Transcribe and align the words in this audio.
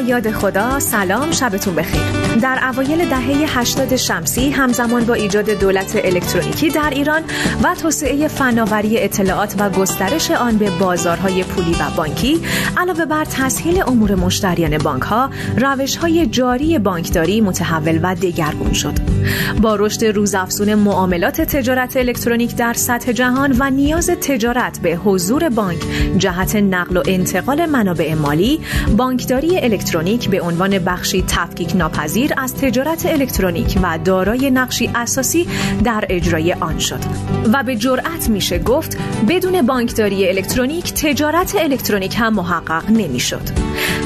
یاد 0.00 0.30
خدا 0.30 0.80
سلام 0.80 1.30
شبتون 1.30 1.74
بخیر. 1.74 2.00
در 2.42 2.58
اوایل 2.62 3.08
دهه 3.08 3.58
80 3.58 3.96
شمسی 3.96 4.50
همزمان 4.50 5.04
با 5.04 5.14
ایجاد 5.14 5.50
دولت 5.50 6.00
الکترونیکی 6.04 6.70
در 6.70 6.90
ایران 6.90 7.22
و 7.62 7.74
توسعه 7.74 8.28
فناوری 8.28 8.98
اطلاعات 8.98 9.54
و 9.58 9.70
گسترش 9.70 10.30
آن 10.30 10.58
به 10.58 10.70
بازارهای 10.70 11.44
پولی 11.44 11.72
و 11.72 11.96
بانکی 11.96 12.40
علاوه 12.76 13.04
بر 13.04 13.24
تسهیل 13.24 13.82
امور 13.82 14.14
مشتریان 14.14 14.78
بانک 14.78 15.02
ها 15.02 15.30
روش 15.56 15.96
های 15.96 16.26
جاری 16.26 16.78
بانکداری 16.78 17.40
متحول 17.40 18.00
و 18.02 18.14
دگرگون 18.14 18.72
شد. 18.72 18.94
با 19.62 19.76
رشد 19.76 20.04
روزافزون 20.04 20.74
معاملات 20.74 21.40
تجارت 21.40 21.96
الکترونیک 21.96 22.56
در 22.56 22.72
سطح 22.72 23.12
جهان 23.12 23.56
و 23.58 23.70
نیاز 23.70 24.10
تجارت 24.10 24.78
به 24.82 24.96
حضور 24.96 25.48
بانک 25.48 25.78
جهت 26.18 26.56
نقل 26.56 26.96
و 26.96 27.02
انتقال 27.06 27.66
منابع 27.66 28.14
مالی 28.14 28.60
بانکداری 28.96 29.58
الکترونیک 29.58 29.87
به 30.30 30.40
عنوان 30.40 30.78
بخشی 30.78 31.24
تفکیک 31.28 31.76
ناپذیر 31.76 32.32
از 32.36 32.54
تجارت 32.54 33.06
الکترونیک 33.06 33.78
و 33.82 33.98
دارای 34.04 34.50
نقشی 34.50 34.90
اساسی 34.94 35.48
در 35.84 36.04
اجرای 36.08 36.52
آن 36.52 36.78
شد 36.78 37.00
و 37.52 37.62
به 37.62 37.76
جرأت 37.76 38.28
میشه 38.28 38.58
گفت 38.58 38.98
بدون 39.28 39.62
بانکداری 39.62 40.28
الکترونیک 40.28 40.92
تجارت 40.92 41.56
الکترونیک 41.58 42.16
هم 42.18 42.34
محقق 42.34 42.90
نمی‌شد 42.90 43.42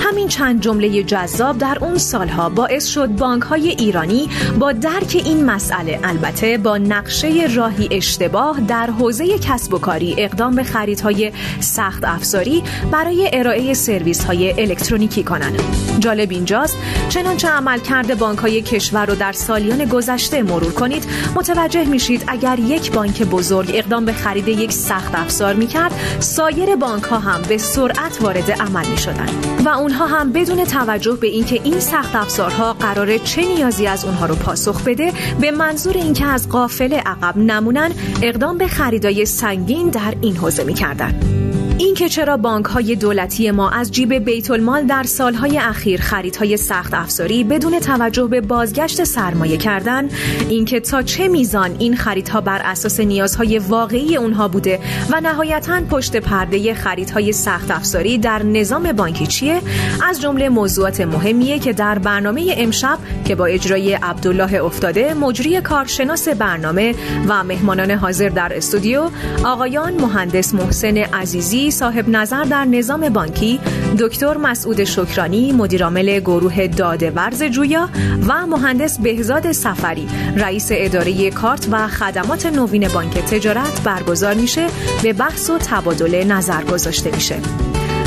همین 0.00 0.28
چند 0.28 0.60
جمله 0.60 1.02
جذاب 1.02 1.58
در 1.58 1.78
اون 1.80 1.98
سالها 1.98 2.48
باعث 2.48 2.86
شد 2.86 3.08
بانک 3.08 3.42
های 3.42 3.68
ایرانی 3.68 4.28
با 4.58 4.72
درک 4.72 5.22
این 5.24 5.44
مسئله 5.44 6.00
البته 6.04 6.58
با 6.58 6.78
نقشه 6.78 7.46
راهی 7.54 7.88
اشتباه 7.90 8.60
در 8.60 8.86
حوزه 8.86 9.38
کسب 9.38 9.74
و 9.74 9.78
کاری 9.78 10.14
اقدام 10.18 10.54
به 10.54 10.62
خریدهای 10.62 11.32
سخت 11.60 12.04
افزاری 12.04 12.62
برای 12.92 13.30
ارائه 13.32 13.74
سرویس 13.74 14.24
های 14.24 14.60
الکترونیکی 14.60 15.22
کنند. 15.22 15.62
جالب 15.98 16.30
اینجاست 16.30 16.76
چنانچه 17.08 17.48
عملکرد 17.48 18.18
بانک 18.18 18.38
های 18.38 18.62
کشور 18.62 19.06
رو 19.06 19.14
در 19.14 19.32
سالیان 19.32 19.84
گذشته 19.84 20.42
مرور 20.42 20.72
کنید 20.72 21.04
متوجه 21.34 21.84
میشید 21.84 22.24
اگر 22.26 22.58
یک 22.58 22.92
بانک 22.92 23.22
بزرگ 23.22 23.70
اقدام 23.74 24.04
به 24.04 24.12
خرید 24.12 24.48
یک 24.48 24.72
سخت 24.72 25.14
افزار 25.14 25.54
می‌کرد 25.54 25.92
سایر 26.20 26.76
بانک 26.76 27.02
ها 27.02 27.18
هم 27.18 27.42
به 27.42 27.58
سرعت 27.58 28.18
وارد 28.20 28.50
عمل 28.50 28.86
می 28.86 28.98
شدن. 28.98 29.26
و 29.64 29.68
اونها 29.68 30.06
هم 30.06 30.32
بدون 30.32 30.64
توجه 30.64 31.16
به 31.16 31.26
اینکه 31.26 31.60
این 31.64 31.80
سخت 31.80 32.16
افزارها 32.16 32.72
قراره 32.72 33.18
چه 33.18 33.46
نیازی 33.46 33.86
از 33.86 34.04
اونها 34.04 34.26
رو 34.26 34.34
پاسخ 34.34 34.84
بده 34.84 35.12
به 35.40 35.50
منظور 35.50 35.96
اینکه 35.96 36.26
از 36.26 36.48
قافله 36.48 36.96
عقب 36.96 37.36
نمونن 37.36 37.92
اقدام 38.22 38.58
به 38.58 38.66
خریدای 38.66 39.26
سنگین 39.26 39.88
در 39.88 40.14
این 40.20 40.36
حوزه 40.36 40.64
می‌کردن. 40.64 41.41
اینکه 41.78 42.08
چرا 42.08 42.36
بانک 42.36 42.66
های 42.66 42.96
دولتی 42.96 43.50
ما 43.50 43.70
از 43.70 43.92
جیب 43.92 44.14
بیت 44.14 44.50
المال 44.50 44.86
در 44.86 45.02
سالهای 45.02 45.58
اخیر 45.58 46.00
خریدهای 46.00 46.56
سخت 46.56 46.94
افزاری 46.94 47.44
بدون 47.44 47.80
توجه 47.80 48.26
به 48.26 48.40
بازگشت 48.40 49.04
سرمایه 49.04 49.56
کردن 49.56 50.08
اینکه 50.48 50.80
تا 50.80 51.02
چه 51.02 51.28
میزان 51.28 51.76
این 51.78 51.96
خریدها 51.96 52.40
بر 52.40 52.60
اساس 52.64 53.00
نیازهای 53.00 53.58
واقعی 53.58 54.16
اونها 54.16 54.48
بوده 54.48 54.80
و 55.10 55.20
نهایتا 55.20 55.80
پشت 55.90 56.16
پرده 56.16 56.74
خریدهای 56.74 57.32
سخت 57.32 57.70
افزاری 57.70 58.18
در 58.18 58.42
نظام 58.42 58.92
بانکی 58.92 59.26
چیه؟ 59.26 59.60
از 60.08 60.20
جمله 60.20 60.48
موضوعات 60.48 61.00
مهمیه 61.00 61.58
که 61.58 61.72
در 61.72 61.98
برنامه 61.98 62.54
امشب 62.56 62.98
که 63.24 63.34
با 63.34 63.46
اجرای 63.46 63.94
عبدالله 63.94 64.64
افتاده 64.64 65.14
مجری 65.14 65.60
کارشناس 65.60 66.28
برنامه 66.28 66.94
و 67.28 67.44
مهمانان 67.44 67.90
حاضر 67.90 68.28
در 68.28 68.52
استودیو 68.56 69.10
آقایان 69.44 70.00
مهندس 70.00 70.54
محسن 70.54 70.96
عزیزی 70.96 71.61
صاحب 71.70 72.08
نظر 72.08 72.44
در 72.44 72.64
نظام 72.64 73.08
بانکی 73.08 73.60
دکتر 73.98 74.36
مسعود 74.36 74.84
شکرانی 74.84 75.52
مدیرعامل 75.52 76.20
گروه 76.20 76.66
داده 76.66 77.10
ورز 77.10 77.42
جویا 77.42 77.88
و 78.28 78.46
مهندس 78.46 78.98
بهزاد 78.98 79.52
سفری 79.52 80.08
رئیس 80.36 80.68
اداره 80.72 81.30
کارت 81.30 81.68
و 81.70 81.88
خدمات 81.88 82.46
نوین 82.46 82.88
بانک 82.88 83.18
تجارت 83.18 83.82
برگزار 83.84 84.34
میشه 84.34 84.66
به 85.02 85.12
بحث 85.12 85.50
و 85.50 85.58
تبادل 85.58 86.24
نظر 86.24 86.64
گذاشته 86.64 87.14
میشه 87.14 87.36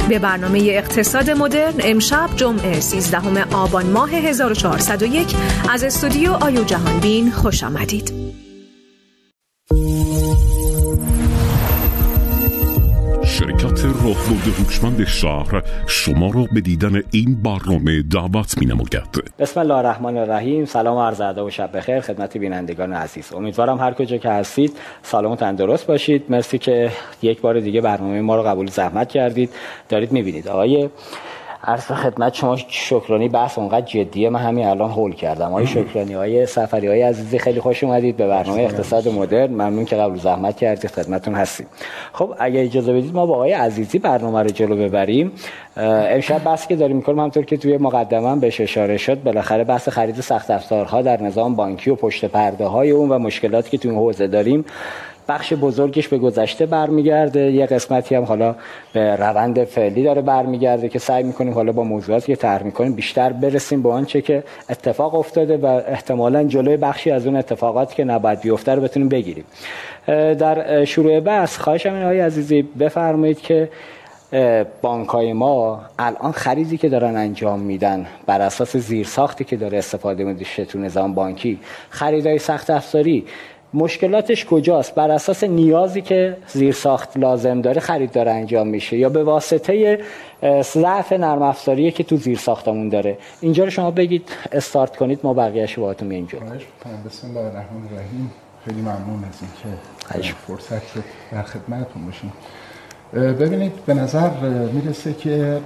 به 0.10 0.20
برنامه 0.20 0.60
اقتصاد 0.60 1.30
مدرن 1.30 1.74
امشب 1.80 2.30
جمعه 2.36 2.80
13 2.80 3.56
آبان 3.56 3.86
ماه 3.86 4.10
1401 4.12 5.36
از 5.70 5.84
استودیو 5.84 6.32
آیو 6.32 6.64
جهانبین 6.64 7.32
خوش 7.32 7.64
آمدید. 7.64 8.25
راهبرد 14.06 14.60
هوشمند 14.60 15.06
شهر 15.08 15.64
شما 15.88 16.32
را 16.32 16.48
به 16.54 16.62
دیدن 16.62 17.02
این 17.12 17.42
برنامه 17.44 18.02
دعوت 18.02 18.58
می 18.58 18.66
نماید 18.66 19.32
بسم 19.40 19.60
الله 19.60 19.74
الرحمن 19.74 20.18
الرحیم. 20.18 20.66
سلام 20.66 20.98
عرض 20.98 21.22
ادب 21.22 21.44
و 21.44 21.50
شب 21.50 21.78
بخیر 21.78 22.00
خدمت 22.00 22.38
بینندگان 22.38 22.94
عزیز. 22.94 23.34
امیدوارم 23.34 23.80
هر 23.80 23.94
کجا 23.94 24.18
که 24.18 24.30
هستید 24.30 24.78
سالم 25.04 25.32
و 25.32 25.36
تندرست 25.36 25.88
باشید. 25.88 26.24
مرسی 26.30 26.58
که 26.58 26.92
یک 27.22 27.42
بار 27.42 27.60
دیگه 27.60 27.82
برنامه 27.82 28.22
ما 28.22 28.36
رو 28.36 28.44
قبول 28.44 28.68
زحمت 28.68 29.10
کردید. 29.10 29.50
دارید 29.90 30.12
می‌بینید 30.12 30.48
آقای 30.48 30.90
عرض 31.68 31.82
خدمت 31.82 32.34
شما 32.34 32.56
شکرانی 32.68 33.30
بحث 33.30 33.58
اونقدر 33.58 33.86
جدیه. 33.86 34.30
من 34.30 34.40
همین 34.40 34.66
الان 34.66 34.92
هول 34.92 35.14
کردم. 35.14 35.46
آقای 35.46 35.68
شکرانی 35.68 36.14
های 36.14 36.46
سفری 36.46 36.88
های 36.88 37.02
عزیزی 37.02 37.40
خیلی 37.40 37.60
خوش 37.60 37.84
اومدید 37.84 38.18
به 38.18 38.28
برنامه 38.28 38.62
اقتصاد 38.62 39.08
مدرن. 39.08 39.50
ممنون 39.50 39.86
که 39.86 39.96
قبل 39.96 40.18
زحمت 40.18 40.58
کردید 40.58 40.92
خدمتون 40.92 41.34
هستیم. 41.36 41.68
خب 42.14 42.34
اگه 42.40 42.62
اجازه 42.62 42.94
بدید 42.94 43.16
ما 43.16 43.26
با 43.26 43.34
آقای 43.34 43.52
عزیزی 43.52 44.00
برنامه 44.00 44.44
رو 44.44 44.50
جلو 44.50 44.76
ببریم. 44.76 45.32
امشب 45.78 46.44
بحثی 46.44 46.68
که 46.68 46.76
داریم 46.76 46.96
می‌کنیم 46.96 47.20
همطور 47.20 47.46
که 47.46 47.58
توی 47.58 47.78
مقدمه 47.78 48.36
بهش 48.36 48.62
اشاره 48.62 48.98
شد 48.98 49.24
بالاخره 49.24 49.64
بحث 49.64 49.90
خرید 49.90 50.22
سخت 50.22 50.52
افزارها 50.52 51.02
در 51.02 51.24
نظام 51.24 51.56
بانکی 51.56 51.90
و 51.90 51.96
پشت 51.96 52.26
پرده 52.26 52.66
های 52.66 52.92
اون 52.92 53.10
و 53.10 53.18
مشکلاتی 53.18 53.70
که 53.70 53.78
توی 53.78 53.92
این 53.92 54.00
حوزه 54.00 54.28
داریم. 54.28 54.66
بخش 55.28 55.54
بزرگش 55.54 56.08
به 56.08 56.18
گذشته 56.18 56.66
برمیگرده. 56.66 57.52
یه 57.52 57.66
قسمتی 57.66 58.16
هم 58.16 58.24
حالا 58.24 58.56
به 58.94 59.16
روند 59.16 59.64
فعلی 59.64 60.04
داره 60.04 60.22
برمیگرده 60.22 60.90
که 60.90 61.00
سعی 61.00 61.24
می‌کنیم 61.24 61.54
حالا 61.54 61.72
با 61.72 61.84
موضوعاتی 61.84 62.26
که 62.26 62.36
طرح 62.36 62.64
می‌کنیم 62.64 62.94
بیشتر 62.94 63.34
برسیم 63.34 63.82
به 63.82 63.90
آنچه 63.90 64.22
که 64.22 64.44
اتفاق 64.70 65.16
افتاده 65.16 65.58
و 65.58 65.66
احتمالا 65.66 66.44
جلوی 66.44 66.78
بخشی 66.78 67.12
از 67.12 67.28
اون 67.28 67.36
اتفاقاتی 67.36 67.96
که 67.96 68.04
نباید 68.04 68.42
بیفته 68.42 68.76
رو 68.76 68.82
بتونیم 68.82 69.10
بگیریم. 69.10 69.46
در 70.08 70.86
شروع 70.86 71.20
بحث 71.20 71.58
خواهشم 71.58 71.94
این 71.94 72.04
های 72.04 72.20
عزیزی 72.20 72.62
بفرمایید 72.62 73.42
که 73.42 73.70
بانک 74.82 75.10
های 75.10 75.34
ما 75.34 75.82
الان 76.00 76.32
خریدی 76.32 76.78
که 76.78 76.90
دارن 76.90 77.16
انجام 77.16 77.60
میدن 77.60 78.06
بر 78.26 78.42
اساس 78.42 78.78
زیرساختی 78.78 79.44
که 79.44 79.56
داره 79.56 79.78
استفاده 79.78 80.24
میشه 80.24 80.66
تو 80.66 80.80
نظام 80.80 81.14
بانکی 81.14 81.60
خریدای 81.90 82.40
سخت 82.40 82.70
افزاری 82.70 83.26
مشکلاتش 83.76 84.46
کجاست؟ 84.46 84.96
بر 84.96 85.12
اساس 85.12 85.44
نیازی 85.44 86.02
که 86.02 86.38
زیر 86.48 86.74
ساخت 86.74 87.18
لازم 87.18 87.62
داره 87.62 87.82
خرید 87.82 88.12
داره 88.12 88.32
انجام 88.32 88.68
میشه. 88.68 88.98
یا 88.98 89.10
به 89.10 89.24
واسطه 89.24 90.00
ضعف 90.62 91.14
نرم 91.14 91.42
افزاریه 91.42 91.92
که 91.92 92.04
تو 92.04 92.18
زیر 92.18 92.38
ساختمون 92.38 92.90
داره. 92.90 93.18
اینجا 93.42 93.64
رو 93.64 93.70
شما 93.70 93.92
بگید 93.92 94.30
استارت 94.52 94.96
کنید 94.96 95.20
ما 95.24 95.34
بقیه‌اشو 95.34 95.82
باهاتون 95.82 96.08
میگیم 96.08 96.26
جلو. 96.26 96.40
بسم 97.06 97.28
الله 97.28 97.40
الرحمن 97.40 97.88
الرحیم. 97.92 98.32
خیلی 98.66 98.82
ممنون 98.82 99.24
از 99.30 99.40
اینکه 99.42 100.34
فرصت 100.48 100.88
شد 100.88 101.04
در 101.32 101.44
خدمتتون 101.44 102.06
باشیم. 102.06 102.34
ببینید 103.14 103.72
به 103.86 103.94
نظر 103.94 104.30
می‌رسه 104.74 105.14
که 105.14 105.58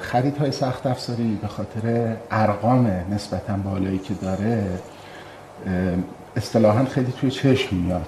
خریدهای 0.00 0.52
سخت 0.52 0.86
افزاری 0.86 1.38
به 1.42 1.48
خاطر 1.48 2.16
ارقام 2.30 3.04
نسبتا 3.10 3.56
بالایی 3.64 3.98
که 3.98 4.14
داره 4.14 4.62
اصطلاحا 6.36 6.84
خیلی 6.84 7.12
توی 7.20 7.30
چشم 7.30 7.76
میاد. 7.76 8.06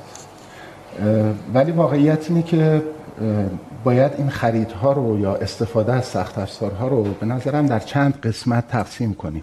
ولی 1.55 1.73
واقعیت 1.73 2.31
اینه 2.31 2.43
که 2.43 2.83
باید 3.85 4.13
این 4.19 4.29
خریدها 4.29 4.93
رو 4.93 5.21
یا 5.21 5.35
استفاده 5.35 5.93
از 5.93 6.05
سخت 6.05 6.39
افزارها 6.39 6.89
رو 6.89 7.03
به 7.03 7.27
نظرم 7.27 7.67
در 7.67 7.79
چند 7.79 8.21
قسمت 8.21 8.69
تقسیم 8.69 9.15
کنیم. 9.15 9.43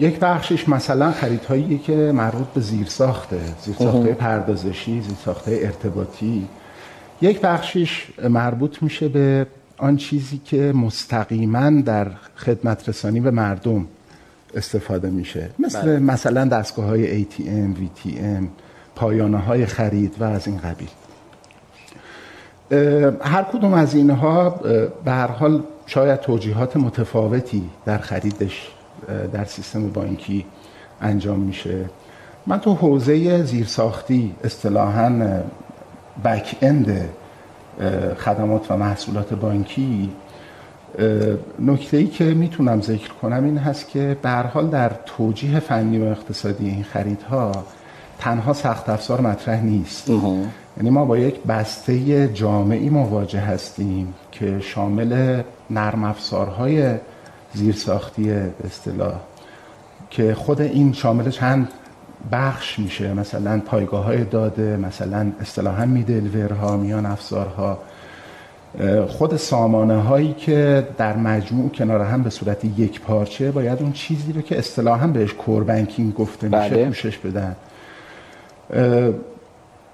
یک 0.00 0.18
بخشش 0.18 0.68
مثلا 0.68 1.12
خریدهایی 1.12 1.78
که 1.78 2.12
مربوط 2.12 2.46
به 2.46 2.60
زیرساخته 2.60 3.40
زیرساخته 3.64 4.12
پردازشی 4.12 5.00
زیرساخته 5.00 5.58
ارتباطی. 5.62 6.48
یک 7.22 7.40
بخشش 7.40 8.06
مربوط 8.28 8.82
میشه 8.82 9.08
به 9.08 9.46
آن 9.78 9.96
چیزی 9.96 10.40
که 10.44 10.72
مستقیما 10.72 11.70
در 11.70 12.06
خدمت 12.36 12.88
رسانی 12.88 13.20
به 13.20 13.30
مردم 13.30 13.86
استفاده 14.54 15.10
میشه. 15.10 15.50
مثل 15.58 15.82
بله. 15.82 15.98
مثلا 15.98 16.44
دستگاه 16.44 16.84
های 16.84 17.24
ATM, 17.24 17.76
VTM 17.76 18.44
پایانه 18.94 19.38
های 19.38 19.66
خرید 19.66 20.14
و 20.20 20.24
از 20.24 20.46
این 20.46 20.58
قبیل. 20.58 20.88
هر 23.20 23.42
کدوم 23.42 23.74
از 23.74 23.94
اینها 23.94 24.50
به 25.04 25.10
هر 25.10 25.26
حال 25.26 25.62
شاید 25.86 26.20
توجیهات 26.20 26.76
متفاوتی 26.76 27.70
در 27.84 27.98
خریدش 27.98 28.70
در 29.32 29.44
سیستم 29.44 29.88
بانکی 29.88 30.46
انجام 31.00 31.40
میشه. 31.40 31.84
من 32.46 32.60
تو 32.60 32.74
حوزه 32.74 33.42
زیرساختی 33.42 34.34
اصطلاحا 34.44 35.40
بک 36.24 36.56
اند 36.62 37.08
خدمات 38.18 38.70
و 38.70 38.76
محصولات 38.76 39.34
بانکی 39.34 40.10
نکته 41.58 41.96
ای 41.96 42.06
که 42.06 42.24
می‌تونم 42.24 42.80
ذکر 42.80 43.08
کنم 43.22 43.44
این 43.44 43.58
هست 43.58 43.88
که 43.88 44.16
به 44.22 44.30
حال 44.30 44.68
در 44.68 44.90
توجیه 45.06 45.60
فنی 45.60 45.98
و 45.98 46.04
اقتصادی 46.04 46.68
این 46.68 46.82
خریدها 46.82 47.52
تنها 48.18 48.52
سخت 48.52 48.88
افزار 48.88 49.20
مطرح 49.20 49.62
نیست. 49.62 50.10
یعنی 50.76 50.90
ما 50.90 51.04
با 51.04 51.18
یک 51.18 51.42
بسته 51.42 52.28
جامعی 52.28 52.90
مواجه 52.90 53.40
هستیم 53.40 54.14
که 54.32 54.60
شامل 54.60 55.42
نرم 55.70 56.04
افزارهای 56.04 56.94
زیرساختی 57.54 58.30
اصطلاح 58.64 59.14
که 60.10 60.34
خود 60.34 60.60
این 60.60 60.92
شامل 60.92 61.30
چند 61.30 61.68
بخش 62.32 62.78
میشه. 62.78 63.14
مثلا 63.14 63.60
پایگاه 63.66 64.04
های 64.04 64.24
داده 64.24 64.76
مثلا 64.76 65.32
اصطلاحا 65.40 65.86
میدلورها 65.86 66.76
میان 66.76 67.06
افزارها. 67.06 67.78
خود 69.08 69.36
سامانه 69.36 70.02
هایی 70.02 70.32
که 70.32 70.88
در 70.98 71.16
مجموع 71.16 71.70
کنار 71.70 72.00
هم 72.00 72.22
به 72.22 72.30
صورت 72.30 72.64
یک 72.64 73.00
پارچه 73.00 73.50
باید 73.50 73.82
اون 73.82 73.92
چیزی 73.92 74.32
رو 74.32 74.40
که 74.40 74.58
اصطلاحا 74.58 75.06
بهش 75.06 75.32
کور 75.32 75.64
بانکینگ 75.64 76.14
گفته 76.14 76.46
میشه 76.46 76.68
بله. 76.68 76.86
پوشش 76.86 77.18
بدن. 77.18 77.56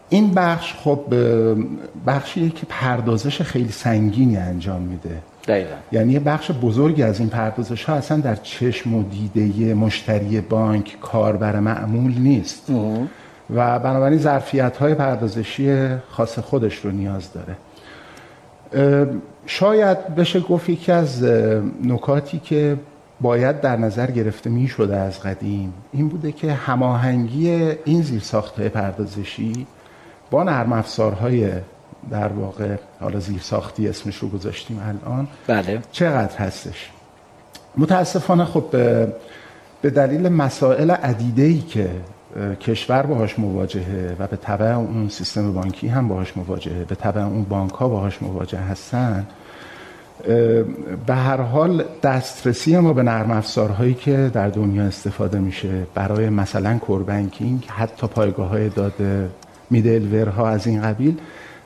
این 0.09 0.35
بخش 0.35 0.75
خب 0.75 1.01
بخشیه 2.07 2.49
که 2.49 2.67
پردازش 2.69 3.43
خیلی 3.43 3.73
سنگینی 3.73 4.37
انجام 4.37 4.83
میده. 4.83 5.19
دقیقا. 5.49 5.75
یعنی 5.93 6.13
یه 6.13 6.21
بخش 6.21 6.51
بزرگی 6.51 7.03
از 7.03 7.21
این 7.21 7.29
پردازش 7.29 7.85
ها 7.85 7.95
اصلا 7.95 8.21
در 8.21 8.37
چشم 8.37 8.95
و 8.95 9.03
دیده 9.03 9.75
مشتری 9.75 10.41
بانک 10.41 10.97
کاربر 11.01 11.61
معمول 11.61 12.19
نیست. 12.19 12.71
و 13.55 13.79
بنابراین 13.79 14.19
ظرفیت 14.19 14.77
های 14.77 14.95
پردازشی 14.95 15.89
خاص 16.11 16.39
خودش 16.39 16.77
رو 16.77 16.91
نیاز 16.91 17.33
داره. 17.33 17.57
شاید 19.47 20.15
بشه 20.15 20.41
گفت 20.41 20.69
یکی 20.69 20.93
از 20.93 21.25
نکاتی 21.85 22.39
که 22.39 22.77
باید 23.21 23.61
در 23.61 23.77
نظر 23.77 24.11
گرفته 24.11 24.51
می 24.51 24.69
شده 24.69 24.97
از 24.97 25.21
قدیم 25.21 25.75
این 25.93 26.09
بوده 26.09 26.33
که 26.33 26.53
هماهنگی 26.53 27.51
این 27.85 28.03
زیرساختهای 28.03 28.69
پردازشی 28.69 29.67
با 30.31 30.43
نرم 30.43 30.73
افزارهای 30.73 31.51
در 32.11 32.29
واقع 32.29 32.77
حالا 33.01 33.21
زیرساختی 33.21 33.89
اسمش 33.89 34.17
رو 34.17 34.29
گذاشتیم 34.29 34.81
الان 35.07 35.29
بله. 35.47 35.83
چقدر 35.93 36.37
هستش 36.37 36.91
متاسفانه 37.77 38.45
خب 38.45 38.65
به 39.83 39.91
دلیل 39.91 40.29
مسائل 40.29 40.91
عدیده 40.91 41.59
که 41.59 41.91
کشور 42.61 43.03
باهاش 43.03 43.39
مواجهه 43.39 44.17
و 44.19 44.27
به 44.27 44.37
طبع 44.37 44.67
اون 44.67 45.09
سیستم 45.09 45.53
بانکی 45.53 45.89
هم 45.89 46.09
باهاش 46.09 46.37
مواجهه 46.37 46.85
به 46.85 46.95
طبع 46.95 47.23
اون 47.23 47.45
بانک 47.45 47.73
ها 47.73 47.89
باهاش 47.89 48.23
مواجه 48.23 48.59
هستن. 48.59 49.27
به 51.07 51.15
هر 51.15 51.41
حال 51.41 51.85
دسترسی 52.03 52.79
ما 52.79 52.93
به 52.93 53.03
نرم 53.03 53.31
افزارهایی 53.31 53.95
که 53.95 54.31
در 54.35 54.49
دنیا 54.49 54.83
استفاده 54.83 55.39
میشه 55.39 55.87
برای 55.95 56.29
مثلا 56.29 56.79
کور 56.79 57.03
بانکینگ 57.03 57.65
حتی 57.69 58.07
پایگاه 58.07 58.49
های 58.49 58.69
داده 58.69 59.29
میدل 59.71 60.29
ها 60.29 60.49
از 60.49 60.67
این 60.67 60.83
قبیل 60.83 61.15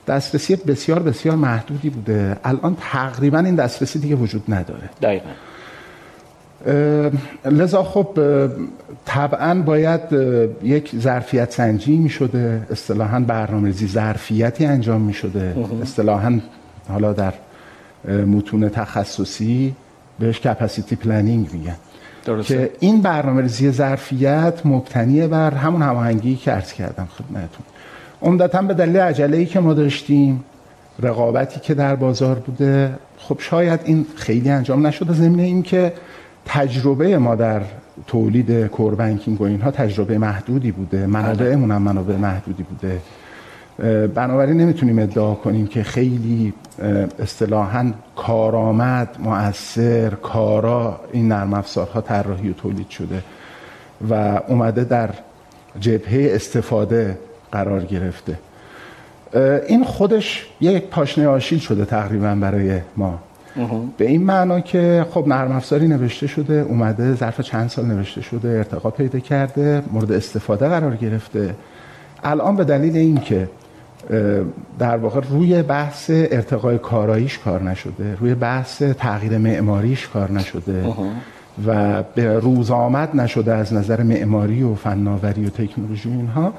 دسترسی 0.07 0.55
بسیار 0.55 0.99
بسیار 0.99 1.35
محدودی 1.35 1.89
بوده. 1.89 2.37
الان 2.43 2.77
تقریبا 2.91 3.39
این 3.39 3.55
دسترسی 3.55 3.99
دیگه 3.99 4.15
وجود 4.15 4.43
نداره. 4.49 4.89
دقیقا. 5.01 5.29
لذا 7.45 7.83
خب 7.83 8.19
طبعا 9.05 9.61
باید 9.61 10.01
یک 10.63 10.91
ظرفیت 10.95 11.51
سنجی 11.51 11.97
می 11.97 12.09
شده 12.09 12.67
اصطلاحا 12.71 13.19
برنامه‌ریزی 13.19 13.87
ظرفیتی 13.87 14.65
انجام 14.65 15.01
می 15.01 15.13
شده 15.13 15.55
اصطلاحا 15.81 16.39
حالا 16.89 17.13
در 17.13 17.33
متون 18.07 18.69
تخصصی 18.69 19.75
بهش 20.19 20.39
capacity 20.39 20.95
planning 20.95 21.49
میگن. 21.53 21.75
درسته. 22.25 22.57
که 22.57 22.71
این 22.79 23.01
برنامه 23.01 23.41
ریزی 23.41 23.71
ظرفیت 23.71 24.65
مبتنی 24.65 25.27
بر 25.27 25.51
همون 25.51 25.81
هماهنگی 25.81 26.35
که 26.35 26.51
عرض 26.51 26.73
کردم 26.73 27.07
خدمتتون. 27.17 27.65
عمدتا 28.21 28.61
به 28.61 28.73
دلیل 28.73 28.97
عجله 28.97 29.37
ای 29.37 29.45
که 29.45 29.59
ما 29.59 29.73
داشتیم 29.73 30.43
رقابتی 30.99 31.59
که 31.59 31.73
در 31.73 31.95
بازار 31.95 32.35
بوده 32.35 32.95
خب 33.17 33.37
شاید 33.39 33.79
این 33.85 34.05
خیلی 34.15 34.49
انجام 34.49 34.87
نشده. 34.87 35.13
ضمن 35.13 35.39
این 35.39 35.63
که 35.63 35.93
تجربه 36.45 37.17
ما 37.17 37.35
در 37.35 37.61
تولید 38.07 38.67
کور 38.67 38.95
بانکینگ 38.95 39.41
و 39.41 39.43
اینها 39.43 39.71
تجربه 39.71 40.17
محدودی 40.17 40.71
بوده. 40.71 41.05
منابعمون 41.05 41.71
هم 41.71 41.81
منابع 41.81 42.15
محدودی 42.15 42.63
بوده. 42.63 42.99
بنابراین 44.07 44.57
نمی‌تونیم 44.57 44.99
ادعا 44.99 45.33
کنیم 45.33 45.67
که 45.67 45.83
خیلی 45.83 46.53
اصطلاحا 47.19 47.93
کارآمد 48.15 49.17
مؤثر 49.19 50.09
کارا 50.09 50.99
این 51.11 51.27
نرم 51.27 51.53
افزارها 51.53 52.01
طراحی 52.01 52.49
و 52.49 52.53
تولید 52.53 52.89
شده 52.89 53.23
و 54.09 54.41
اومده 54.47 54.83
در 54.83 55.09
جبهه 55.79 56.31
استفاده 56.35 57.17
قرار 57.51 57.83
گرفته. 57.83 58.39
این 59.67 59.83
خودش 59.83 60.47
یک 60.61 60.83
پاشنه 60.83 61.27
آشیل 61.27 61.59
شده 61.59 61.85
تقریبا 61.85 62.35
برای 62.35 62.79
ما. 62.97 63.19
به 63.97 64.07
این 64.07 64.23
معنا 64.23 64.59
که 64.59 65.05
خب 65.11 65.27
نرم 65.27 65.51
افزاری 65.51 65.87
نوشته 65.87 66.27
شده 66.27 66.53
اومده 66.53 67.15
ظرف 67.15 67.41
چند 67.41 67.69
سال 67.69 67.85
نوشته 67.85 68.21
شده 68.21 68.49
ارتقا 68.49 68.89
پیدا 68.89 69.19
کرده 69.19 69.83
مورد 69.91 70.11
استفاده 70.11 70.67
قرار 70.67 70.95
گرفته. 70.95 71.55
الان 72.23 72.55
به 72.55 72.63
دلیل 72.63 72.97
اینکه 72.97 73.49
در 74.79 74.97
واقع 74.97 75.21
روی 75.29 75.63
بحث 75.63 76.09
ارتقای 76.13 76.77
کاراییش 76.77 77.39
کار 77.39 77.63
نشده 77.63 78.15
روی 78.19 78.35
بحث 78.35 78.81
تغییر 78.81 79.37
معماریش 79.37 80.07
کار 80.07 80.31
نشده 80.31 80.85
و 81.67 82.03
به 82.15 82.39
روز 82.39 82.71
آمد 82.71 83.15
نشده 83.15 83.53
از 83.53 83.73
نظر 83.73 84.03
معماری 84.03 84.63
و 84.63 84.75
فناوری 84.75 85.45
و 85.45 85.49
تکنولوژی 85.49 86.09
اینها 86.09 86.53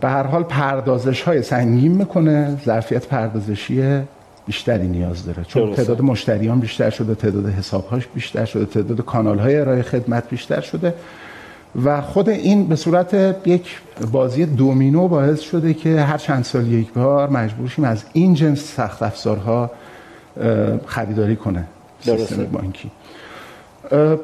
به 0.00 0.08
هر 0.08 0.22
حال 0.22 0.42
پردازش 0.42 1.22
های 1.22 1.42
سنگین 1.42 1.92
می‌کنه 1.92 2.56
ظرفیت 2.64 3.06
پردازشی 3.06 4.00
بیشتری 4.48 4.88
نیاز 4.88 5.26
داره. 5.26 5.44
چون 5.44 5.74
تعداد 5.74 6.00
مشتریان 6.02 6.60
بیشتر 6.60 6.90
شده 6.90 7.14
تعداد 7.14 7.48
حسابهاش 7.48 8.06
بیشتر 8.14 8.44
شده 8.44 8.64
تعداد 8.64 9.00
کانال 9.00 9.38
های 9.38 9.56
ارائه 9.56 9.82
خدمت 9.82 10.30
بیشتر 10.30 10.60
شده. 10.60 10.94
و 11.84 12.00
خود 12.00 12.28
این 12.28 12.66
به 12.68 12.76
صورت 12.76 13.36
یک 13.46 13.80
بازی 14.12 14.46
دومینو 14.46 15.08
باعث 15.08 15.40
شده 15.40 15.74
که 15.74 16.00
هر 16.00 16.18
چند 16.18 16.44
سال 16.44 16.66
یک 16.66 16.92
بار 16.92 17.30
مجبور 17.30 17.68
شیم 17.68 17.84
از 17.84 18.04
این 18.12 18.34
جنس 18.34 18.60
سخت 18.76 19.02
افزارها 19.02 19.70
خریداری 20.86 21.36
کنه 21.36 21.64
سیستم 22.00 22.44
بانکی. 22.44 22.90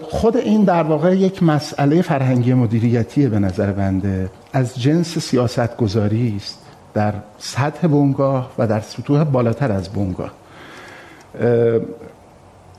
خود 0.02 0.36
این 0.36 0.64
در 0.64 0.82
واقع 0.82 1.16
یک 1.16 1.42
مسئله 1.42 2.02
فرهنگی 2.02 2.54
مدیریتی 2.54 3.26
به 3.26 3.38
نظر 3.38 3.72
بنده. 3.72 4.30
از 4.52 4.80
جنس 4.80 5.18
سیاست 5.18 5.76
گذاری 5.76 6.34
است. 6.36 6.63
در 6.94 7.12
سطح 7.38 7.86
بنگاه 7.86 8.50
و 8.58 8.66
در 8.66 8.80
سطوح 8.80 9.24
بالاتر 9.24 9.72
از 9.72 9.88
بنگاه. 9.88 10.30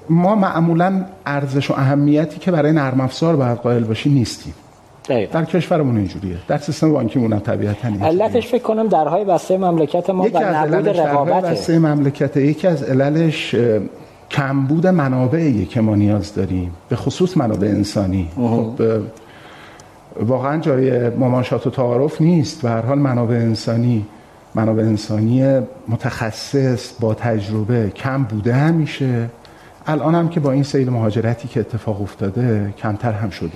ما 0.10 0.36
معمولا 0.36 1.06
ارزش 1.26 1.72
و 1.72 1.74
اهمیتی 1.74 2.40
که 2.40 2.52
برای 2.52 2.72
نرم 2.72 3.02
افزار 3.02 3.36
باید 3.36 3.58
قائل 3.58 3.84
باشیم 3.84 4.14
نیستیم. 4.14 4.54
دقیقا. 5.10 5.40
در 5.40 5.46
کشورمون 5.46 5.98
اینجوریه. 5.98 6.38
در 6.48 6.58
سیستم 6.58 6.94
بانکیمون 6.94 7.34
هم 7.34 7.40
طبیعتا 7.40 7.88
علتش 8.02 8.48
فکر 8.48 8.64
کنم 8.64 8.88
درهای 8.88 9.26
بسته 9.26 9.58
مملکت 9.58 10.10
ما 10.10 10.24
و 10.24 10.40
نبود 10.40 10.90
رقابت 10.90 11.44
بسته 11.44 11.80
مملکت 11.80 12.38
یکی 12.38 12.68
از 12.68 12.84
عللش 12.84 13.56
کمبود 14.32 14.88
منابعی 14.88 15.66
که 15.66 15.82
ما 15.82 15.96
نیاز 15.96 16.36
داریم 16.36 16.72
به 16.90 16.96
خصوص 16.96 17.38
منابع 17.38 17.68
انسانی. 17.68 18.30
خب 18.36 18.72
واقعا 20.20 20.60
جای 20.60 21.10
مماشات 21.10 21.68
و 21.68 21.70
تعارف 21.70 22.22
نیست. 22.22 22.66
و 22.66 22.68
هر 22.68 22.82
حال 22.82 23.00
منابع 23.00 23.36
انسانی 23.36 24.06
منابع 24.56 24.84
انسانی 24.84 25.60
متخصص 25.88 26.94
با 27.00 27.14
تجربه 27.14 27.90
کم 27.90 28.24
بوده 28.24 28.54
همیشه. 28.54 29.30
الان 29.88 30.16
هم 30.16 30.30
که 30.30 30.40
با 30.40 30.52
این 30.52 30.64
سیل 30.64 30.90
مهاجرتی 30.90 31.48
که 31.48 31.60
اتفاق 31.60 32.02
افتاده 32.02 32.74
کمتر 32.78 33.12
هم 33.12 33.30
شده. 33.30 33.50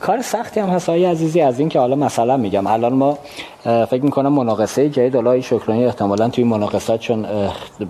کار 0.00 0.22
سختی 0.22 0.60
هم 0.60 0.68
هست 0.68 0.90
عزیزی 0.90 1.40
از 1.40 1.60
این 1.60 1.68
که 1.68 1.78
حالا 1.78 1.96
مثلا 1.96 2.36
میگم. 2.36 2.66
الان 2.66 2.92
ما 2.92 3.18
فکر 3.64 4.02
می‌کنم 4.02 4.32
مناقصه 4.32 4.88
جدید 4.88 5.16
الله 5.16 5.40
شکرانی 5.40 5.84
احتمالا 5.84 6.28
توی 6.28 6.44
مناقصات 6.44 7.00
چون 7.00 7.26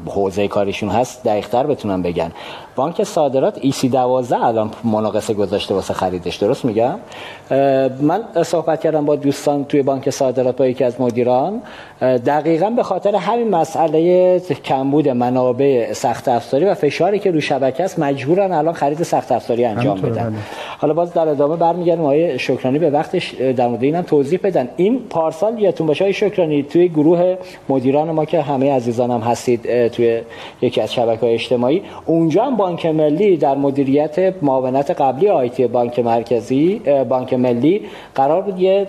حوزه 0.07 0.49
کاریشون 0.49 0.89
هست 0.89 1.25
دقیقتر 1.25 1.67
بتونم 1.67 2.03
بگن. 2.03 2.33
بانک 2.77 3.03
صادرات 3.03 3.59
ای 3.61 3.73
سی 3.73 3.89
12 3.89 4.45
الان 4.45 4.71
مناقصه 4.85 5.35
گذاشته 5.35 5.75
واسه 5.75 5.95
خریدش. 5.95 6.37
درست 6.37 6.65
میگم؟ 6.65 6.95
من 8.01 8.21
صحبت 8.43 8.81
کردم 8.81 9.05
با 9.05 9.17
دوستان 9.17 9.65
توی 9.65 9.83
بانک 9.83 10.11
صادرات 10.11 10.57
با 10.57 10.67
یکی 10.67 10.85
از 10.85 11.01
مدیران. 11.01 11.63
دقیقا 12.01 12.71
به 12.71 12.83
خاطر 12.83 13.17
همین 13.17 13.51
مسئله 13.51 14.41
کمبود 14.41 15.09
منابع 15.09 15.93
سخت 15.93 16.29
افزاری 16.29 16.65
و 16.65 16.75
فشاری 16.75 17.19
که 17.19 17.31
رو 17.31 17.41
شبکه 17.41 17.86
هست 17.87 17.99
مجبورن 17.99 18.53
الان 18.53 18.75
خرید 18.75 19.03
سخت 19.03 19.33
افزاری 19.33 19.65
انجام 19.65 20.01
بدن. 20.01 20.25
بله. 20.25 20.33
حالا 20.79 20.95
باز 20.95 21.13
در 21.13 21.29
ادامه 21.29 21.57
برمیگردیم 21.57 22.05
آقای 22.05 22.39
شکرانی 22.39 22.79
به 22.79 22.91
وقتش 22.91 23.35
در 23.35 23.69
مورد 23.69 23.83
اینم 23.83 24.03
توضیح 24.03 24.41
بدن. 24.43 24.69
این 24.77 25.01
پارسال 25.11 25.59
یادتون 25.59 25.87
باشه 25.87 26.13
شکرانی 26.13 26.63
توی 26.63 26.89
گروه 26.89 27.37
مدیران 27.69 28.11
ما 28.11 28.25
که 28.25 28.43
همه 28.43 28.73
عزیزانم 28.73 29.13
هم 29.13 29.21
هستید 29.21 29.89
توی 29.89 30.21
یکی 30.63 30.81
از 30.81 30.95
شبکه‌های 30.95 31.35
اجتماعی 31.35 31.83
اونجا 32.07 32.45
هم 32.45 32.57
بانک 32.57 32.87
ملی 32.87 33.37
در 33.37 33.55
مدیریت 33.55 34.35
معاونت 34.43 34.91
قبلی 34.91 35.29
آیتی 35.29 35.67
بانک 35.67 35.99
مرکزی 35.99 36.81
بانک 37.09 37.35
ملی 37.35 37.81
قرار 38.15 38.43
بود 38.43 38.61
یه 38.61 38.87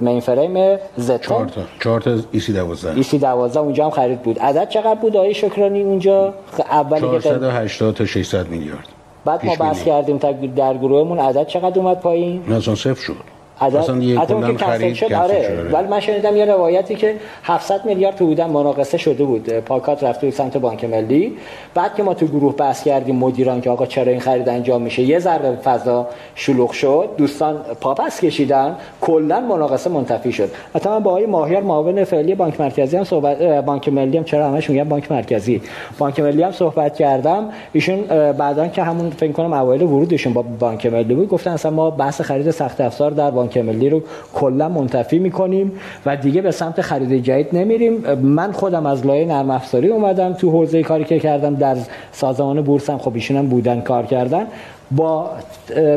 مین 0.00 0.20
فریم 0.20 0.78
زد 0.96 1.20
4 1.20 1.48
تا 1.48 1.60
4 1.80 2.00
تا 2.00 2.16
ای 2.32 2.40
سی 2.40 2.52
12 2.52 2.96
ای 2.96 3.02
سی 3.02 3.18
12 3.18 3.60
اونجا 3.60 3.84
هم 3.84 3.90
خرید 3.90 4.22
بود. 4.22 4.38
عدد 4.38 4.68
چقدر 4.68 4.94
بود 4.94 5.16
آقای 5.16 5.34
شکرانی 5.34 5.82
اونجا؟ 5.82 6.34
اولی 6.70 7.20
480 7.20 7.94
تا 7.94 8.04
600 8.10 8.48
میلیارد. 8.48 8.88
بعد 9.24 9.46
ما 9.46 9.54
بحث 9.54 9.84
کردیم 9.84 10.16
در 10.56 10.76
گروهمون 10.76 11.18
عدد 11.18 11.46
چقدر 11.46 11.78
اومد 11.78 12.00
پایین؟ 12.00 12.42
نه 12.48 12.60
صفر 12.60 12.94
شد. 12.94 13.39
عدد 13.60 13.76
اصلا 13.76 14.52
که 14.52 14.64
خرید 14.64 14.94
شد 14.94 15.12
آره. 15.12 15.68
ولی 15.72 15.88
من 15.88 16.00
شنیدم 16.00 16.36
یه 16.36 16.44
روایتی 16.44 16.94
که 16.94 17.14
700 17.42 17.84
میلیارد 17.84 18.16
تو 18.16 18.26
بودن 18.26 18.50
مناقصه 18.50 18.98
شده 18.98 19.24
بود. 19.24 19.50
پاکات 19.50 20.04
رفته 20.04 20.26
بود 20.26 20.34
سمت 20.34 20.56
بانک 20.56 20.84
ملی. 20.84 21.32
بعد 21.74 21.94
که 21.94 22.02
ما 22.02 22.14
تو 22.14 22.26
گروه 22.26 22.56
بحث 22.56 22.84
کردیم 22.84 23.16
مدیران 23.16 23.60
که 23.60 23.70
آقا 23.70 23.86
چرا 23.86 24.12
این 24.12 24.20
خرید 24.20 24.48
انجام 24.48 24.82
میشه 24.82 25.02
یه 25.02 25.18
ذره 25.18 25.56
فضا 25.56 26.06
شلوغ 26.34 26.70
شد. 26.70 27.08
دوستان 27.16 27.56
پاپس 27.80 28.20
کشیدن. 28.20 28.76
کلا 29.00 29.40
مناقصه 29.40 29.90
منتفی 29.90 30.32
شد. 30.32 30.50
حتی 30.74 30.88
من 30.88 31.00
با 31.00 31.10
آقای 31.10 31.26
ماهیار 31.26 31.62
معاون 31.62 32.04
فعلی 32.04 32.34
بانک 32.34 32.60
مرکزی 32.60 32.96
هم 32.96 33.04
صحبت 33.04 33.42
بانک 33.42 33.88
ملی 33.88 34.18
هم 34.18 34.24
چرا 34.24 34.48
همش 34.48 34.70
میگم 34.70 34.84
بانک 34.84 35.12
مرکزی. 35.12 35.62
بانک 35.98 36.20
ملی 36.20 36.42
هم 36.42 36.52
صحبت 36.52 36.96
کردم. 36.96 37.44
ایشون 37.72 38.02
بعدا 38.32 38.68
که 38.68 38.82
همون 38.82 39.10
فکر 39.10 39.32
کنم 39.32 39.52
اوایل 39.52 39.82
ورودشون 39.82 40.32
با 40.32 40.44
بانک 40.58 40.86
ملی 40.86 41.14
بود 41.14 41.28
گفتن 41.28 41.50
اصلا 41.50 41.70
ما 41.70 41.90
بحث 41.90 42.20
خرید 42.20 42.50
سخت 42.50 42.80
افزار 42.80 43.10
در 43.10 43.30
بانک 43.30 43.49
ملی 43.56 43.90
رو 43.90 44.02
کلا 44.34 44.68
منتفی 44.68 45.18
می‌کنیم 45.18 45.72
و 46.06 46.16
دیگه 46.16 46.40
به 46.40 46.50
سمت 46.50 46.80
خرید 46.80 47.22
جدید 47.22 47.48
نمیریم. 47.52 48.14
من 48.22 48.52
خودم 48.52 48.86
از 48.86 49.06
لایه 49.06 49.26
نرم 49.26 49.50
افزاری 49.50 49.88
اومدم. 49.88 50.32
تو 50.32 50.50
حوزه 50.50 50.82
کاری 50.82 51.04
که 51.04 51.18
کردم 51.18 51.54
در 51.54 51.76
سازمان 52.12 52.60
بورس 52.60 52.90
هم 52.90 52.98
خب 52.98 53.14
ایشون 53.14 53.36
هم 53.36 53.46
بودن 53.46 53.80
کار 53.80 54.06
کردن. 54.06 54.46
با 54.90 55.30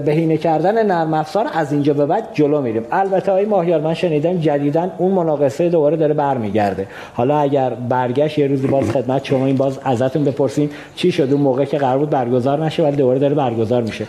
بهینه 0.06 0.38
کردن 0.38 0.86
نرم 0.86 1.14
افزار 1.14 1.48
از 1.54 1.72
اینجا 1.72 1.94
به 1.94 2.06
بعد 2.06 2.28
جلو 2.34 2.62
میریم. 2.62 2.84
البته 2.92 3.32
های 3.32 3.46
ماهیار 3.46 3.82
من 3.82 3.94
شنیدم 3.94 4.38
جدیدن 4.38 4.92
اون 4.98 5.12
مناقصه 5.12 5.70
دوباره 5.70 5.98
داره 5.98 6.14
برمیگرده. 6.14 6.88
حالا 7.14 7.38
اگر 7.38 7.70
برگشت 7.70 8.38
یه 8.38 8.48
روزی 8.48 8.68
باز 8.68 8.92
خدمت 8.92 9.26
شما 9.26 9.46
این 9.46 9.56
باز 9.56 9.80
ازتون 9.84 10.24
بپرسیم 10.24 10.70
چی 10.96 11.12
شد؟ 11.12 11.28
اون 11.32 11.42
موقع 11.42 11.66
که 11.66 11.78
قرار 11.78 11.98
بود 11.98 12.10
برگزار 12.10 12.66
نشه 12.66 12.84
ولی 12.84 12.96
دوباره 12.96 13.20
داره 13.20 13.36
برگزار 13.36 13.82
میشه. 13.82 14.06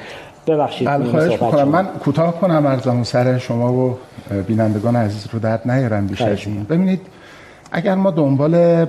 ببخشید 0.47 0.89
خواهش 0.89 1.37
کنم 1.37 1.69
من 1.69 1.87
کوتاه 1.87 2.41
کنم 2.41 2.67
ارزم 2.67 3.03
سر 3.03 3.39
شما 3.39 3.73
و 3.73 3.99
بینندگان 4.47 4.97
عزیز 4.97 5.27
رو 5.33 5.39
درد 5.39 5.71
نیارم 5.71 6.07
بیشتر 6.07 6.39
ببینید 6.71 7.01
اگر 7.73 7.95
ما 7.95 8.11
دنبال 8.11 8.87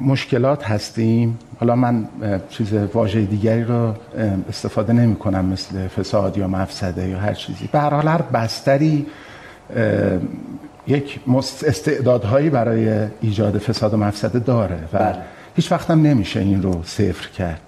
مشکلات 0.00 0.64
هستیم 0.64 1.38
حالا 1.60 1.76
من 1.76 2.08
چیز 2.50 2.72
واژه 2.94 3.20
دیگری 3.20 3.64
رو 3.64 3.94
استفاده 4.48 4.92
نمی 4.92 5.16
کنم 5.16 5.44
مثل 5.44 5.88
فساد 5.88 6.38
یا 6.38 6.48
مفسده 6.48 7.08
یا 7.08 7.18
هر 7.18 7.34
چیزی. 7.34 7.68
به 7.72 7.78
هر 7.78 7.94
حال 7.94 8.08
هر 8.08 8.22
بستری 8.22 9.06
یک 10.86 11.20
استعدادهایی 11.66 12.50
برای 12.50 13.06
ایجاد 13.20 13.58
فساد 13.58 13.94
و 13.94 13.96
مفسده 13.96 14.38
داره 14.38 14.78
و 14.92 14.98
بله. 14.98 15.16
هیچ 15.56 15.72
وقت 15.72 15.90
هم 15.90 16.02
نمیشه 16.02 16.40
این 16.40 16.62
رو 16.62 16.82
صفر 16.84 17.28
کرد. 17.28 17.60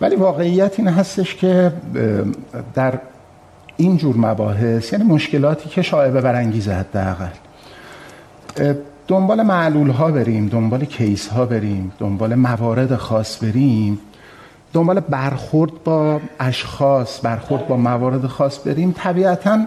ولی 0.00 0.16
واقعیت 0.16 0.78
این 0.78 0.88
هستش 0.88 1.34
که 1.34 1.72
در 2.74 2.98
این 3.76 3.96
جور 3.96 4.16
مباحث 4.16 4.92
یعنی 4.92 5.04
مشکلاتی 5.04 5.68
که 5.68 5.82
شایبه 5.82 6.20
برانگیزه 6.20 6.72
حداقل. 6.72 7.28
دنبال 9.08 9.42
معلول 9.42 9.90
ها 9.90 10.10
بریم 10.10 10.48
دنبال 10.48 10.84
کیس 10.84 11.28
ها 11.28 11.46
بریم 11.46 11.92
دنبال 11.98 12.34
موارد 12.34 12.96
خاص 12.96 13.44
بریم 13.44 13.98
دنبال 14.72 15.00
برخورد 15.00 15.72
با 15.84 16.20
اشخاص 16.40 17.20
برخورد 17.22 17.68
با 17.68 17.76
موارد 17.76 18.26
خاص 18.26 18.66
بریم 18.66 18.94
طبیعتا 18.96 19.66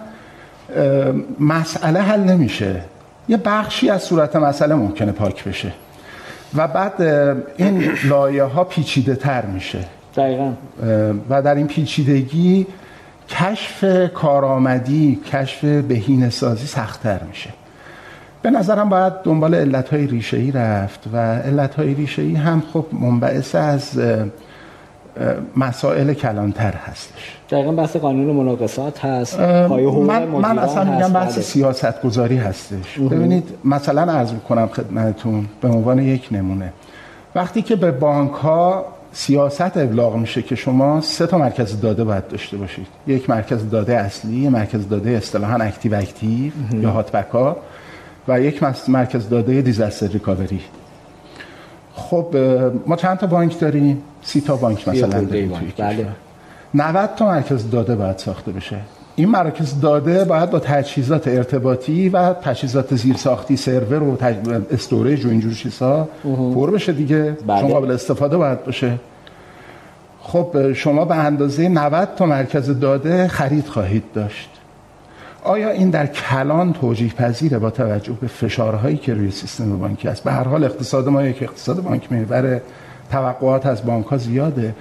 مسئله 1.40 2.00
حل 2.00 2.20
نمیشه. 2.20 2.82
یه 3.28 3.36
بخشی 3.36 3.90
از 3.90 4.02
صورت 4.02 4.36
مسئله 4.36 4.74
ممکنه 4.74 5.12
پاک 5.12 5.44
بشه. 5.44 5.72
و 6.54 6.68
بعد 6.68 7.02
این 7.56 7.90
لایه 8.04 8.44
ها 8.44 8.64
پیچیده 8.64 9.14
تر 9.14 9.46
میشه. 9.46 9.84
دقیقا. 10.18 10.52
و 11.30 11.42
در 11.42 11.54
این 11.54 11.66
پیچیدگی 11.66 12.66
کشف 13.28 13.84
کارآمدی 14.14 15.20
کشف 15.32 15.64
بهینه 15.64 16.30
سازی 16.30 16.66
سختتر 16.66 17.20
میشه. 17.28 17.50
به 18.42 18.50
نظرم 18.50 18.88
باید 18.88 19.12
دنبال 19.24 19.54
علتهای 19.54 20.06
ریشه‌ای 20.06 20.50
رفت 20.50 21.04
و 21.12 21.16
علتهای 21.34 21.94
ریشه‌ای 21.94 22.34
هم 22.34 22.62
خب 22.72 22.86
منبعث 22.92 23.54
از 23.54 24.00
مسائل 25.56 26.14
کلانتر 26.14 26.74
هستش. 26.86 27.36
دقیقا 27.50 27.72
بحث 27.72 27.96
قانون 27.96 28.36
مناقصات 28.36 29.04
هست 29.04 29.40
من, 29.40 30.24
من 30.24 30.58
اصلا 30.58 30.84
میگم 30.84 31.12
بحث 31.12 31.34
بله. 31.34 31.42
سیاست 31.42 32.02
گذاری 32.02 32.36
هستش 32.36 32.98
ببینید 32.98 33.44
مثلا 33.64 34.12
عرض 34.12 34.32
کنم 34.48 34.66
خدمتتون 34.66 35.46
به 35.60 35.68
عنوان 35.68 35.98
یک 35.98 36.28
نمونه. 36.30 36.72
وقتی 37.34 37.62
که 37.62 37.76
به 37.76 37.90
بانک 37.90 38.32
ها 38.32 38.86
سیاست 39.18 39.76
ابلاغ 39.76 40.16
میشه 40.16 40.42
که 40.42 40.54
شما 40.54 41.00
سه 41.00 41.26
تا 41.26 41.38
مرکز 41.38 41.80
داده 41.80 42.04
باید 42.04 42.28
داشته 42.28 42.56
باشید. 42.56 42.86
یک 43.06 43.30
مرکز 43.30 43.70
داده 43.70 43.96
اصلی 43.96 44.36
یک 44.36 44.50
مرکز 44.50 44.88
داده 44.88 45.10
اصطلاحا 45.10 45.54
active 45.56 45.94
active 45.94 46.52
یا 46.72 46.90
hot 46.90 47.12
backup 47.12 47.56
و 48.28 48.40
یک 48.40 48.62
مرکز 48.88 49.28
داده 49.28 49.62
disaster 49.62 50.06
recovery 50.06 50.60
خب 51.94 52.36
ما 52.86 52.96
چند 52.96 53.18
تا 53.18 53.26
بانک 53.26 53.60
داریم؟ 53.60 54.02
سی 54.22 54.40
تا 54.40 54.56
بانک 54.56 54.88
مثلا 54.88 55.24
داریم 55.24 55.52
بله. 55.78 56.06
90 56.74 57.14
تا 57.16 57.26
مرکز 57.26 57.70
داده 57.70 57.96
باید 57.96 58.18
ساخته 58.18 58.52
بشه. 58.52 58.76
این 59.18 59.28
مراکز 59.28 59.80
داده 59.80 60.24
باید 60.24 60.50
با 60.50 60.58
تجهیزات 60.58 61.28
ارتباطی 61.28 62.08
و 62.08 62.32
تجهیزات 62.32 62.94
زیرساختی 62.94 63.56
سرور 63.56 64.02
و 64.02 64.16
تج... 64.16 64.36
storage 64.70 65.26
و 65.26 65.28
اینجور 65.28 65.52
چیزا 65.52 66.08
پر 66.54 66.70
بشه 66.70 66.92
دیگه. 66.92 67.36
بله. 67.46 67.60
چون 67.60 67.70
قابل 67.70 67.90
استفاده 67.90 68.36
باید 68.36 68.64
باشه. 68.64 68.98
خب 70.20 70.72
شما 70.72 71.04
به 71.04 71.14
اندازه 71.14 71.68
90 71.68 72.08
تا 72.16 72.26
مرکز 72.26 72.80
داده 72.80 73.28
خرید 73.28 73.66
خواهید 73.66 74.04
داشت. 74.14 74.50
آیا 75.44 75.70
این 75.70 75.90
در 75.90 76.06
کلان 76.06 76.72
توجیه 76.72 77.12
پذیره 77.12 77.58
با 77.58 77.70
توجه 77.70 78.12
به 78.20 78.26
فشارهایی 78.26 78.96
که 78.96 79.14
روی 79.14 79.30
سیستم 79.30 79.78
بانکی 79.78 80.08
است 80.08 80.24
به 80.24 80.32
هر 80.32 80.44
حال 80.44 80.64
اقتصاد 80.64 81.08
ما 81.08 81.22
یک 81.22 81.42
اقتصاد 81.42 81.82
بانک 81.82 82.12
محور 82.12 82.60
توقعات 83.10 83.66
از 83.66 83.84
بانک 83.84 84.06
ها 84.06 84.16
زیاده. 84.16 84.74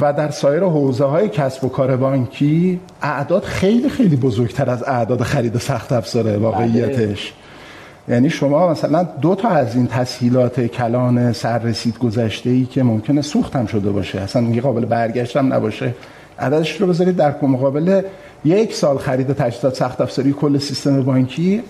و 0.00 0.12
در 0.12 0.30
سایر 0.30 0.62
حوزه 0.62 1.04
های 1.04 1.28
کسب 1.28 1.64
و 1.64 1.68
کار 1.68 1.96
بانکی 1.96 2.80
اعداد 3.02 3.42
خیلی 3.42 3.88
خیلی 3.88 4.16
بزرگتر 4.16 4.70
از 4.70 4.82
اعداد 4.82 5.22
خرید 5.22 5.58
سخت 5.58 5.92
افزاره 5.92 6.36
واقعیتش 6.36 7.32
بله. 7.32 8.14
یعنی 8.14 8.30
شما 8.30 8.70
مثلا 8.70 9.02
دو 9.02 9.34
تا 9.34 9.48
از 9.48 9.76
این 9.76 9.86
تسهیلات 9.86 10.60
کلان 10.60 11.32
سررسید 11.32 11.98
گذشته 11.98 12.50
ای 12.50 12.64
که 12.64 12.82
ممکنه 12.82 13.22
سوخت 13.22 13.56
هم 13.56 13.66
شده 13.66 13.90
باشه 13.90 14.20
اصلا 14.20 14.42
میگه 14.42 14.60
قابل 14.60 14.84
برگشت 14.84 15.36
هم 15.36 15.52
نباشه 15.52 15.94
عددش 16.38 16.80
رو 16.80 16.86
بذارید 16.86 17.16
در 17.16 17.34
مقابل 17.42 18.02
یک 18.44 18.74
سال 18.74 18.98
خرید 18.98 19.32
تجهیزات 19.32 19.74
سخت 19.74 20.00
افزاری 20.00 20.32
کل 20.32 20.58
سیستم 20.58 21.02
بانکی 21.02 21.62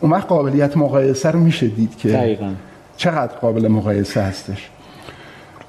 اون 0.00 0.18
قابلیت 0.18 0.76
مقایسه 0.76 1.30
رو 1.30 1.40
میشه 1.40 1.68
دید 1.68 1.98
که 1.98 2.08
دقیقا. 2.08 2.50
چقدر 2.96 3.32
قابل 3.36 3.68
مقایسه 3.68 4.20
هستش 4.20 4.70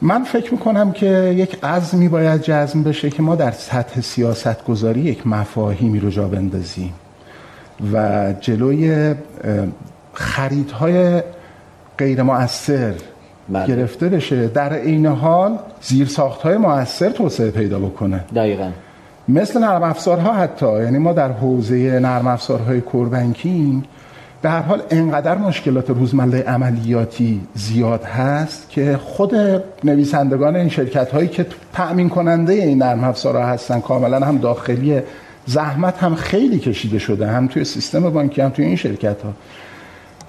من 0.04 0.24
فکر 0.24 0.54
می‌کنم 0.54 0.92
که 0.92 1.34
یک 1.38 1.64
عزمی 1.64 2.10
باید 2.10 2.42
جزم 2.42 2.84
بشه 2.84 3.10
که 3.10 3.22
ما 3.22 3.36
در 3.36 3.52
سطح 3.52 4.02
سیاست 4.02 4.66
گذاری 4.66 5.02
یک 5.02 5.28
مفاهیمی 5.28 6.00
رو 6.00 6.10
جا 6.10 6.28
بندازیم 6.28 6.94
و 7.94 8.34
جلوی 8.40 9.16
خریدهای 10.14 11.22
غیر 11.98 12.24
مؤثر 12.24 12.94
بله. 13.50 13.68
گرفته 13.68 14.10
بشه. 14.10 14.48
در 14.48 14.74
این 14.74 15.06
حال 15.06 15.58
زیر 15.82 16.08
ساخت 16.08 16.42
های 16.42 16.58
مؤثر 16.58 17.10
توسعه 17.10 17.52
پیدا 17.52 17.80
بکنه. 17.80 18.24
دقیقا. 18.36 18.70
مثل 19.28 19.60
نرم 19.60 19.84
افزارها 19.84 20.34
حتی. 20.34 20.74
یعنی 20.84 20.98
ما 20.98 21.14
در 21.14 21.32
حوزه 21.32 22.00
نرم 22.00 22.28
افزارهای 22.28 22.82
کوربنکینگ 22.82 23.84
به 24.44 24.50
هر 24.50 24.62
حال 24.62 24.82
انقدر 24.90 25.38
مشکلات 25.38 25.90
روزمره 25.90 26.42
عملیاتی 26.42 27.42
زیاد 27.56 28.04
هست 28.04 28.70
که 28.70 29.00
خود 29.04 29.36
نویسندگان 29.84 30.56
این 30.56 30.70
شرکت 30.70 31.12
هایی 31.12 31.28
که 31.28 31.46
تأمین 31.74 32.10
کننده 32.10 32.54
این 32.54 32.78
نرم 32.78 33.04
افزارها 33.04 33.46
هستن 33.46 33.80
کاملا 33.80 34.20
هم 34.20 34.38
داخلی 34.38 35.02
زحمت 35.46 35.98
هم 35.98 36.16
خیلی 36.16 36.60
کشیده 36.60 37.00
شده 37.00 37.28
هم 37.28 37.48
توی 37.48 37.64
سیستم 37.64 38.10
بانکی 38.10 38.42
هم 38.42 38.50
توی 38.50 38.66
این 38.66 38.76
شرکت 38.76 39.22
ها 39.22 39.34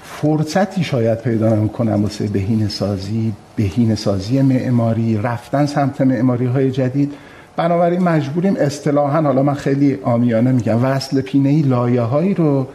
فرصتی 0.02 0.84
شاید 0.84 1.18
پیدا 1.18 1.48
نمی‌کنم 1.48 2.02
واسه 2.02 2.26
بهین 2.26 2.68
سازی 2.68 3.32
بهین 3.56 3.94
سازی 3.94 4.42
معماری 4.42 5.16
رفتن 5.22 5.66
سمت 5.66 6.00
معماری 6.00 6.46
های 6.46 6.70
جدید. 6.70 7.12
بنابراین 7.56 8.02
مجبوریم 8.02 8.56
اصطلاحا 8.56 9.22
حالا 9.22 9.42
من 9.42 9.54
خیلی 9.54 9.98
آمیانه 10.02 10.52
میگم 10.52 10.84
وصل 10.84 11.20
پینه 11.20 11.48
ای 11.48 11.62
لایه 11.62 12.00
هایی 12.00 12.34
رو 12.34 12.66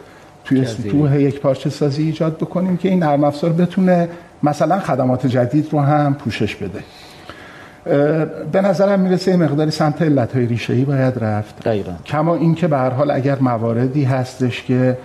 توی 0.50 0.64
سطوح 0.64 1.20
یک 1.20 1.40
پارچه 1.40 1.70
سازی 1.70 2.02
ایجاد 2.02 2.36
بکنیم 2.36 2.76
که 2.76 2.88
این 2.88 2.98
نرم 2.98 3.24
افزار 3.24 3.52
بتونه 3.52 4.08
مثلا 4.42 4.78
خدمات 4.78 5.26
جدید 5.26 5.68
رو 5.72 5.80
هم 5.80 6.14
پوشش 6.14 6.56
بده. 6.56 6.80
به 8.52 8.60
نظرم 8.60 9.00
می‌رسه 9.00 9.36
مقداری 9.36 9.70
سمت 9.70 10.02
علت 10.02 10.36
های 10.36 10.46
ریشه 10.46 10.72
ای 10.72 10.84
باید 10.84 11.24
رفت. 11.24 11.64
دقیقا. 11.64 11.92
کما 12.06 12.34
اینکه 12.34 12.68
به 12.68 12.76
هر 12.76 12.90
حال 12.90 13.10
اگر 13.10 13.38
مواردی 13.40 14.04
هستش 14.04 14.62
که 14.62 14.98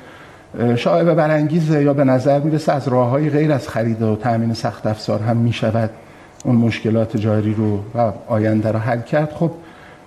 شاید 0.75 1.15
برانگیزه 1.15 1.83
یا 1.83 1.93
به 1.93 2.03
نظر 2.03 2.39
می‌رسه 2.39 2.71
از 2.71 2.87
راه 2.87 3.09
های 3.09 3.29
غیر 3.29 3.51
از 3.51 3.67
خرید 3.67 4.01
و 4.01 4.15
تامین 4.15 4.53
سخت 4.53 4.85
افزار 4.87 5.19
هم 5.19 5.37
می‌شود 5.37 5.89
اون 6.45 6.55
مشکلات 6.55 7.17
جاری 7.17 7.53
رو 7.53 7.79
و 7.95 8.11
آینده 8.27 8.71
رو 8.71 8.79
حل 8.79 9.01
کرد. 9.01 9.31
خب 9.31 9.51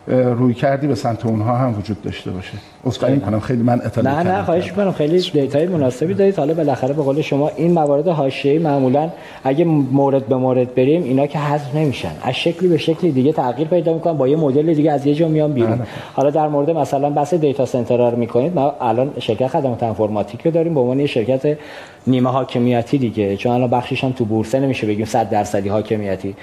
روی 0.09 0.55
کردی 0.55 0.87
به 0.87 0.95
سمت 0.95 1.27
اونها 1.27 1.57
هم 1.57 1.79
وجود 1.79 2.03
داشته 2.03 2.31
باشه. 2.31 2.53
عذرخواهی 2.85 3.15
می‌کنم 3.15 3.41
خیلی 3.41 3.63
من 3.63 3.81
اطلاع 3.85 4.23
نه 4.23 4.33
نه 4.33 4.43
خواهش 4.43 4.71
می‌کنم. 4.71 4.93
خیلی 4.93 5.21
data 5.21 5.57
ی 5.57 5.67
مناسبی 5.67 6.15
دارید. 6.15 6.37
حالا 6.37 6.55
بالاخره 6.55 6.95
به 6.95 7.03
قول 7.03 7.21
شما 7.21 7.51
این 7.57 7.73
موارد 7.73 8.09
حاشیه‌ای 8.09 8.59
معمولا 8.59 9.11
اگه 9.45 9.65
مورد 9.65 10.27
به 10.27 10.37
مورد 10.37 10.75
بریم 10.75 11.03
اینا 11.03 11.27
که 11.27 11.39
حذف 11.39 11.75
نمیشن. 11.75 12.11
از 12.23 12.35
شکلی 12.35 12.69
به 12.69 12.79
شکلی 12.79 13.13
دیگه 13.13 13.33
تغییر 13.33 13.69
پیدا 13.69 13.95
می‌کنن. 13.95 14.13
با 14.13 14.29
یه 14.29 14.37
مدل 14.37 14.75
دیگه 14.75 14.93
از 14.93 15.07
یه 15.07 15.15
جا 15.15 15.29
میان 15.29 15.53
بیرون. 15.53 15.81
حالا 16.15 16.31
در 16.31 16.49
مورد 16.49 16.71
مثلا 16.71 17.11
بحث 17.11 17.35
data 17.35 17.67
center 17.67 18.11
رو 18.11 18.17
می‌کنید. 18.17 18.55
ما 18.55 18.75
الان 18.81 19.11
شرکت 19.19 19.49
خدمات 19.49 19.83
انفورماتیک 19.83 20.43
رو 20.43 20.51
داریم. 20.51 20.75
به 20.75 20.81
عنوان 20.81 21.07
شرکت 21.07 21.59
نیمه 22.07 22.31
حاکمیتی 22.31 22.99
دیگه. 22.99 23.37
چون 23.37 23.53
الان 23.53 23.71
بخشش 23.71 24.05
هم 24.05 24.13
تو 24.13 24.25
بورسه 24.25 24.61
نمیشه 24.61 24.87
بگیم 24.87 25.05
100 25.05 25.31
درصدی 25.31 25.69
حاکمیتی. 25.69 26.35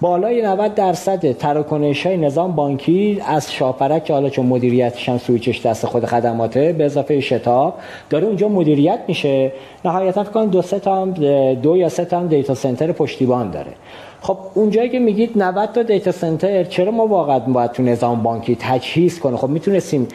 بالای 0.00 0.42
90 0.42 0.74
درصد 0.74 1.32
تراکنش 1.32 2.06
های 2.06 2.16
نظام 2.16 2.52
بانکی 2.52 3.22
از 3.26 3.52
شاپرک 3.52 4.04
که 4.04 4.12
حالا 4.12 4.28
چون 4.28 4.46
مدیریتش 4.46 5.08
هم 5.08 5.18
سویچش 5.18 5.66
دست 5.66 5.86
خود 5.86 6.04
خدماته 6.04 6.72
به 6.72 6.84
اضافه 6.84 7.20
شتاب 7.20 7.74
داره 8.10 8.26
اونجا 8.26 8.48
مدیریت 8.48 8.98
میشه. 9.08 9.52
نهایتا 9.84 10.24
فکر 10.24 10.32
کنم 10.32 10.50
دو 10.50 10.62
دو 11.54 11.76
یا 11.76 11.88
سه 11.88 12.04
تا 12.04 12.18
هم 12.18 12.28
data 12.28 12.54
center 12.54 12.92
پشتیبان 12.92 13.50
داره. 13.50 13.72
خب 14.20 14.36
اونجایی 14.54 14.88
که 14.88 14.98
میگید 14.98 15.42
90 15.42 15.72
تا 15.72 15.82
data 15.82 16.12
center 16.12 16.64
چرا 16.64 16.90
ما 16.90 17.06
واقعا 17.06 17.38
باید 17.38 17.72
تو 17.72 17.82
نظام 17.82 18.22
بانکی 18.22 18.56
تجهیز 18.60 19.20
کنه 19.20 19.36
خب 19.36 19.48
می‌تونستیم 19.48 20.08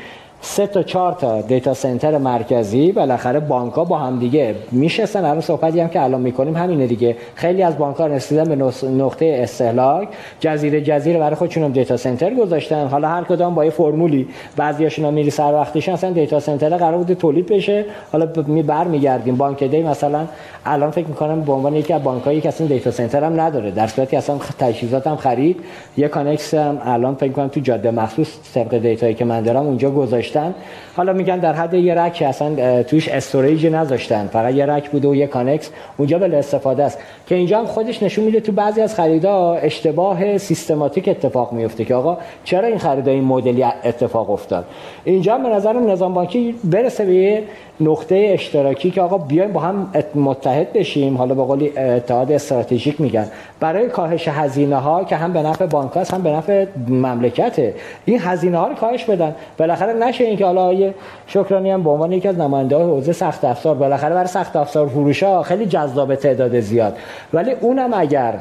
سه 0.47 0.67
تا 0.67 0.83
چهار 0.83 1.13
تا 1.13 1.41
data 1.41 1.73
center 1.73 2.17
مرکزی 2.17 2.91
بالاخره 2.91 3.39
بانک 3.39 3.73
ها 3.73 3.83
با 3.83 3.97
هم 3.97 4.19
دیگه 4.19 4.55
میشستن. 4.71 5.25
الان 5.25 5.41
صحبتی 5.41 5.79
هم 5.79 5.87
که 5.87 6.03
الان 6.03 6.21
می‌کنیم 6.21 6.55
همینه 6.55 6.87
دیگه. 6.87 7.15
خیلی 7.35 7.63
از 7.63 7.77
بانک 7.77 7.95
ها 7.95 8.07
رسیدن 8.07 8.43
به 8.43 8.87
نقطه 8.89 9.39
استهلاک 9.43 10.07
جزیره 10.39 10.81
جزیره 10.81 11.19
برای 11.19 11.35
خودشون 11.35 11.71
data 11.71 11.97
center 11.97 12.33
گذاشتن. 12.33 12.87
حالا 12.87 13.07
هر 13.07 13.23
کدام 13.23 13.55
با 13.55 13.65
یه 13.65 13.71
فرمولی. 13.71 14.27
بعضیاشون 14.57 15.13
میری 15.13 15.29
سر 15.29 15.53
وقتش 15.53 15.89
اصلا 15.89 16.11
data 16.11 16.39
center 16.39 16.77
قرار 16.77 16.97
بود 16.97 17.13
تولید 17.13 17.45
بشه. 17.45 17.85
حالا 18.11 18.27
می 18.47 18.63
برمیگردیم. 18.63 19.35
بانک 19.35 19.63
دی 19.63 19.83
مثلا 19.83 20.25
الان 20.65 20.91
فکر 20.91 21.07
می‌کنم 21.07 21.41
به 21.41 21.51
عنوان 21.51 21.75
یکی 21.75 21.93
از 21.93 22.03
بانک 22.03 22.23
هایی 22.23 22.41
که 22.41 22.47
اصلا 22.47 22.67
data 22.67 22.91
center 22.91 23.23
هم 23.23 23.41
نداره. 23.41 23.71
در 23.71 23.87
صورتی 23.87 24.15
اصلا 24.15 24.37
تجهیزات 24.59 25.07
هم 25.07 25.15
خرید. 25.15 25.59
یه 25.97 26.07
کانکس 26.07 26.53
هم 26.53 26.77
الان 26.83 27.15
فکر 27.15 27.27
می‌کنم 27.27 27.47
تو 27.47 27.59
جاده 27.59 27.91
مخصوص 27.91 28.27
طبق 28.53 28.77
data 28.77 29.01
یی 29.01 29.13
که 29.13 29.25
من 29.25 29.41
دارم 29.41 29.65
اونجا 29.65 29.89
گذاشتن 30.35 30.55
حالا 30.95 31.13
میگن 31.13 31.39
در 31.39 31.53
حد 31.53 31.73
یه 31.73 31.95
rack 31.95 32.23
اصلا 32.27 32.83
توش 32.83 33.09
storage 33.09 33.67
نذاشتن. 33.67 34.27
فقط 34.27 34.53
یه 34.53 34.65
rack 34.65 34.89
بوده 34.89 35.07
و 35.07 35.15
یه 35.15 35.27
کانکس. 35.27 35.69
اونجا 35.97 36.19
بلا 36.19 36.33
استفاده 36.33 36.83
است. 36.83 36.99
که 37.27 37.35
اینجا 37.35 37.59
هم 37.59 37.65
خودش 37.65 38.03
نشون 38.03 38.25
میده 38.25 38.39
تو 38.39 38.51
بعضی 38.51 38.81
از 38.81 38.95
خریدا 38.95 39.53
اشتباه 39.53 40.37
سیستماتیک 40.37 41.07
اتفاق 41.09 41.51
میفته 41.51 41.85
که 41.85 41.95
آقا 41.95 42.17
چرا 42.43 42.67
این 42.67 42.77
خرید 42.77 43.07
این 43.07 43.23
مدلی 43.23 43.63
اتفاق 43.63 44.29
افتاد؟ 44.29 44.65
اینجا 45.05 45.37
به 45.37 45.49
نظرم 45.49 45.91
نظام 45.91 46.13
بانکی 46.13 46.55
برسه 46.63 47.05
به 47.05 47.43
نقطه 47.79 48.29
اشتراکی 48.33 48.91
که 48.91 49.01
آقا 49.01 49.17
بیایم 49.17 49.53
با 49.53 49.59
هم 49.59 49.91
متحد 50.15 50.73
بشیم. 50.73 51.17
حالا 51.17 51.35
به 51.35 51.43
قولی 51.43 51.77
اتحاد 51.77 52.31
استراتژیک 52.31 53.01
میگن. 53.01 53.27
برای 53.59 53.89
کاهش 53.89 54.27
هزینه 54.27 54.75
ها 54.75 55.03
که 55.03 55.15
هم 55.15 55.33
به 55.33 55.41
نفع 55.41 55.65
بانک 55.65 55.91
هم 56.13 56.21
به 56.21 56.29
نفع 56.29 56.65
مملکته. 56.87 57.73
این 58.05 58.19
هزینه 58.21 58.57
ها 58.57 58.67
رو 58.67 58.75
کاهش 58.75 59.03
بدن. 59.03 59.35
بالاخره 59.57 59.93
نشه 59.93 60.23
اینکه 60.23 60.45
حالا 60.45 60.73
یه 60.73 60.93
شکرانی 61.27 61.71
هم 61.71 61.83
به 61.83 61.89
عنوان 61.89 62.11
یکی 62.11 62.27
از 62.27 62.37
نماینده 62.37 62.75
های 62.75 62.85
حوزه 62.85 63.11
سخت 63.11 63.45
افزار 63.45 63.75
بالاخره 63.75 64.13
برای 64.13 64.27
سخت 64.27 64.55
افزار 64.55 64.87
فروش 64.87 65.23
ها 65.23 65.43
خیلی 65.43 65.65
جذاب 65.65 66.15
تعداد 66.15 66.59
زیاد. 66.59 66.97
ولی 67.33 67.51
اونم 67.51 67.93
اگر 67.93 68.33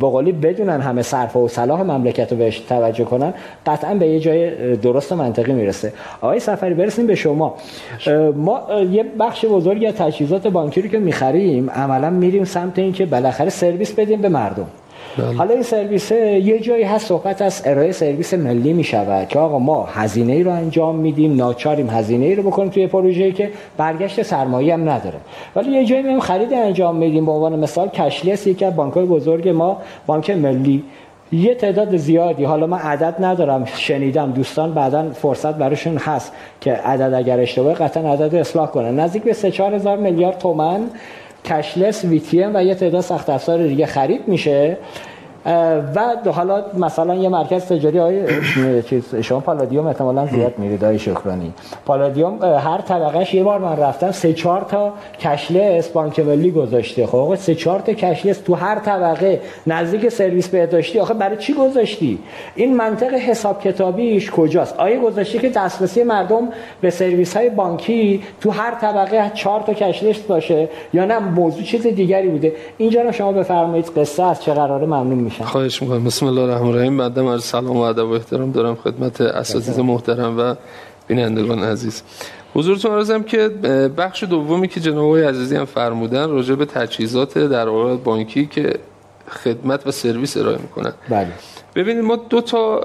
بقولی 0.00 0.32
بدونن 0.32 0.80
همه 0.80 1.02
صرف 1.02 1.36
و 1.36 1.48
صلاح 1.48 1.82
مملکت 1.82 2.32
رو 2.32 2.38
بهش 2.38 2.58
توجه 2.58 3.04
کنن 3.04 3.34
قطعا 3.66 3.94
به 3.94 4.06
یه 4.06 4.20
جای 4.20 4.76
درست 4.76 5.12
و 5.12 5.16
منطقی 5.16 5.52
می‌رسه. 5.52 5.92
آقای 6.20 6.40
سفری 6.40 6.74
برسیم 6.74 7.06
به 7.06 7.14
شما. 7.14 7.54
ما 8.36 8.60
یه 8.90 9.04
بخش 9.20 9.44
بزرگی 9.44 9.86
از 9.86 9.94
تجهیزات 9.94 10.46
بانکی 10.46 10.82
رو 10.82 10.88
که 10.88 10.98
می‌خریم 10.98 11.70
عملا 11.70 12.10
میریم 12.10 12.44
سمت 12.44 12.78
این 12.78 12.92
که 12.92 13.06
بالاخره 13.06 13.50
سرویس 13.50 13.92
بدیم 13.92 14.20
به 14.20 14.28
مردم. 14.28 14.66
بله. 15.18 15.36
حالا 15.36 15.54
این 15.54 15.62
سرویس 15.62 16.10
یه 16.12 16.58
جایی 16.58 16.84
هست 16.84 17.06
صحبت 17.06 17.42
از 17.42 17.62
ارائه 17.64 17.92
سرویس 17.92 18.34
ملی 18.34 18.72
می 18.72 18.84
شود 18.84 19.28
که 19.28 19.38
آقا 19.38 19.58
ما 19.58 19.84
هزینه 19.84 20.32
ای 20.32 20.42
رو 20.42 20.50
انجام 20.50 20.96
میدیم 20.96 21.36
ناچاریم 21.36 21.90
هزینه 21.90 22.26
ای 22.26 22.34
رو 22.34 22.42
بکنیم 22.42 22.68
توی 22.68 22.86
پروژه‌ای 22.86 23.32
که 23.32 23.50
برگشت 23.76 24.22
سرمایه 24.22 24.74
هم 24.74 24.90
نداره. 24.90 25.18
ولی 25.56 25.70
یه 25.70 25.84
جایی 25.84 26.02
میام 26.02 26.20
خرید 26.20 26.52
انجام 26.52 26.96
میدیم. 26.96 27.26
به 27.26 27.32
عنوان 27.32 27.58
مثال 27.58 27.88
کشلیس 27.88 28.46
یکی 28.46 28.64
از 28.64 28.76
بانک‌های 28.76 29.06
بزرگ 29.06 29.48
ما 29.48 29.78
بانک 30.06 30.30
ملی. 30.30 30.84
یه 31.32 31.54
تعداد 31.54 31.96
زیادی. 31.96 32.44
حالا 32.44 32.66
من 32.66 32.78
عدد 32.78 33.14
ندارم 33.24 33.64
شنیدم. 33.64 34.32
دوستان 34.32 34.74
بعدا 34.74 35.10
فرصت 35.10 35.54
براشون 35.54 35.96
هست 35.96 36.32
که 36.60 36.72
عدد 36.72 37.14
اگر 37.14 37.40
اشتباه 37.40 37.74
قطعا 37.74 38.12
عدد 38.12 38.34
اصلاح 38.34 38.70
کنن. 38.70 39.00
نزدیک 39.00 39.22
به 39.22 39.32
3 39.32 39.48
هزار 39.48 39.96
میلیارد 39.96 40.38
تومن 40.38 40.80
کشلس 41.44 42.04
وی 42.04 42.18
و 42.54 42.64
یه 42.64 42.74
تعداد 42.74 43.00
سخت 43.00 43.30
افزار 43.30 43.66
دیگه 43.66 43.86
خرید 43.86 44.28
میشه. 44.28 44.78
و 45.46 46.30
حالا 46.34 46.64
مثلا 46.78 47.14
یه 47.14 47.28
مرکز 47.28 47.66
تجاری 47.66 47.98
های 47.98 48.22
چیز 48.82 49.14
شما 49.14 49.40
پالادیوم 49.40 49.86
احتمالاً 49.86 50.26
زیاد 50.26 50.58
میرید 50.58 50.82
های 50.82 50.98
شکرانی. 50.98 51.52
پالادیوم 51.86 52.42
هر 52.42 52.80
طبقهش 52.80 53.34
یه 53.34 53.42
بار 53.42 53.58
من 53.58 53.76
رفتم 53.76 54.10
سه 54.10 54.32
چهار 54.32 54.60
تا 54.60 54.92
کشلس 55.20 55.88
بانک 55.88 56.20
ملی 56.20 56.50
گذاشته 56.50 57.06
خب؟ 57.06 57.34
سه 57.34 57.54
چهار 57.54 57.80
تا 57.80 57.92
کشلس 57.92 58.38
تو 58.38 58.54
هر 58.54 58.78
طبقه 58.78 59.40
نزدیک 59.66 60.08
سرویس 60.08 60.48
بهداشتی 60.48 61.00
آخه 61.00 61.14
برای 61.14 61.36
چی 61.36 61.54
گذاشتی؟ 61.54 62.18
این 62.54 62.76
منطق 62.76 63.14
حساب 63.14 63.60
کتابیش 63.60 64.30
کجاست؟ 64.30 64.80
آیا 64.80 65.00
گذاشتی 65.00 65.38
که 65.38 65.48
دسترسی 65.48 66.02
مردم 66.02 66.48
به 66.80 66.90
سرویس 66.90 67.36
های 67.36 67.50
بانکی 67.50 68.22
تو 68.40 68.50
هر 68.50 68.74
طبقه 68.74 69.30
چهار 69.34 69.60
تا 69.60 69.74
کشلس 69.74 70.18
باشه 70.18 70.68
یا 70.94 71.04
نه 71.04 71.18
موضوع 71.18 71.62
چیز 71.62 71.86
دیگری 71.86 72.28
بوده. 72.28 72.52
اینجا 72.78 73.12
شما 73.12 73.32
بفرمایید 73.32 73.86
قصه 73.96 74.22
از 74.22 74.42
چه 74.42 74.52
قراره 74.52 74.86
ممنون 74.86 75.18
میشن 75.32 75.44
خواهش 75.44 75.82
می‌کنم. 75.82 76.04
بسم 76.04 76.26
الله 76.26 76.40
الرحمن 76.40 76.68
الرحیم. 76.68 76.96
بعدم 76.96 77.26
از 77.26 77.44
سلام 77.44 77.76
و 77.76 77.80
ادب 77.80 78.06
و 78.06 78.12
احترام 78.12 78.52
دارم 78.52 78.74
خدمت 78.74 79.20
اساتید 79.20 79.80
محترم 79.80 80.38
و 80.38 80.54
بینندگان 81.08 81.58
عزیز. 81.58 82.02
حضورتون 82.54 82.92
عرضم 82.92 83.22
که 83.22 83.48
بخش 83.96 84.24
دومی 84.24 84.68
که 84.68 84.80
جناب 84.80 85.04
آقای 85.04 85.24
عزیزی 85.24 85.56
هم 85.56 85.64
فرمودن 85.64 86.30
راجع 86.30 86.54
به 86.54 86.64
تجهیزات 86.64 87.38
در 87.38 87.66
بانکی 87.96 88.46
که 88.46 88.74
خدمت 89.28 89.86
و 89.86 89.90
سرویس 89.90 90.36
ارائه 90.36 90.58
می‌کنن. 90.58 90.92
بله. 91.08 91.28
ببینید 91.74 92.04
ما 92.04 92.16
دو 92.16 92.40
تا 92.40 92.80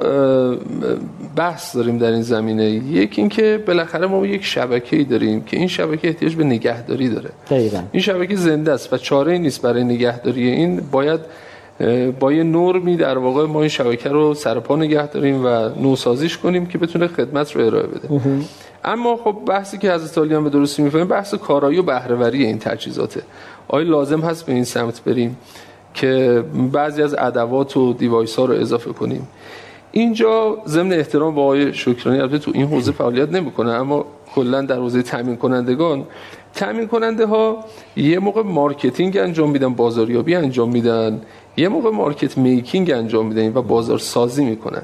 بحث 1.36 1.76
داریم 1.76 1.98
در 1.98 2.12
این 2.12 2.22
زمینه. 2.22 2.64
یکی 2.64 3.22
اینکه 3.22 3.64
بالاخره 3.68 4.08
ما 4.08 4.26
یک 4.26 4.46
شبکه‌ای 4.46 5.04
داریم 5.04 5.44
که 5.44 5.58
این 5.58 5.68
شبکه 5.68 6.08
احتیاج 6.08 6.36
به 6.36 6.44
نگهداری 6.44 7.10
داره. 7.10 7.30
دقیقا. 7.50 7.80
این 7.92 8.04
شبکه 8.04 8.36
زنده 8.36 8.72
است 8.72 8.94
و 8.94 8.98
چاره 8.98 9.38
نیست 9.38 9.62
برای 9.62 9.84
نگهداری 9.84 10.48
این. 10.48 10.82
باید 10.92 11.20
با 12.20 12.34
یه 12.34 12.44
نرمی 12.44 12.98
در 12.98 13.18
واقع 13.18 13.46
ما 13.46 13.60
این 13.60 13.70
شبکه 13.70 14.10
رو 14.10 14.34
سرپا 14.34 14.76
نگه 14.76 15.08
داریم 15.08 15.46
و 15.46 15.70
نوسازیش 15.82 16.38
کنیم 16.38 16.66
که 16.66 16.78
بتونه 16.78 17.08
خدمت 17.08 17.56
رو 17.56 17.66
ارائه 17.66 17.88
بده. 17.88 18.10
اما 18.86 19.16
خب 19.16 19.36
بحثی 19.46 19.78
که 19.78 19.92
از 19.92 20.18
هم 20.18 20.44
به 20.44 20.50
درستی 20.50 20.82
می‌فهمیم 20.82 21.08
بحث 21.08 21.34
کارایی 21.34 21.80
و 21.80 21.84
بهرهوری 21.84 22.46
این 22.46 22.60
تجهیزاته. 22.60 23.22
آیا 23.68 23.88
لازم 23.88 24.22
هست 24.22 24.46
به 24.46 24.54
این 24.54 24.64
سمت 24.64 25.04
بریم 25.04 25.38
که 25.94 26.44
بعضی 26.72 27.02
از 27.02 27.16
ادوات 27.18 27.78
و 27.78 27.94
device 27.94 28.36
ها 28.36 28.46
رو 28.46 28.54
اضافه 28.54 28.94
کنیم؟ 28.94 29.28
اینجا 29.92 30.58
ضمن 30.68 30.94
احترام 30.94 31.36
با 31.36 31.42
آقای 31.42 31.74
شکرانی 31.74 32.20
البته 32.20 32.38
تو 32.38 32.52
این 32.54 32.68
حوزه 32.68 32.92
فعالیت 32.92 33.30
نمی‌کنه 33.30 33.72
اما 33.72 34.06
کلا 34.36 34.62
در 34.62 34.76
حوزه 34.76 35.02
تامین 35.02 35.36
کنندگان 35.36 36.04
تامین 36.54 36.88
کننده 36.88 37.26
ها 37.26 37.58
یه 37.96 38.20
موقع 38.20 38.42
marketing 38.44 39.18
انجام 39.18 39.52
میدن 39.52 39.74
بازاریابی 39.74 40.36
انجام 40.36 40.70
میدن. 40.72 41.22
یه 41.58 41.68
موقع 41.68 41.90
market 41.90 42.38
making 42.38 42.92
انجام 42.92 43.26
میدن 43.28 43.58
و 43.58 43.62
بازار 43.62 43.98
سازی 43.98 44.46
می‌کنن 44.46 44.82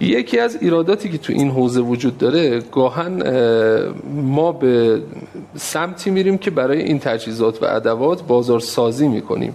یکی 0.00 0.38
از 0.38 0.58
ایراداتی 0.60 1.08
که 1.08 1.18
تو 1.18 1.32
این 1.32 1.50
حوزه 1.50 1.80
وجود 1.80 2.18
داره 2.18 2.62
گاهن 2.72 3.22
ما 4.14 4.52
به 4.52 5.02
سمتی 5.56 6.10
میریم 6.10 6.38
که 6.38 6.50
برای 6.50 6.82
این 6.82 6.98
تجهیزات 6.98 7.62
و 7.62 7.66
ادوات 7.66 8.22
بازار 8.22 8.60
سازی 8.60 9.08
می‌کنیم. 9.08 9.54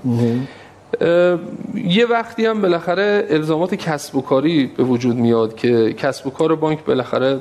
یه 1.76 2.06
وقتی 2.10 2.46
هم 2.46 2.62
بالاخره 2.62 3.26
الزامات 3.30 3.76
کسب 3.76 4.16
و 4.16 4.22
کاری 4.22 4.72
به 4.78 4.84
وجود 4.84 5.16
میاد 5.16 5.56
که 5.56 5.94
کسب 5.94 6.28
و 6.28 6.30
کار 6.30 6.56
بانک 6.56 6.86
بالاخره 6.86 7.40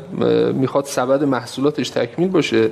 می‌خواد 0.54 0.84
سبد 0.84 1.24
محصولاتش 1.24 1.90
تکمیل 1.90 2.28
باشه. 2.28 2.70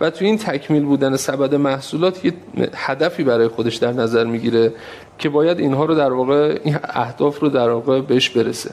و 0.00 0.10
تو 0.10 0.24
این 0.24 0.38
تکمیل 0.38 0.84
بودن 0.84 1.16
سبد 1.16 1.54
محصولات 1.54 2.24
یه 2.24 2.32
هدفی 2.74 3.24
برای 3.24 3.48
خودش 3.48 3.76
در 3.76 3.92
نظر 3.92 4.24
می‌گیره 4.24 4.72
که 5.18 5.28
باید 5.28 5.58
اینها 5.58 5.84
رو 5.84 5.94
در 5.94 6.12
واقع 6.12 6.58
این 6.64 6.76
اهداف 6.84 7.40
رو 7.40 7.48
در 7.48 7.70
واقع 7.70 8.00
بهش 8.00 8.28
برسه. 8.30 8.70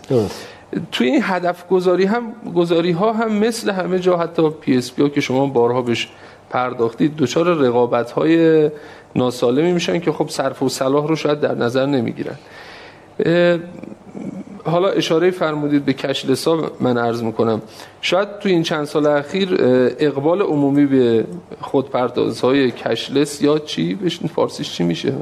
توی 0.92 1.08
این 1.08 1.22
هدف 1.24 1.68
گذاری 1.68 2.06
هم 2.06 2.34
گذاری 2.56 2.92
ها 2.92 3.14
هم 3.14 3.34
مثل 3.34 3.70
همه 3.70 4.00
جا 4.00 4.18
حتی 4.18 4.50
PSP 4.50 5.02
ها 5.02 5.10
که 5.10 5.22
شما 5.22 5.46
بارها 5.46 5.82
بهش 5.82 6.10
پرداختید 6.50 7.16
دچار 7.16 7.46
رقابت 7.46 8.12
های 8.12 8.70
ناسالمی 9.16 9.72
میشن 9.72 10.00
که 10.00 10.12
خب 10.12 10.30
صرفه 10.30 10.64
و 10.64 10.70
صلاح 10.70 11.08
رو 11.08 11.16
شاید 11.16 11.40
در 11.40 11.56
نظر 11.56 11.86
نمی‌گیرن. 11.86 12.36
حالا 14.66 14.90
اشاره 14.90 15.32
فرمودید 15.32 15.86
به 15.86 15.94
cashless 15.94 16.48
ها 16.48 16.72
من 16.80 16.98
عرض 16.98 17.24
می‌کنم. 17.24 17.62
شاید 18.02 18.40
تو 18.40 18.50
این 18.50 18.64
چند 18.64 18.86
سال 18.86 19.06
اخیر 19.06 19.58
اقبال 20.00 20.42
عمومی 20.42 20.86
به 20.86 21.26
خودپردازهای 21.62 22.72
کشلس 22.72 23.42
یا 23.42 23.60
چی؟ 23.60 23.96
بشین 23.96 24.28
فارسیش 24.28 24.72
چی 24.72 24.84
میشه؟ 24.84 25.14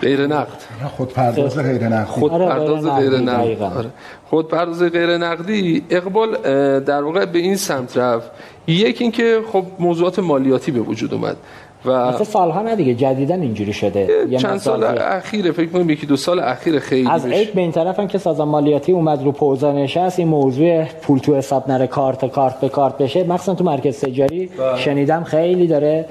غیر 0.00 0.26
نقد. 0.26 0.60
خودپرداز 0.96 1.58
غیر 1.58 1.88
نقدی. 1.88 2.12
خودپرداز 2.12 2.86
غیر 2.86 3.18
نقدی 3.18 3.54
آره. 3.64 3.90
خودپرداز 4.26 4.82
غیر 4.82 5.16
نقدی 5.16 5.82
اقبال 5.90 6.36
در 6.80 7.02
واقع 7.02 7.24
به 7.24 7.38
این 7.38 7.56
سمت 7.56 7.96
رفت. 7.96 8.30
یک 8.66 9.00
اینکه 9.00 9.40
خب 9.52 9.64
موضوعات 9.78 10.18
مالیاتی 10.18 10.72
به 10.72 10.80
وجود 10.80 11.14
اومد. 11.14 11.36
و 11.84 12.08
مثلا 12.08 12.24
سالها 12.24 12.62
نه 12.62 12.76
دیگه 12.76 12.94
جدیدن 12.94 13.40
اینجوری 13.40 13.72
شده. 13.72 14.26
چند 14.38 14.58
سال 14.58 14.98
اخیره 14.98 15.52
فکر 15.52 15.66
کنم 15.66 15.90
یکی 15.90 16.06
دو 16.06 16.16
سال 16.16 16.40
اخیر 16.40 16.78
خیلی 16.78 17.08
از 17.08 17.26
عید 17.26 17.52
به 17.52 17.60
این 17.60 17.72
طرف 17.72 18.00
هم 18.00 18.06
که 18.06 18.18
سازمان 18.18 18.48
مالیاتی 18.48 18.92
اومد 18.92 19.24
رو 19.24 19.32
پوزا 19.32 19.72
نشست 19.72 20.18
این 20.18 20.28
موضوع 20.28 20.84
پول 20.84 21.18
تو 21.18 21.36
حساب 21.36 21.70
نره 21.70 21.86
کارت 21.86 22.24
کارت 22.24 22.60
به 22.60 22.68
کارت 22.68 22.98
بشه. 22.98 23.24
مثلا 23.24 23.54
تو 23.54 23.64
مرکز 23.64 24.00
تجاری 24.00 24.46
بله. 24.46 24.76
شنیدم 24.76 25.24
خیلی 25.24 25.66
داره 25.66 26.04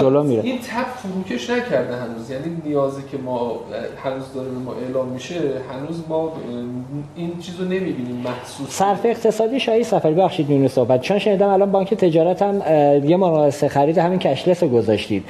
جلو 0.00 0.22
میره. 0.22 0.42
این 0.42 0.58
تپ 0.58 0.96
فروکش 0.96 1.50
نکرده 1.50 1.96
هنوز. 1.96 2.30
یعنی 2.30 2.62
نیازی 2.64 3.02
که 3.10 3.18
ما 3.18 3.60
هنوز 4.04 4.32
داره 4.34 4.48
ما 4.48 4.74
اعلام 4.74 5.08
میشه 5.08 5.34
هنوز 5.72 6.02
ما 6.08 6.32
این 7.16 7.38
چیزو 7.40 7.64
نمی‌بینیم 7.64 8.16
محسوس 8.24 8.70
صرف 8.70 9.06
اقتصادی 9.06 9.60
شایی 9.60 9.84
سفری 9.84 10.14
بخشید 10.14 10.48
میونه 10.48 10.68
صحبت. 10.68 11.00
چون 11.00 11.18
شنیدم 11.18 11.48
الان 11.48 11.70
بانک 11.70 11.94
تجارت 11.94 12.42
هم 12.42 12.62
یه 13.04 13.16
مناسبه 13.16 13.68
خرید 13.68 13.98
همین 13.98 14.18
کشلس 14.18 14.62
رو 14.62 14.68
گذاشتید. 14.68 15.24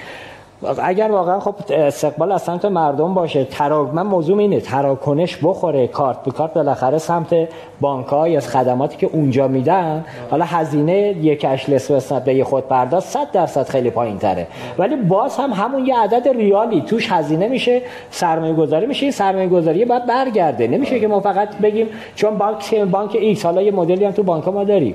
اگر 0.63 1.11
واقعا 1.11 1.41
خب 1.41 1.55
استقبال 1.71 2.33
از 2.33 2.43
سمت 2.43 2.65
مردم 2.65 3.15
باشه 3.15 3.45
تراک 3.45 3.95
من 3.95 4.03
موضوع 4.03 4.39
اینه 4.39 4.61
تراکنش 4.61 5.39
بخوره 5.43 5.87
کارت 5.87 6.23
به 6.23 6.31
کارت 6.31 6.55
بالاخره 6.55 6.99
سمت 6.99 7.49
بانک 7.81 8.13
از 8.13 8.49
خدماتی 8.49 8.97
که 8.97 9.07
اونجا 9.13 9.49
میدن. 9.49 10.05
حالا 10.31 10.45
هزینه 10.45 11.17
یک 11.23 11.41
cashless 11.41 11.91
نسبت 11.91 12.25
به 12.25 12.45
خود 12.45 12.69
پرداز 12.69 13.05
100 13.05 13.31
درصد 13.33 13.69
خیلی 13.69 13.91
پایین 13.91 14.19
تره 14.19 14.47
ولی 14.79 14.97
باز 14.97 15.37
هم 15.37 15.53
همون 15.53 15.87
یه 15.87 15.99
عدد 15.99 16.29
ریالی 16.29 16.81
توش 16.81 17.13
هزینه 17.13 17.49
میشه 17.49 17.83
سرمایه 18.11 18.55
گذاری 18.55 18.87
میشه 18.87 19.03
این 19.03 19.13
سرمایه 19.13 19.49
گذاری 19.49 19.85
باید 19.85 20.07
برگرده. 20.07 20.67
نمیشه 20.67 21.01
که 21.01 21.09
ما 21.09 21.21
فقط 21.21 21.57
بگیم 21.57 21.87
چون 22.15 22.39
بانک 22.39 22.75
بانک 22.75 23.17
ایکس 23.21 23.45
حالا 23.45 23.63
یه 23.63 23.71
مدلی 23.71 24.05
هم 24.05 24.13
تو 24.13 24.23
بانک 24.23 24.49
ما 24.49 24.65
داریم. 24.65 24.95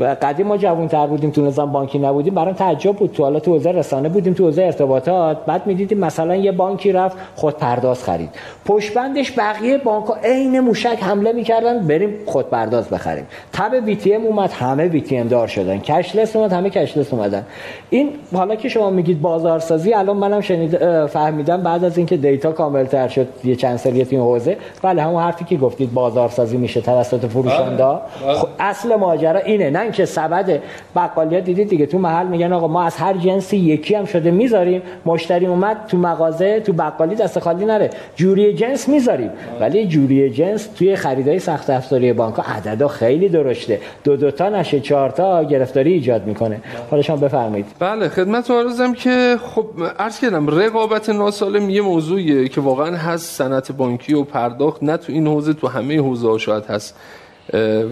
و 0.00 0.16
قدیم 0.22 0.46
ما 0.46 0.56
تر 0.86 1.06
بودیم 1.06 1.30
تو 1.30 1.42
نظام 1.42 1.72
بانکی 1.72 1.98
نبودیم 1.98 2.34
برام 2.34 2.54
تعجب 2.54 2.92
بود. 2.92 3.12
تو 3.12 3.22
حالا 3.22 3.40
تو 3.40 3.52
حوزه 3.52 3.70
رسانه 3.70 4.08
بودیم 4.08 4.34
تو 4.34 4.44
حوزه 4.44 4.62
ارتباطات. 4.62 5.44
بعد 5.46 5.66
می‌دیدیم 5.66 5.98
مثلا 5.98 6.36
یه 6.36 6.52
بانکی 6.52 6.92
رفت 6.92 7.16
خود 7.36 7.56
پرداز 7.56 8.04
خرید. 8.04 8.30
پشت 8.66 8.94
بندش 8.94 9.38
بقیه 9.38 9.78
بانک‌ها 9.78 10.16
عین 10.24 10.60
موشک 10.60 10.98
حمله 11.00 11.32
می‌کردن 11.32 11.78
بریم 11.78 12.14
خود 12.26 12.50
پرداز 12.50 12.88
بخریم. 12.88 13.26
تب 13.52 13.84
بی 13.84 13.96
تی 13.96 14.14
ام 14.14 14.26
اومد 14.26 14.52
همه 14.52 14.88
بی 14.88 15.00
تی 15.00 15.16
ام 15.16 15.28
دار 15.28 15.46
شدن. 15.46 15.78
کشلس 15.78 16.36
اومد 16.36 16.52
همه 16.52 16.70
کشلس 16.70 17.12
اومدن. 17.12 17.46
این 17.90 18.10
حالا 18.34 18.54
که 18.54 18.68
شما 18.68 18.90
میگید 18.90 19.20
بازارسازی 19.20 19.94
الان 19.94 20.16
منم 20.16 20.40
شنید 20.40 21.06
فهمیدم 21.06 21.62
بعد 21.62 21.84
از 21.84 21.98
اینکه 21.98 22.16
دیتا 22.16 22.52
کامل 22.52 22.84
تر 22.84 23.08
شد 23.08 23.28
یه 23.44 23.56
چند 23.56 23.76
سالی 23.76 24.04
تو 24.04 24.16
حوزه. 24.16 24.56
بله 24.82 25.02
همون 25.02 25.22
حرفی 25.22 25.44
که 25.44 25.56
گفتید 25.56 25.94
بازارسازی 25.94 26.56
میشه 26.56 26.80
توسط 26.80 27.26
فروشنده 27.26 27.84
بله، 27.84 27.98
بله. 28.26 28.34
خب 28.34 28.48
اصل 28.58 28.96
ماجرا 28.96 29.40
اینه. 29.40 29.70
نه 29.70 29.89
که 29.90 30.04
سبد 30.04 30.62
بقالیات 30.96 31.44
دیدید 31.44 31.68
دیگه 31.68 31.86
تو 31.86 31.98
محل 31.98 32.26
میگن 32.26 32.52
آقا 32.52 32.68
ما 32.68 32.82
از 32.82 32.96
هر 32.96 33.14
جنسی 33.14 33.56
یکی 33.56 33.94
هم 33.94 34.04
شده 34.04 34.30
می‌ذاریم. 34.30 34.82
مشتری 35.06 35.46
اومد 35.46 35.76
تو 35.88 35.96
مغازه 35.96 36.60
تو 36.60 36.72
بقالی 36.72 37.14
دست 37.14 37.38
خالی 37.38 37.64
نره. 37.64 37.90
جوری 38.16 38.54
جنس 38.54 38.88
می‌ذاریم. 38.88 39.30
ولی 39.60 39.86
جوری 39.86 40.30
جنس 40.30 40.66
توی 40.66 40.96
خریدای 40.96 41.38
سخت 41.38 41.70
افزاری 41.70 42.12
بانک 42.12 42.40
عددا 42.40 42.88
خیلی 42.88 43.28
درشته. 43.28 43.80
دو 44.04 44.16
دو 44.16 44.30
تا 44.30 44.48
نشه 44.48 44.80
چهار 44.80 45.10
تا 45.10 45.44
گرفتاری 45.44 45.92
ایجاد 45.92 46.26
می‌کنه. 46.26 46.60
حالا 46.90 47.02
شما 47.02 47.16
بفرمایید. 47.16 47.66
بله 47.78 48.08
خدمت 48.08 48.50
عرضم 48.50 48.92
که 48.92 49.36
خب 49.54 49.66
عرض 49.98 50.20
کردم 50.20 50.48
رقابت 50.48 51.10
ناسالم 51.10 51.70
یه 51.70 51.82
موضوعیه 51.82 52.48
که 52.48 52.60
واقعا 52.60 52.96
هست. 52.96 53.36
صنعت 53.38 53.72
بانکی 53.72 54.14
و 54.14 54.22
پرداخت 54.22 54.82
نه 54.82 54.96
تو 54.96 55.12
این 55.12 55.26
حوزه 55.26 55.52
تو 55.52 55.68
همه 55.68 55.98
حوزه 55.98 56.38
شاید 56.38 56.64
هست. 56.64 56.96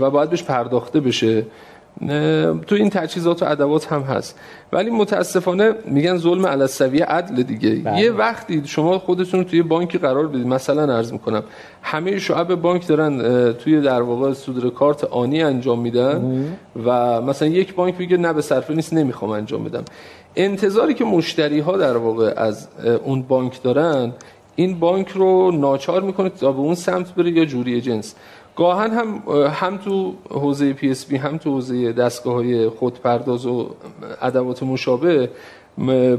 و 0.00 0.11
باید 0.11 0.30
بهش 0.30 0.42
پرداخته 0.42 1.00
بشه. 1.00 1.44
تو 2.66 2.74
این 2.74 2.90
تجهیزات 2.90 3.42
و 3.42 3.46
ادوات 3.46 3.92
هم 3.92 4.02
هست. 4.02 4.38
ولی 4.72 4.90
متاسفانه 4.90 5.74
میگن 5.84 6.16
ظلم 6.16 6.46
علسویه 6.46 7.04
عدل 7.04 7.42
دیگه. 7.42 7.74
بله. 7.74 8.00
یه 8.00 8.12
وقتی 8.12 8.62
شما 8.64 8.98
خودتون 8.98 9.44
توی 9.44 9.62
بانکی 9.62 9.98
قرار 9.98 10.26
بدید 10.26 10.46
مثلا 10.46 10.96
عرض 10.96 11.12
می‌کنم 11.12 11.42
همه 11.82 12.18
شعب 12.18 12.54
بانک 12.54 12.87
دارن 12.87 13.52
توی 13.52 13.80
در 13.80 14.02
واقع 14.02 14.32
صدور 14.32 14.70
کارت 14.70 15.04
آنی 15.04 15.42
انجام 15.42 15.80
میدن 15.80 16.44
و 16.87 17.20
مثلا 17.22 17.48
یک 17.48 17.74
بانک 17.74 17.94
میگه 17.98 18.16
نه 18.16 18.32
به 18.32 18.42
صرفه 18.42 18.74
نیست 18.74 18.92
نمی‌خوام 18.92 19.30
انجام 19.30 19.64
بدم. 19.64 19.84
انتظاری 20.37 20.94
که 20.94 21.04
مشتری 21.04 21.61
ها 21.61 21.76
در 21.76 21.96
واقع 21.96 22.32
از 22.37 22.68
اون 23.04 23.22
بانک 23.22 23.62
دارن 23.62 24.12
این 24.56 24.78
بانک 24.78 25.08
رو 25.08 25.50
ناچار 25.50 26.02
می‌کنه 26.02 26.28
تا 26.28 26.52
به 26.52 26.58
اون 26.58 26.74
سمت 26.74 27.14
بره 27.14 27.30
یا 27.30 27.44
جوری 27.44 27.80
جنس. 27.80 28.14
گاهن 28.58 28.90
هم 28.90 29.22
هم 29.48 29.76
تو 29.76 30.14
حوزه 30.30 30.72
PSP 30.72 31.16
هم 31.16 31.38
تو 31.38 31.50
حوزه 31.50 31.92
دستگاه 31.92 32.34
های 32.34 32.68
خودپرداز 32.68 33.46
و 33.46 33.70
ادوات 34.22 34.62
مشابه 34.62 35.30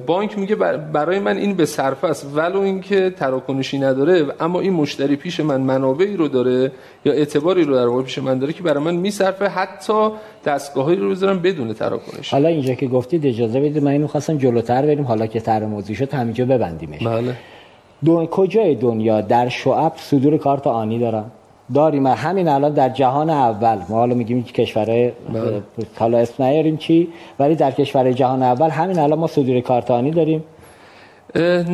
بانک 0.06 0.38
میگه 0.38 0.56
برای 0.94 1.20
من 1.20 1.38
این 1.38 1.54
به 1.54 1.66
صرفه 1.66 2.08
است. 2.08 2.32
ولو 2.36 2.60
اینکه 2.60 3.10
تراکنشی 3.10 3.80
نداره 3.80 4.26
اما 4.40 4.60
این 4.60 4.74
مشتری 4.74 5.16
پیش 5.16 5.40
من 5.40 5.62
منابعی 5.62 6.18
رو 6.18 6.28
داره 6.28 6.72
یا 7.06 7.14
اعتباری 7.14 7.64
رو 7.64 7.76
در 7.76 7.88
واقع 7.88 8.04
پیش 8.04 8.18
من 8.18 8.40
داره 8.40 8.54
که 8.54 8.64
برای 8.64 8.84
من 8.84 8.96
میصرفه 8.96 9.48
حتی 9.48 10.10
دستگاهی 10.46 10.96
رو 10.96 11.10
بذارم 11.10 11.40
بدون 11.40 11.74
تراکنش. 11.74 12.32
حالا 12.32 12.50
اینجا 12.50 12.74
که 12.74 12.88
گفتید 12.88 13.26
اجازه 13.26 13.60
بدید 13.60 13.84
من 13.84 13.92
اینو 13.92 14.08
خواستم 14.08 14.38
جلوتر 14.38 14.82
بریم. 14.82 15.06
حالا 15.06 15.28
که 15.28 15.40
تر 15.40 15.66
موضوع 15.66 15.96
شد 15.96 16.14
همینجا 16.14 16.46
ببندیمش. 16.46 17.08
بله. 17.08 17.36
دو... 18.06 18.26
کجای 18.26 18.76
دنیا؟ 18.76 19.22
در 19.22 19.50
شعب 19.50 19.94
صدور 19.98 20.38
کارت 20.38 20.68
آنی 20.68 21.00
دارن 21.00 21.26
داریم. 21.74 22.08
همین 22.08 22.48
الان 22.48 22.74
در 22.74 22.90
جهان 22.90 23.30
اول. 23.30 23.76
ما 23.76 23.98
حالا 23.98 24.16
میگیم 24.16 24.44
کشورهای 24.44 25.12
بله. 25.34 25.64
حالا 26.00 26.18
اسم 26.18 26.44
نیاریم 26.44 26.78
چی 26.78 27.08
ولی 27.40 27.56
در 27.56 27.72
کشور 27.72 28.12
جهان 28.12 28.44
اول 28.44 28.70
همین 28.70 29.00
الان 29.00 29.20
ما 29.20 29.28
صدور 29.28 29.60
کارتانی 29.62 30.12
داریم. 30.12 30.44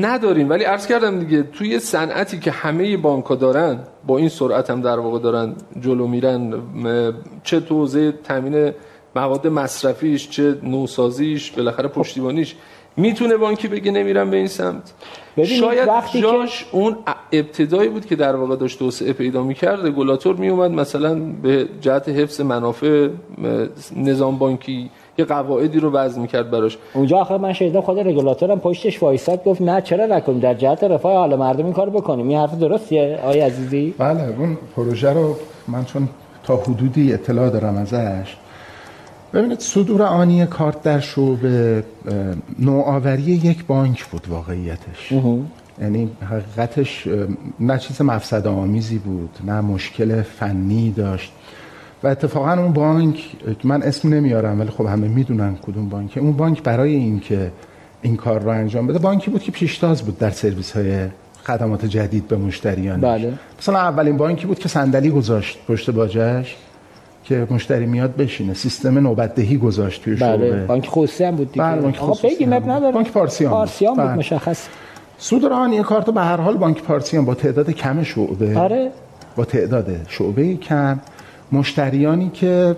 نداریم. 0.02 0.50
ولی 0.50 0.64
عرض 0.64 0.88
کردم 0.88 1.20
دیگه 1.20 1.44
توی 1.44 1.80
صنعتی 1.80 2.40
که 2.40 2.52
همه 2.52 2.98
بانک 2.98 3.40
دارن 3.40 3.80
با 4.08 4.18
این 4.18 4.30
سرعت 4.30 4.70
هم 4.70 4.82
در 4.82 5.00
واقع 5.00 5.20
دارن 5.20 5.56
جلو 5.80 6.08
میرن. 6.08 6.54
چه 7.44 7.60
تو 7.60 7.76
حوزه 7.76 8.12
تامین 8.12 8.72
مواد 9.16 9.48
مصرفیش 9.48 10.30
چه 10.30 10.56
نوسازیش 10.64 11.52
بالاخره 11.52 11.88
پشتیبانیش 11.88 12.56
می‌تونه 12.98 13.38
بانکی 13.38 13.68
بگه 13.68 13.92
نمیرم 13.92 14.30
به 14.30 14.38
این 14.38 14.48
سمت. 14.48 14.94
شاید 15.44 15.88
وقتی 15.88 16.22
جاش 16.22 16.64
که... 16.64 16.78
اون 16.78 16.98
ابتدایی 17.32 17.90
بود 17.90 18.06
که 18.06 18.16
در 18.16 18.36
واقع 18.36 18.56
داشت 18.56 18.80
توسعه 18.80 19.14
پیدا 19.14 19.44
می‌کرد 19.44 19.86
رگولاتور 19.86 20.36
میومد 20.36 20.72
مثلا 20.72 21.16
به 21.16 21.68
جهت 21.82 22.10
حفظ 22.10 22.42
منافع 22.42 23.10
نظام 23.96 24.38
بانکی 24.38 24.90
یه 25.18 25.26
قواعدی 25.26 25.80
رو 25.80 25.92
وضع 25.92 26.22
می‌کرد 26.22 26.52
براش. 26.52 26.78
اونجا 26.94 27.18
آخر 27.18 27.38
من 27.38 27.54
شنیدم 27.54 27.82
خود 27.82 28.00
رگولاتورم 28.00 28.60
پشتش 28.60 29.04
وایساد 29.04 29.44
گفت 29.44 29.62
نه 29.62 29.82
چرا 29.82 30.06
نکنیم؟ 30.06 30.40
در 30.40 30.54
جهت 30.54 30.84
رفاه 30.84 31.14
حال 31.14 31.36
مردم 31.36 31.66
این 31.66 31.74
کارو 31.74 31.92
بکنیم. 31.92 32.28
این 32.28 32.38
حرف 32.38 32.60
درستیه 32.60 33.20
آقای 33.24 33.40
عزیزی؟ 33.40 33.94
بله 33.98 34.36
اون 34.40 34.58
پروژه 34.76 35.14
رو 35.14 35.36
من 35.68 35.86
چون 35.86 36.10
تا 36.44 36.58
حدودی 36.58 37.14
اطلاع 37.14 37.50
دارم 37.50 37.78
ازش. 37.78 38.36
ببینید 39.34 39.60
صدور 39.60 40.04
آنی 40.04 40.46
کارت 40.46 40.82
در 40.82 41.00
شعبه 41.00 41.84
نوآوری 42.60 43.22
یک 43.22 43.66
بانک 43.66 44.06
بود 44.06 44.28
واقعیتش. 44.30 45.14
یعنی 45.82 46.10
حقیقتش 46.30 47.08
نه 47.60 47.78
چیز 47.78 48.02
مفسد 48.02 48.48
آمیزی 48.48 48.98
بود 48.98 49.30
نه 49.44 49.62
مشکل 49.62 50.22
فنی 50.22 50.92
داشت. 50.92 51.32
و 52.04 52.08
اتفاقا 52.08 52.54
اون 52.54 52.74
بانک 52.74 53.20
من 53.64 53.82
اسم 53.84 54.14
نمیارم 54.14 54.60
ولی 54.60 54.70
خب 54.70 54.86
همه 54.86 55.08
می‌دونن 55.08 55.56
کدوم 55.56 55.90
بانکه 55.90 56.20
اون 56.20 56.32
بانک 56.32 56.64
برای 56.64 56.96
اینکه 56.96 57.52
این 58.02 58.16
کار 58.16 58.40
رو 58.42 58.50
انجام 58.50 58.88
بده 58.88 59.00
بانکی 59.00 59.32
بود 59.32 59.44
که 59.44 59.52
پیشتاز 59.52 60.02
بود 60.02 60.18
در 60.18 60.30
سرویس 60.30 60.72
های 60.72 61.08
خدمات 61.44 61.86
جدید 61.86 62.28
به 62.28 62.38
مشتریان 62.38 63.02
بله. 63.02 63.34
مثلا 63.60 63.80
اولین 63.80 64.18
بانکی 64.18 64.48
بود 64.48 64.60
که 64.60 64.70
صندلی 64.70 65.10
گذاشت 65.10 65.58
پشت 65.68 65.92
باجش 65.92 66.56
که 67.24 67.48
مشتری 67.52 67.86
میاد 67.86 68.16
بشینه. 68.16 68.54
سیستم 68.54 68.98
نوبتدهی 69.00 69.58
گذاشت 69.58 70.04
توی 70.04 70.16
بله. 70.16 70.50
شعبه. 70.50 70.66
بانک 70.66 70.88
خصوصی 70.88 71.24
هم 71.24 71.36
بود 71.36 71.52
دیگه. 71.52 71.66
بله 71.66 71.82
بانک 71.82 71.98
خصوصی 71.98 72.46
نداره 72.46 72.92
بانک 72.92 73.12
پارسیان 73.12 73.52
پارسیان 73.52 73.96
بود 73.96 74.06
بله. 74.06 74.16
مشخص. 74.16 74.68
سود 75.18 75.46
رهانی 75.46 75.84
کارت 75.84 76.10
به 76.10 76.22
هر 76.22 76.42
حال 76.42 76.58
بانک 76.58 76.84
پارسیان 76.84 77.26
با 77.26 77.34
تعداد 77.34 77.70
کم 77.70 78.04
شعبه. 78.04 78.60
آره. 78.60 78.92
با 79.36 79.46
تعداد 79.46 79.86
شعبه 80.08 80.56
کم. 80.56 81.00
مشتریانی 81.52 82.30
که 82.34 82.76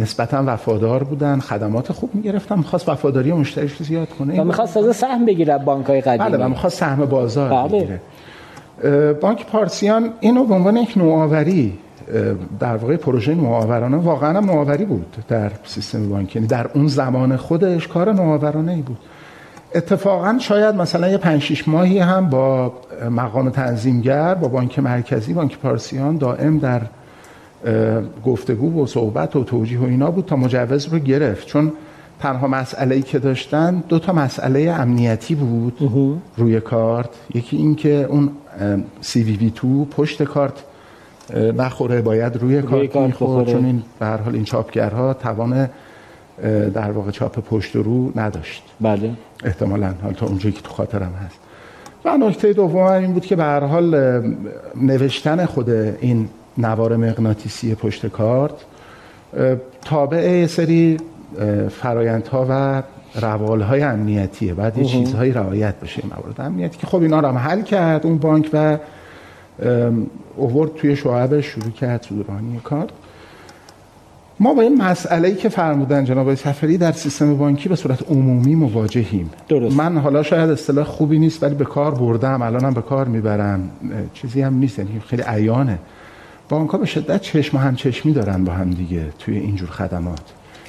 نسبتا 0.00 0.42
وفادار 0.46 1.04
بودن 1.04 1.38
خدمات 1.38 1.92
خوب 1.92 2.14
می‌گرفتن. 2.14 2.58
می‌خواست 2.58 2.88
وفاداری 2.88 3.32
مشتریش 3.32 3.72
رو 3.72 3.84
زیاد 3.84 4.08
کنه. 4.08 4.40
و 4.40 4.44
می‌خواست 4.44 4.76
از 4.76 4.96
سهم 4.96 5.26
بگیره 5.26 5.58
بانک 5.58 5.86
های 5.86 6.00
قدیمی. 6.00 6.30
بله 6.30 6.44
و 6.44 6.48
می‌خواست 6.48 6.78
سهم 6.78 7.04
بازار 7.04 7.50
بله. 7.50 7.80
بگیره. 7.80 8.00
بانک 9.12 9.46
پارسیان 9.46 10.10
اینو 10.20 10.44
به 10.44 10.54
عنوان 10.54 10.76
یک 10.76 10.98
نوآوری 10.98 11.78
در 12.60 12.76
واقع 12.76 12.96
پروژه 12.96 13.34
نوآورانه 13.34 13.96
واقعا 13.96 14.40
نوآوری 14.40 14.84
بود 14.84 15.16
در 15.28 15.50
سیستم 15.64 16.08
بانکی 16.08 16.38
یعنی 16.38 16.48
در 16.48 16.66
اون 16.74 16.86
زمان 16.86 17.36
خودش 17.36 17.88
کار 17.88 18.12
نوآورانه 18.12 18.72
ای 18.72 18.82
بود. 18.82 18.98
اتفاقا 19.74 20.36
شاید 20.40 20.74
مثلا 20.74 21.08
یه 21.08 21.16
5 21.16 21.42
6 21.42 21.68
ماهی 21.68 21.98
هم 21.98 22.30
با 22.30 22.72
مقام 23.10 23.50
تنظیمگر 23.50 24.34
با 24.34 24.48
بانک 24.48 24.78
مرکزی 24.78 25.32
بانک 25.32 25.58
پارسیان 25.58 26.16
دائم 26.16 26.58
در 26.58 26.82
گفتگو 28.26 28.82
و 28.82 28.86
صحبت 28.86 29.36
و 29.36 29.44
توجیه 29.44 29.80
و 29.80 29.84
اینا 29.84 30.10
بود 30.10 30.24
تا 30.24 30.36
مجوز 30.36 30.88
رو 30.88 30.98
گرفت. 30.98 31.46
چون 31.46 31.72
تنها 32.20 32.46
مسئله 32.46 32.94
ای 32.94 33.02
که 33.02 33.18
داشتن 33.18 33.82
دو 33.88 33.98
تا 33.98 34.12
مسئله 34.12 34.60
امنیتی 34.70 35.34
بود 35.34 35.78
روی 36.36 36.60
کارت. 36.60 37.08
یکی 37.34 37.56
این 37.56 37.74
که 37.74 38.06
اون 38.08 38.30
سی 39.00 39.22
وی 39.22 39.36
وی 39.36 39.52
تو 39.54 39.84
پشت 39.84 40.22
کارت 40.22 40.62
نخوره 41.34 42.02
باید 42.02 42.36
روی, 42.36 42.62
کارت 42.62 42.96
می‌خوره 42.96 43.52
چون 43.52 43.64
این 43.64 43.82
به 43.98 44.06
هر 44.06 44.16
حال 44.16 44.34
این 44.34 44.44
چاپگرها 44.44 45.14
توان 45.14 45.68
در 46.74 46.90
واقع 46.90 47.10
چاپ 47.10 47.38
پشت 47.38 47.76
و 47.76 47.82
رو 47.82 48.12
نداشت. 48.16 48.62
بله. 48.80 49.10
احتمالا. 49.44 49.94
حال 50.02 50.12
تا 50.12 50.26
اونجایی 50.26 50.54
که 50.54 50.62
تو 50.62 50.70
خاطرم 50.70 51.12
هست. 51.26 51.38
و 52.04 52.16
نکته 52.16 52.52
دوم 52.52 52.76
این 52.76 53.12
بود 53.12 53.26
که 53.26 53.36
به 53.36 53.42
هر 53.42 53.64
حال 53.64 54.22
نوشتن 54.76 55.44
خود 55.46 55.70
این 55.70 56.28
نوار 56.58 56.96
مغناطیسی 56.96 57.74
پشت 57.74 58.06
کارت 58.06 58.52
تابع 59.84 60.46
سری 60.46 60.96
فرایندها 61.70 62.46
و 62.50 62.82
روالهای 63.20 63.82
امنیتیه. 63.82 64.54
بعد 64.54 64.78
یه 64.78 64.84
چیزهایی 64.84 65.32
رعایت 65.32 65.74
بشه 65.80 66.02
موارد 66.10 66.40
امنیتی 66.40 66.78
که 66.78 66.86
خب 66.86 67.02
اینا 67.02 67.20
رو 67.20 67.28
هم 67.28 67.38
حل 67.38 67.62
کرد. 67.62 68.06
اون 68.06 68.18
بانک 68.18 68.50
و 68.52 68.78
اوورد 70.36 70.74
توی 70.74 70.96
شعبش 70.96 71.46
شروع 71.46 71.70
کرد 71.70 72.02
صدورانی 72.02 72.60
کارت 72.64 72.90
ما 74.42 74.54
با 74.54 74.62
این 74.62 74.82
مسئله 74.82 75.28
ای 75.28 75.34
که 75.34 75.48
فرمودن 75.48 76.04
جناب 76.04 76.34
سفری 76.34 76.78
در 76.78 76.92
سیستم 76.92 77.36
بانکی 77.36 77.68
به 77.68 77.76
صورت 77.76 78.10
عمومی 78.10 78.54
مواجهیم. 78.54 79.30
درست. 79.48 79.76
من 79.76 79.98
حالا 79.98 80.22
شاید 80.22 80.50
اصطلاح 80.50 80.84
خوبی 80.84 81.18
نیست 81.18 81.42
ولی 81.42 81.54
به 81.54 81.64
کار 81.64 81.94
بردم. 81.94 82.42
الانم 82.42 82.74
به 82.74 82.82
کار 82.82 83.08
می‌برم. 83.08 83.70
چیزی 84.14 84.42
هم 84.42 84.54
نیست 84.54 84.78
یعنی 84.78 85.00
خیلی 85.06 85.22
عیانه. 85.26 85.78
بانک 86.48 86.70
ها 86.70 86.78
به 86.78 86.86
شدت 86.86 87.20
چشم 87.20 87.58
هم 87.58 87.76
چشمی 87.76 88.12
دارن 88.12 88.44
با 88.44 88.52
هم 88.52 88.70
دیگه 88.70 89.02
توی 89.18 89.38
اینجور 89.38 89.68
خدمات. 89.70 90.22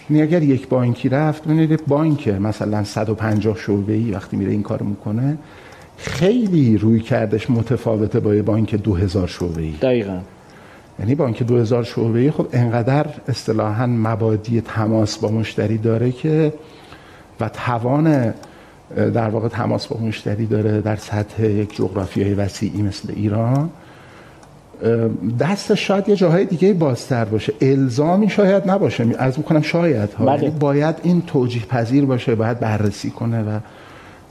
یعنی 0.10 0.22
اگر 0.22 0.44
یک 0.44 0.68
بانکی 0.68 1.10
رفت 1.10 1.44
ببینید 1.44 1.86
بانک 1.88 2.28
مثلا 2.28 2.84
150 2.84 3.58
شعبه 3.58 3.94
ای 3.94 4.12
وقتی 4.12 4.38
میره 4.38 4.52
این 4.52 4.64
کارو 4.64 4.86
می‌کنه 4.86 5.38
خیلی 5.98 6.78
روی 6.78 7.00
کردش 7.00 7.50
متفاوته 7.50 8.20
با 8.20 8.36
یه 8.36 8.42
بانک 8.42 8.76
2000 8.76 9.28
شعبه 9.28 9.62
ای 9.62 9.72
دقیقاً. 9.82 10.20
یعنی 11.00 11.16
بانک 11.16 11.44
2000 11.44 11.84
شعبه 11.84 12.20
ای 12.20 12.32
خب 12.32 12.48
انقدر 12.54 13.06
اصطلاحا 13.28 13.86
مبادی 13.86 14.62
تماس 14.62 15.18
با 15.18 15.30
مشتری 15.30 15.78
داره 15.78 16.12
که 16.12 16.54
و 17.40 17.50
توان 17.50 18.34
در 18.96 19.30
واقع 19.30 19.48
تماس 19.48 19.88
با 19.88 20.00
مشتری 20.00 20.46
داره 20.46 20.82
در 20.82 20.96
سطح 20.96 21.44
یک 21.44 21.76
جغرافیای 21.76 22.34
وسیعی 22.34 22.82
مثل 22.82 23.14
ایران. 23.16 23.70
دست 25.40 25.76
شاید 25.76 26.10
یه 26.10 26.16
جاهای 26.16 26.46
دیگه 26.46 26.74
بازتر 26.74 27.26
باشه. 27.26 27.54
الزامی 27.62 28.30
شاید 28.30 28.70
نباشه. 28.70 29.06
از 29.18 29.38
می‌کنم 29.38 29.62
شاید 29.62 30.14
ها. 30.14 30.26
بله. 30.26 30.44
یعنی 30.44 30.56
باید 30.60 30.96
این 31.04 31.22
توجیه 31.22 31.66
پذیر 31.66 32.06
باشه 32.06 32.36
باید 32.36 32.60
بررسی 32.60 33.10
کنه 33.10 33.42
و 33.44 33.60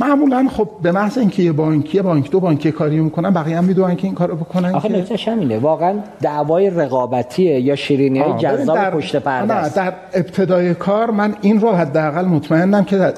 معمولا 0.02 0.48
خب 0.48 0.68
به 0.82 0.92
محض 0.92 1.18
اینکه 1.18 1.42
یه 1.42 1.52
بانکی 1.52 1.96
یه 1.96 2.02
بانک 2.02 2.30
دو 2.30 2.40
بانکی 2.40 2.72
کاری 2.72 3.00
می‌کنن 3.00 3.30
بقیه 3.30 3.58
هم 3.58 3.64
می‌دونن 3.64 3.96
که 3.96 4.04
این 4.04 4.14
کارو 4.14 4.36
بکنن 4.36 4.74
آخه 4.74 4.88
نکتهش 4.88 5.28
همینه 5.28 5.58
واقعا 5.58 5.94
دعوای 6.20 6.70
رقابتیه 6.70 7.60
یا 7.60 7.76
شیرینی 7.76 8.18
های 8.18 8.38
جذاب 8.38 8.76
در... 8.76 8.90
پشت 8.90 9.16
پرده 9.16 9.62
نه 9.62 9.68
در 9.68 9.92
ابتدای 10.14 10.74
کار 10.74 11.10
من 11.10 11.34
این 11.40 11.60
رو 11.60 11.72
حداقل 11.72 12.24
مطمئنم 12.24 12.84
که 12.84 13.12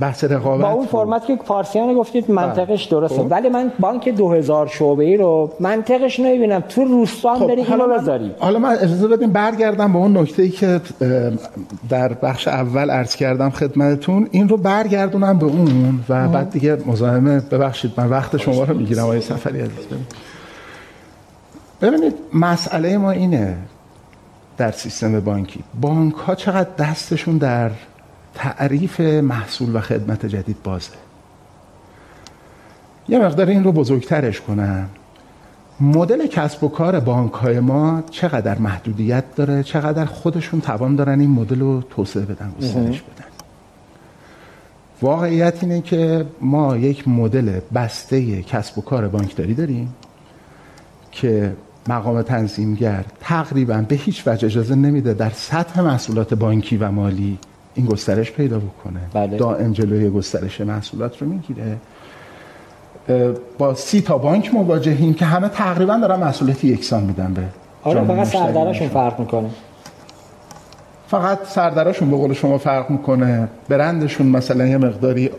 بحث 0.00 0.24
رقابت 0.24 0.62
با 0.62 0.70
اون 0.70 0.86
فرمت 0.86 1.26
که 1.26 1.38
فارسیان 1.44 1.94
گفتید 1.94 2.30
منطقش 2.30 2.88
بله. 2.88 3.00
درسته 3.00 3.22
خب. 3.22 3.26
ولی 3.30 3.48
من 3.48 3.72
بانک 3.80 4.08
2000 4.08 4.66
شعبه 4.66 5.04
ای 5.04 5.16
رو 5.16 5.50
منطقش 5.60 6.20
نمی‌بینم 6.20 6.60
تو 6.68 6.84
روستا 6.84 7.34
هم 7.34 7.38
خب. 7.38 7.46
بری 7.46 7.62
اینو 7.62 7.88
بذاری 7.88 8.34
حالا 8.38 8.58
من 8.58 8.70
اجازه 8.70 9.08
بدیم 9.08 9.30
برگردم 9.32 9.92
به 9.92 9.98
اون 9.98 10.16
نکته 10.16 10.42
ای 10.42 10.50
که 10.50 10.80
در 11.88 12.12
بخش 12.12 12.48
اول 12.48 12.90
عرض 12.90 13.16
کردم 13.16 13.50
خدمتتون 13.50 14.28
این 14.30 14.48
رو 14.48 14.56
برگردونم 14.56 15.38
به 15.38 15.46
اون 15.46 16.00
و 16.08 16.13
بعد 16.14 16.50
دیگه 16.50 16.78
مزاحمه 16.86 17.40
ببخشید 17.40 17.92
من 17.96 18.08
وقت 18.08 18.36
شما 18.36 18.64
رو 18.64 18.78
می‌گیرم 18.78 19.02
آقای 19.02 19.20
سفری 19.20 19.60
عزیز 19.60 19.86
ببینید 21.80 22.14
مسئله 22.34 22.98
ما 22.98 23.10
اینه 23.10 23.56
در 24.56 24.70
سیستم 24.70 25.20
بانکی. 25.20 25.64
بانک 25.80 26.14
ها 26.14 26.34
چقدر 26.34 26.70
دستشون 26.78 27.38
در 27.38 27.70
تعریف 28.34 29.00
محصول 29.00 29.76
و 29.76 29.80
خدمت 29.80 30.26
جدید 30.26 30.62
بازه. 30.62 30.90
یه 33.08 33.18
مقدار 33.18 33.46
این 33.46 33.64
رو 33.64 33.72
بزرگترش 33.72 34.40
کنم 34.40 34.88
مدل 35.80 36.26
کسب 36.26 36.64
و 36.64 36.68
کار 36.68 37.00
بانک 37.00 37.32
های 37.32 37.60
ما 37.60 38.02
چقدر 38.10 38.58
محدودیت 38.58 39.24
داره 39.36 39.62
چقدر 39.62 40.04
خودشون 40.04 40.60
توان 40.60 40.96
دارن 40.96 41.20
این 41.20 41.30
مدل 41.30 41.60
رو 41.60 41.82
توسعه 41.82 42.22
بدن 42.22 42.52
گسترش 42.60 43.02
بدن. 43.02 43.33
واقعیت 45.02 45.62
اینه 45.62 45.80
که 45.80 46.26
ما 46.40 46.76
یک 46.76 47.08
مدل 47.08 47.60
بسته 47.74 48.42
کسب 48.42 48.78
و 48.78 48.82
کار 48.82 49.08
بانکداری 49.08 49.54
داریم 49.54 49.94
که 51.12 51.52
مقام 51.88 52.22
تنظیمگر 52.22 53.04
تقریبا 53.20 53.84
به 53.88 53.94
هیچ 53.94 54.22
وجه 54.26 54.46
اجازه 54.46 54.74
نمیده 54.74 55.14
در 55.14 55.30
سطح 55.30 55.80
محصولات 55.80 56.34
بانکی 56.34 56.76
و 56.76 56.90
مالی 56.90 57.38
این 57.74 57.86
گسترش 57.86 58.32
پیدا 58.32 58.58
بکنه. 58.58 59.00
بله. 59.12 59.36
دائم 59.36 59.72
جلوی 59.72 60.10
گسترش 60.10 60.60
محصولات 60.60 61.22
رو 61.22 61.28
می‌گیره. 61.28 61.76
با 63.58 63.74
سی 63.74 64.00
تا 64.00 64.18
بانک 64.18 64.54
مواجهیم 64.54 65.14
که 65.14 65.24
همه 65.24 65.48
تقریبا 65.48 65.96
دارن 65.96 66.20
محصولات 66.20 66.64
یکسان 66.64 67.02
میدن 67.02 67.34
به 67.34 67.42
آره 67.82 68.04
فقط 68.04 68.26
سردرشون 68.26 68.88
فرق 68.88 69.20
می‌کنه. 69.20 69.50
فقط 71.08 71.38
سردراشون 71.46 72.10
به 72.10 72.16
قول 72.16 72.32
شما 72.32 72.58
فرق 72.58 72.90
می‌کنه 72.90 73.48
برندشون 73.68 74.26
مثلا 74.26 74.66
یه 74.66 74.78
مقداری 74.78 75.30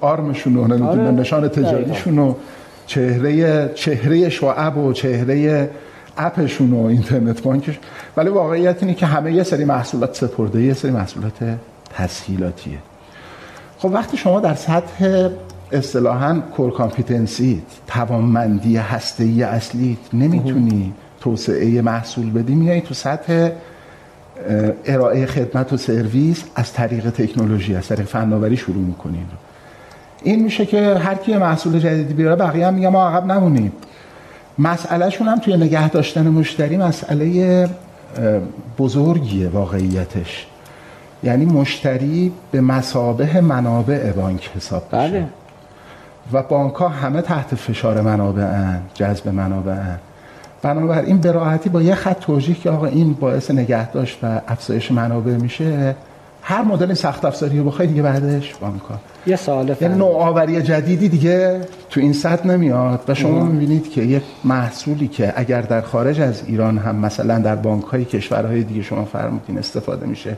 آرمشون 0.00 0.56
و 0.56 0.84
آره. 0.84 1.10
نشان 1.10 1.48
تجاریشون 1.48 2.18
و 2.18 2.34
چهره 2.86 3.68
چهره 3.74 4.28
شعب 4.28 4.78
و 4.78 4.92
چهره 4.92 5.70
اپشون 6.16 6.72
و 6.72 6.84
اینترنت 6.84 7.42
بانکش. 7.42 7.78
ولی 8.16 8.28
واقعیت 8.28 8.82
اینه 8.82 8.94
که 8.94 9.06
همه 9.06 9.32
یه 9.32 9.42
سری 9.42 9.64
محصولات 9.64 10.16
سپرده 10.16 10.62
یه 10.62 10.74
سری 10.74 10.90
محصولات 10.90 11.56
تسهیلاتیه. 11.96 12.78
خب 13.78 13.90
وقتی 13.92 14.16
شما 14.16 14.40
در 14.40 14.54
سطح 14.54 15.28
اصطلاحا 15.72 16.42
core 16.56 16.70
competency 16.72 17.62
توانمندی 17.86 18.76
هسته‌ای 18.76 19.42
اصلی 19.42 19.98
نمی‌تونی 20.12 20.92
توسعه 21.20 21.82
محصول 21.82 22.30
بدی 22.30 22.54
میای 22.54 22.80
تو 22.80 22.94
سطح 22.94 23.50
ارائه 24.84 25.26
خدمت 25.26 25.72
و 25.72 25.76
سرویس 25.76 26.44
از 26.54 26.72
طریق 26.72 27.10
تکنولوژی 27.10 27.76
از 27.76 27.88
طریق 27.88 28.06
فناوری 28.06 28.56
شروع 28.56 28.84
می‌کنیم 28.84 29.28
این 30.22 30.42
میشه 30.42 30.66
که 30.66 30.94
هر 30.94 31.14
کی 31.14 31.36
محصول 31.36 31.78
جدیدی 31.78 32.14
بیاره 32.14 32.36
بقیه 32.36 32.66
هم 32.66 32.74
میگه 32.74 32.88
ما 32.88 33.08
عقب 33.08 33.32
نمونیم. 33.32 33.72
مسئلهشون 34.58 35.28
هم 35.28 35.38
توی 35.38 35.56
نگه 35.56 35.88
داشتن 35.88 36.28
مشتری 36.28 36.76
مسئله 36.76 37.68
بزرگیه 38.78 39.48
واقعیتش. 39.48 40.46
یعنی 41.22 41.44
مشتری 41.44 42.32
به 42.50 42.60
مسابه 42.60 43.40
منابع 43.40 44.12
بانک 44.12 44.50
حساب 44.56 44.82
بله. 44.90 45.26
و 46.32 46.42
بانک 46.42 46.74
ها 46.74 46.88
همه 46.88 47.22
تحت 47.22 47.54
فشار 47.54 48.00
منابع 48.00 48.48
جذب 48.94 49.28
منابع 49.28 49.76
بنابراین 50.62 51.18
به 51.18 51.32
راحتی 51.32 51.68
با 51.68 51.82
یه 51.82 51.94
خط 51.94 52.18
توجیه 52.18 52.54
که 52.54 52.70
آقا 52.70 52.86
این 52.86 53.12
باعث 53.12 53.50
نگهداشت 53.50 54.18
و 54.22 54.40
افزایش 54.48 54.92
منابع 54.92 55.32
میشه 55.32 55.94
هر 56.42 56.62
مدل 56.62 56.94
سخت 56.94 57.24
افزاری 57.24 57.58
رو 57.58 57.64
بخوای 57.64 57.88
دیگه 57.88 58.02
بعدش 58.02 58.54
بانکا 58.54 58.94
یه 59.26 59.36
سوال 59.36 59.76
یعنی 59.80 59.94
نوآوری 59.94 60.62
جدیدی 60.62 61.08
دیگه 61.08 61.60
تو 61.90 62.00
این 62.00 62.12
سطح 62.12 62.46
نمیاد 62.46 63.00
و 63.08 63.14
شما 63.14 63.44
می‌بینید 63.44 63.90
که 63.90 64.02
یک 64.02 64.22
محصولی 64.44 65.08
که 65.08 65.32
اگر 65.36 65.60
در 65.60 65.80
خارج 65.80 66.20
از 66.20 66.42
ایران 66.46 66.78
هم 66.78 66.96
مثلا 66.96 67.38
در 67.38 67.56
بانک 67.56 67.84
های 67.84 68.04
کشورهای 68.04 68.62
دیگه 68.62 68.82
شما 68.82 69.04
فرمودین 69.04 69.58
استفاده 69.58 70.06
میشه 70.06 70.36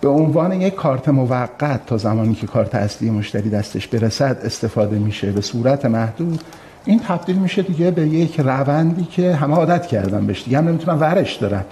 به 0.00 0.08
عنوان 0.08 0.52
یک 0.52 0.74
کارت 0.74 1.08
موقت 1.08 1.86
تا 1.86 1.96
زمانی 1.96 2.34
که 2.34 2.46
کارت 2.46 2.74
اصلی 2.74 3.10
مشتری 3.10 3.50
دستش 3.50 3.88
برسد 3.88 4.38
استفاده 4.44 4.98
میشه. 4.98 5.30
به 5.30 5.40
صورت 5.40 5.84
محدود 5.84 6.40
این 6.84 7.00
تبدیل 7.08 7.36
میشه 7.36 7.62
دیگه 7.62 7.90
به 7.90 8.02
یک 8.02 8.40
روندی 8.40 9.04
که 9.04 9.34
همه 9.34 9.54
عادت 9.54 9.86
کردن 9.86 10.26
بهش. 10.26 10.44
دیگه 10.44 10.58
هم 10.58 10.68
نمی‌تونن 10.68 10.98
ورش 10.98 11.34
دارن. 11.34 11.64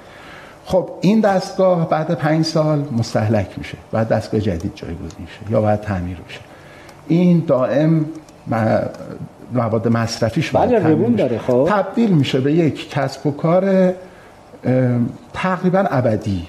خب 0.64 0.90
این 1.00 1.20
دستگاه 1.20 1.88
بعد 1.88 2.14
پنج 2.14 2.44
سال 2.44 2.84
مستحلک 2.98 3.58
میشه. 3.58 3.78
بعد 3.92 4.08
دستگاه 4.08 4.40
جدید 4.40 4.72
جایگزین 4.74 5.18
میشه 5.18 5.52
یا 5.52 5.60
بعد 5.60 5.80
تعمیر 5.80 6.18
میشه. 6.26 6.40
این 7.08 7.44
دائم 7.46 8.04
مواد 9.52 9.88
مصرفیش 9.88 10.50
بله 10.50 10.80
داره 11.16 11.38
خب. 11.38 11.68
تبدیل 11.70 12.10
میشه 12.10 12.40
به 12.40 12.52
یک 12.52 12.90
کسب 12.90 13.26
و 13.26 13.30
کار 13.30 13.94
تقریبا 15.32 15.78
ابدی. 15.90 16.46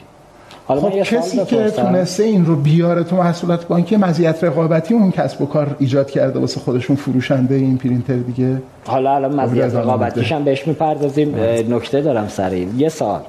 حالا 0.69 0.82
خب 0.82 1.01
کسی 1.01 1.45
که 1.45 1.69
تونسته 1.69 2.23
این 2.23 2.45
رو 2.45 2.55
بیاره 2.55 3.03
تو 3.03 3.15
محصولات 3.15 3.67
بانکی 3.67 3.97
مزیت 3.97 4.43
رقابتی 4.43 4.93
اون 4.93 5.12
کسب 5.12 5.41
و 5.41 5.45
کار 5.45 5.75
ایجاد 5.79 6.12
کرده 6.12 6.39
واسه 6.39 6.60
خودشون 6.60 6.95
فروشنده 6.95 7.55
این 7.55 7.77
پرینتر 7.77 8.15
دیگه؟ 8.15 8.62
حالا 8.88 9.15
الان 9.15 9.36
مزیت 9.39 9.75
رقابتیش 9.75 10.32
هم 10.32 10.43
بهش 10.43 10.67
می‌پردازیم. 10.67 11.36
نکته 11.69 12.01
دارم 12.01 12.27
سر 12.27 12.49
این. 12.49 12.79
یه 12.79 12.89
سال 12.89 13.21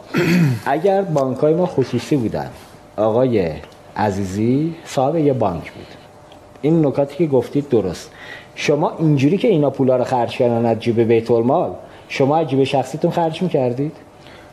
اگر 0.67 1.03
بانک 1.03 1.37
های 1.37 1.55
ما 1.55 1.67
خصوصی 1.67 2.17
بودن 2.17 2.51
آقای 2.97 3.51
عزیزی 3.97 4.75
صاحب 4.85 5.17
یه 5.17 5.33
بانک 5.33 5.73
بود. 5.73 5.87
این 6.63 6.87
نکاتی 6.87 7.17
که 7.17 7.27
گفتید 7.27 7.69
درست. 7.69 8.11
شما 8.55 8.93
اینجوری 8.99 9.39
که 9.39 9.49
اینا 9.49 9.71
پولا 9.71 9.97
رو 9.97 10.05
خرج 10.05 10.31
کردن 10.31 10.67
از 10.67 10.79
جیب 10.79 11.01
بیت 11.01 11.31
المال 11.31 11.71
شما 12.09 12.37
از 12.37 12.47
جیب 12.47 12.65
شخصیتون 12.65 13.11
خرج 13.11 13.43
می‌کردید؟ 13.43 13.93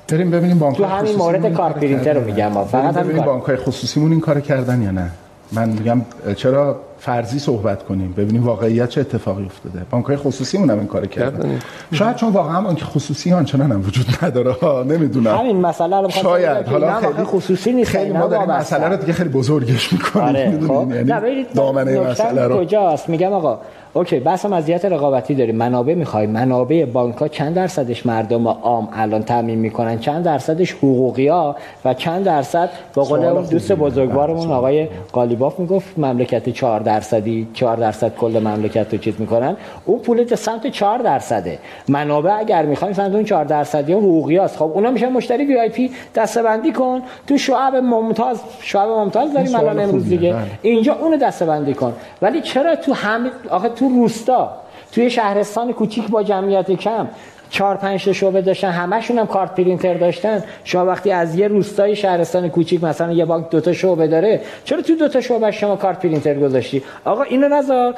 بریم 0.08 0.32
ببینیم 0.32 0.60
بانک 0.60 0.78
تو 0.78 0.86
همین 0.86 1.16
مورد 1.16 1.54
کار 1.54 1.74
پرینتر 1.74 2.14
رو 2.14 2.26
میگم. 2.26 2.64
فقط 2.64 2.98
همین 2.98 3.22
بانک 3.22 3.44
های 3.44 3.56
خصوصیمون 3.56 4.12
این 4.12 4.22
کار 4.22 4.40
کردن 4.40 4.82
یا 4.82 4.92
نه. 4.92 5.10
من 5.52 5.70
میگم 5.70 6.02
چرا 6.36 6.80
فرضی 7.00 7.40
صحبت 7.40 7.84
کنیم؟ 7.84 8.14
ببینیم 8.18 8.44
واقعیت 8.44 8.90
چه 8.90 9.02
اتفاقی 9.02 9.46
افتاده. 9.46 9.86
بانک 9.92 10.06
های 10.06 10.18
خصوصی 10.18 10.58
هم 10.58 10.70
این 10.70 10.88
کار 10.88 11.06
کردن. 11.06 11.60
شاید 11.94 12.16
چون 12.16 12.30
واقعا 12.30 12.62
بانک 12.62 12.84
خصوصی 12.84 13.34
آنچنان 13.34 13.72
هم 13.72 13.82
وجود 13.88 14.06
نداره 14.22 14.52
ها 14.52 14.84
نمی‌دونم. 14.84 15.36
همین 15.38 15.62
مسئله 15.62 16.02
رو 16.02 16.10
شاید. 16.10 16.68
حالا 16.68 16.96
خیلی 16.96 17.24
خصوصی 17.24 17.74
نیست 17.74 17.92
خیلی 17.92 18.12
ما 18.12 18.28
داریم 18.28 18.52
مسئله 18.52 18.88
رو 18.88 18.98
دیگه 18.98 19.14
خیلی 19.14 19.30
بزرگش 19.30 19.94
می‌کنیم. 19.94 20.26
آره. 20.26 20.60
خب. 20.68 20.92
یعنی 20.92 21.46
دامنه 21.56 22.00
مسئله 22.00 22.48
رو. 22.48 22.66
کجاست؟ 22.66 23.10
میگم 23.10 23.34
آقا 23.34 23.60
اوکی 23.98 24.20
بحث 24.20 24.46
مزیت 24.46 24.86
رقابتی 24.86 25.36
داریم. 25.36 25.56
منابع 25.56 25.94
می‌خوای 25.94 26.28
منابع 26.28 26.86
بانک 26.86 27.16
ها 27.16 27.28
چند 27.28 27.54
درصدش 27.54 28.06
مردم 28.06 28.48
عام 28.48 28.90
الان 28.94 29.24
تامین 29.24 29.60
می‌کنن؟ 29.60 30.00
چند 30.00 30.24
درصدش 30.24 30.74
حقوقی 30.74 31.28
ها 31.28 31.56
و 31.86 31.94
چند 31.94 32.24
درصد 32.24 32.70
با 32.94 33.04
قول 33.04 33.26
اون 33.26 33.44
دوست 33.44 33.72
بزرگوارمون 33.72 34.52
آقای 34.52 34.88
قالیباف 35.12 35.60
می‌گفت 35.60 36.00
مملکت 36.00 36.50
4 36.50 36.80
درصدی 36.80 37.48
4 37.54 37.78
درصد 37.78 38.16
کل 38.16 38.40
مملکت 38.44 38.94
رو 38.94 39.00
چیز 39.00 39.14
می‌کنن. 39.20 39.56
اون 39.86 40.00
پول 40.00 40.36
سمت 40.36 40.68
4 40.68 40.98
درصده. 40.98 41.60
منابع 41.88 42.38
اگر 42.40 42.66
می‌خوایم 42.66 42.94
سمت 42.94 43.14
اون 43.14 43.24
4 43.24 43.46
درصدی 43.46 43.94
ها 43.94 44.00
حقوقی 44.00 44.38
هست 44.38 44.58
خب 44.58 44.72
اونا 44.74 44.92
میشه 44.92 45.10
مشتری 45.10 45.46
VIP 45.46 45.92
دسته‌بندی 46.16 46.72
کن. 46.72 47.02
تو 47.28 47.38
شعب 47.38 47.76
ممتاز 47.76 48.42
شعب 48.62 48.90
ممتاز 48.90 49.34
داریم 49.34 49.56
الان 49.56 49.80
امروز 49.80 50.10
دیگه. 50.10 50.34
بله. 50.34 50.44
اینجا 50.62 50.94
اونو 50.94 51.18
دسته‌بندی 51.18 51.74
کن. 51.74 51.94
ولی 52.22 52.42
چرا 52.42 52.76
تو 52.76 52.94
همه 52.94 53.30
آخه 53.50 53.70
تو 53.70 53.87
روستا. 53.90 54.52
توی 54.92 55.10
شهرستان 55.10 55.74
کوچیک 55.74 56.10
با 56.10 56.24
جمعیت 56.24 56.72
کم 56.72 57.08
چهار 57.50 57.76
پنج 57.76 58.12
شعبه 58.12 58.42
داشتن 58.42 58.70
همشون 58.70 59.20
هم 59.20 59.28
card 59.28 59.56
printer 59.56 59.94
داشتن. 59.94 60.44
شما 60.64 60.86
وقتی 60.86 61.12
از 61.12 61.36
یه 61.36 61.48
روستای 61.48 61.96
شهرستان 61.96 62.50
کوچیک 62.50 62.84
مثلا 62.84 63.12
یه 63.12 63.26
بانک 63.26 63.50
دو 63.50 63.62
تا 63.62 63.74
شعبه 63.74 64.08
داره 64.08 64.42
چرا 64.64 64.82
تو 64.82 64.96
دو 64.96 65.08
تا 65.08 65.22
شعبه 65.22 65.52
شما 65.52 65.76
card 65.76 66.00
printer 66.00 66.34
گذاشتی؟ 66.34 66.84
آقا 67.06 67.24
اینو 67.24 67.48
نذار. 67.48 67.96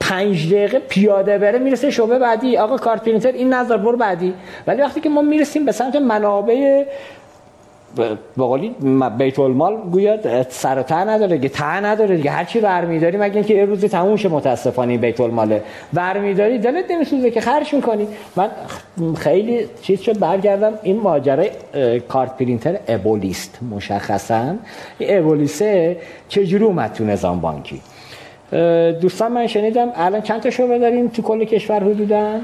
پنج 0.00 0.54
دقیقه 0.54 0.78
پیاده 0.78 1.38
بره 1.38 1.58
می‌رسه 1.58 1.90
شعبه 1.90 2.18
بعدی. 2.18 2.56
آقا 2.56 2.76
کارت 2.76 3.02
پرینتر 3.02 3.32
این 3.32 3.54
نظر 3.54 3.76
برو 3.76 3.96
بعدی. 3.96 4.34
ولی 4.66 4.82
وقتی 4.82 5.00
که 5.00 5.08
ما 5.08 5.22
می‌رسیم 5.22 5.64
به 5.64 5.72
سمت 5.72 5.96
منابع 5.96 6.84
بقولی 8.38 8.74
بیت 9.18 9.38
المال 9.38 9.76
گویا 9.76 10.18
سر 10.48 10.84
و 10.90 10.94
نداره 10.94 11.38
که 11.38 11.48
ته 11.48 11.64
نداره 11.64 12.16
دیگه 12.16 12.30
هر 12.30 12.44
چی 12.44 12.60
برمیداری 12.60 13.16
مگه 13.16 13.34
اینکه 13.34 13.54
یه 13.54 13.64
روزی 13.64 13.88
تموم 13.88 14.16
شه 14.16 14.28
متاسفانه 14.28 14.90
این 14.90 15.00
بیت 15.00 15.20
الماله 15.20 15.62
برمیداری 15.92 16.58
دلت 16.58 16.90
نمیسوزه 16.90 17.30
که 17.30 17.40
خرج 17.40 17.74
می‌کنی. 17.74 18.08
من 18.36 18.50
خیلی 19.18 19.66
چیز 19.82 20.00
شد 20.00 20.18
برگردم. 20.18 20.72
این 20.82 21.00
ماجرای 21.00 21.50
کارت 22.08 22.36
پرینتر 22.36 22.78
ابولیست 22.88 23.58
مشخصا. 23.70 24.54
این 24.98 25.18
ابولیسه 25.18 25.96
چجوری 26.28 26.64
اومد 26.64 26.92
تو 26.92 27.04
نظام 27.04 27.40
بانکی؟ 27.40 27.80
دوستان 29.00 29.32
من 29.32 29.46
شنیدم 29.46 29.92
الان 29.94 30.22
چند 30.22 30.40
تا 30.40 30.50
شعبه 30.50 30.78
داریم 30.78 31.08
تو 31.08 31.22
کل 31.22 31.44
کشور 31.44 31.82
حدودا؟ 31.82 32.40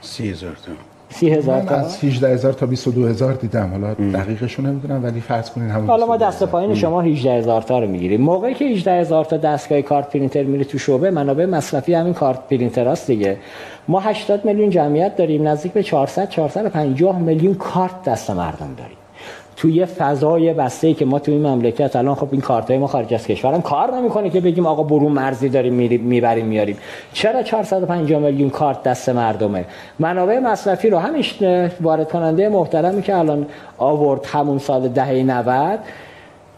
سی 0.00 0.30
هزار 0.30 0.56
تا. 0.66 0.89
سی 1.10 1.30
هزار 1.30 1.62
تا 1.62 1.74
از 1.74 2.04
18 2.04 2.28
هزار 2.28 2.52
تا 2.52 2.66
22 2.66 3.06
هزار 3.06 3.32
دیدم. 3.32 3.70
حالا 3.70 3.94
دقیقشو 3.94 4.62
نمی‌دونم 4.62 5.04
ولی 5.04 5.20
فرض 5.20 5.50
کنین 5.50 5.70
همون 5.70 5.86
حالا 5.86 6.06
ما 6.06 6.16
دست 6.16 6.44
پایین 6.44 6.74
شما 6.74 7.00
18 7.00 7.32
هزار 7.32 7.62
تا 7.62 7.78
رو 7.78 7.86
می‌گیریم. 7.86 8.20
موقعی 8.20 8.54
که 8.54 8.64
18 8.64 8.92
هزار 8.92 9.24
تا 9.24 9.36
دستگاه 9.36 9.82
کارت 9.82 10.08
پرینتر 10.08 10.42
میره 10.42 10.64
تو 10.64 10.78
شعبه 10.78 11.10
منابع 11.10 11.46
مصرفی 11.46 11.94
همین 11.94 12.14
کارت 12.14 12.48
پرینتر 12.48 12.88
است 12.88 13.06
دیگه. 13.06 13.36
ما 13.88 14.00
80 14.00 14.44
میلیون 14.44 14.70
جمعیت 14.70 15.16
داریم 15.16 15.48
نزدیک 15.48 15.72
به 15.72 15.82
400 15.82 16.28
450 16.28 17.18
میلیون 17.18 17.54
کارت 17.54 18.02
دست 18.02 18.30
مردم 18.30 18.74
داریم. 18.78 18.96
توی 19.60 19.86
فضای 19.86 20.52
بسته 20.52 20.94
که 20.94 21.04
ما 21.04 21.18
توی 21.18 21.38
مملکت 21.38 21.96
الان 21.96 22.14
خب 22.14 22.28
این 22.32 22.40
کارتای 22.40 22.78
ما 22.78 22.86
خارج 22.86 23.14
از 23.14 23.26
کشورم 23.26 23.62
کار 23.62 23.96
نمی‌کنه 23.96 24.30
که 24.30 24.40
بگیم 24.40 24.66
آقا 24.66 24.82
برون 24.82 25.12
مرزی 25.12 25.48
داریم 25.48 25.74
می‌بریم 26.02 26.46
میاریم. 26.46 26.76
چرا 27.12 27.42
450 27.42 28.20
میلیون 28.20 28.50
کارت 28.50 28.82
دست 28.82 29.08
مردمه؟ 29.08 29.64
منابع 29.98 30.38
مصرفی 30.38 30.90
رو 30.90 30.98
همیش 30.98 31.38
وارد 31.80 32.08
کننده 32.08 32.48
محترمی 32.48 33.02
که 33.02 33.16
الان 33.16 33.46
آورد 33.78 34.26
همون 34.26 34.58
سال 34.58 34.88
دهه 34.88 35.22
90 35.22 35.78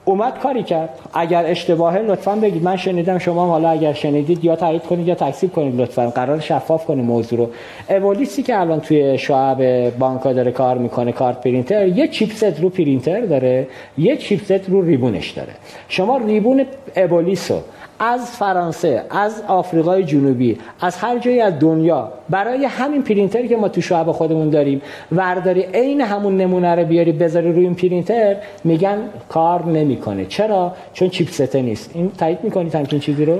اومد 0.04 0.38
کاری 0.38 0.62
کرد. 0.62 0.88
اگر 1.14 1.46
اشتباهه 1.46 1.98
لطفا 1.98 2.34
بگید. 2.34 2.62
من 2.62 2.76
شنیدم 2.76 3.18
شما 3.18 3.46
حالا 3.46 3.70
اگر 3.70 3.92
شنیدید 3.92 4.44
یا 4.44 4.56
تایید 4.56 4.82
کنید 4.82 5.08
یا 5.08 5.14
تکذیب 5.14 5.52
کنید 5.52 5.80
لطفا. 5.80 6.06
قرار 6.06 6.40
شفاف 6.40 6.86
کنید 6.86 7.04
موضوع 7.04 7.38
رو. 7.38 7.50
اولیسی 7.88 8.42
که 8.42 8.60
الان 8.60 8.80
توی 8.80 9.18
شعب 9.18 9.90
بانکا 9.98 10.32
داره 10.32 10.50
کار 10.50 10.78
می‌کنه 10.78 11.12
کارت 11.12 11.40
پرینتر 11.40 11.86
یه 11.86 12.08
چیپست 12.08 12.60
رو 12.60 12.68
پرینتر 12.68 13.20
داره 13.20 13.66
یه 13.98 14.16
چیپست 14.16 14.70
رو 14.70 14.82
ریبونش 14.82 15.30
داره. 15.30 15.52
شما 15.88 16.16
ریبون 16.16 16.64
ابولیسو 16.96 17.58
از 18.02 18.30
فرانسه 18.30 19.04
از 19.10 19.42
آفریقای 19.48 20.04
جنوبی 20.04 20.58
از 20.80 20.96
هر 20.96 21.18
جایی 21.18 21.40
از 21.40 21.54
دنیا 21.60 22.12
برای 22.30 22.64
همین 22.64 23.02
پرینتری 23.02 23.48
که 23.48 23.56
ما 23.56 23.68
تو 23.68 23.80
شعب 23.80 24.12
خودمون 24.12 24.50
داریم 24.50 24.82
ورداری 25.12 25.62
عین 25.62 26.00
همون 26.00 26.36
نمونه 26.36 26.74
رو 26.74 26.84
بیاری 26.84 27.12
بذاری 27.12 27.52
روی 27.52 27.64
این 27.64 27.74
پرینتر 27.74 28.36
میگن 28.64 28.98
کار 29.28 29.66
نمی‌کنه. 29.66 30.24
چرا؟ 30.26 30.72
چون 30.92 31.08
چیپسته 31.08 31.62
نیست. 31.62 31.90
این 31.94 32.10
تایید 32.18 32.38
می‌کنید 32.42 32.74
همچین 32.74 33.00
چیزی 33.00 33.24
رو؟ 33.24 33.38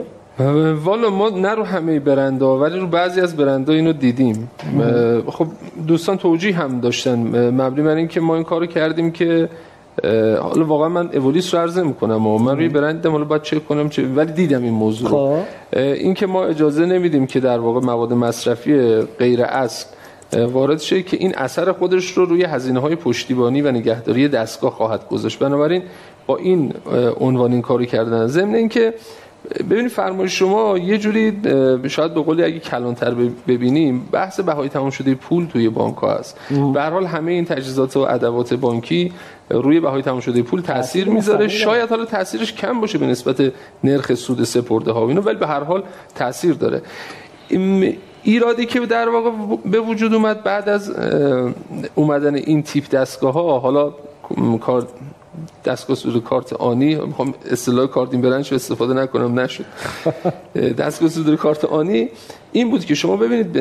والا 0.85 1.11
ما 1.11 1.29
نه 1.29 1.55
رو 1.55 1.65
همه 1.65 2.01
برندها 2.01 2.59
ولی 2.59 2.79
رو 2.79 2.87
بعضی 2.87 3.21
از 3.21 3.37
برندها 3.37 3.75
اینو 3.75 3.93
دیدیم. 3.93 4.51
خب 5.27 5.47
دوستان 5.87 6.17
توجیه 6.19 6.57
هم 6.57 6.81
داشتن. 6.81 7.19
مبنی 7.51 7.83
بر 7.83 7.95
اینکه 7.95 8.21
ما 8.21 8.35
این 8.35 8.45
کارو 8.45 8.67
کردیم 8.67 9.11
که 9.11 9.49
حالا 10.43 10.65
واقعا 10.65 10.89
من 10.89 11.11
اولیس 11.13 11.55
رو 11.55 11.61
عرض 11.61 11.79
می‌کنم 11.79 12.27
و 12.27 12.39
من 12.39 12.57
روی 12.57 12.69
برند 12.69 13.07
حالا 13.07 13.25
باید 13.25 13.43
چک 13.43 13.69
کنم 13.69 13.89
چه 13.89 14.07
ولی 14.07 14.33
دیدم 14.33 14.63
این 14.63 14.73
موضوع 14.73 15.11
رو. 15.11 15.17
خب. 15.17 15.79
این 15.79 16.15
که 16.15 16.27
ما 16.27 16.45
اجازه 16.45 16.87
نمیدیم 16.87 17.27
که 17.27 17.41
در 17.41 17.59
واقع 17.59 17.81
مواد 17.81 18.13
مصرفی 18.13 19.01
غیر 19.01 19.43
اصل 19.43 19.87
وارد 20.53 20.81
شه 20.81 21.03
که 21.03 21.17
این 21.17 21.35
اثر 21.35 21.73
خودش 21.73 22.11
رو 22.11 22.25
روی 22.25 22.45
هزینه 22.45 22.81
های 22.81 22.97
پشتیبانی 22.97 23.63
و 23.63 23.71
نگهداری 23.71 24.29
دستگاه 24.29 24.71
خواهد 24.71 25.09
گذاشت. 25.09 25.39
بنابراین 25.39 25.83
با 26.27 26.37
این 26.37 26.75
عنوان 27.21 27.53
این 27.53 27.63
کاری 27.63 27.87
کردن 27.87 28.27
ضمن 28.27 28.55
اینکه 28.55 28.95
ببینید 29.71 29.91
فرمایش 29.91 30.39
شما 30.39 30.79
یه 30.79 30.99
جوری 30.99 31.41
شاید 31.89 32.15
به 32.15 32.23
قولی 32.23 32.45
اگه 32.45 32.59
کلانتر 32.59 33.15
ببینیم 33.49 34.09
بحث 34.13 34.41
بهای 34.41 34.69
تمام 34.69 34.91
شده 34.91 35.15
پول 35.15 35.47
توی 35.47 35.69
بانک 35.69 35.97
ها 35.97 36.15
هست 36.15 36.39
به 36.75 36.81
هر 36.83 36.91
حال 36.91 37.07
همه 37.07 37.33
این 37.33 37.45
تجهیزات 37.45 37.97
و 37.97 38.01
ادوات 38.01 38.55
بانکی 38.55 39.13
روی 39.51 39.81
بهای 39.81 40.03
تمام 40.03 40.21
شده 40.21 40.43
پول 40.43 40.61
تاثیر 40.61 41.09
می‌ذاره. 41.09 41.49
شاید 41.49 41.91
حالا 41.91 42.05
تاثیرش 42.05 42.53
کم 42.53 42.81
باشه 42.81 42.99
به 42.99 43.07
نسبت 43.07 43.53
نرخ 43.85 44.15
سود 44.15 44.45
سپرده 44.45 44.93
ها 44.93 45.09
اینو 45.09 45.21
ولی 45.21 45.39
به 45.39 45.47
هر 45.47 45.65
حال 45.65 45.83
تاثیر 46.15 46.55
داره. 46.55 46.83
ایرادی 48.23 48.67
که 48.67 48.81
در 48.81 49.09
واقع 49.09 49.31
به 49.65 49.81
وجود 49.81 50.15
اومد 50.15 50.43
بعد 50.43 50.69
از 50.69 50.93
اومدن 51.95 52.35
این 52.35 52.63
تیپ 52.63 52.89
دستگاه 52.91 53.35
ها 53.35 53.59
حالا 53.59 53.93
کار 54.61 54.89
دستگاه 55.65 55.97
سود 55.97 56.25
کارت 56.25 56.53
آنی 56.53 56.95
می‌خوام 56.95 57.35
اصطلاح 57.51 57.87
کارت 57.87 58.13
این 58.13 58.23
برنج 58.23 58.55
استفاده 58.55 58.95
نکنم 58.95 59.41
نشد. 59.41 59.65
دستگاه 60.79 61.09
صدور 61.09 61.37
کارت 61.37 61.65
آنی 61.65 62.09
این 62.53 62.71
بود 62.71 62.85
که 62.85 62.95
شما 62.95 63.17
ببینید 63.17 63.57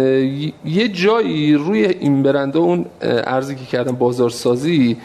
یه 0.66 0.88
جایی 0.88 1.56
روی 1.56 1.86
این 1.86 2.24
برنده 2.24 2.60
اون 2.60 2.86
عرضی 3.02 3.56
که 3.56 3.66
کردن 3.66 3.92
بازارسازی 3.92 4.98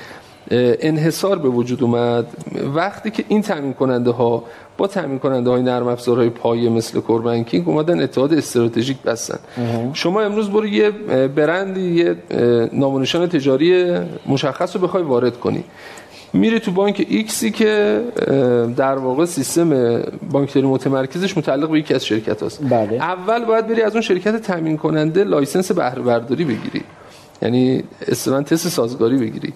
انحصار 0.51 1.39
به 1.39 1.49
وجود 1.49 1.83
اومد. 1.83 2.27
وقتی 2.75 3.11
که 3.11 3.25
این 3.29 3.43
تامین 3.43 3.73
کننده 3.73 4.11
ها 4.11 4.45
با 4.79 4.87
تامین 4.87 5.19
کننده 5.19 5.51
های 5.51 5.63
نرم 5.63 5.89
افزارهای 5.89 6.31
پایه 6.31 6.71
مثل 6.71 7.01
core 7.01 7.25
banking 7.25 7.69
اومدن 7.69 8.03
اتحاد 8.03 8.33
استراتژیک 8.35 9.03
بستن. 9.03 9.39
شما 9.93 10.21
امروز 10.21 10.51
برو 10.51 10.67
یه 10.67 10.91
برندی 11.37 11.91
یه 11.95 12.17
نام 12.73 12.88
و 12.88 12.96
نشان 12.96 13.27
تجاری 13.27 13.99
مشخص 14.27 14.77
رو 14.77 14.83
بخوای 14.83 15.03
وارد 15.03 15.41
کنی. 15.41 15.65
میره 16.33 16.59
تو 16.59 16.71
بانک 16.71 17.07
ایکسی 17.09 17.51
که 17.51 18.01
در 18.77 18.99
واقع 18.99 19.25
سیستم 19.25 20.01
بانکداری 20.31 20.67
متمرکزش 20.67 21.39
متعلق 21.39 21.71
به 21.71 21.79
یکی 21.79 21.95
از 21.95 22.07
شرکت 22.07 22.43
هست 22.43 22.61
بله. 22.71 22.97
اول 22.97 23.45
باید 23.45 23.67
بری 23.67 23.83
از 23.83 23.93
اون 23.93 24.03
شرکت 24.03 24.37
تامین 24.37 24.77
کننده 24.77 25.25
license 25.25 25.73
بهره 25.73 26.03
برداری 26.03 26.45
بگیری. 26.45 26.83
یعنی 27.43 27.85
اصلا 28.09 28.43
تست 28.43 28.69
سازگاری 28.69 29.17
بگیری. 29.17 29.53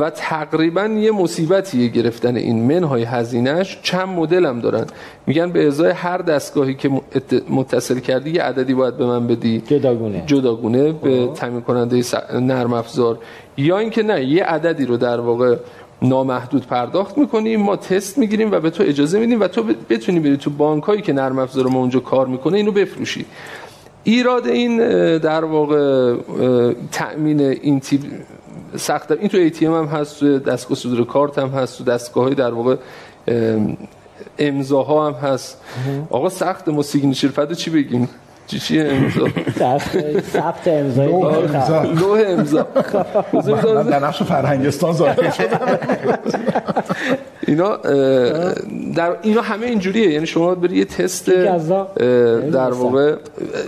و 0.00 0.10
تقریبا 0.10 0.84
یه 0.84 1.12
مصیبتیه 1.12 1.88
گرفتن 1.88 2.36
این 2.36 2.78
منهای 2.80 3.02
هزینهش. 3.04 3.78
چند 3.82 4.08
مدل 4.08 4.46
هم 4.46 4.60
دارن. 4.60 4.86
میگن 5.26 5.52
به 5.52 5.66
ازای 5.66 5.90
هر 5.90 6.18
دستگاهی 6.18 6.74
که 6.74 6.90
متصل 7.50 7.98
کردی 7.98 8.30
یه 8.30 8.42
عددی 8.42 8.74
باید 8.74 8.96
به 8.96 9.06
من 9.06 9.26
بدی. 9.26 9.62
جداگونه. 9.66 10.22
جداگونه. 10.26 10.92
به 10.92 11.28
تامین 11.34 11.60
کننده 11.60 12.02
نرم 12.40 12.72
افزار. 12.72 13.18
یا 13.56 13.78
اینکه 13.78 14.02
نه 14.02 14.24
یه 14.24 14.44
عددی 14.44 14.86
رو 14.86 14.96
در 14.96 15.20
واقع 15.20 15.56
نامحدود 16.02 16.66
پرداخت 16.66 17.18
می‌کنیم 17.18 17.62
ما 17.62 17.76
تست 17.76 18.18
می‌گیریم 18.18 18.52
و 18.52 18.60
به 18.60 18.70
تو 18.70 18.82
اجازه 18.82 19.18
میدیم 19.18 19.40
و 19.40 19.48
تو 19.48 19.62
بتونی 19.90 20.20
بری 20.20 20.36
تو 20.36 20.50
بانک 20.50 20.84
هایی 20.84 21.02
که 21.02 21.12
نرم 21.12 21.38
افزار 21.38 21.66
ما 21.66 21.78
اونجا 21.78 22.00
کار 22.00 22.26
می‌کنه 22.26 22.56
اینو 22.56 22.72
بفروشی. 22.72 23.24
ایراد 24.04 24.46
این 24.46 24.78
در 25.18 25.44
واقع 25.44 26.14
تأمین 26.92 27.40
این 27.40 27.80
تیپ 27.80 28.00
سخت 28.76 29.10
این 29.10 29.28
تو 29.28 29.48
ATM 29.48 29.62
هم 29.62 29.84
هست 29.84 30.20
تو 30.20 30.38
دستگاه 30.38 30.78
صدور 30.78 31.06
کارت 31.06 31.38
هم 31.38 31.48
هست 31.48 31.78
تو 31.78 31.84
دستگاه 31.84 32.24
های 32.24 32.34
در 32.34 32.54
واقع 32.54 32.76
امضاها 34.38 35.06
هم 35.06 35.12
هست. 35.12 35.60
آقا 36.10 36.28
سخت 36.28 36.68
ما 36.68 36.82
signature 36.82 37.54
چی 37.54 37.70
بگیم؟ 37.70 38.08
چی 38.46 38.58
چیه 38.58 38.84
امضا؟ 38.84 39.28
ثبت 40.32 40.68
امضای 40.68 41.06
لوح 42.00 42.20
امضا. 42.26 42.66
من 43.74 43.82
در 43.82 44.06
نقش 44.06 44.22
فرهنگستان 44.22 44.92
ظاهر 44.92 45.30
شدم. 45.30 45.78
اینا 47.46 47.76
در 48.94 49.16
اینا 49.22 49.42
همه 49.42 49.66
اینجوریه. 49.66 50.10
یعنی 50.10 50.26
شما 50.26 50.54
بری 50.54 50.76
یه 50.76 50.84
تست 50.84 51.30
در 52.52 52.70
واقع 52.70 53.14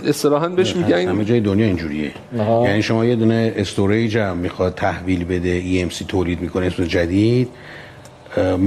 اصطلاحاً 0.07 0.49
بهش 0.49 0.75
میگن. 0.75 1.07
همه 1.07 1.25
جای 1.25 1.39
دنیا 1.39 1.65
اینجوریه. 1.65 2.11
یعنی 2.37 2.81
شما 2.81 3.05
یه 3.05 3.15
دونه 3.15 3.53
storage 3.55 4.17
هم 4.17 4.37
می‌خواد 4.37 4.75
تحویل 4.75 5.23
بده 5.23 5.61
EMC 5.61 6.05
تولید 6.07 6.41
می‌کنه 6.41 6.65
اسم 6.65 6.83
جدید. 6.83 7.49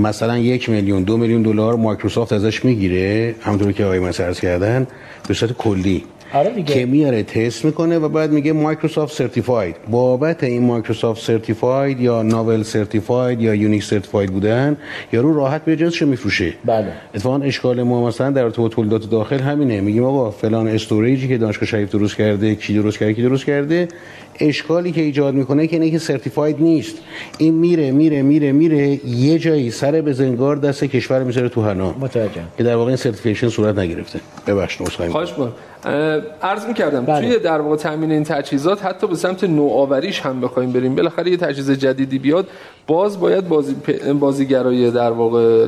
مثلا 0.02 0.38
یک 0.38 0.68
میلیون 0.68 1.02
دو 1.02 1.16
میلیون 1.16 1.42
دلار 1.42 1.76
مایکروسافت 1.76 2.32
ازش 2.32 2.64
می‌گیره 2.64 3.34
همونطور 3.40 3.72
که 3.72 3.84
آقای 3.84 3.98
مسرز 3.98 4.40
کردن 4.40 4.86
به 5.28 5.34
صورت 5.34 5.52
کلی. 5.52 6.04
آره 6.34 6.62
که 6.62 6.86
میاره 6.86 7.22
تست 7.22 7.64
می‌کنه 7.64 7.98
و 7.98 8.08
بعد 8.08 8.32
میگه 8.32 8.52
Microsoft 8.52 9.14
certified. 9.14 9.76
بابت 9.90 10.44
این 10.44 10.62
Microsoft 10.62 11.22
certified 11.22 12.00
یا 12.00 12.22
Novell 12.22 12.62
certified 12.62 13.40
یا 13.40 13.54
Unix 13.54 13.84
certified 13.84 14.30
بودن 14.30 14.76
یارو 15.12 15.34
راحت 15.34 15.64
به 15.64 15.76
جنسش 15.76 16.02
میفروشه. 16.02 16.54
بله. 16.64 16.92
اتفاقا 17.14 17.44
اشکال 17.44 17.82
ما 17.82 18.06
مثلا 18.06 18.30
در 18.30 18.44
ارتباط 18.44 18.72
تولیدات 18.72 19.10
داخل 19.10 19.38
همینه. 19.38 19.80
میگیم 19.80 20.04
آقا 20.04 20.30
فلان 20.30 20.68
storage 20.68 21.21
ی 21.21 21.28
که 21.28 21.38
دانشگاه 21.38 21.68
شریف 21.68 21.90
درست 21.90 22.16
کرده 22.16 22.54
کی 22.54 22.74
درست 22.74 22.98
کرده 22.98 23.14
کی 23.14 23.22
درست 23.22 23.44
کرده 23.44 23.88
اشکالی 24.40 24.92
که 24.92 25.00
ایجاد 25.00 25.34
می‌کنه 25.34 25.66
که 25.66 25.76
اینه 25.76 25.90
که 25.90 25.98
certified 25.98 26.56
نیست. 26.60 26.96
این 27.38 27.54
میره 27.54 27.90
میره 27.90 28.22
میره 28.22 28.52
میره 28.52 29.06
یه 29.06 29.38
جایی 29.38 29.70
سر 29.70 30.00
بزنگاه 30.00 30.56
دست 30.56 30.84
کشور 30.84 31.22
می‌ذاره 31.22 31.48
تو 31.48 31.62
حنا. 31.62 31.94
متوجه 32.00 32.42
که 32.58 32.64
در 32.64 32.76
واقع 32.76 32.88
این 32.88 32.96
certification 32.96 33.48
صورت 33.48 33.78
نگرفته. 33.78 34.20
ببخشید 34.46 34.86
عذرخواهی 34.86 35.12
خواهش 35.12 35.30
می‌کنم. 35.30 35.52
عرض 36.42 36.66
می‌کردم 36.66 37.04
بله. 37.04 37.28
توی 37.28 37.38
در 37.38 37.60
واقع 37.60 37.76
تامین 37.76 38.12
این 38.12 38.24
تجهیزات 38.24 38.84
حتی 38.84 39.06
به 39.06 39.14
سمت 39.14 39.44
نوآوریش 39.44 40.20
هم 40.20 40.40
بخوایم 40.40 40.72
بریم. 40.72 40.94
بالاخره 40.94 41.30
یه 41.30 41.36
تجهیز 41.36 41.70
جدیدی 41.70 42.18
بیاد. 42.18 42.46
باز 42.86 43.20
باید 43.20 43.48
بازی 43.48 43.76
بازیگرای 44.20 44.90
در 44.90 45.10
واقع 45.10 45.66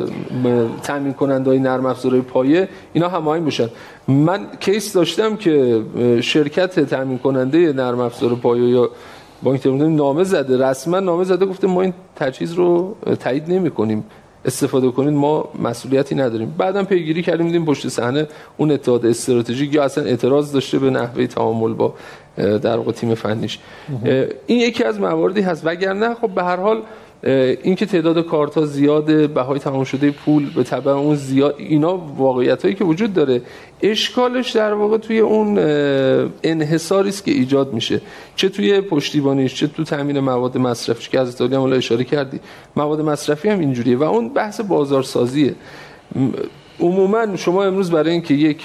تامین 0.82 1.12
کننده‌های 1.12 1.58
نرم 1.58 1.86
افزارهای 1.86 2.22
پایه 2.22 2.68
اینا 2.92 3.08
هماهنگ 3.08 3.46
بشن. 3.46 3.68
من 4.08 4.40
کیس 4.60 4.92
داشتم 4.92 5.36
که 5.36 5.80
شرکت 6.20 6.80
تامین 6.80 7.18
کننده 7.18 7.72
نرم 7.72 8.00
افزار 8.00 8.34
پایه 8.34 8.63
یا 8.68 8.90
بانک 9.42 9.60
تهران 9.60 9.96
نامه 9.96 10.24
زده 10.24 10.68
رسما 10.68 11.00
نامه 11.00 11.24
زده 11.24 11.46
گفته 11.46 11.66
ما 11.66 11.82
این 11.82 11.94
تجهیز 12.16 12.52
رو 12.52 12.96
تایید 13.20 13.52
نمی‌کنیم. 13.52 14.04
استفاده 14.44 14.90
کنید 14.90 15.14
ما 15.14 15.48
مسئولیتی 15.62 16.14
نداریم. 16.14 16.54
بعدم 16.58 16.84
پیگیری 16.84 17.22
کردیم 17.22 17.46
دیدیم 17.46 17.64
پشت 17.64 17.88
صحنه 17.88 18.26
اون 18.56 18.70
اتحاد 18.70 19.06
استراتژیک 19.06 19.74
یا 19.74 19.84
اصلا 19.84 20.04
اعتراض 20.04 20.52
داشته 20.52 20.78
به 20.78 20.90
نحوه 20.90 21.26
تعامل 21.26 21.72
با 21.72 21.94
در 22.36 22.76
واقع 22.76 22.92
تیم 22.92 23.14
فنیش. 23.14 23.58
این 24.46 24.60
یکی 24.60 24.84
از 24.84 25.00
مواردی 25.00 25.40
هست. 25.40 25.66
وگرنه 25.66 26.14
خب 26.14 26.30
به 26.30 26.44
هر 26.44 26.56
حال 26.56 26.82
اینکه 27.26 27.86
تعداد 27.86 28.26
کارت 28.26 28.54
ها 28.54 28.66
زیاده 28.66 29.26
بهای 29.26 29.58
تمام 29.58 29.84
شده 29.84 30.10
پول 30.10 30.50
به 30.54 30.62
تبع 30.62 30.90
اون 30.90 31.14
زیاد 31.14 31.54
اینا 31.58 31.96
واقعیت 31.96 32.62
هایی 32.62 32.74
که 32.74 32.84
وجود 32.84 33.14
داره. 33.14 33.42
اشکالش 33.82 34.50
در 34.50 34.72
واقع 34.72 34.98
توی 34.98 35.18
اون 35.18 35.58
انحصاری 36.42 37.08
است 37.08 37.24
که 37.24 37.30
ایجاد 37.30 37.72
میشه. 37.72 38.00
چه 38.36 38.48
توی 38.48 38.80
پشتیبانیش 38.80 39.54
چه 39.54 39.66
تو 39.66 39.84
تامین 39.84 40.20
مواد 40.20 40.58
مصرفی 40.58 41.10
که 41.10 41.20
از 41.20 41.40
هم 41.40 41.72
اشاره 41.72 42.04
کردی. 42.04 42.40
مواد 42.76 43.00
مصرفی 43.00 43.48
هم 43.48 43.60
اینجوریه 43.60 43.96
و 43.96 44.02
اون 44.02 44.28
بحث 44.28 44.60
بازارسازیه. 44.60 45.54
عموما 46.80 47.36
شما 47.36 47.64
امروز 47.64 47.90
برای 47.90 48.12
اینکه 48.12 48.34
یک 48.34 48.64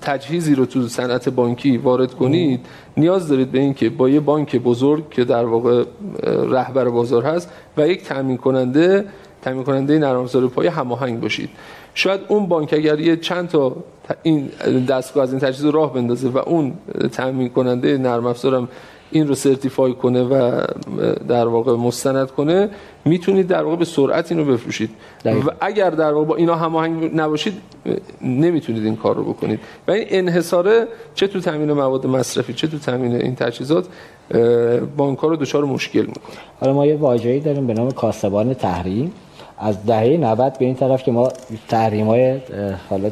تجهیزی 0.00 0.54
رو 0.54 0.66
تو 0.66 0.88
صنعت 0.88 1.28
بانکی 1.28 1.76
وارد 1.76 2.14
کنید 2.14 2.60
نیاز 2.96 3.28
دارید 3.28 3.52
به 3.52 3.58
اینکه 3.58 3.90
با 3.90 4.08
یه 4.08 4.20
بانک 4.20 4.56
بزرگ 4.56 5.10
که 5.10 5.24
در 5.24 5.44
واقع 5.44 5.84
رهبر 6.26 6.88
بازار 6.88 7.22
هست 7.22 7.50
و 7.76 7.88
یک 7.88 8.04
تامین 8.04 8.36
کننده 8.36 9.04
تامین 9.42 9.64
کننده 9.64 9.98
نرم 9.98 10.20
افزار 10.20 10.48
پایه 10.48 10.70
هماهنگ 10.70 11.20
باشید. 11.20 11.50
شاید 11.94 12.20
اون 12.28 12.46
بانک 12.46 12.72
اگر 12.72 13.00
یه 13.00 13.16
چند 13.16 13.48
تا 13.48 13.76
این 14.22 14.48
دستگاه 14.88 15.22
از 15.22 15.32
این 15.32 15.40
تجهیز 15.40 15.64
راه 15.64 15.94
بندازه 15.94 16.28
و 16.28 16.38
اون 16.38 16.72
تامین 17.12 17.48
کننده 17.48 17.98
نرم 17.98 18.26
افزارم 18.26 18.68
این 19.14 19.28
رو 19.28 19.34
سرتیفای 19.34 19.92
کنه 19.92 20.22
و 20.22 20.64
در 21.28 21.46
واقع 21.46 21.72
مستند 21.72 22.30
کنه 22.30 22.68
می‌تونید 23.04 23.46
در 23.46 23.62
واقع 23.62 23.76
به 23.76 23.84
سرعت 23.84 24.32
اینو 24.32 24.44
بفروشید. 24.44 24.90
و 25.24 25.50
اگر 25.60 25.90
در 25.90 26.12
واقع 26.12 26.26
با 26.26 26.36
اینا 26.36 26.54
هماهنگ 26.54 27.10
نباشید 27.14 27.54
نمی‌تونید 28.22 28.84
این 28.84 28.96
کار 28.96 29.16
رو 29.16 29.24
بکنید. 29.24 29.60
و 29.88 29.90
این 29.90 30.06
انحصاره 30.10 30.86
چه 31.14 31.26
تو 31.26 31.40
تامین 31.40 31.72
مواد 31.72 32.06
مصرفی 32.06 32.52
چه 32.52 32.66
تو 32.66 32.78
تامین 32.78 33.14
این 33.14 33.34
تجهیزات 33.34 33.86
بانک 34.96 35.18
رو 35.18 35.36
دچار 35.36 35.64
مشکل 35.64 36.00
می‌کنه. 36.00 36.34
حالا 36.60 36.72
ما 36.72 36.86
یه 36.86 36.96
واژه‌ای 36.96 37.40
داریم 37.40 37.66
به 37.66 37.74
نام 37.74 37.90
کاسبان 37.90 38.54
تحریم. 38.54 39.12
از 39.58 39.86
دهه 39.86 40.16
90 40.16 40.58
به 40.58 40.64
این 40.64 40.74
طرف 40.74 41.02
که 41.02 41.12
ما 41.12 41.32
تحریم 41.68 42.06
های 42.06 42.40
حالا 42.90 43.10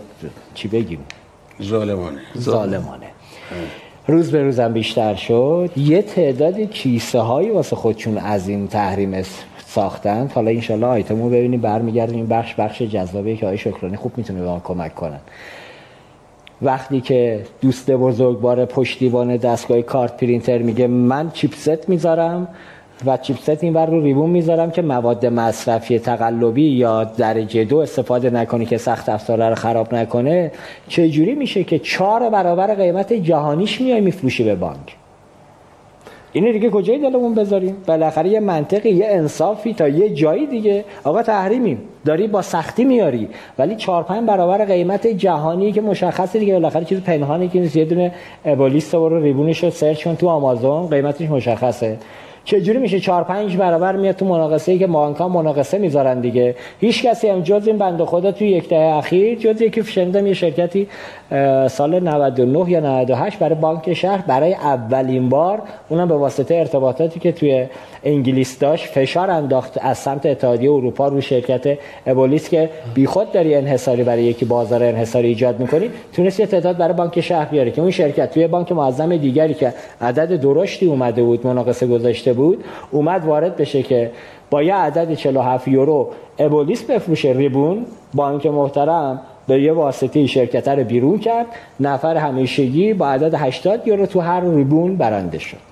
چی 0.54 0.68
بگیم؟ 0.68 0.98
ظالمانه. 1.62 2.20
ظالمانه. 2.38 3.06
روز 4.06 4.30
به 4.30 4.42
روزم 4.42 4.72
بیشتر 4.72 5.14
شد. 5.14 5.70
یه 5.76 6.02
تعداد 6.02 6.60
کیسه 6.60 7.18
هایی 7.18 7.50
واسه 7.50 7.76
خودشون 7.76 8.18
از 8.18 8.48
این 8.48 8.68
تحریم 8.68 9.22
ساختن. 9.66 10.30
حالا 10.34 10.50
انشالله 10.50 10.86
آیتمو 10.86 11.28
ببینیم 11.28 11.60
برمیگردیم 11.60 12.16
این 12.16 12.26
بخش 12.26 12.54
بخش 12.54 12.82
جذابه 12.82 13.36
که 13.36 13.46
آقای 13.46 13.58
شکرانی 13.58 13.96
خوب 13.96 14.12
می‌تونه 14.16 14.40
به 14.40 14.46
ما 14.46 14.60
کمک 14.64 14.94
کنن 14.94 15.20
وقتی 16.62 17.00
که 17.00 17.40
دوست 17.60 17.90
بزرگوار 17.90 18.64
پشتیبان 18.64 19.36
دستگاه 19.36 19.82
کارت 19.82 20.16
پرینتر 20.16 20.58
میگه 20.58 20.86
من 20.86 21.30
چیپست 21.30 21.88
می‌ذارم 21.88 22.48
و 23.06 23.16
چیپست 23.16 23.64
این 23.64 23.74
رو 23.74 24.00
ریبون 24.00 24.30
می‌ذارم 24.30 24.70
که 24.70 24.82
مواد 24.82 25.26
مصرفی 25.26 25.98
تقلبی 25.98 26.68
یا 26.68 27.04
درجه 27.04 27.64
دو 27.64 27.78
استفاده 27.78 28.30
نکنی 28.30 28.66
که 28.66 28.76
سخت 28.76 29.08
افزار 29.08 29.48
رو 29.48 29.54
خراب 29.54 29.94
نکنه 29.94 30.52
چه 30.88 31.08
جوری 31.08 31.34
میشه 31.34 31.64
که 31.64 31.78
چهار 31.78 32.30
برابر 32.30 32.74
قیمت 32.74 33.12
جهانیش 33.12 33.80
میای 33.80 34.00
میفروشی 34.00 34.44
به 34.44 34.54
بانک؟ 34.54 34.96
اینو 36.32 36.52
دیگه 36.52 36.70
کجای 36.70 36.98
دلمون 36.98 37.34
بذاریم؟ 37.34 37.76
بالاخره 37.86 38.28
یه 38.28 38.40
منطقی 38.40 38.90
یه 38.90 39.06
انصافی 39.08 39.74
تا 39.74 39.88
یه 39.88 40.10
جایی 40.10 40.46
دیگه. 40.46 40.84
آقا 41.04 41.22
تحریمیم. 41.22 41.78
داری 42.04 42.26
با 42.26 42.42
سختی 42.42 42.84
میاری. 42.84 43.28
ولی 43.58 43.76
4 43.76 44.02
5 44.02 44.28
برابر 44.28 44.64
قیمت 44.64 45.06
جهانی 45.06 45.72
که 45.72 45.80
مشخصه 45.80 46.38
دیگه. 46.38 46.52
بالاخره 46.52 46.84
چیز 46.84 47.00
پنهانی 47.00 47.48
که 47.48 47.60
نیست. 47.60 47.76
یه 47.76 47.84
دونه 47.84 48.12
ابولیست 48.44 48.96
برو 48.96 49.22
ریبونش 49.22 49.64
رو 49.64 49.70
سرچ 49.70 50.04
کن 50.04 50.14
تو 50.14 50.28
آمازون. 50.28 50.86
قیمتش 50.86 51.30
مشخصه. 51.30 51.98
چجوری 52.44 52.78
میشه 52.78 53.00
4 53.00 53.24
5 53.24 53.56
برابر 53.56 53.96
میاد 53.96 54.16
تو 54.16 54.24
مناقصه 54.24 54.72
ای 54.72 54.78
که 54.78 54.86
بانک‌ها 54.86 55.28
مناقصه 55.28 55.78
می‌ذارن 55.78 56.20
دیگه؟ 56.20 56.54
هیچ 56.80 57.06
کسی 57.06 57.28
هم 57.28 57.40
جز 57.40 57.66
این 57.66 57.78
بنده 57.78 58.04
خدا 58.04 58.32
توی 58.32 58.48
یک 58.48 58.68
دهه 58.68 58.96
اخیر 58.96 59.38
جز 59.38 59.60
یکی 59.60 59.84
شنیدم 59.84 60.26
یه 60.26 60.34
شرکتی 60.34 60.88
سال 61.68 62.00
99 62.00 62.70
یا 62.70 62.80
98 62.80 63.38
برای 63.38 63.54
بانک 63.54 63.92
شهر 63.92 64.24
برای 64.26 64.54
اولین 64.54 65.28
بار 65.28 65.62
اونم 65.88 66.08
به 66.08 66.14
واسطه 66.14 66.54
ارتباطاتی 66.54 67.20
که 67.20 67.32
توی 67.32 67.66
انگلیس 68.04 68.58
داشت 68.58 68.86
فشار 68.86 69.30
انداخت 69.30 69.78
از 69.80 69.98
سمت 69.98 70.26
اتحادیه 70.26 70.70
اروپا 70.70 71.08
رو 71.08 71.20
شرکت 71.20 71.78
ابولیس 72.06 72.48
که 72.48 72.70
بیخود 72.94 73.32
داری 73.32 73.54
انحصاری 73.54 74.02
برای 74.02 74.24
یکی 74.24 74.44
بازار 74.44 74.82
انحصاری 74.82 75.28
ایجاد 75.28 75.60
می‌کنی 75.60 75.90
تونست 76.12 76.40
یه 76.40 76.46
تعداد 76.46 76.76
برای 76.76 76.94
بانک 76.94 77.20
شهر 77.20 77.44
بیاره 77.44 77.70
که 77.70 77.80
اون 77.80 77.90
شرکت 77.90 78.30
توی 78.30 78.46
بانک 78.46 78.72
معظم 78.72 79.16
دیگری 79.16 79.54
که 79.54 79.74
عدد 80.00 80.40
درشتی 80.40 80.86
اومده 80.86 81.22
بود 81.22 81.46
مناقصه 81.46 81.86
گذاشته 81.86 82.31
بود 82.32 82.64
اومد 82.90 83.24
وارد 83.24 83.56
بشه 83.56 83.82
که 83.82 84.10
با 84.50 84.62
یه 84.62 84.74
عدد 84.74 85.14
47 85.14 85.68
یورو 85.68 86.10
ابولیس 86.38 86.82
بفروشه 86.82 87.32
ریبون. 87.32 87.86
بانک 88.14 88.46
محترم 88.46 89.20
به 89.48 89.62
یه 89.62 89.72
واسطه 89.72 90.26
شرکت 90.26 90.68
رو 90.68 90.84
بیرون 90.84 91.18
کرد 91.18 91.46
نفر 91.80 92.16
همیشگی 92.16 92.94
با 92.94 93.08
عدد 93.08 93.34
80 93.34 93.88
یورو 93.88 94.06
تو 94.06 94.20
هر 94.20 94.40
ریبون 94.40 94.96
برنده 94.96 95.38
شد. 95.38 95.71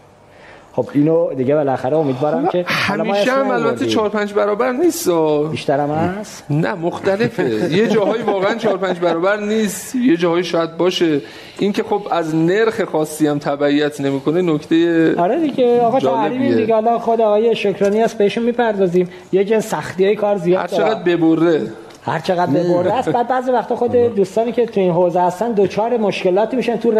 خب 0.72 0.88
اینو 0.94 1.34
دیگه 1.34 1.54
بالاخره 1.54 1.96
امیدوارم 1.96 2.48
که 2.48 2.64
همیشه 2.68 3.32
هم 3.32 3.50
البته 3.50 3.86
4 3.86 4.08
5 4.08 4.32
برابر 4.32 4.72
نیست. 4.72 5.10
بیشتر 5.50 5.80
هم 5.80 5.90
هست؟ 5.90 6.44
نه 6.50 6.74
مختلفه. 6.74 7.68
یه 7.72 7.88
جاهایی 7.88 8.22
واقعا 8.22 8.54
4 8.54 8.76
5 8.76 8.98
برابر 8.98 9.40
نیست. 9.40 9.94
یه 9.96 10.16
جاهایی 10.16 10.44
شاید 10.44 10.76
باشه. 10.76 11.20
این 11.58 11.72
که 11.72 11.82
خب 11.82 12.02
از 12.10 12.34
نرخ 12.34 12.84
خاصی 12.84 13.26
هم 13.26 13.38
تبعیت 13.38 14.00
نمی‌کنه 14.00 14.42
نکته 14.42 15.14
آره 15.18 15.40
دیگه 15.40 15.80
آقا 15.80 16.00
تعریف 16.00 16.56
دیگه. 16.56 16.74
حالا 16.74 16.98
خود 16.98 17.20
آقای 17.20 17.56
شکرانی 17.56 18.02
است 18.02 18.18
بهشون 18.18 18.44
می‌پردازیم. 18.44 19.08
یه 19.32 19.44
جن 19.44 19.60
سختی 19.60 20.04
های 20.04 20.16
کار 20.16 20.36
زیاد 20.36 20.60
هر 20.60 20.66
چقدر 20.66 21.02
ببره. 21.02 21.62
هر 22.02 22.18
چقدر 22.18 22.46
ببره 22.46 22.92
است 22.92 23.08
بعد 23.08 23.28
بعضی 23.28 23.50
وقتا 23.50 23.76
خود 23.76 23.92
دوستانی 23.92 24.52
که 24.52 24.66
تو 24.66 24.80
این 24.80 24.90
حوزه 24.90 25.20
هستن 25.20 25.52
دوچار 25.52 25.96
مشکلاتی 25.96 26.56
میشن. 26.56 26.76
تو 26.76 26.90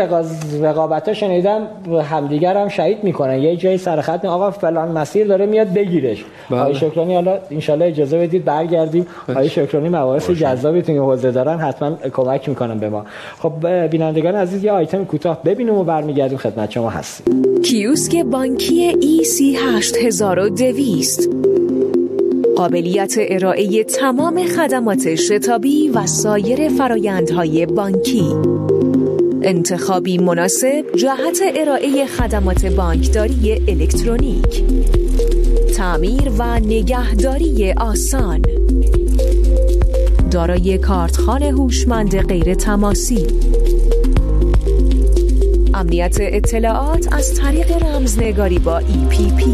رقابت 0.63 1.09
ها 1.09 1.15
شنیدم 1.15 1.67
همدیگر 2.11 2.57
هم 2.57 2.69
شهید 2.69 3.05
می‌کنن. 3.05 3.39
یه 3.39 3.57
جایی 3.57 3.79
سر 3.79 4.01
خط 4.01 4.25
آقا 4.25 4.51
فلان 4.51 4.89
مسیر 4.89 5.27
داره 5.27 5.47
میاد 5.47 5.73
بگیرش. 5.73 6.25
بله. 6.51 6.61
آقای 6.61 6.75
شکرانی 6.75 7.15
حالا 7.15 7.39
ان 7.71 7.83
اجازه 7.83 8.19
بدید 8.19 8.45
برگردیم. 8.45 9.07
آقای 9.29 9.49
شکرانی 9.49 9.89
مباحث 9.89 10.31
جذابی 10.31 10.83
تو 10.83 10.93
این 10.93 11.01
حوزه 11.01 11.31
دارن 11.31 11.59
حتما 11.59 11.97
کمک 12.13 12.49
می‌کنن 12.49 12.79
به 12.79 12.89
ما. 12.89 13.05
خب 13.39 13.87
بینندگان 13.87 14.35
عزیز 14.35 14.65
یه 14.65 14.73
آیتم 14.73 15.05
کوتاه 15.05 15.43
ببینیم 15.43 15.75
و 15.75 15.85
برمیگردیم 15.85 16.39
خدمت 16.39 16.71
شما 16.71 16.91
هستیم. 16.91 17.63
کیوسک 17.63 18.25
بانکی 18.25 18.93
EC 18.93 19.41
8200 19.75 21.31
قابلیت 22.61 23.15
ارائه 23.19 23.85
تمام 23.85 24.47
خدمات 24.47 25.15
شتابی 25.15 25.89
و 25.89 26.07
سایر 26.07 26.69
فرایندهای 26.69 27.67
بانکی. 27.67 28.35
انتخابی 29.43 30.19
مناسب 30.19 30.85
جهت 30.97 31.41
ارائه 31.57 32.07
خدمات 32.07 32.67
بانکداری 32.67 33.63
الکترونیک. 33.69 34.65
تعمیر 35.77 36.31
و 36.39 36.59
نگهداری 36.59 37.73
آسان. 37.73 38.43
دارای 40.31 40.79
کارتخان 40.79 41.43
هوشمند 41.43 42.17
غیر 42.17 42.55
تماسی. 42.55 43.27
امنیت 45.75 46.17
اطلاعات 46.21 47.13
از 47.13 47.35
طریق 47.35 47.85
رمزنگاری 47.85 48.59
با 48.59 48.81
EPP 48.81 49.45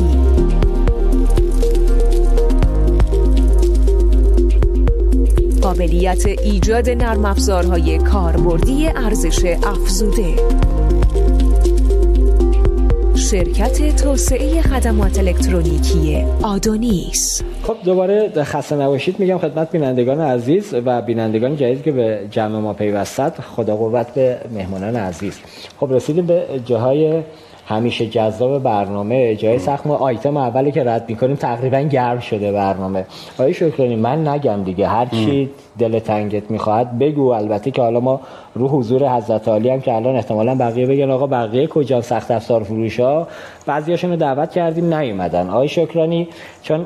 قابلیت 5.67 6.27
ایجاد 6.27 6.91
نرم 6.91 7.25
افزارهای 7.25 7.99
کاربردی 7.99 8.87
ارزش 8.87 9.45
افزوده. 9.45 10.35
شرکت 13.15 13.97
توسعه 14.03 14.63
خدمات 14.63 15.19
الکترونیکی 15.19 16.25
آدونیس. 16.43 17.43
خب 17.63 17.77
دوباره 17.85 18.43
خسته 18.43 18.77
نباشید 18.77 19.21
میگم 19.21 19.39
خدمت 19.39 19.71
بینندگان 19.71 20.21
عزیز 20.21 20.75
و 20.75 21.03
بینندگان 21.03 21.57
جدید 21.57 21.83
که 21.83 21.93
به 21.93 22.21
جمع 22.31 22.59
ما 22.59 22.73
پیوستد. 22.73 23.35
خدا 23.57 23.77
قوت 23.77 24.15
به 24.15 24.39
مهمانان 24.55 24.97
عزیز. 24.97 25.39
خب 25.81 25.93
رسیدیم 25.93 26.27
به 26.27 26.45
جاهای 26.65 27.23
همیشه 27.67 28.07
جذاب 28.07 28.63
برنامه 28.63 29.37
جای 29.37 29.59
سخت 29.59 29.87
ما 29.87 29.97
آیتم 29.97 30.37
اولی 30.37 30.73
که 30.73 30.85
رد 30.85 31.05
می‌کنیم 31.09 31.37
تقریبا 31.37 31.81
گرم 31.81 32.21
شده 32.21 32.53
برنامه. 32.53 33.05
آقای 33.39 33.55
شکرانی 33.55 33.97
من 33.97 34.29
نگم 34.29 34.65
دیگه 34.65 34.89
هر 34.89 35.07
چی 35.07 35.51
دل 35.79 35.99
تنگت 35.99 36.51
می‌خواهد. 36.51 36.99
بگو 36.99 37.29
البته 37.29 37.71
که 37.71 37.83
حالا 37.83 38.01
ما 38.01 38.21
رو 38.55 38.69
حضور 38.69 39.09
حضرت 39.09 39.49
علی 39.49 39.71
هم 39.71 39.81
که 39.81 39.95
الان 39.95 40.17
احتمالا 40.17 40.55
بقیه 40.55 40.87
بگن 40.87 41.11
آقا 41.11 41.27
بقیه 41.27 41.67
کجا؟ 41.67 42.01
سخت 42.01 42.31
افزار 42.31 42.63
فروش 42.63 43.01
ها 43.01 43.29
بعضیاشون 43.67 44.11
رو 44.11 44.17
دعوت 44.17 44.51
کردیم 44.51 44.95
نیومدن. 44.95 45.51
آقای 45.51 45.69
شکرانی 45.69 46.29
چون 46.63 46.81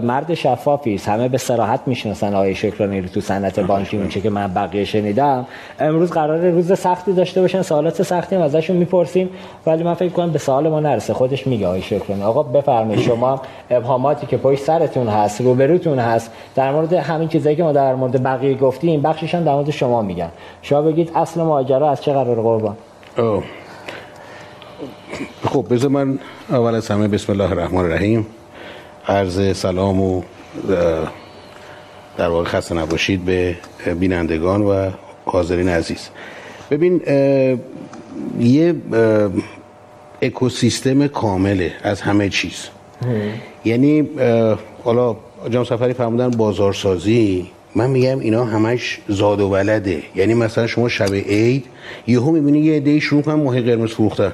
مرد 0.00 0.34
شفافی 0.34 0.94
است. 0.94 1.08
همه 1.08 1.28
به 1.28 1.38
صراحت 1.38 1.80
می‌شناسن 1.86 2.34
آقای 2.34 2.54
شکرانی 2.54 3.00
رو 3.00 3.08
تو 3.08 3.20
صنعت 3.20 3.60
بانکی 3.60 3.96
اون 3.96 4.08
که 4.08 4.30
من 4.30 4.54
بقیه 4.54 4.84
شنیدم. 4.84 5.46
امروز 5.80 6.10
قرار 6.10 6.50
روز 6.50 6.78
سختی 6.78 7.12
داشته 7.12 7.40
باشن. 7.40 7.62
سوالات 7.62 8.02
سختی 8.02 8.36
هم 8.36 8.42
ازشون 8.42 8.76
می‌پرسیم. 8.76 9.30
ولی 9.66 9.82
من 9.82 9.94
فکر 9.94 10.12
کنم 10.12 10.30
به 10.30 10.38
سوال 10.38 10.68
ما 10.68 10.80
نرسه. 10.80 11.14
خودش 11.14 11.46
میگه 11.46 11.66
آقای 11.66 11.82
شکرانی. 11.82 12.22
آقا 12.22 12.42
بفرمایید 12.42 13.00
شما 13.00 13.40
ابهاماتی 13.70 14.26
که 14.26 14.36
پشت 14.36 14.62
سرتون 14.62 15.08
هست 15.08 15.40
روبروتون 15.40 15.98
هست 15.98 16.32
در 16.54 16.72
مورد 16.72 16.92
همین 16.92 17.28
چیزایی 17.28 17.56
که 17.56 17.62
ما 17.62 17.72
در 17.72 17.94
مورد 17.94 18.22
بقیه 18.36 18.54
گفتیم 18.54 19.02
بخشش 19.02 19.34
هم 19.34 19.44
در 19.44 19.52
مورد 19.52 19.70
شما 19.70 20.02
میگن. 20.02 20.30
شما 20.62 20.82
بگید 20.82 21.12
اصل 21.14 21.42
ماجرا 21.42 21.90
از 21.90 22.02
چه 22.02 22.12
قرار 22.12 22.36
قربان؟ 22.36 22.76
خب 25.44 25.66
بذار 25.70 25.90
من 25.90 26.18
اول 26.48 26.74
از 26.74 26.88
همه 26.88 27.08
بسم 27.08 27.32
الله 27.32 27.50
الرحمن 27.50 27.78
الرحیم. 27.84 28.26
عرض 29.08 29.56
سلام 29.56 30.00
و 30.00 30.22
در 32.16 32.28
واقع 32.28 32.44
خسته 32.44 32.74
نباشید 32.74 33.24
به 33.24 33.56
بینندگان 34.00 34.62
و 34.62 34.90
حاضرین 35.24 35.68
عزیز. 35.68 36.08
ببین 36.70 37.02
یه 38.40 38.74
اکوسیستم 40.22 41.06
کامله 41.06 41.72
از 41.82 42.00
همه 42.00 42.28
چیز. 42.28 42.68
یعنی 43.64 44.08
حالا 44.84 45.16
جام 45.50 45.64
سفری 45.64 45.92
فرمودن 45.92 46.30
بازارسازی. 46.30 47.50
من 47.76 47.90
میگم 47.90 48.18
اینا 48.18 48.44
همش 48.44 48.98
زاد 49.08 49.40
و 49.40 49.48
ولده. 49.48 50.02
یعنی 50.14 50.34
مثلا 50.34 50.66
شما 50.66 50.88
شب 50.88 51.14
عید 51.14 51.64
یهو 52.06 52.30
می‌بینی 52.30 52.58
یه 52.58 52.76
عده 52.76 53.00
شروع 53.00 53.22
کنن 53.22 53.34
ماه 53.34 53.60
قرمز 53.60 53.90
فروختن. 53.90 54.32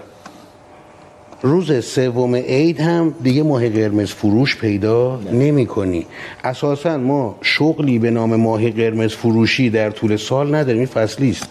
روز 1.43 1.84
سوم 1.84 2.34
عید 2.34 2.80
هم 2.80 3.14
دیگه 3.22 3.43
ماه 3.43 3.68
قرمز 3.68 4.11
فروش 4.11 4.57
پیدا 4.57 5.20
نمی 5.32 5.66
کنی 5.66 6.07
اساسا 6.45 6.99
ما 6.99 7.38
شغلی 7.43 7.99
به 7.99 8.11
نام 8.11 8.36
ماه 8.36 8.70
قرمز 8.70 9.12
فروشی 9.12 9.70
در 9.70 9.90
طول 9.90 10.16
سال 10.16 10.55
نداریم 10.55 10.78
این 10.78 10.86
فصلی 10.86 11.30
است. 11.30 11.49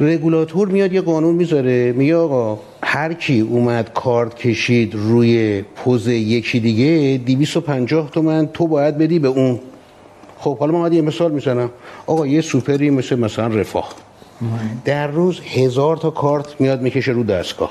رگولاتور 0.00 0.68
میاد 0.68 0.92
یه 0.92 1.00
قانون 1.00 1.34
می‌ذاره 1.34 1.92
میگه 1.92 2.16
آقا 2.16 2.58
هر 2.82 3.12
کی 3.12 3.40
اومد 3.40 3.90
کارت 3.94 4.34
کشید 4.34 4.94
روی 4.94 5.62
پوز 5.76 6.08
یکی 6.08 6.60
دیگه 6.60 7.20
250 7.26 8.10
تومن 8.10 8.46
تو 8.46 8.66
باید 8.66 8.98
بدی 8.98 9.18
به 9.18 9.28
اون. 9.28 9.60
خب 10.46 10.58
حالا 10.58 10.72
من 10.72 10.92
یه 10.92 11.02
مثال 11.02 11.32
می‌زنم. 11.32 11.70
آقا 12.06 12.26
یه 12.26 12.40
سوپری 12.40 12.90
مثل 12.90 13.18
مثلا 13.18 13.46
رفاه. 13.46 13.88
در 14.84 15.06
روز 15.06 15.40
هزار 15.40 15.96
تا 15.96 16.10
کارت 16.10 16.60
میاد 16.60 16.82
می‌کشه 16.82 17.12
رو 17.12 17.22
دستگاه. 17.22 17.70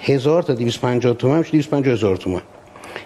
هزار 0.00 0.42
تا 0.42 0.54
250 0.54 1.14
تومن 1.14 1.38
میشه 1.38 1.50
250 1.50 1.94
هزار 1.94 2.16
تومن. 2.16 2.40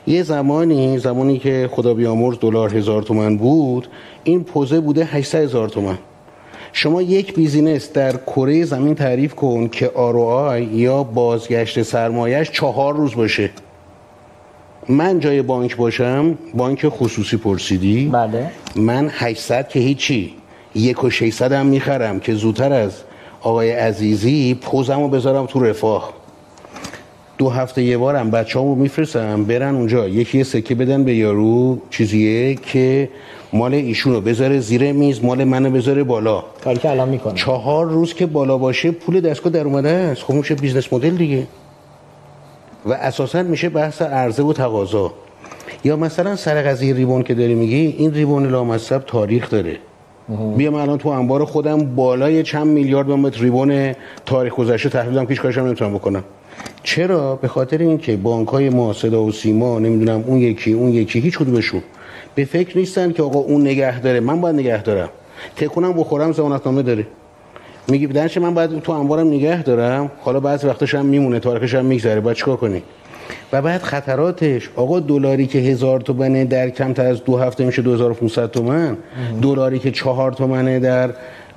یه 0.06 0.22
زمانی 0.22 0.98
زمانی 0.98 1.38
که 1.38 1.70
خدا 1.72 1.94
بیامرز 1.94 2.38
دلار 2.40 2.76
هزار 2.76 3.02
تومن 3.02 3.36
بود 3.36 3.88
این 4.24 4.44
پوزه 4.44 4.80
بوده 4.80 5.04
800 5.04 5.38
هزار 5.38 5.68
تومن. 5.68 5.98
شما 6.72 7.02
یک 7.02 7.34
بیزینس 7.34 7.92
در 7.92 8.16
کره 8.16 8.64
زمین 8.64 8.94
تعریف 8.94 9.34
کن 9.34 9.68
که 9.68 9.90
آر 9.94 10.60
یا 10.62 11.02
بازگشت 11.02 11.82
سرمایش 11.82 12.50
چهار 12.50 12.94
روز 12.94 13.14
باشه. 13.14 13.50
من 14.88 15.20
جای 15.20 15.42
بانک 15.42 15.76
باشم 15.76 16.38
بانک 16.54 16.88
خصوصی 16.88 17.36
پرسیدی؟ 17.36 18.10
بله. 18.12 18.50
من 18.76 19.08
800 19.12 19.68
که 19.68 19.80
هیچی. 19.80 20.34
یک 20.74 21.04
و 21.04 21.10
600 21.10 21.52
هم 21.52 21.66
می‌خرم 21.66 22.20
که 22.20 22.34
زودتر 22.34 22.72
از 22.72 22.92
آقای 23.40 23.70
عزیزی 23.70 24.54
پوزمو 24.54 25.08
بذارم 25.08 25.46
تو 25.46 25.60
رفاه. 25.60 26.12
دو 27.38 27.48
هفته 27.48 27.82
یه 27.82 27.98
بارم 27.98 28.30
بچه 28.30 28.58
رو 28.58 28.74
میفرستم 28.74 29.44
برن 29.44 29.74
اونجا. 29.74 30.08
یکی 30.08 30.38
یه 30.38 30.44
سکه 30.44 30.74
بدن 30.74 31.04
به 31.04 31.14
یارو 31.14 31.78
چیزیه 31.90 32.54
که 32.54 33.08
مال 33.52 33.74
ایشون 33.74 34.12
رو 34.12 34.20
بذاره 34.20 34.60
زیر 34.60 34.92
میز 34.92 35.24
مال 35.24 35.44
منو 35.44 35.70
بذاره 35.70 36.02
بالا. 36.02 36.44
کاری 36.64 36.78
که 36.78 36.90
الان 36.90 37.08
می‌کنه. 37.08 37.34
چهار 37.34 37.86
روز 37.86 38.14
که 38.14 38.26
بالا 38.26 38.58
باشه 38.58 38.90
پول 38.90 39.20
دستگاه 39.20 39.52
در 39.52 39.64
اومده 39.64 39.88
است. 39.88 40.22
خب 40.22 40.34
میشه 40.34 40.54
business 40.54 40.92
model 40.92 41.10
دیگه. 41.10 41.46
و 42.86 42.92
اساسا 42.92 43.42
میشه 43.42 43.68
بحث 43.68 44.02
عرضه 44.02 44.42
و 44.42 44.52
تقاضا. 44.52 45.12
یا 45.84 45.96
مثلا 45.96 46.36
سر 46.36 46.62
قضیه 46.62 46.94
ribbon 46.94 47.22
که 47.22 47.34
داری 47.34 47.54
میگی 47.54 47.94
این 47.98 48.14
ribbon 48.14 48.46
لامصب 48.46 48.98
تاریخ 49.06 49.50
داره. 49.50 49.76
بیام 50.56 50.74
الان 50.74 50.98
تو 50.98 51.08
انبار 51.08 51.44
خودم 51.44 51.94
بالای 51.94 52.42
چند 52.42 52.66
میلیارد 52.66 53.10
متر 53.10 53.40
ribbon 53.40 53.94
تاریخ 54.26 54.54
گذشته 54.54 54.88
تحویلم 54.88 55.22
که 55.24 55.28
هیچ 55.28 55.40
کارش 55.40 55.58
هم 55.58 55.66
نمی‌تونم 55.66 55.94
بکنم. 55.94 56.24
چرا؟ 56.82 57.36
به 57.36 57.48
خاطر 57.48 57.78
اینکه 57.78 58.16
بانک 58.16 58.48
های 58.48 58.70
ما 58.70 58.92
صدا 58.92 59.22
و 59.22 59.32
سیما 59.32 59.78
نمی‌دونم 59.78 60.24
اون 60.26 60.38
یکی 60.38 60.72
اون 60.72 60.88
یکی 60.88 61.20
هیچ 61.20 61.38
کدومشون 61.38 61.82
به 62.34 62.44
فکر 62.44 62.78
نیستن 62.78 63.12
که 63.12 63.22
آقا 63.22 63.38
اون 63.38 63.60
نگه 63.60 64.00
داره. 64.00 64.20
من 64.20 64.40
باید 64.40 64.56
نگه 64.56 64.82
دارم. 64.82 65.08
تکونم 65.56 65.92
بخورم 65.92 66.32
زمانتنامه 66.32 66.82
داره. 66.82 67.06
میگی 67.90 68.06
بدنش 68.06 68.38
من 68.38 68.54
باید 68.54 68.80
تو 68.80 68.92
انبارم 68.92 69.26
نگه 69.26 69.62
دارم؟ 69.62 70.10
حالا 70.20 70.40
بعضی 70.40 70.66
وقتش 70.66 70.94
هم 70.94 71.06
میمونه 71.06 71.40
تاریخش 71.40 71.74
هم 71.74 71.84
میگذره 71.84 72.20
باید 72.20 72.36
چیکار 72.36 72.56
کنی؟ 72.56 72.82
و 73.52 73.62
بعد 73.62 73.82
خطراتش 73.82 74.70
آقا 74.76 75.00
دلاری 75.00 75.46
که 75.46 75.58
هزار 75.58 76.00
تومنه 76.00 76.44
در 76.44 76.70
کمتر 76.70 77.06
از 77.06 77.24
دو 77.24 77.36
هفته 77.36 77.64
میشه 77.64 77.82
2500 77.82 78.50
تومن. 78.50 78.96
دلاری 79.42 79.78
که 79.78 79.90
چهار 79.90 80.32
تومنه 80.32 80.78
در 80.78 81.10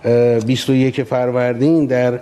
اه، 0.06 0.40
21 0.40 1.04
فروردین 1.04 1.86
در 1.86 2.20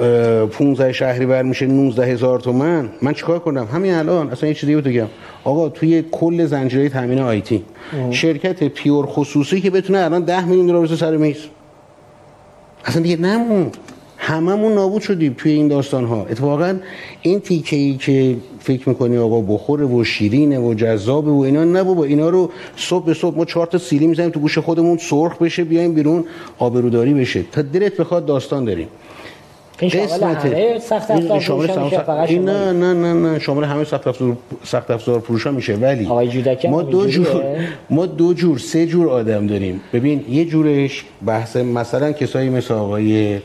اه، 0.00 0.46
15 0.46 0.92
شهریور 0.92 1.42
میشه 1.42 1.66
19 1.66 2.06
هزار 2.06 2.40
تومن. 2.40 2.88
من 3.02 3.12
چیکار 3.12 3.38
کنم؟ 3.38 3.68
همین 3.72 3.94
الان 3.94 4.30
اصلا 4.30 4.48
یه 4.48 4.54
چیزی 4.54 4.76
بگم. 4.76 5.06
آقا 5.44 5.68
توی 5.68 6.04
کل 6.10 6.46
زنجیره 6.46 6.88
تامین 6.88 7.18
آیتی 7.18 7.64
شرکت 8.10 8.64
پیور 8.64 9.06
خصوصی 9.06 9.60
که 9.60 9.70
بتونه 9.70 9.98
الان 9.98 10.22
10 10.22 10.44
میلیون 10.44 10.66
دلار 10.66 10.86
سر 10.86 11.16
میز. 11.16 11.36
اصلا 12.84 13.02
دیگه 13.02 13.16
نموند. 13.16 13.76
هممون 14.24 14.72
نابود 14.72 15.02
شدیم 15.02 15.34
توی 15.38 15.52
این 15.52 15.68
داستان 15.68 16.04
ها 16.04 16.26
اتفاقا 16.30 16.78
این 17.22 17.40
تیکه 17.40 17.76
ای 17.76 17.94
که 17.94 18.36
فکر 18.60 18.88
می‌کنی 18.88 19.16
آقا 19.18 19.40
بخوره 19.40 19.84
و 19.84 20.04
شیرینه 20.04 20.58
و 20.58 20.74
جذابه 20.74 21.30
و 21.30 21.38
اینا 21.38 21.64
نه 21.64 21.82
بابا 21.82 22.04
اینا 22.04 22.28
رو 22.28 22.50
صبح 22.76 23.04
به 23.04 23.14
صبح 23.14 23.36
ما 23.36 23.44
چهار 23.44 23.66
تا 23.66 23.78
سیلی 23.78 24.06
می‌زنیم 24.06 24.30
تو 24.30 24.40
گوش 24.40 24.58
خودمون 24.58 24.96
سرخ 24.98 25.38
بشه 25.38 25.64
بیایم 25.64 25.94
بیرون 25.94 26.24
آبروداری 26.58 27.14
بشه. 27.14 27.44
تا 27.52 27.62
دلت 27.62 27.96
بخواد 27.96 28.26
داستان 28.26 28.64
داریم. 28.64 28.88
همه 29.88 30.78
سخت 30.78 31.10
افزار 31.10 31.40
شامل 31.40 31.66
سخت- 31.66 32.08
این 32.08 32.44
نه 32.44 32.72
نه 32.72 32.94
نه 32.94 33.12
نه 33.12 33.38
شامل 33.38 33.64
همه 33.64 33.84
سخت 33.84 34.06
افزار 34.06 34.36
سخت 34.64 34.90
افزار 34.90 35.20
فروشا 35.20 35.50
میشه. 35.50 35.74
ولی 35.74 36.06
ما 36.68 36.82
دو؟ 36.82 37.06
جور 37.06 37.26
ما 37.90 38.06
دو 38.06 38.34
جور 38.34 38.58
سه 38.58 38.86
جور 38.86 39.08
آدم 39.08 39.46
داریم. 39.46 39.80
ببین 39.92 40.24
یه 40.30 40.44
جورش 40.44 41.04
بحث 41.26 41.56
مثلا 41.56 42.12
کسایی 42.12 42.50
مثل 42.50 42.74
آقای 42.74 43.38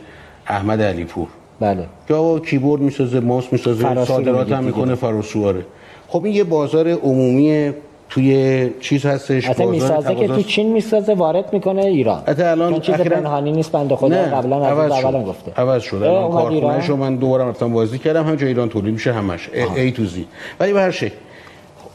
احمد 0.47 0.81
علیپور 0.81 1.27
بله. 1.59 1.83
که 2.07 2.13
آقا 2.13 2.39
کیبورد 2.39 2.81
می‌سازه 2.81 3.19
ماوس 3.19 3.45
می‌سازه 3.51 4.05
صادرات 4.05 4.51
هم. 4.51 4.63
می‌کنه 4.63 4.95
فراسواره 4.95 5.65
خب 6.07 6.25
این 6.25 6.35
یه 6.35 6.43
بازار 6.43 6.87
عمومی 6.89 7.71
توی 8.09 8.69
چیز 8.81 9.05
هستش 9.05 9.47
بازار 9.47 9.67
می‌سازه 9.67 10.15
که 10.15 10.27
تو. 10.27 10.41
چین 10.41 10.73
می‌سازه 10.73 11.13
وارد 11.13 11.53
می‌کنه 11.53 11.85
ایران. 11.85 12.23
حتی 12.27 12.43
الان 12.43 12.79
چیز 12.79 12.95
اخیراً- 12.95 13.07
پنهانی 13.07 13.51
نیست 13.51 13.71
بنده 13.71 13.95
خدا 13.95 14.15
قبلا 14.15 14.65
از. 14.65 14.91
اولم 14.91 15.23
گفته. 15.23 15.51
عوض 15.57 15.81
شد. 15.83 15.95
اه، 15.95 16.09
الان 16.09 16.31
کارخونه‌شو؟ 16.31 16.95
من 16.95 17.15
دوباره 17.15 17.43
رفتم 17.43 17.73
بازی 17.73 17.99
کردم 17.99 18.23
هم 18.27 18.35
جای 18.35 18.47
ایران 18.47 18.69
تولید 18.69 18.93
میشه 18.93 19.13
همش. 19.13 19.49
ای 19.75 19.91
تو 19.91 20.05
زی 20.05 20.25
ولی 20.59 20.73
به 20.73 20.81
هر 20.81 20.91
شکل 20.91 21.15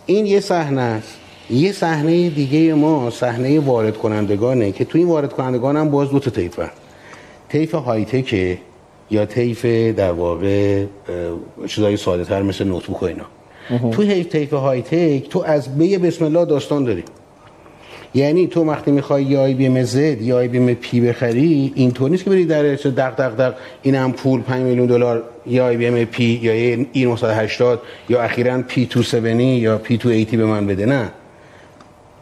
این 0.06 0.26
یه 0.26 0.40
صحنه 0.40 0.80
است 0.80 1.18
یه 1.50 1.72
صحنه 1.72 2.30
دیگه 2.30 2.74
ما 2.74 3.10
صحنه 3.10 3.60
وارد 3.60 3.96
کنندگانه 3.96 4.72
که 4.72 4.84
تو 4.84 4.98
این 4.98 5.08
وارد 5.08 5.32
کنندگان 5.32 5.76
هم 5.76 5.90
باز 5.90 6.10
دو 6.10 6.18
تا 6.18 6.30
طیفه 6.30 6.70
طیف 7.48 7.74
های 7.74 8.04
تک 8.04 8.58
یا 9.10 9.26
طیف 9.26 9.64
در 9.96 10.12
واقع 10.12 10.84
چیزای 11.66 11.96
ساده 11.96 12.24
تر 12.24 12.42
مثل 12.42 12.64
notebook 12.64 13.02
و 13.02 13.06
اینا. 13.06 13.24
تو 13.78 14.02
هی- 14.02 14.24
طیف 14.24 14.52
high-tech 14.52 15.28
تو 15.28 15.42
از 15.46 15.78
بای 15.78 15.98
بسم 15.98 16.24
الله 16.24 16.44
داستان 16.44 16.84
داری. 16.84 17.04
یعنی 18.14 18.46
تو 18.46 18.64
وقتی 18.64 18.90
می‌خوای 18.90 19.24
یا 19.24 19.42
IBM 19.42 19.82
Z 19.82 20.22
یا 20.22 20.36
IBM 20.38 20.74
P 20.74 21.00
بخری 21.00 21.72
اینطور 21.74 22.10
نیست 22.10 22.24
که 22.24 22.30
بری 22.30 22.44
در 22.44 22.62
دق 22.62 23.16
دق 23.16 23.36
دق 23.36 23.54
این 23.82 23.94
هم 23.94 24.12
پول 24.12 24.40
5 24.40 24.62
میلیون 24.62 24.86
دلار 24.86 25.22
یا 25.46 25.66
IBM 25.66 26.04
P 26.04 26.24
یا 26.42 26.52
E 26.52 26.86
980 27.04 27.80
یا 28.08 28.22
اخیرا 28.22 28.62
P 28.62 28.86
270 28.86 29.40
یا 29.40 29.78
P 29.78 29.96
280 29.96 30.36
به 30.40 30.46
من 30.46 30.66
بده 30.66 30.86
نه. 30.86 31.08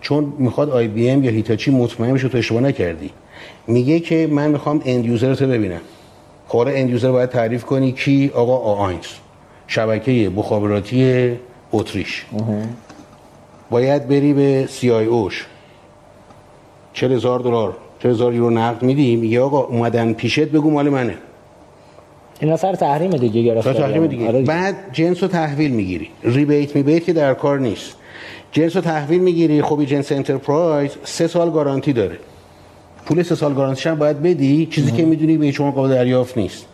چون 0.00 0.32
می‌خواد 0.38 0.70
IBM 0.70 1.24
یا 1.24 1.30
هیتاچی 1.30 1.70
مطمئن 1.70 2.14
بشه 2.14 2.28
تو 2.28 2.38
اشتباه 2.38 2.62
نکردی. 2.62 3.10
میگه 3.66 4.00
که 4.00 4.28
من 4.30 4.50
می‌خوام 4.50 4.82
end 4.84 5.06
user 5.06 5.34
رو 5.34 5.46
ببینم. 5.46 5.80
خب 6.48 6.58
end 6.58 6.90
user 6.90 7.10
باید 7.12 7.28
تعریف 7.28 7.64
کنی 7.64 7.92
کی؟ 7.92 8.30
آقا 8.34 8.56
آاینز 8.56 9.06
شبکه 9.70 10.30
مخابراتی 10.36 11.32
اتریش. 11.72 12.24
باید 13.70 14.08
بری 14.08 14.32
به 14.32 14.66
CIO 14.70 14.90
ش 14.90 15.46
40 16.92 17.12
هزار 17.12 17.40
دلار. 17.40 17.76
40 18.02 18.12
هزار 18.12 18.34
یورو 18.34 18.50
نقد 18.50 18.82
میدی 18.82 19.16
میگه 19.16 19.40
آقا 19.40 19.60
اومدن 19.60 20.12
پیشت 20.12 20.48
بگو 20.48 20.70
مال 20.70 20.88
منه. 20.88 21.14
اینا 22.40 22.56
سر 22.56 22.74
تحریم 22.74 23.10
دیگه 23.10 23.42
گرفته 23.42 23.72
تحریم 23.72 24.06
دیگه. 24.06 24.28
آره 24.28 24.42
بعد 24.42 24.76
جنس 24.92 25.22
رو 25.22 25.28
تحویل 25.28 25.70
می‌گیری. 25.70 26.08
rebate 26.22 26.76
میبیت 26.76 27.04
که 27.04 27.12
در 27.12 27.34
کار 27.34 27.58
نیست. 27.58 27.96
جنس 28.52 28.76
رو 28.76 28.82
تحویل 28.82 29.20
می‌گیری. 29.20 29.62
خب 29.62 29.84
جنس 29.84 30.12
enterprise 30.12 30.90
سه 31.04 31.26
سال 31.26 31.50
گارانتی 31.50 31.92
داره. 31.92 32.18
پول 33.06 33.22
سه 33.22 33.34
سال 33.34 33.54
گارانتیش 33.54 33.86
هم 33.86 33.98
باید 33.98 34.22
بدی. 34.22 34.66
چیزی 34.66 34.92
که 34.92 35.04
می‌دونی 35.04 35.36
به 35.36 35.52
شما 35.52 35.70
قابل 35.70 35.88
دریافت 35.88 36.38
نیست. 36.38 36.66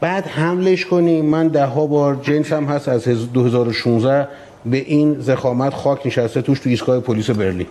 بعد 0.00 0.26
حملش 0.26 0.86
کنی. 0.86 1.22
من 1.22 1.48
ده 1.48 1.64
ها 1.66 1.86
بار 1.86 2.14
جنس 2.22 2.52
هم 2.52 2.64
هست 2.64 2.88
از 2.88 3.08
هز- 3.08 3.32
2016 3.32 4.28
به 4.66 4.76
این 4.76 5.16
ضخامت 5.20 5.74
خاک 5.74 6.06
نشسته 6.06 6.42
توش 6.42 6.60
تو 6.60 6.68
ایستگاه 6.70 7.00
پلیس 7.00 7.30
برلین. 7.30 7.66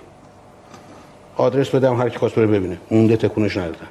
آدرس 1.37 1.69
بدم 1.69 1.95
هر 1.95 2.09
کی 2.09 2.17
خواست 2.17 2.35
بره 2.35 2.47
ببینه. 2.47 2.77
مونده 2.91 3.17
تکونش 3.17 3.57
ندادن. 3.57 3.87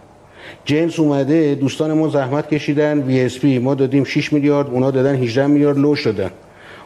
جنس 0.65 0.99
اومده 1.01 1.55
دوستان 1.55 1.93
ما 1.93 2.09
زحمت 2.09 2.49
کشیدن 2.55 3.03
VSP 3.03 3.59
ما 3.59 3.75
دادیم 3.75 4.05
6 4.05 4.33
میلیارد 4.33 4.71
اونا 4.71 4.91
دادن 4.91 5.15
18 5.17 5.47
میلیارد 5.47 5.79
لوش 5.79 6.07
دادن. 6.07 6.31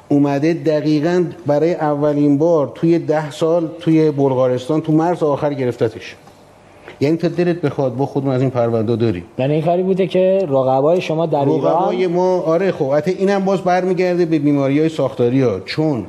اومده 0.09 0.55
دقیقا 0.55 1.25
برای 1.47 1.75
اولین 1.75 2.39
بار 2.39 2.73
توی 2.75 2.99
ده 2.99 3.31
سال 3.31 3.69
توی 3.81 4.11
بلغارستان 4.11 4.81
تو 4.81 4.93
مرز 4.93 5.23
آخر 5.23 5.55
گرفتتش. 5.55 6.17
یعنی 7.01 7.17
تا 7.17 7.29
دلت 7.29 7.61
بخواد 7.61 7.97
با 7.97 8.07
خودمون 8.07 8.35
از 8.35 8.41
این 8.41 8.51
پرونده 8.51 8.97
داریم 8.97 9.25
یعنی 9.39 9.53
این 9.53 9.63
کاری 9.63 9.83
بوده 9.83 10.07
که 10.07 10.39
رقبای 10.43 11.01
شما 11.01 11.27
در 11.27 11.45
رقبای 11.45 11.97
ایران 11.97 12.13
ما 12.13 12.41
آره 12.41 12.73
خب 12.73 12.93
حتی 12.93 13.11
اینم 13.11 13.45
باز 13.45 13.61
برمیگرده 13.61 14.25
به 14.25 14.39
بیماری 14.39 14.81
های 14.81 14.89
ساختاری 14.89 15.43
ها 15.43 15.61
چون 15.61 16.07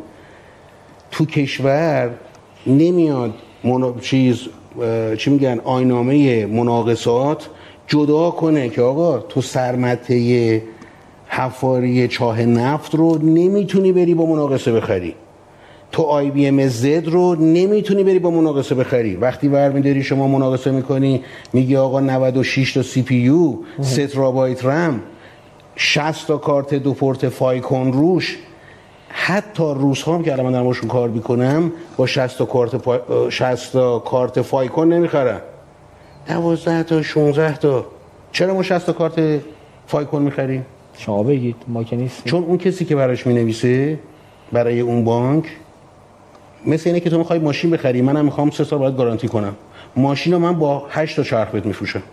تو 1.12 1.26
کشور 1.26 2.10
نمیاد 2.68 3.34
منا... 3.64 3.94
چیز 4.02 4.48
چی 5.18 5.30
میگن 5.30 5.60
آینامه 5.64 6.46
مناقصات 6.46 7.50
جدا 7.88 8.32
کنه 8.32 8.70
که 8.70 8.82
آقا 8.82 9.18
تو 9.20 9.42
سرمته 9.42 10.62
حفاری 11.28 12.08
چاه 12.08 12.42
نفت 12.42 12.96
رو 12.96 13.18
نمی‌تونی 13.18 13.92
بری 13.92 14.14
با 14.14 14.26
مناقصه 14.26 14.72
بخری. 14.72 15.16
تو 15.92 16.04
آی 16.04 16.32
بی 16.32 16.48
ام 16.48 16.68
زد 16.68 17.08
رو 17.08 17.36
نمی‌تونی 17.36 18.04
بری 18.04 18.20
با 18.20 18.32
مناقصه 18.32 18.76
بخری. 18.76 19.16
وقتی 19.16 19.48
برمیداری 19.48 20.04
شما 20.04 20.28
مناقصه 20.28 20.72
می‌کنی 20.72 21.24
میگی 21.54 21.76
آقا 21.76 22.00
96 22.00 22.74
تا 22.74 22.84
CPU 22.84 23.58
3 23.82 24.08
ترابایت 24.08 24.66
رم 24.66 25.02
60 25.76 26.28
تا 26.28 26.38
کارت 26.38 26.74
دو 26.74 26.94
پورت 26.94 27.30
FICON 27.30 27.94
روش. 27.94 28.38
حتی 29.10 29.64
روس 29.64 30.04
هم 30.04 30.24
که 30.24 30.32
الان 30.32 30.46
من 30.46 30.52
دارم 30.52 30.66
باشون 30.66 30.90
کار 30.90 31.10
می‌کنم 31.10 31.72
با 31.98 32.06
60 32.06 32.38
تا 32.38 32.46
کارت 32.46 32.76
پا... 32.76 33.30
60 33.30 33.74
تا 33.74 34.00
کارت 34.00 34.42
FICON 34.42 34.94
نمی‌خرن. 34.94 35.42
12 36.28 36.84
تا 36.84 37.02
16 37.02 37.58
تا. 37.58 37.86
چرا 38.32 38.54
ما 38.54 38.64
60 38.64 38.86
تا 38.86 38.94
کارت 38.94 39.42
FICON 39.88 40.22
می‌خریم؟ 40.22 40.66
شما 40.98 41.24
بگید 41.24 41.56
ما 41.68 41.84
که 41.84 41.96
نیست 41.96 42.26
چون 42.26 42.44
اون 42.44 42.58
کسی 42.58 42.86
که 42.86 42.96
براش 42.96 43.28
می‌نویسه 43.28 44.00
برای 44.52 44.80
اون 44.80 45.04
بانک 45.04 45.46
مثل 46.66 46.90
اینه 46.90 47.00
که 47.00 47.10
تو 47.10 47.18
می‌خوای 47.18 47.40
ماشین 47.40 47.72
بخری 47.72 48.02
منم 48.02 48.26
می‌خوام 48.26 48.50
سه 48.50 48.64
سال 48.64 48.80
باید 48.80 48.98
گارانتی 48.98 49.28
کنم. 49.28 49.56
ماشین 49.96 50.34
رو 50.34 50.40
من 50.40 50.60
با 50.60 50.88
8 50.90 51.16
تا 51.16 51.24
چرخ 51.24 51.50
بهت 51.50 51.66
میفروشم. 51.66 52.04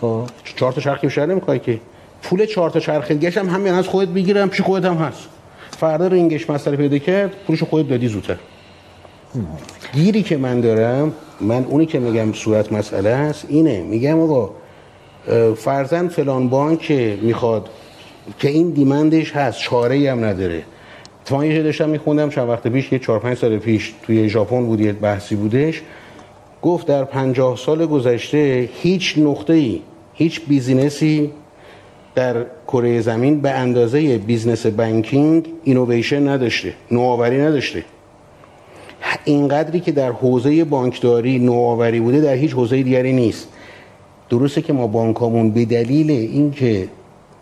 خب. 0.00 0.22
چهار 0.56 0.72
تا 0.72 0.80
چرخ 0.80 1.00
بیشتر 1.00 1.26
نمی‌خوای 1.26 1.58
که. 1.58 1.80
پول 2.22 2.46
چهار 2.46 2.70
تا 2.70 2.80
چرخ 2.80 3.10
هم 3.10 3.48
همین 3.48 3.72
از 3.72 3.86
خودت 3.86 4.08
بگیرم 4.08 4.48
پیش 4.48 4.60
خودت 4.60 4.84
هم 4.84 4.96
هست. 4.96 5.28
فردا 5.70 6.06
رینگش 6.06 6.50
مسئله 6.50 6.76
پیدا 6.76 6.98
کرد 6.98 7.34
پولش 7.46 7.62
خودت 7.62 7.88
دادی 7.88 8.08
زودتر. 8.08 8.36
گیری 9.94 10.22
که 10.22 10.36
من 10.36 10.60
دارم 10.60 11.12
من 11.40 11.64
اونی 11.64 11.86
که 11.86 11.98
میگم 11.98 12.32
صورت 12.32 12.72
مسئله 12.72 13.10
است 13.10 13.46
اینه. 13.48 13.82
میگم 13.82 14.20
آقا 14.20 14.50
فرزن 15.56 16.08
فلان 16.08 16.48
بانک 16.48 16.90
می‌خواد 17.22 17.68
که 18.38 18.48
این 18.48 18.70
دیمندش 18.70 19.32
هست 19.32 19.60
چاره 19.60 20.10
هم 20.10 20.24
نداره. 20.24 20.62
تا 21.26 21.44
یه 21.44 21.62
داشتم 21.62 21.88
میخوندم 21.88 22.28
چند 22.28 22.48
وقت 22.48 22.66
پیش 22.68 22.92
یه 22.92 22.98
4 22.98 23.18
5 23.18 23.36
سال 23.36 23.58
پیش 23.58 23.94
توی 24.02 24.28
ژاپن 24.28 24.66
بود 24.66 24.80
یه 24.80 24.92
بحثی 24.92 25.36
بودش. 25.36 25.82
گفت 26.62 26.86
در 26.86 27.04
50 27.04 27.56
سال 27.56 27.86
گذشته 27.86 28.68
هیچ 28.72 29.18
نقطه 29.18 29.52
ای 29.52 29.80
هیچ 30.14 30.40
business 30.48 31.21
ی 31.21 31.30
در 32.14 32.46
کره 32.66 33.00
زمین 33.00 33.40
به 33.40 33.50
اندازه 33.50 34.18
business 34.18 34.66
banking 34.66 35.48
innovation 35.64 36.28
نداشته 36.28 36.72
نوآوری 36.90 37.40
نداشته. 37.40 37.84
اینقدری 39.24 39.80
که 39.80 39.92
در 39.92 40.12
حوزه 40.12 40.64
بانکداری 40.64 41.38
نوآوری 41.38 42.00
بوده 42.00 42.20
در 42.20 42.34
هیچ 42.34 42.52
حوزه 42.52 42.82
دیگری 42.82 43.12
نیست. 43.12 43.48
درسته 44.30 44.62
که 44.62 44.72
ما 44.72 44.86
بانکامون 44.86 45.50
به 45.50 45.64
دلیل 45.64 46.10
اینکه 46.10 46.88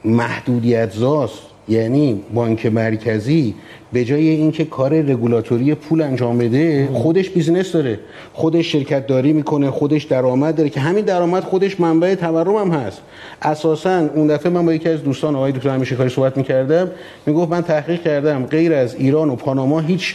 محدودیت 0.04 0.90
زاست 0.90 1.53
یعنی 1.68 2.22
بانک 2.34 2.66
مرکزی 2.66 3.54
به 3.92 4.04
جای 4.04 4.28
اینکه 4.28 4.64
کار 4.64 4.94
رگولاتوری 4.94 5.74
پول 5.74 6.02
انجام 6.02 6.38
بده 6.38 6.88
خودش 6.92 7.30
بیزینس 7.30 7.72
داره. 7.72 7.98
خودش 8.32 8.72
شرکت 8.72 9.06
داری 9.06 9.32
می‌کنه 9.32 9.70
خودش 9.70 10.04
درآمد 10.04 10.56
داره 10.56 10.68
که 10.68 10.80
همین 10.80 11.04
درآمد 11.04 11.44
خودش 11.44 11.80
منبع 11.80 12.14
تورم 12.14 12.56
هم 12.56 12.70
هست. 12.70 13.00
اساسا 13.42 14.08
اون 14.14 14.26
دفعه 14.26 14.52
من 14.52 14.66
با 14.66 14.74
یکی 14.74 14.88
از 14.88 15.02
دوستان 15.02 15.36
آقای 15.36 15.52
دکتر 15.52 15.68
همیشه 15.68 15.96
کاری 15.96 16.08
صحبت 16.08 16.36
می‌کردم 16.36 16.90
می‌گفت 17.26 17.50
من 17.50 17.62
تحقیق 17.62 18.02
کردم 18.02 18.46
غیر 18.46 18.72
از 18.72 18.94
ایران 18.94 19.30
و 19.30 19.36
پاناما 19.36 19.80
هیچ 19.80 20.14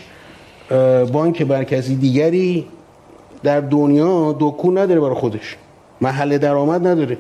بانک 1.12 1.42
مرکزی 1.42 1.96
دیگری 1.96 2.66
در 3.44 3.62
دنیا 3.62 4.36
دکون 4.40 4.78
نداره 4.78 5.00
برای 5.00 5.16
خودش. 5.16 5.58
محل 6.02 6.38
درآمد 6.38 6.88
نداره. 6.88 7.18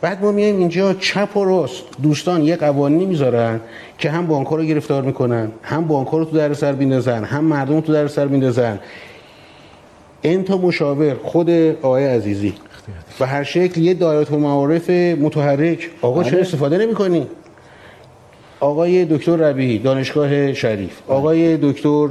بعد 0.00 0.22
ما 0.22 0.32
میایم 0.32 0.58
اینجا 0.58 0.94
چپ 0.94 1.36
و 1.36 1.44
راست. 1.44 1.82
دوستان 2.02 2.42
یه 2.42 2.56
قوانینی 2.56 3.06
می‌ذارن 3.06 3.60
که 3.98 4.10
هم 4.10 4.26
بانک 4.26 4.46
رو 4.46 4.62
گرفتار 4.62 5.02
می‌کنن 5.02 5.52
هم 5.62 5.86
بانک 5.86 6.08
رو 6.08 6.24
تو 6.24 6.36
در 6.36 6.54
سر 6.54 6.72
بیندازن 6.72 7.24
هم 7.24 7.44
مردم 7.44 7.80
تو 7.80 7.92
در 7.92 8.08
سر 8.08 8.26
بیندازن 8.26 8.78
این 10.22 10.44
تا 10.44 10.56
مشاور 10.56 11.14
خود 11.24 11.50
آقای 11.82 12.06
عزیزی. 12.06 12.54
و 13.20 13.26
هر 13.26 13.42
شکل 13.42 13.80
یه 13.80 13.94
دایره 13.94 14.32
المعارف 14.32 14.90
متحرک. 14.90 15.90
آقا 16.02 16.24
چرا 16.24 16.40
استفاده 16.40 16.78
نمی‌کنی؟ 16.78 17.26
آقای 18.60 19.04
دکتر 19.04 19.36
ربیعی 19.36 19.78
دانشگاه 19.78 20.52
شریف. 20.52 20.90
آقای 21.08 21.56
دکتر 21.56 22.08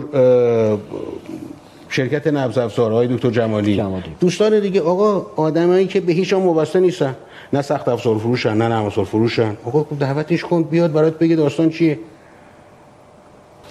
شرکت 1.89 2.28
نبض 2.28 2.57
افزار 2.57 2.91
آقای 2.91 3.07
دکتر 3.07 3.30
جمالی. 3.30 3.78
جمالی. 3.78 4.03
دوستان 4.19 4.59
دیگه 4.59 4.82
آقا 4.82 5.26
آدمایی 5.36 5.88
که 5.88 5.99
به 5.99 6.13
هیچ 6.13 6.34
وابسته 6.34 6.80
نیستن. 6.80 7.15
نه 7.54 7.62
سخت 7.62 7.88
افزار 7.88 8.18
فروشن 8.18 8.54
نه 8.54 8.68
نرم 8.68 8.84
افزار 8.86 9.06
فروشن. 9.06 9.58
آقا 9.66 9.96
دعوتش 10.00 10.43
کن 10.43 10.64
بیاد 10.64 10.91
برات 10.91 11.20
بگه 11.20 11.36
داستان 11.36 11.70
چیه. 11.70 12.00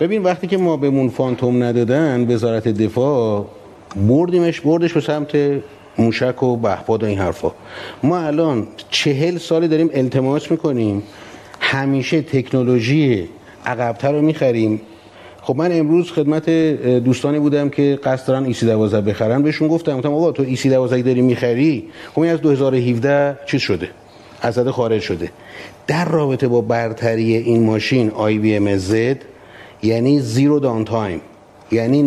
ببین 0.01 0.23
وقتی 0.23 0.47
که 0.47 0.57
ما 0.57 0.77
بهمون 0.77 1.09
فانتوم 1.09 1.63
ندادن 1.63 2.33
وزارت 2.33 2.69
دفاع 2.69 3.47
بردیمش 4.09 4.61
بردش 4.61 4.93
به 4.93 5.01
سمت 5.01 5.61
موشک 5.99 6.43
و 6.43 6.57
بهباد 6.57 7.03
و 7.03 7.07
این 7.07 7.19
حرفا. 7.19 7.53
ما 8.03 8.19
الان 8.19 8.67
چهل 8.91 9.39
سال 9.39 9.67
داریم 9.67 9.91
التماس 9.93 10.51
می‌کنیم. 10.51 11.03
همیشه 11.61 12.23
تکنولوژی 12.23 13.29
عقبتر 13.67 14.13
رو 14.13 14.23
می‌خریم. 14.23 14.81
خب 15.47 15.57
من 15.57 15.79
امروز 15.79 16.13
خدمت 16.13 16.51
دوستانی 17.05 17.39
بودم 17.39 17.69
که 17.69 17.99
قصد 18.05 18.29
دارن 18.29 18.45
EC12 18.45 19.01
بخرن. 19.01 19.43
بهشون 19.43 19.69
گفتم 19.69 19.97
گفتم 19.97 20.15
آقا 20.15 20.33
تو 20.33 20.43
EC12 20.43 21.03
داری 21.03 21.23
می‌خری؟ 21.23 21.85
خب 22.15 22.21
این 22.21 22.33
از 22.33 22.41
2017 22.41 23.39
چیز 23.47 23.61
شده 23.61 23.89
از 24.41 24.59
خارج 24.59 25.01
شده. 25.01 25.31
در 25.87 26.05
رابطه 26.05 26.49
با 26.49 26.61
برتری 26.61 27.37
این 27.37 27.65
ماشین 27.65 28.11
IBM 28.11 28.77
Z 28.77 29.17
یعنی 29.83 30.21
zero 30.21 30.61
downtime 30.61 31.21
یعنی 31.73 32.03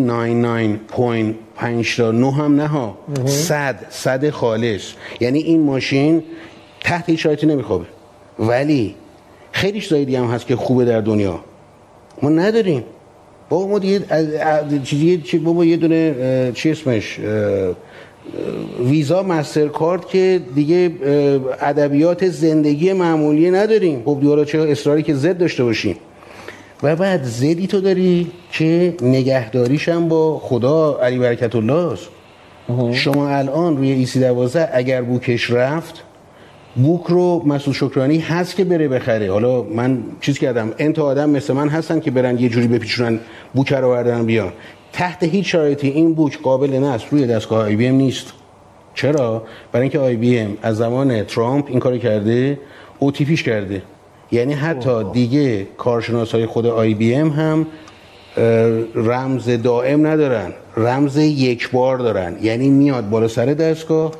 99.5 1.57 1.61
هم 1.61 2.55
نه 2.55 2.67
ها 2.67 2.97
صد 3.25 3.85
صد 3.89 4.29
خالص. 4.29 4.93
یعنی 5.19 5.39
این 5.39 5.61
ماشین 5.61 6.23
تحت 6.81 7.09
هیچ 7.09 7.23
شرایطی 7.23 7.47
نمیخوابه. 7.47 7.85
ولی 8.39 8.95
خیلی 9.51 9.81
چیزای 9.81 10.15
هم 10.15 10.25
هست 10.25 10.47
که 10.47 10.55
خوبه 10.55 10.85
در 10.85 11.01
دنیا. 11.01 11.39
ما 12.21 12.29
نداریم. 12.29 12.83
بابا 13.49 13.67
ما 13.67 13.79
دیگه 13.79 14.01
چیزی 14.83 15.17
چی 15.17 15.37
بابا 15.37 15.65
یه 15.65 15.77
دونه 15.77 16.51
چی 16.53 16.71
اسمش؟ 16.71 17.19
ویزا 18.79 19.23
مستر 19.23 19.67
کارت 19.67 20.07
که 20.07 20.41
دیگه 20.55 20.91
ادبیات 21.61 22.27
زندگی 22.27 22.93
معمولی 22.93 23.51
نداریم. 23.51 24.01
خب 24.05 24.17
دیگه 24.21 24.45
چه 24.45 24.59
اصراری 24.59 25.03
که 25.03 25.13
زد 25.13 25.37
داشته 25.37 25.63
باشیم. 25.63 25.95
و 26.83 26.95
بعد 26.95 27.23
زدی 27.23 27.67
تو 27.67 27.81
داری 27.81 28.27
که 28.51 28.93
نگهداریش 29.01 29.89
هم 29.89 30.07
با 30.07 30.39
خدا 30.39 30.99
علی 31.01 31.17
برکت 31.17 31.55
الله 31.55 31.73
است. 31.73 32.07
شما 32.93 33.29
الان 33.29 33.77
روی 33.77 33.91
EC 33.91 34.19
دوازده 34.19 34.69
اگر 34.73 35.01
book 35.01 35.34
ش 35.34 35.51
رفت 35.51 36.03
book 36.77 37.03
رو 37.03 37.43
مسعود 37.45 37.75
شکرانی 37.75 38.19
هست 38.19 38.55
که 38.55 38.63
بره 38.63 38.87
بخره. 38.87 39.31
حالا 39.31 39.63
من 39.63 40.03
چیز 40.21 40.39
کردم 40.39 40.73
n 40.79 40.89
تا 40.89 40.99
آدم 40.99 41.29
مثل 41.29 41.53
من 41.53 41.69
هستن 41.69 41.99
که 41.99 42.11
برن 42.11 42.39
یه 42.39 42.49
جوری 42.49 42.67
بپیچونن 42.67 43.19
book 43.53 43.73
رو 43.73 43.89
بردن 43.89 44.25
بیان. 44.25 44.51
تحت 44.93 45.23
هیچ 45.23 45.51
شرایطی 45.51 45.87
این 45.87 46.13
book 46.13 46.41
قابل 46.41 46.73
نصب 46.73 47.07
روی 47.11 47.27
دستگاه 47.27 47.63
IBM 47.65 47.95
نیست. 47.95 48.33
چرا؟ 48.93 49.43
برای 49.71 49.81
اینکه 49.81 49.99
IBM 49.99 50.57
از 50.61 50.77
زمان 50.77 51.23
ترامپ 51.23 51.65
این 51.67 51.79
کارو 51.79 51.97
کرده 51.97 52.59
OTP 52.99 53.11
ش 53.11 53.43
کرده. 53.43 53.81
یعنی 54.31 54.53
حتی 54.53 55.03
دیگه 55.13 55.67
کارشناس 55.77 56.31
های 56.31 56.45
خود 56.45 56.65
IBM 56.65 57.29
هم 57.29 57.65
رمز 58.95 59.49
دائم 59.49 60.07
ندارن. 60.07 60.53
رمز 60.77 61.17
یک 61.17 61.71
بار 61.71 61.97
دارن. 61.97 62.35
یعنی 62.41 62.69
میاد 62.69 63.09
بالا 63.09 63.27
سر 63.27 63.45
دستگاه 63.45 64.11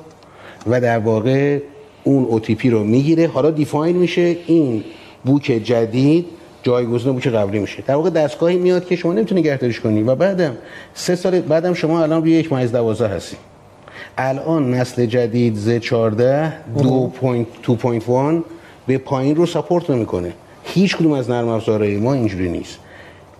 و 0.68 0.82
در 0.82 1.00
واقع 1.00 1.60
اون 2.08 2.24
OTP 2.24 2.70
رو 2.70 2.84
می‌گیره. 2.84 3.28
حالا 3.28 3.52
define 3.52 3.96
میشه 3.96 4.38
این 4.48 4.84
book 5.26 5.44
جدید 5.44 6.26
جایگزین 6.64 7.14
book 7.14 7.28
قبلی 7.28 7.60
میشه. 7.60 7.84
در 7.88 7.96
واقع 7.96 8.10
دستگاهی 8.10 8.58
میاد 8.58 8.86
که 8.86 8.96
شما 8.96 9.14
نمی‌تونی 9.14 9.42
نگهداریش 9.42 9.80
کنی 9.80 10.04
و 10.04 10.16
بعدم 10.16 10.58
سه 10.94 11.16
سال 11.16 11.42
بعدم 11.42 11.74
شما 11.74 12.04
الان 12.04 12.22
روی 12.22 12.32
یک 12.32 12.52
ممیز 12.52 12.72
دوازده 12.72 13.08
هستی. 13.08 13.38
الان 14.18 14.74
نسل 14.74 15.06
جدید 15.06 15.56
z14 15.56 16.54
2.2.1 16.78 18.44
به 18.88 18.98
پایین 18.98 19.36
رو 19.36 19.46
support 19.46 19.90
نمی‌کنه. 19.90 20.34
هیچ 20.64 20.98
کدوم 20.98 21.12
از 21.12 21.30
نرم 21.30 21.48
افزارهای 21.48 21.98
ما 21.98 22.14
اینجوری 22.14 22.50
نیست. 22.50 22.80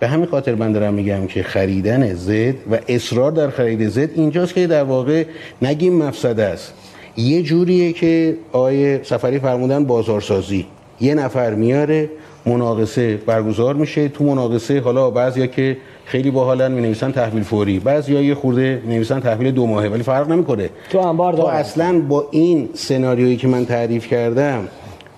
به 0.00 0.08
همین 0.08 0.26
خاطر 0.26 0.54
من 0.54 0.72
دارم 0.72 0.94
میگم 0.94 1.26
که 1.26 1.42
خریدن 1.42 2.14
زد 2.14 2.54
و 2.70 2.78
اصرار 2.88 3.32
در 3.32 3.50
خرید 3.50 3.88
زد 3.88 4.10
اینجاست 4.14 4.54
که 4.54 4.66
در 4.66 4.84
واقع 4.84 5.24
نگیم 5.62 6.02
مفسده 6.02 6.44
است. 6.44 6.72
یه 7.18 7.42
جوریه 7.42 7.92
که 7.92 8.36
آیه 8.52 9.00
سفری 9.02 9.38
فرمودن 9.38 9.84
بازارسازی. 9.84 10.66
یه 11.00 11.14
نفر 11.14 11.54
میاره 11.54 12.10
مناقصه 12.46 13.16
برگزار 13.16 13.74
میشه. 13.74 14.08
تو 14.08 14.24
مناقصه 14.24 14.80
حالا 14.80 15.10
بعضیا 15.10 15.46
که 15.46 15.76
خیلی 16.04 16.30
باحالن 16.30 16.72
می 16.72 16.80
نویسن 16.80 17.12
تحویل 17.12 17.42
فوری. 17.42 17.78
بعضیا 17.78 18.20
یه 18.20 18.34
خورده 18.34 18.82
می 18.86 18.94
نویسن 18.94 19.20
تحویل 19.20 19.50
دو 19.50 19.66
ماهه 19.66 19.88
ولی 19.88 20.02
فرق 20.02 20.30
نمی‌کنه. 20.30 20.70
تو 20.90 20.98
انبار 20.98 21.32
تو 21.32 21.42
اصلا 21.42 22.00
با 22.08 22.28
این 22.30 22.68
سناریویی 22.74 23.36
که 23.36 23.48
من 23.48 23.66
تعریف 23.66 24.06
کردم 24.06 24.68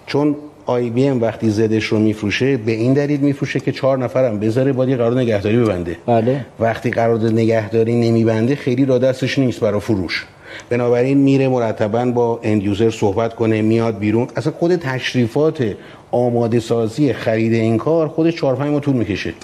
چون 0.07 0.36
آی 0.66 0.90
بی 0.90 1.07
ام 1.07 1.20
وقتی 1.20 1.51
زدش 1.51 1.84
رو 1.84 1.98
میفروشه 1.98 2.57
به 2.57 2.72
این 2.72 2.92
دلیل 2.92 3.20
میفروشه 3.20 3.61
که 3.61 3.72
چهار 3.72 3.98
نفرم 3.98 4.40
بذاره 4.40 4.72
باید 4.72 4.98
قرارداد 4.98 5.18
نگهداری 5.18 5.57
ببنده. 5.57 5.96
بله. 6.07 6.46
وقتی 6.61 6.90
قرارداد 6.90 7.32
نگهداری 7.32 7.94
نمیبنده 7.94 8.55
خیلی 8.55 8.84
را 8.84 8.98
دستش 8.98 9.38
نیست 9.38 9.61
برای 9.61 9.80
فروش. 9.80 10.26
بنابراین 10.70 11.18
میره 11.18 11.48
مرتبا 11.48 12.05
با 12.05 12.40
اند 12.42 12.62
یوزر 12.62 12.90
صحبت 12.90 13.34
کنه 13.34 13.62
میاد 13.62 13.98
بیرون. 13.98 14.28
اصلا 14.36 14.53
خود 14.53 14.76
تشریفات 14.76 15.74
آماده 16.11 16.61
سازی 16.61 17.12
خرید 17.12 17.53
این 17.53 17.78
کار 17.78 18.09
خودش 18.09 18.36
4 18.36 18.57
5 18.57 18.70
ماه 18.70 18.80
طول 18.80 18.94
می‌کشه. 18.94 19.34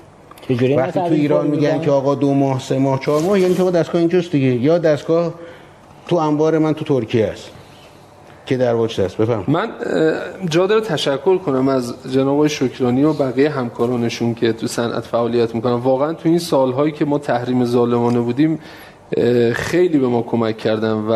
وقتی 0.76 1.00
تو 1.00 1.12
ایران 1.12 1.46
میگن 1.46 1.80
که 1.80 1.90
آقا 1.90 2.14
دو 2.14 2.34
ماه 2.34 2.60
سه 2.60 2.78
ماه 2.78 3.00
چهار 3.00 3.22
ماه 3.22 3.40
یعنی 3.40 3.54
که 3.54 3.62
دستگاه 3.62 4.00
اینجاست 4.00 4.32
دیگه. 4.32 4.46
یا 4.46 4.78
دستگاه 4.78 5.34
تو 6.08 6.16
انبار 6.16 6.58
من 6.58 6.72
تو 6.72 6.84
ترکیه 6.84 7.26
است 7.26 7.50
که 8.46 8.56
در 8.56 8.74
واقع 8.74 9.02
است؟ 9.02 9.16
بفهم. 9.16 9.44
من 9.48 9.70
جا 10.50 10.66
داره 10.66 10.80
تشکر 10.80 11.38
کنم 11.38 11.68
از 11.68 11.94
جناب 12.12 12.46
شکرانی 12.46 13.04
و 13.04 13.12
بقیه 13.12 13.50
همکارانشون 13.50 14.34
که 14.34 14.52
تو 14.52 14.66
صنعت 14.66 15.04
فعالیت 15.04 15.54
می‌کنن. 15.54 15.72
واقعا 15.72 16.12
تو 16.12 16.28
این 16.28 16.38
سالهایی 16.38 16.92
که 16.92 17.04
ما 17.04 17.18
تحریم 17.18 17.64
ظالمانه 17.64 18.20
بودیم 18.20 18.58
خیلی 19.52 19.98
به 19.98 20.08
ما 20.08 20.22
کمک 20.22 20.58
کردن 20.58 20.92
و 20.92 21.12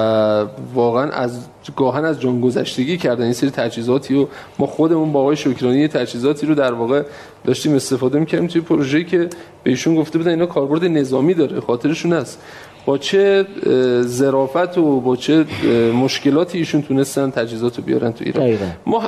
واقعا 0.74 1.10
از 1.10 1.46
گاهن 1.76 2.04
از 2.04 2.20
جان 2.20 2.40
گذشتگی 2.40 2.96
کردن. 2.96 3.24
این 3.24 3.32
سری 3.32 3.50
تجهیزاتی 3.50 4.14
و 4.14 4.26
ما 4.58 4.66
خودمون 4.66 5.12
با 5.12 5.20
آقای 5.20 5.36
شکرانی 5.36 5.88
تجهیزاتی 5.88 6.46
رو 6.46 6.54
در 6.54 6.72
واقع 6.72 7.02
داشتیم 7.44 7.74
استفاده 7.74 8.18
می‌کردیم 8.18 8.46
توی 8.46 8.60
پروژه‌ای 8.60 9.04
که 9.04 9.28
بهشون 9.64 9.94
گفته 9.94 10.18
بودن 10.18 10.30
اینا 10.30 10.46
کاربرد 10.46 10.84
نظامی 10.84 11.34
داره 11.34 11.60
خاطرشون 11.60 12.12
هست. 12.12 12.40
با 12.86 12.98
چه 12.98 13.46
ظرافت 14.02 14.78
و 14.78 15.00
با 15.00 15.16
چه 15.16 15.44
مشکلاتی 15.94 16.58
ایشون 16.58 16.82
تونستن 16.82 17.30
تجهیزات 17.30 17.76
رو 17.76 17.84
بیارن 17.84 18.12
تو 18.12 18.24
ایران. 18.24 18.58
ما 18.86 19.02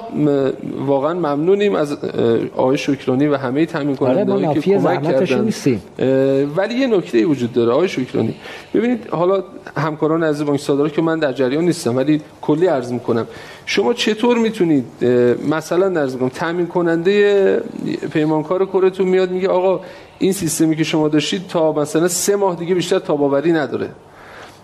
واقعا 0.86 1.14
ممنونیم 1.14 1.74
از 1.74 1.96
آقای 2.56 2.78
شکرانی 2.78 3.26
و 3.26 3.36
همه 3.36 3.66
تامین 3.66 3.96
آره، 4.00 4.24
کننده 4.24 4.60
که 4.60 4.60
کمک 4.60 5.02
کردن. 5.02 5.50
ولی 6.56 6.74
یه 6.74 6.86
نکته 6.86 7.26
وجود 7.26 7.52
داره. 7.52 7.72
آقای 7.72 7.88
شکرانی 7.88 8.34
ببینید 8.74 9.08
حالا 9.10 9.44
همکاران 9.76 10.22
از 10.22 10.44
بانک 10.44 10.60
صادرا 10.60 10.88
که 10.88 11.02
من 11.02 11.18
در 11.18 11.32
جریان 11.32 11.64
نیستم 11.64 11.96
ولی 11.96 12.20
کلی 12.40 12.66
عرض 12.66 12.92
می‌کنم. 12.92 13.26
شما 13.66 13.94
چطور 13.94 14.38
می‌تونید 14.38 14.84
مثلا 15.50 15.88
در 15.88 16.06
کنم 16.06 16.28
تامین 16.28 16.66
کننده 16.66 17.60
پیمانکار 18.12 18.64
کورتون 18.64 19.08
میاد 19.08 19.30
میگه 19.30 19.48
آقا 19.48 19.80
این 20.18 20.32
سیستمی 20.32 20.76
که 20.76 20.84
شما 20.84 21.08
داشتید 21.08 21.46
تا 21.46 21.72
مثلا 21.72 22.08
سه 22.08 22.36
ماه 22.36 22.56
دیگه 22.56 22.74
بیشتر 22.74 22.98
تاباوری 22.98 23.52
نداره. 23.52 23.88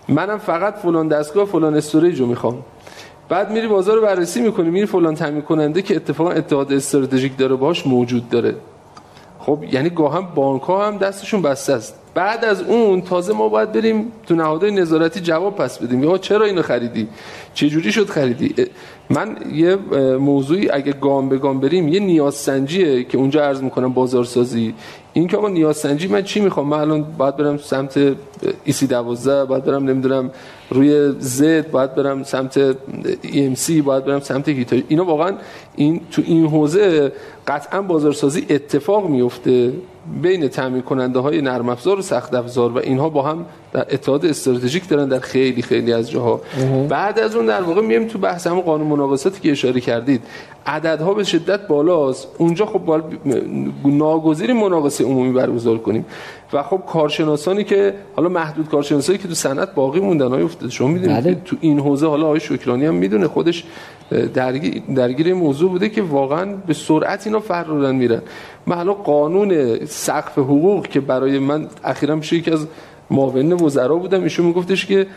منم 0.09 0.37
فقط 0.37 0.75
فلان 0.75 1.07
دستگاه 1.07 1.45
فلان 1.45 1.75
استوریج 1.75 2.19
رو 2.19 2.25
می‌خوام. 2.25 2.57
بعد 3.29 3.51
میری 3.51 3.67
بازار 3.67 3.95
رو 3.95 4.01
بررسی 4.01 4.41
می‌کنی 4.41 4.69
میری 4.69 4.85
فلان 4.85 5.15
تامین 5.15 5.41
کننده 5.41 5.81
که 5.81 5.95
اتفاقا 5.95 6.31
اتحاد 6.31 6.73
استراتژیک 6.73 7.37
داره 7.37 7.55
باش 7.55 7.87
موجود 7.87 8.29
داره. 8.29 8.55
خب 9.39 9.63
یعنی 9.71 9.89
گاهم 9.89 10.27
بانک 10.35 10.61
ها 10.61 10.87
هم 10.87 10.97
دستشون 10.97 11.41
بسته 11.41 11.73
است. 11.73 11.95
بعد 12.13 12.45
از 12.45 12.61
اون 12.61 13.01
تازه 13.01 13.33
ما 13.33 13.49
باید 13.49 13.71
بریم 13.71 14.11
تو 14.27 14.35
نهادهای 14.35 14.71
نظارتی 14.71 15.19
جواب 15.19 15.55
پس 15.55 15.77
بدیم. 15.77 16.03
یا 16.03 16.17
چرا 16.17 16.45
اینو 16.45 16.61
خریدی؟ 16.61 17.07
چه 17.53 17.69
جوری 17.69 17.91
شد 17.91 18.09
خریدی؟ 18.09 18.55
من 19.09 19.37
یه 19.53 19.75
موضوعی 20.17 20.69
اگه 20.69 20.93
گام 20.93 21.29
به 21.29 21.37
گام 21.37 21.59
بریم 21.59 21.87
یه 21.87 21.99
نیاز 21.99 22.35
سنجیه 22.35 23.03
که 23.03 23.17
اونجا 23.17 23.43
عرض 23.43 23.61
می‌کنم 23.61 23.93
بازارسازی. 23.93 24.73
این 25.13 25.27
که 25.27 25.37
آقا 25.37 25.49
نیاز 25.49 25.77
سنجی 25.77 26.07
من 26.07 26.23
چی 26.23 26.39
می‌خوام؟ 26.39 26.67
من 26.67 26.79
الان 26.79 27.03
باید 27.17 27.37
برم 27.37 27.57
سمت 27.57 27.99
ایسی 28.63 28.87
12 28.87 29.45
باید 29.45 29.63
برم 29.63 29.89
نمی‌دونم 29.89 30.31
روی 30.69 31.13
زد 31.19 31.71
باید 31.71 31.95
برم 31.95 32.23
سمت 32.23 32.77
سی 33.55 33.81
باید 33.81 34.05
برم 34.05 34.19
سمت 34.19 34.49
هیتا 34.49 34.77
اینا 34.87 35.05
واقعا 35.05 35.33
این 35.75 36.01
تو 36.11 36.21
این 36.25 36.45
حوزه 36.47 37.11
قطعا 37.47 37.81
بازارسازی 37.81 38.45
اتفاق 38.49 39.09
میفته 39.09 39.73
بین 40.21 40.47
تعمین 40.47 40.81
کننده 40.81 41.19
های 41.19 41.41
نرم 41.41 41.69
افزار 41.69 41.99
و 41.99 42.01
سخت 42.01 42.33
افزار 42.33 42.71
و 42.71 42.77
اینها 42.77 43.09
با 43.09 43.21
هم 43.21 43.45
در 43.73 43.85
اتحاد 43.91 44.25
استراتژیک 44.25 44.89
دارن 44.89 45.09
در 45.09 45.19
خیلی 45.19 45.61
خیلی 45.61 45.93
از 45.93 46.11
جاها. 46.11 46.41
بعد 46.89 47.19
از 47.19 47.35
اون 47.35 47.45
در 47.45 47.61
واقع 47.61 47.81
میایم 47.81 48.07
تو 48.07 48.19
بحث 48.19 48.47
هم 48.47 48.59
قانون 48.59 48.87
مناقصاتی 48.87 49.41
که 49.41 49.51
اشاره 49.51 49.81
کردید. 49.81 50.21
عددها 50.65 51.13
به 51.13 51.23
شدت 51.23 51.67
بالاست. 51.67 52.27
اونجا 52.37 52.65
خب 52.65 52.79
باید 52.79 53.03
ناگزیر 53.85 54.53
مناقصه 54.53 55.03
عمومی 55.03 55.33
برگزار 55.33 55.77
کنیم. 55.77 56.05
و 56.53 56.63
خب 56.63 56.81
کارشناسانی 56.87 57.63
که 57.63 57.93
حالا 58.15 58.29
محدود 58.29 58.69
کارشناسایی 58.69 59.17
که 59.17 59.27
تو 59.27 59.33
صنعت 59.33 59.75
باقی 59.75 59.99
موندن 59.99 60.27
های 60.27 60.43
افتاده. 60.43 60.71
شما 60.71 60.87
می‌دونید 60.87 61.23
بله. 61.23 61.41
تو 61.45 61.55
این 61.61 61.79
حوزه 61.79 62.07
حالا 62.07 62.25
آقای 62.25 62.39
شکرانی 62.39 62.85
هم 62.85 62.95
می‌دونه 62.95 63.27
خودش 63.27 63.63
درگیر 64.09 64.83
درگیر 64.95 65.33
موضوع 65.33 65.69
بوده 65.69 65.89
که 65.89 66.01
واقعا 66.01 66.55
به 66.67 66.73
سرعت 66.73 67.27
اینا 67.27 67.39
فرارن 67.39 67.95
میرن. 67.95 68.21
من 68.67 68.75
حالا 68.75 68.93
قانون 68.93 69.85
سقف 69.85 70.37
حقوق 70.37 70.87
که 70.87 70.99
برای 70.99 71.39
من 71.39 71.67
اخیرا 71.83 72.15
میشه 72.15 72.35
یکی 72.35 72.51
از 72.51 72.67
معاون 73.11 73.53
وزرا 73.53 73.95
بودم 73.95 74.23
ایشون 74.23 74.45
میگفتش 74.45 74.85
که 74.85 75.07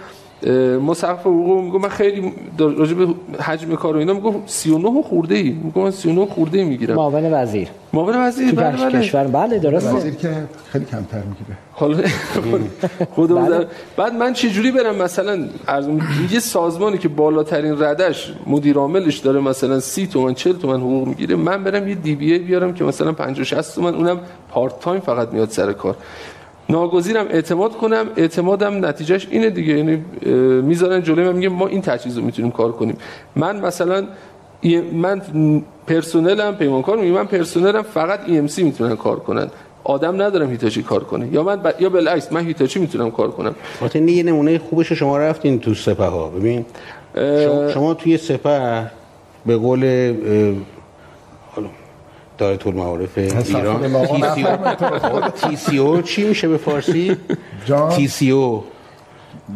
سقف 0.95 1.21
حقوق 1.21 1.65
میگم 1.65 1.81
من 1.81 1.89
خیلی 1.89 2.33
راجع 2.59 2.95
به 2.95 3.07
حجم 3.43 3.75
کار 3.75 3.97
و 3.97 3.99
اینا 3.99 4.13
میگم 4.13 4.35
39 4.47 5.03
خورده 5.03 5.35
ای 5.35 5.51
میگم 5.65 5.91
39 5.91 6.27
خورده 6.27 6.59
ای 6.59 6.65
می‌گیرم. 6.65 6.95
معاون 6.95 7.33
وزیر. 7.33 7.69
معاون 7.93 8.17
وزیر 8.17 8.55
بله 8.55 8.77
بله. 8.77 9.01
کشور. 9.01 9.25
بله 9.25 9.59
درسته. 9.59 9.93
وزیر 9.93 10.15
که 10.15 10.35
خیلی 10.73 10.85
کمتر 10.85 11.19
می‌گیره. 11.19 11.57
حالا 11.73 11.97
خود 13.15 13.35
بله. 13.35 13.67
بعد 13.97 14.15
من 14.15 14.33
چه 14.33 14.51
جوری 14.51 14.73
برم؟ 14.73 14.97
مثلا 14.97 15.49
از 15.67 15.89
یه 16.31 16.41
سازمانی 16.41 16.99
که 16.99 17.09
بالاترین 17.09 17.83
ردش 17.83 18.33
مدیر 18.47 18.77
عاملش 18.77 19.19
داره 19.19 19.41
مثلا 19.41 19.81
30 19.81 20.07
تومن 20.07 20.35
40 20.35 20.53
تومن 20.53 20.81
حقوق 20.81 21.09
می‌گیره 21.09 21.37
من 21.37 21.65
برم 21.65 21.89
یه 21.89 21.95
DBA 21.95 22.39
بیارم 22.39 22.75
که 22.75 22.85
مثلا 22.85 23.13
50 23.13 23.45
60 23.45 23.75
تومن 23.75 23.95
اونم 23.95 24.21
part 24.49 24.81
time 24.81 25.01
فقط 25.01 25.29
میاد 25.33 25.51
سر 25.51 25.73
کار. 25.73 25.97
ناگزیرم 26.75 27.27
اعتماد 27.37 27.73
کنم 27.83 28.05
اعتمادم 28.17 28.87
نتیجهش 28.87 29.25
اینه 29.31 29.51
دیگه. 29.59 29.73
یعنی 29.79 29.95
می‌ذارن 30.71 31.01
جلوی 31.03 31.25
من 31.25 31.37
میگه 31.39 31.49
ما 31.49 31.67
این 31.67 31.83
تجهیز 31.83 32.15
رو 32.19 32.25
می‌تونیم 32.25 32.51
کار 32.51 32.73
کنیم. 32.73 32.97
من 33.37 33.55
مثلا 33.67 33.99
من 34.93 35.17
پرسنلم 35.87 36.55
پیمانکار 36.57 36.97
میگم 36.97 37.15
من 37.15 37.27
پرسنلم 37.27 37.83
فقط 37.83 38.21
EMC 38.27 38.59
می‌تونن 38.59 38.97
کار 38.97 39.19
کنن. 39.21 39.49
آدم 39.85 40.23
ندارم 40.23 40.51
هیتاچی 40.51 40.83
کار 40.83 41.05
کنه. 41.05 41.29
یا 41.33 41.43
من 41.43 41.57
ب... 41.57 41.67
یا 41.81 41.89
بالعکس 41.89 42.33
من 42.33 42.47
هیتاچی 42.47 42.81
می‌تونم 42.81 43.11
کار 43.11 43.31
کنم. 43.31 43.55
البته 43.81 44.01
یه 44.01 44.23
نمونه 44.23 44.59
خوبش 44.59 44.93
شما 44.93 45.19
رفتین 45.19 45.59
تو 45.59 45.75
سپه 45.75 46.05
ها 46.05 46.29
ببین 46.29 46.65
شما, 47.15 47.71
شما 47.71 47.95
توی 47.95 48.17
سپه 48.17 48.91
به 49.47 49.57
قول 49.57 49.83
داره 52.39 52.57
طول 52.57 52.75
معارف 52.75 53.19
ایران. 53.19 54.11
تی 55.31 55.57
سی 55.57 55.79
او 55.79 56.03
چی 56.03 56.29
میشه 56.29 56.49
به 56.49 56.57
فارسی؟ 56.57 57.17
تی 57.97 58.09
سی 58.09 58.31
او. 58.31 58.65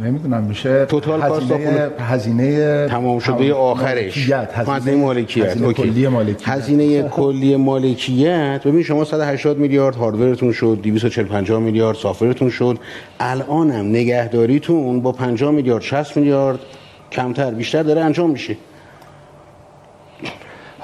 نمی‌دونم 0.03 0.43
میشه 0.43 0.85
توتال 0.85 1.23
هزینه 1.23 1.91
هزینه 1.99 2.89
تمام 2.89 3.19
شده 3.19 3.55
آخرش. 3.55 4.31
هزینه 4.55 4.97
مالکیت. 4.97 5.47
هزینه 5.47 5.73
کلی 5.73 6.09
مالکیت. 6.09 6.49
هزینه 6.49 7.03
کلی 7.03 7.57
مالکیت. 7.57 8.61
ببین 8.65 8.83
شما 8.83 9.05
180 9.05 9.59
میلیارد 9.59 9.97
هاردورتون 9.97 10.53
شد 10.53 10.79
240 10.83 11.27
50 11.29 11.61
میلیارد 11.61 11.97
سافرتون 11.97 12.51
شد. 12.51 12.79
الانم 13.21 13.91
نگهداریتون 13.91 15.01
با 15.01 15.13
50 15.13 15.51
میلیارد 15.51 15.83
60 15.83 16.17
میلیارد 16.17 16.59
کمتر 17.13 17.51
بیشتر 17.51 17.83
داره 17.83 18.01
انجام 18.01 18.31
میشه. 18.31 18.57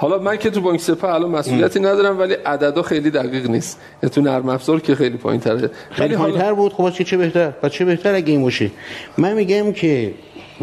حالا 0.02 0.18
من 0.18 0.36
که 0.36 0.50
تو 0.50 0.60
بانک 0.60 0.80
سپه 0.80 1.08
الان 1.08 1.30
مسئولیتی 1.30 1.80
ندارم 1.80 2.18
ولی 2.18 2.34
عددا 2.34 2.82
خیلی 2.82 3.10
دقیق 3.10 3.50
نیست. 3.50 3.80
تو 4.12 4.20
نرم 4.20 4.48
افزار 4.48 4.80
که 4.80 4.94
خیلی 4.94 5.16
پایین‌تره. 5.16 5.70
خیلی 5.90 6.16
پایین‌تر 6.16 6.52
بود. 6.52 6.72
خب 6.72 6.90
چه 6.90 7.04
چه 7.04 7.16
بهتر؟ 7.16 7.52
و 7.62 7.68
چه 7.68 7.84
بهتر 7.84 8.14
اگه 8.14 8.32
این 8.32 8.42
باشه؟ 8.42 8.70
من 9.18 9.34
میگم 9.34 9.72
که 9.72 10.14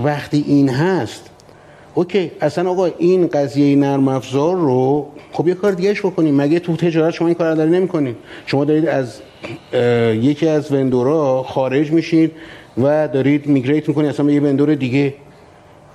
وقتی 0.03 0.45
این 0.47 0.69
هست 0.69 1.29
اوکی 1.95 2.31
اصلا 2.41 2.69
آقا 2.69 2.89
این 2.97 3.27
قضیه 3.27 3.75
نرم 3.75 4.07
افزار 4.07 4.55
رو 4.55 5.07
خب 5.31 5.47
یه 5.47 5.53
کار 5.53 5.71
دیگهش 5.71 5.99
بکنیم. 5.99 6.35
مگه 6.35 6.59
تو 6.59 6.75
تجارت 6.75 7.13
شما 7.13 7.27
این 7.27 7.35
کار 7.35 7.55
داری 7.55 7.71
نمی‌کنید 7.71 8.15
شما 8.45 8.65
دارید 8.65 8.87
از 8.87 9.21
یکی 10.13 10.47
از 10.47 10.71
وندورا 10.71 11.43
خارج 11.43 11.91
میشید 11.91 12.31
و 12.77 13.07
دارید 13.07 13.47
میگریت 13.47 13.89
می‌کنید 13.89 14.09
اصلا 14.09 14.25
به 14.25 14.33
یه 14.33 14.41
وندور 14.41 14.75
دیگه 14.75 15.13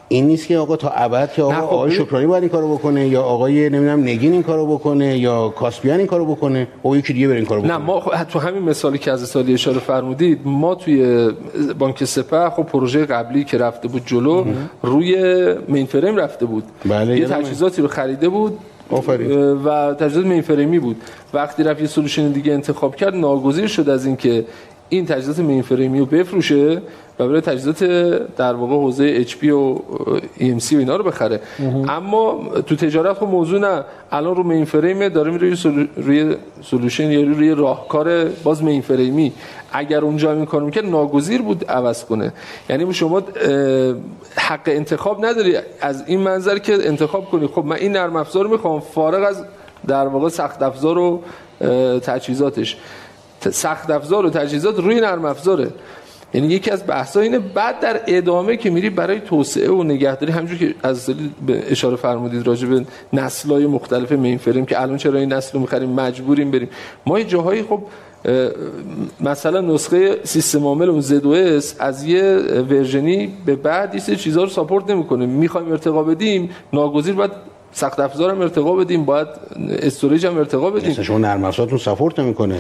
این 0.09 0.27
نیست 0.27 0.47
که 0.47 0.59
آقا 0.59 0.77
تا 0.77 0.89
ابد 0.89 1.33
که 1.33 1.43
آقا 1.43 1.55
خب 1.55 1.63
آقای 1.63 1.91
شکرانی 1.91 2.27
باید 2.27 2.43
این 2.43 2.53
کارو 2.53 2.75
بکنه 2.75 3.09
یا 3.09 3.23
آقای 3.23 3.71
نمی‌دونم 3.71 4.03
نگین 4.03 4.33
این 4.33 4.43
کارو 4.43 4.67
بکنه 4.67 5.19
یا 5.19 5.49
کاسپیان 5.49 5.99
این 5.99 6.07
کارو 6.07 6.27
بکنه؟ 6.27 6.69
او 6.83 6.97
یکی 6.97 7.13
دیگه 7.13 7.29
بره 7.29 7.37
این 7.37 7.47
کارو 7.47 7.63
بکنه. 7.63 7.73
نه 7.73 7.85
ما 7.85 8.01
خب 8.01 8.25
تو 8.25 8.39
همین 8.39 8.63
مثالی 8.63 8.99
که 8.99 9.13
از 9.13 9.29
سالی 9.29 9.55
اشاره 9.55 9.79
فرمودید 9.79 10.41
ما 10.45 10.75
توی 10.75 11.31
بانک 11.79 12.05
سپه 12.05 12.51
خب 12.51 12.63
پروژه 12.63 13.05
قبلی 13.05 13.45
که 13.45 13.59
رفته 13.59 13.89
بود 13.89 14.03
جلو 14.07 14.45
روی 14.83 15.17
مین 15.69 15.87
فریم 15.87 16.17
رفته 16.17 16.47
بود. 16.47 16.65
بله 16.85 17.19
یه 17.19 17.27
تجهیزاتی 17.27 17.83
رو 17.83 17.89
خریده 17.89 18.29
بود 18.29 18.59
آفرین. 18.91 19.31
و 19.65 19.95
تجهیزات 19.95 20.25
مین 20.27 20.43
فریمی 20.43 20.79
بود. 20.79 20.97
وقتی 21.35 21.63
رفت 21.63 21.81
یه 21.81 21.87
سولوشن 21.87 22.29
دیگه 22.29 22.53
انتخاب 22.53 22.97
کرد 22.97 23.15
ناگزیر 23.15 23.67
شد 23.67 23.89
از 23.89 24.07
اینکه 24.07 24.45
این 24.89 25.07
تجهیزات 25.07 25.39
مین 25.39 25.63
فریمی 25.63 25.99
رو 25.99 26.07
بفروشه 26.07 26.83
و 27.19 27.29
برای 27.29 27.41
تجهیزات 27.41 27.85
در 28.37 28.55
واقع 28.55 28.75
حوزه 28.75 29.15
HP 29.17 29.51
و 29.51 29.79
EMC 30.37 30.77
و 30.77 30.79
اینا 30.79 30.97
رو 30.97 31.05
بخره. 31.05 31.41
اما 31.89 32.45
تو 32.67 32.77
تجارت 32.77 33.17
خب 33.17 33.27
موضوع 33.27 33.61
نه. 33.61 33.85
الان 34.13 34.37
رو 34.37 34.43
mainframe 34.43 35.09
داره 35.09 35.31
میره 35.31 35.57
روی, 35.65 35.89
روی 35.97 36.37
solution 36.63 37.11
یا 37.11 37.21
روی 37.21 37.55
راهکار 37.55 38.25
باز 38.25 38.63
mainframe 38.63 38.83
ی 38.83 39.33
اگر 39.73 40.01
اونجا 40.01 40.33
این 40.33 40.45
کارو 40.45 40.67
می‌کرد 40.67 40.87
ناگزیر 40.87 41.43
بود 41.43 41.65
عوض 41.65 42.05
کنه. 42.05 42.33
یعنی 42.71 42.95
شما 42.95 43.23
حق 44.37 44.61
انتخاب 44.67 45.25
نداری. 45.25 45.57
از 45.81 46.05
این 46.07 46.21
منظر 46.21 46.59
که 46.59 46.89
انتخاب 46.89 47.25
کنی. 47.25 47.47
خب 47.47 47.65
من 47.65 47.77
این 47.77 47.93
نرم 47.93 48.17
افزار 48.17 48.47
می‌خوام. 48.47 48.81
فارغ 48.81 49.29
از 49.29 49.45
در 49.87 50.07
واقع 50.07 50.29
سخت 50.29 50.63
افزار 50.63 50.99
و 50.99 51.21
تجهیزاتش. 52.01 52.77
سخت 53.51 53.91
افزار 53.91 54.27
و 54.27 54.31
تجهیزات 54.31 54.79
روی 54.79 55.01
نرم 55.01 55.25
افزاره. 55.25 55.69
یعنی 56.35 56.47
یکی 56.47 56.71
از 56.71 56.87
بحثا 56.87 57.21
اینه 57.21 57.39
بعد 57.39 57.81
در 57.81 58.01
ادامه 58.07 58.57
که 58.57 58.71
میری 58.71 58.91
برای 58.91 59.21
توسعه 59.21 59.71
و 59.71 59.83
نگهداری 59.83 60.33
همونجور 60.33 60.59
که 60.59 60.75
از 60.83 61.11
اشاره 61.49 61.97
فرمودید 61.97 62.47
راجع 62.47 62.69
به 62.69 62.85
نسل‌های 63.13 63.67
مختلف 63.67 64.13
مین 64.13 64.39
فریم 64.39 64.67
که 64.67 64.83
الان 64.83 64.97
چرا 64.97 65.19
این 65.19 65.33
نسل 65.33 65.53
رو 65.53 65.61
می‌خریم 65.61 65.91
مجبوریم 65.91 66.51
بریم. 66.51 66.69
ما 67.07 67.19
یه 67.19 67.25
جاهایی 67.25 67.63
خب 67.63 67.83
مثلا 69.21 69.61
نسخه 69.61 70.19
سیستم 70.25 70.65
عامل 70.65 70.91
اون 70.91 71.01
زد 71.01 71.27
از 71.79 72.05
یه 72.05 72.37
ورژنی 72.71 73.33
به 73.47 73.57
بعد 73.57 74.09
یه 74.09 74.17
چیزا 74.17 74.43
رو 74.43 74.49
ساپورت 74.49 74.91
نمی‌کنه. 74.91 75.27
می‌خوایم 75.27 75.71
ارتقا 75.71 76.03
بدیم 76.03 76.51
ناگزیر 76.73 77.15
باید 77.15 77.54
سخت 77.77 78.01
افزار 78.01 78.31
هم 78.31 78.41
ارتقا 78.41 78.73
بدیم 78.73 79.05
باید 79.05 79.29
storage 79.79 80.27
هم 80.27 80.39
ارتقا 80.39 80.71
بدیم. 80.71 81.03
شما 81.03 81.19
نرم 81.19 81.45
افزارتون 81.45 81.79
support 81.79 82.21
نمی‌کنه. 82.21 82.59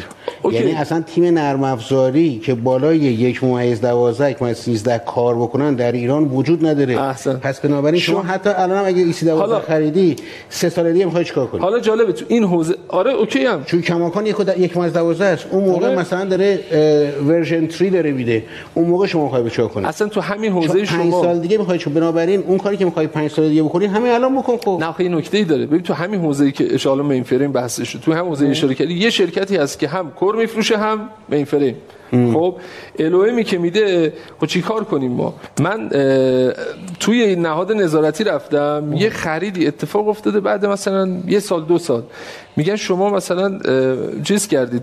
یعنی 0.52 0.72
اصلا 0.72 1.00
تیم 1.00 1.24
نرم 1.24 1.64
افزاری 1.64 2.38
که 2.38 2.54
بالای 2.54 2.98
یک 2.98 3.44
ممیز 3.44 3.80
12 3.80 4.30
یک 4.30 4.42
ممیز 4.42 4.56
13 4.56 4.98
کار 5.06 5.34
بکنن 5.34 5.74
در 5.74 5.92
ایران 5.92 6.24
وجود 6.24 6.66
نداره. 6.66 7.00
احسن. 7.02 7.36
پس 7.36 7.60
بنابراین 7.60 8.00
شما, 8.00 8.22
شما 8.22 8.32
حتی 8.32 8.50
الان 8.50 8.78
هم 8.78 8.84
اگه 8.86 9.02
EC12 9.02 9.46
حالا... 9.46 9.60
خریدی 9.60 10.16
سه 10.48 10.68
سال 10.68 10.92
دیگه 10.92 11.04
می‌خوای 11.04 11.24
چیکار 11.24 11.46
کنی؟ 11.46 11.60
حالا 11.60 11.80
جالبه 11.80 12.12
تو 12.12 12.24
این 12.28 12.44
حوزه 12.44 12.74
آره 12.88 13.12
OK 13.12 13.44
هم. 13.44 13.64
چون 13.64 13.80
کماکان 13.80 14.26
یک 14.26 14.36
یک 14.58 14.76
ممیز 14.76 14.92
12 14.92 15.24
است. 15.24 15.46
اون 15.50 15.64
موقع 15.64 15.86
آره. 15.86 15.98
مثلا 15.98 16.24
داره 16.24 16.60
version 17.26 17.68
3 17.68 17.90
داره 17.90 18.12
میده. 18.12 18.44
اون 18.74 18.86
موقع 18.86 19.06
شما 19.06 19.24
می‌خوای 19.24 19.50
چیکار 19.50 19.68
کنی؟ 19.68 19.86
اصلا 19.86 20.08
تو 20.08 20.20
همین 20.20 20.52
حوزه 20.52 20.84
شما 20.84 20.98
5 20.98 21.12
سال 21.12 21.38
دیگه 21.38 21.58
می‌خوای 21.58 21.78
چون 21.78 21.94
بنابراین 21.94 22.44
اون 22.46 22.58
کاری 22.58 22.76
که 22.76 22.84
می‌خوای 22.84 23.06
5 23.06 23.30
سال 23.30 23.48
دیگه 23.48 23.62
بکنی 23.62 23.86
همین 23.86 24.12
الان 24.12 24.38
بکن 24.38 24.56
خب. 24.56 24.78
یه 25.04 25.08
نکته 25.08 25.38
ای 25.38 25.44
داره. 25.44 25.66
ببین 25.66 25.82
تو 25.82 25.94
همین 25.94 26.20
حوزه‌ای 26.20 26.52
که 26.52 26.74
اشاره 26.74 27.02
مین 27.02 27.22
فریم 27.22 27.52
بحثش 27.52 27.92
تو 27.92 28.12
همین 28.12 28.28
حوزه 28.28 28.46
اشاره 28.46 28.74
کردی 28.74 28.94
یه 28.94 29.10
شرکتی 29.10 29.56
هست 29.56 29.78
که 29.78 29.88
هم 29.88 30.10
کور 30.10 30.36
میفروشه 30.36 30.76
هم 30.76 31.08
مین 31.28 31.44
فریم 31.44 31.76
خب 32.32 32.56
الوهمی 32.98 33.44
که 33.44 33.58
میده 33.58 34.12
خب 34.40 34.46
چیکار 34.46 34.84
کنیم 34.84 35.12
ما؟ 35.12 35.34
من 35.60 35.88
توی 37.00 37.36
نهاد 37.36 37.72
نظارتی 37.72 38.24
رفتم 38.24 38.92
یه 38.96 39.10
خریدی 39.10 39.66
اتفاق 39.66 40.08
افتاده 40.08 40.40
بعد 40.40 40.66
مثلا 40.66 41.08
یه 41.26 41.40
سال 41.40 41.64
دو 41.64 41.78
سال. 41.78 42.02
میگن 42.56 42.76
شما 42.76 43.10
مثلا 43.10 43.58
چیز 44.22 44.48
کردید 44.48 44.82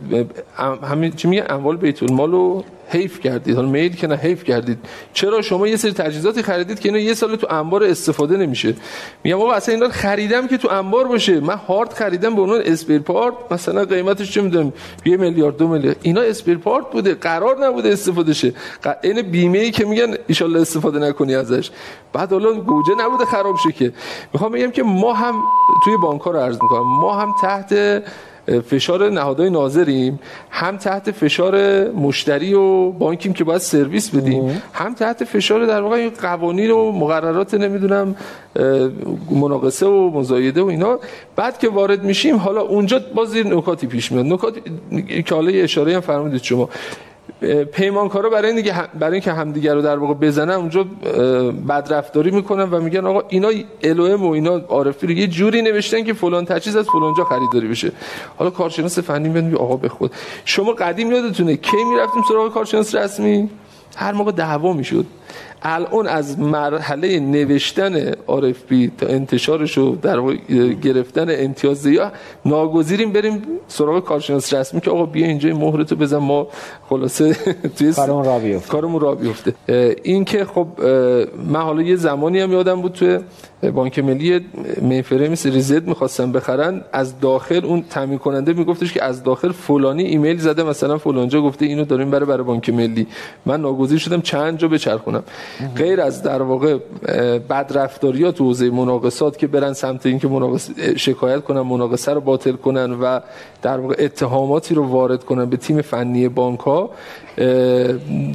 همین 0.84 1.12
چی 1.12 1.28
میگن؟ 1.28 1.46
اموال 1.50 1.78
بیت 1.78 2.04
المال 2.04 2.64
حیف 2.88 3.20
کردید. 3.20 3.56
حالا 3.56 3.68
میل 3.70 3.96
که 3.96 4.08
نه 4.08 4.16
حیف 4.16 4.44
کردید. 4.44 4.78
چرا 5.14 5.42
شما 5.42 5.68
یه 5.68 5.78
سری 5.78 5.92
تجهیزاتی 5.92 6.44
خریدید 6.44 6.80
که 6.80 6.90
اینا 6.90 7.00
یه 7.00 7.14
سال 7.14 7.36
تو 7.36 7.48
انبار 7.50 7.84
استفاده 7.84 8.38
نمیشه؟ 8.38 8.76
میگم 9.24 9.38
بابا 9.38 9.54
اصلا 9.54 9.76
اینا 9.76 9.90
خریدم 9.90 10.48
که 10.48 10.58
تو 10.58 10.70
انبار 10.70 11.08
باشه. 11.08 11.40
من 11.40 11.56
هارد 11.56 11.94
خریدم 11.94 12.36
به 12.36 12.42
عنوان 12.42 12.62
اسپیر 12.66 13.00
پارت 13.00 13.34
مثلا 13.52 13.86
قیمتش 13.86 14.32
چه 14.32 14.42
می‌دونم؟ 14.42 14.74
یه 15.06 15.18
میلیارد 15.18 15.58
دو 15.58 15.68
میلیارد. 15.68 15.98
اینا 16.02 16.22
اسپیر 16.22 16.58
پارت 16.58 16.92
بوده 16.92 17.14
قرار 17.14 17.66
نبوده 17.66 17.90
استفاده 17.90 18.34
شه. 18.34 18.54
این 19.04 19.22
بیمه 19.22 19.58
ای 19.58 19.72
که 19.72 19.86
میگن 19.86 20.14
ان 20.42 20.56
استفاده 20.56 21.00
نکنی 21.00 21.36
ازش. 21.36 21.72
بعد 22.14 22.32
حالا 22.32 22.54
گوجه 22.54 22.96
نبوده 23.00 23.26
خراب 23.26 23.56
شه 23.58 23.72
که. 23.72 23.94
می‌خوام 24.34 24.52
بگم 24.52 24.72
که 24.72 24.84
ما 24.84 25.14
هم 25.14 25.36
توی 25.86 25.98
بانک 25.98 26.22
رو 26.22 26.40
عرض 26.40 26.56
می‌کنم. 26.64 27.00
ما 27.02 27.14
هم 27.14 27.34
تحت 27.62 28.04
فشار 28.70 29.10
نهادهای 29.10 29.50
ناظریم 29.50 30.20
هم 30.50 30.78
تحت 30.78 31.12
فشار 31.12 31.88
مشتری 31.92 32.54
و 32.54 32.92
بانکیم 32.92 33.34
که 33.34 33.44
باید 33.44 33.62
سرویس 33.62 34.10
بدیم 34.10 34.62
هم 34.74 34.94
تحت 34.94 35.24
فشار 35.24 35.66
در 35.66 35.82
واقع 35.82 36.10
قوانین 36.10 36.72
و 36.72 36.92
مقررات 36.92 37.54
نمی‌دونم 37.54 38.16
مناقصه 39.32 39.86
و 39.86 40.10
مزایده 40.10 40.62
و 40.62 40.66
اینا. 40.66 41.00
بعد 41.36 41.60
که 41.60 41.70
وارد 41.70 42.04
میشیم 42.04 42.36
حالا 42.36 42.62
اونجا 42.62 43.00
باز 43.16 43.36
نکاتی 43.36 43.88
پیش 43.88 44.12
میاد. 44.12 44.26
نکات 44.26 44.54
که 45.26 45.36
حالا 45.36 45.52
اشاره 45.52 45.94
هم 45.94 46.02
فرمودید 46.02 46.44
شما. 46.44 46.70
پیمانکارا 47.72 48.30
برای 48.30 48.52
اینکه 48.52 48.74
برای 49.00 49.14
اینکه 49.14 49.32
همدیگه 49.32 49.74
رو 49.74 49.82
در 49.82 49.98
واقع 49.98 50.14
بزنن 50.14 50.54
اونجا 50.54 50.86
بدرفتاری 51.70 52.32
می‌کنن 52.32 52.64
و 52.64 52.82
میگن 52.82 53.06
آقا 53.06 53.22
اینا 53.30 53.50
الوم 53.84 54.26
و 54.26 54.32
اینا 54.32 54.58
عارفی 54.58 55.08
رو 55.08 55.14
یه 55.14 55.28
جوری 55.28 55.62
نوشتن 55.62 56.04
که 56.04 56.14
فلان 56.14 56.46
تجهیز 56.46 56.76
از 56.76 56.86
فلان 56.86 57.14
جا 57.18 57.24
خریداری 57.24 57.68
بشه. 57.68 57.92
حالا 58.38 58.52
کارشناس 58.52 59.00
فنی 59.00 59.30
میاد 59.30 59.56
آقا 59.56 59.78
به 59.78 59.90
خود. 59.90 60.12
شما 60.46 60.72
قدیم 60.72 61.12
یادتونه 61.12 61.56
کی 61.56 61.84
می‌رفتیم 61.92 62.24
سراغ 62.30 62.54
کارشناس 62.54 62.96
رسمی؟ 62.96 63.50
هر 63.96 64.12
موقع 64.12 64.32
دعوا 64.32 64.74
می‌شد. 64.74 65.06
الان 65.64 66.08
از 66.08 66.40
مرحله 66.40 67.20
نوشتن 67.20 68.12
RFP 68.12 68.90
تا 68.98 69.08
انتشارش 69.08 69.78
و 69.78 69.96
در 69.96 70.22
گرفتن 70.84 71.28
امتیاز 71.30 71.86
یا 71.86 72.12
ناگزیریم 72.46 73.12
بریم 73.12 73.42
سراغ 73.68 74.04
کارشناس 74.04 74.54
رسمی 74.54 74.82
که 74.82 74.92
آقا 74.92 75.06
بیا 75.06 75.28
اینجا 75.28 75.56
مهر 75.56 75.84
تو 75.84 75.96
بزن 75.96 76.18
ما 76.18 76.48
خلاصه 76.90 77.34
توی 77.78 77.94
کارمون 77.94 78.26
را 78.26 78.40
بیفته. 78.40 78.70
کارمون 78.70 79.02
را 79.02 79.16
بیفته. 79.16 79.54
این 80.04 80.26
که 80.26 80.46
خب 80.46 80.68
من 81.48 81.62
حالا 81.62 81.82
یه 81.82 81.96
زمانی 81.96 82.40
هم 82.40 82.52
یادم 82.52 82.82
بود 82.82 82.92
توی 82.92 83.20
بانک 83.70 84.00
ملی 84.00 84.46
میفره 84.82 85.36
سری 85.36 85.62
زد 85.62 85.88
می‌خواستن 85.88 86.32
بخرن 86.32 86.82
از 86.94 87.20
داخل 87.20 87.66
اون 87.66 87.84
تامین 87.90 88.18
کننده 88.18 88.54
میگفتش 88.54 88.94
که 88.94 89.04
از 89.04 89.24
داخل 89.24 89.52
فلانی 89.52 90.04
ایمیل 90.04 90.38
زده 90.38 90.64
مثلا 90.64 90.98
فلانجا 90.98 91.42
گفته 91.42 91.66
اینو 91.66 91.86
داریم 91.86 92.12
برای 92.12 92.26
برای 92.26 92.44
بانک 92.44 92.70
ملی. 92.70 93.08
من 93.46 93.62
ناگزیر 93.62 94.00
شدم 94.00 94.22
چند 94.22 94.58
جا 94.58 94.68
بچرخونم. 94.68 95.21
غیر 95.78 96.02
از 96.02 96.24
در 96.24 96.42
واقع 96.42 96.78
بدرفتاریات 97.50 98.36
تو 98.36 98.44
حوزه 98.44 98.70
مناقصات 98.70 99.38
که 99.38 99.48
برن 99.48 99.74
سمت 99.74 100.06
اینکه 100.06 100.28
مناقصه 100.28 100.98
شکایت 100.98 101.42
کنن 101.42 101.62
مناقصه 101.62 102.14
رو 102.14 102.22
باطل 102.22 102.52
کنن 102.52 102.92
و 102.92 103.20
در 103.62 103.78
واقع 103.78 103.96
اتهاماتی 104.00 104.76
رو 104.76 104.88
وارد 104.88 105.24
کنن 105.24 105.46
به 105.46 105.58
تیم 105.58 105.82
فنی 105.82 106.28
بانک 106.28 106.60
ها 106.60 106.90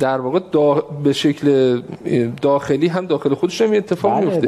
در 0.00 0.20
واقع 0.20 0.40
به 1.04 1.12
شکل 1.12 1.80
داخلی 2.42 2.86
هم 2.86 3.06
داخل 3.06 3.34
خودش 3.34 3.62
هم 3.62 3.72
اتفاق 3.72 4.12
بله 4.12 4.24
میفته. 4.24 4.46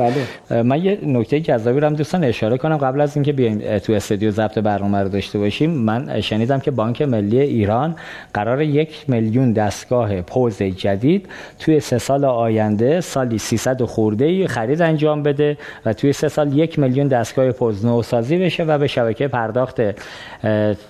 بله. 0.50 0.62
من 0.62 0.84
یه 0.84 0.98
نکته 1.02 1.40
جذابی 1.40 1.80
رو 1.80 1.86
هم 1.86 1.94
دوستان 1.94 2.24
اشاره 2.24 2.58
کنم. 2.58 2.76
قبل 2.76 3.00
از 3.00 3.16
اینکه 3.16 3.32
بیایم 3.32 3.78
تو 3.78 3.92
استودیو 3.92 4.30
ضبط 4.30 4.58
برنامه 4.58 4.98
رو 5.02 5.08
داشته 5.08 5.38
باشیم 5.38 5.70
من 5.70 6.20
شنیدم 6.20 6.60
که 6.60 6.70
بانک 6.70 7.02
ملی 7.02 7.40
ایران 7.40 7.96
قرار 8.34 8.62
یک 8.62 9.04
میلیون 9.08 9.52
دستگاه 9.52 10.20
پوز 10.20 10.62
جدید 10.62 11.28
توی 11.58 11.80
سه 11.80 11.98
سال 11.98 12.24
آینده 12.28 13.00
سالی 13.00 13.38
300 13.38 13.82
خورده 13.82 14.24
ای 14.24 14.46
خرید 14.46 14.82
انجام 14.82 15.22
بده 15.22 15.56
و 15.86 15.92
توی 15.92 16.12
سه 16.12 16.28
سال 16.28 16.56
یک 16.56 16.78
میلیون 16.78 17.08
دستگاه 17.08 17.52
پوز 17.52 17.84
نوسازی 17.84 18.38
بشه 18.38 18.64
و 18.64 18.78
به 18.78 18.86
شبکه 18.86 19.28
پرداخت 19.28 19.80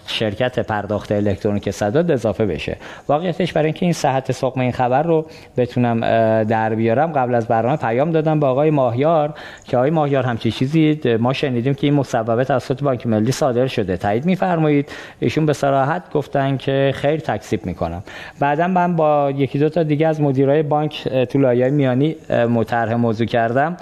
شرکت 0.06 0.58
پرداخت 0.58 1.12
الکترونیک 1.12 1.70
صداد 1.70 2.10
اضافه 2.10 2.46
بشه. 2.46 2.76
واقعیتش 3.08 3.52
برای 3.52 3.66
اینکه 3.66 3.86
این 3.86 3.92
صحت 3.92 4.32
سقم 4.32 4.60
این 4.60 4.72
خبر 4.72 5.02
رو 5.02 5.26
بتونم 5.56 6.00
در 6.44 6.74
بیارم 6.74 7.12
قبل 7.12 7.34
از 7.34 7.48
برنامه 7.48 7.76
پیام 7.76 8.10
دادم 8.10 8.40
به 8.40 8.46
آقای 8.46 8.70
ماهیار 8.70 9.34
که 9.64 9.76
آقای 9.76 9.90
ماهیار 9.90 10.24
همچی 10.24 10.50
چیزی 10.50 11.00
ما 11.20 11.32
شنیدیم 11.32 11.74
که 11.74 11.86
این 11.86 11.94
مصوبه 11.94 12.44
توسط 12.44 12.82
بانک 12.82 13.06
ملی 13.06 13.32
صادر 13.32 13.66
شده. 13.66 13.96
تایید 13.96 14.24
میفرمایید؟ 14.26 14.92
ایشون 15.20 15.46
به 15.46 15.52
صراحت 15.52 16.12
گفتن 16.12 16.56
که 16.56 16.92
خیر 16.94 17.20
تکسیب 17.20 17.66
می‌کنم. 17.66 18.02
بعدا 18.40 18.68
من 18.68 18.96
با 18.96 19.32
یکی 19.36 19.58
دو 19.58 19.68
تا 19.68 19.82
دیگه 19.82 20.06
از 20.06 20.20
مدیرای 20.20 20.62
بانک 20.62 21.08
تو 21.28 21.38
لایه 21.38 21.70
میانی 21.70 22.16
مطرح 22.30 22.94
موضوع 22.94 23.26
کردم 23.26 23.76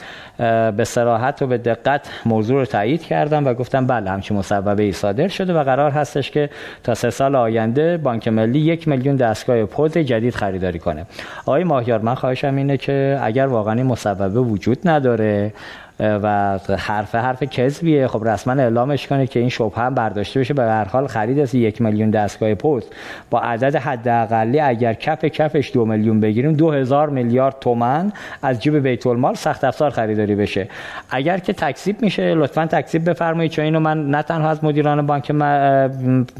به 0.76 0.84
صراحت 0.84 1.42
و 1.42 1.46
به 1.46 1.58
دقت 1.58 2.08
موضوع 2.24 2.60
رو 2.60 2.66
تایید 2.66 3.02
کردم 3.02 3.46
و 3.46 3.54
گفتم 3.54 3.86
بله 3.86 4.10
همچین 4.10 4.36
مصوبه 4.36 4.82
ای 4.82 4.92
صادر 4.92 5.28
شده 5.28 5.54
و 5.54 5.64
قرار 5.64 5.90
هستش 5.90 6.30
که 6.30 6.50
تا 6.84 6.94
سه 6.94 7.10
سال 7.10 7.36
آینده 7.36 7.96
بانک 7.96 8.28
ملی 8.28 8.58
یک 8.58 8.88
میلیون 8.88 9.16
دستگاه 9.16 9.64
پوز 9.64 9.92
جدید 9.92 10.34
خریداری 10.34 10.78
کنه. 10.78 11.06
آقای 11.40 11.64
ماهیار 11.64 11.98
من 11.98 12.14
خواهشم 12.14 12.56
اینه 12.56 12.76
که 12.76 13.18
اگر 13.22 13.46
واقعا 13.46 13.74
این 13.74 13.86
مصوبه 13.86 14.28
وجود 14.28 14.88
نداره 14.88 15.52
و 16.00 16.58
حرف 16.78 17.14
حرف 17.14 17.42
کذبیه. 17.42 18.06
خب 18.06 18.28
رسما 18.28 18.52
اعلامش 18.52 19.06
کنه 19.06 19.26
که 19.26 19.40
این 19.40 19.48
شبهه 19.48 19.78
هم 19.78 19.94
برداشته 19.94 20.40
بشه. 20.40 20.54
به 20.54 20.62
هر 20.62 20.84
حال 20.84 21.06
خرید 21.06 21.38
از 21.38 21.54
یک 21.54 21.82
میلیون 21.82 22.10
دستگاه 22.10 22.54
پست. 22.54 22.92
با 23.30 23.40
عدد 23.40 23.76
حداقلی 23.76 24.60
اگر 24.60 24.94
کف 24.94 25.24
کفش 25.24 25.70
دو 25.74 25.84
میلیون 25.84 26.20
بگیریم 26.20 26.52
دو 26.52 26.70
هزار 26.70 27.10
میلیارد 27.10 27.56
تومن 27.60 28.12
از 28.42 28.62
جیب 28.62 28.76
بیت 28.76 29.06
المال 29.06 29.34
سخت 29.34 29.64
افزار 29.64 29.90
خریداری 29.90 30.34
بشه. 30.34 30.68
اگر 31.10 31.38
که 31.38 31.52
تکسیب 31.52 32.02
میشه 32.02 32.34
لطفا 32.34 32.66
تکسیب 32.66 33.10
بفرمایید. 33.10 33.52
چون 33.52 33.64
اینو 33.64 33.80
من 33.80 34.10
نه 34.10 34.22
تنها 34.22 34.50
از 34.50 34.64
مدیران 34.64 35.06
بانک 35.06 35.30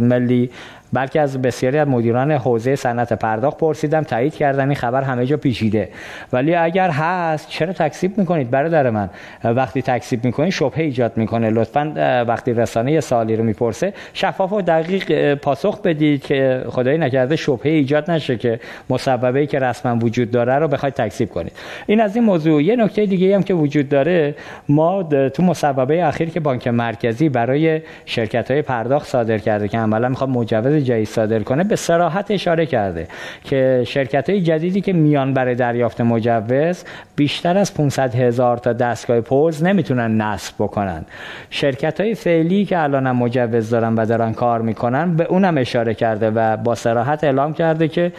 ملی 0.00 0.50
بلکه 0.92 1.20
از 1.20 1.42
بسیاری 1.42 1.78
از 1.78 1.88
مدیران 1.88 2.32
حوزه 2.32 2.76
صنعت 2.76 3.12
پرداخت 3.12 3.58
پرسیدم 3.58 4.02
تایید 4.02 4.34
کردن 4.34 4.64
این 4.64 4.74
خبر 4.74 5.02
همه 5.02 5.26
جا 5.26 5.36
پیچیده. 5.36 5.88
ولی 6.32 6.54
اگر 6.54 6.90
هست 6.90 7.48
چرا 7.48 7.72
تکسیب 7.72 8.18
می‌کنید 8.18 8.50
برادر 8.50 8.90
من؟ 8.90 9.10
وقتی 9.44 9.82
تکسیب 9.82 10.24
می‌کنید 10.24 10.50
شبهه 10.50 10.80
ایجاد 10.80 11.16
می‌کنه. 11.16 11.50
لطفا 11.50 11.92
وقتی 12.28 12.52
رسانه 12.52 12.92
یه 12.92 13.00
سوالی 13.00 13.36
رو 13.36 13.44
می‌پرسه 13.44 13.92
شفاف 14.12 14.52
و 14.52 14.62
دقیق 14.62 15.34
پاسخ 15.34 15.82
بدید 15.82 16.22
که 16.22 16.64
خدایی 16.68 16.98
نکرده 16.98 17.36
شبهه 17.36 17.72
ایجاد 17.72 18.10
نشه 18.10 18.36
که 18.36 18.60
مسببه 18.90 19.38
ای 19.38 19.46
که 19.46 19.58
رسما 19.58 19.96
وجود 19.96 20.30
داره 20.30 20.54
رو 20.54 20.68
بخواید 20.68 20.94
تکسیب 20.94 21.30
کنید. 21.30 21.52
این 21.86 22.00
از 22.00 22.16
این 22.16 22.24
موضوع. 22.24 22.62
یه 22.62 22.76
نکته 22.76 23.06
دیگه 23.06 23.34
هم 23.34 23.42
که 23.42 23.54
وجود 23.54 23.88
داره 23.88 24.34
ما 24.68 25.02
تو 25.02 25.42
مسببه 25.42 26.04
اخیر 26.04 26.30
که 26.30 26.40
بانک 26.40 26.68
مرکزی 26.68 27.28
برای 27.28 27.80
شرکت 28.06 28.50
های 28.50 28.62
پرداخت 28.62 29.08
صادر 29.08 29.38
کرده 29.38 29.68
که 29.68 29.78
عملا 29.78 30.08
می‌خواد 30.08 30.30
مجوز 30.30 30.75
قرارداد 30.76 30.82
جدید 30.82 31.08
صادر 31.08 31.42
کنه 31.42 31.64
به 31.64 31.76
سراحت 31.76 32.30
اشاره 32.30 32.66
کرده 32.66 33.08
که 33.44 33.82
شرکت 33.86 34.30
های 34.30 34.40
جدیدی 34.40 34.80
که 34.80 34.92
میان 34.92 35.34
برای 35.34 35.54
دریافت 35.54 36.00
مجوز 36.00 36.84
بیشتر 37.16 37.58
از 37.58 37.74
500 37.74 38.14
هزار 38.14 38.56
تا 38.56 38.72
دستگاه 38.72 39.20
پوز 39.20 39.64
نمی‌تونن 39.64 40.20
نصب 40.20 40.54
بکنن. 40.58 41.04
شرکت 41.50 42.00
های 42.00 42.14
فعلی 42.14 42.64
که 42.64 42.78
الان 42.78 43.12
مجوز 43.12 43.70
دارن 43.70 43.94
و 43.94 44.06
دارن 44.06 44.32
کار 44.32 44.62
می‌کنن 44.62 45.16
به 45.16 45.24
اونم 45.24 45.58
اشاره 45.58 45.94
کرده 45.94 46.30
و 46.30 46.56
با 46.56 46.74
سراحت 46.74 47.24
اعلام 47.24 47.54
کرده 47.54 47.88
که 47.88 48.12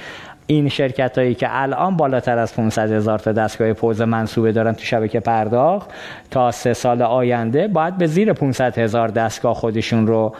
این 0.47 0.69
شرکت 0.69 1.17
هایی 1.17 1.35
که 1.35 1.47
الان 1.49 1.97
بالاتر 1.97 2.37
از 2.37 2.55
500 2.55 2.91
هزار 2.91 3.19
تا 3.19 3.31
دستگاه 3.31 3.73
پوز 3.73 4.01
منصوبه 4.01 4.51
دارن 4.51 4.73
تو 4.73 4.83
شبکه 4.83 5.19
پرداخت 5.19 5.89
تا 6.31 6.51
سه 6.51 6.73
سال 6.73 7.01
آینده 7.01 7.67
باید 7.67 7.97
به 7.97 8.07
زیر 8.07 8.33
500 8.33 8.77
هزار 8.77 9.07
دستگاه 9.07 9.53
خودشون 9.53 10.07
رو 10.07 10.35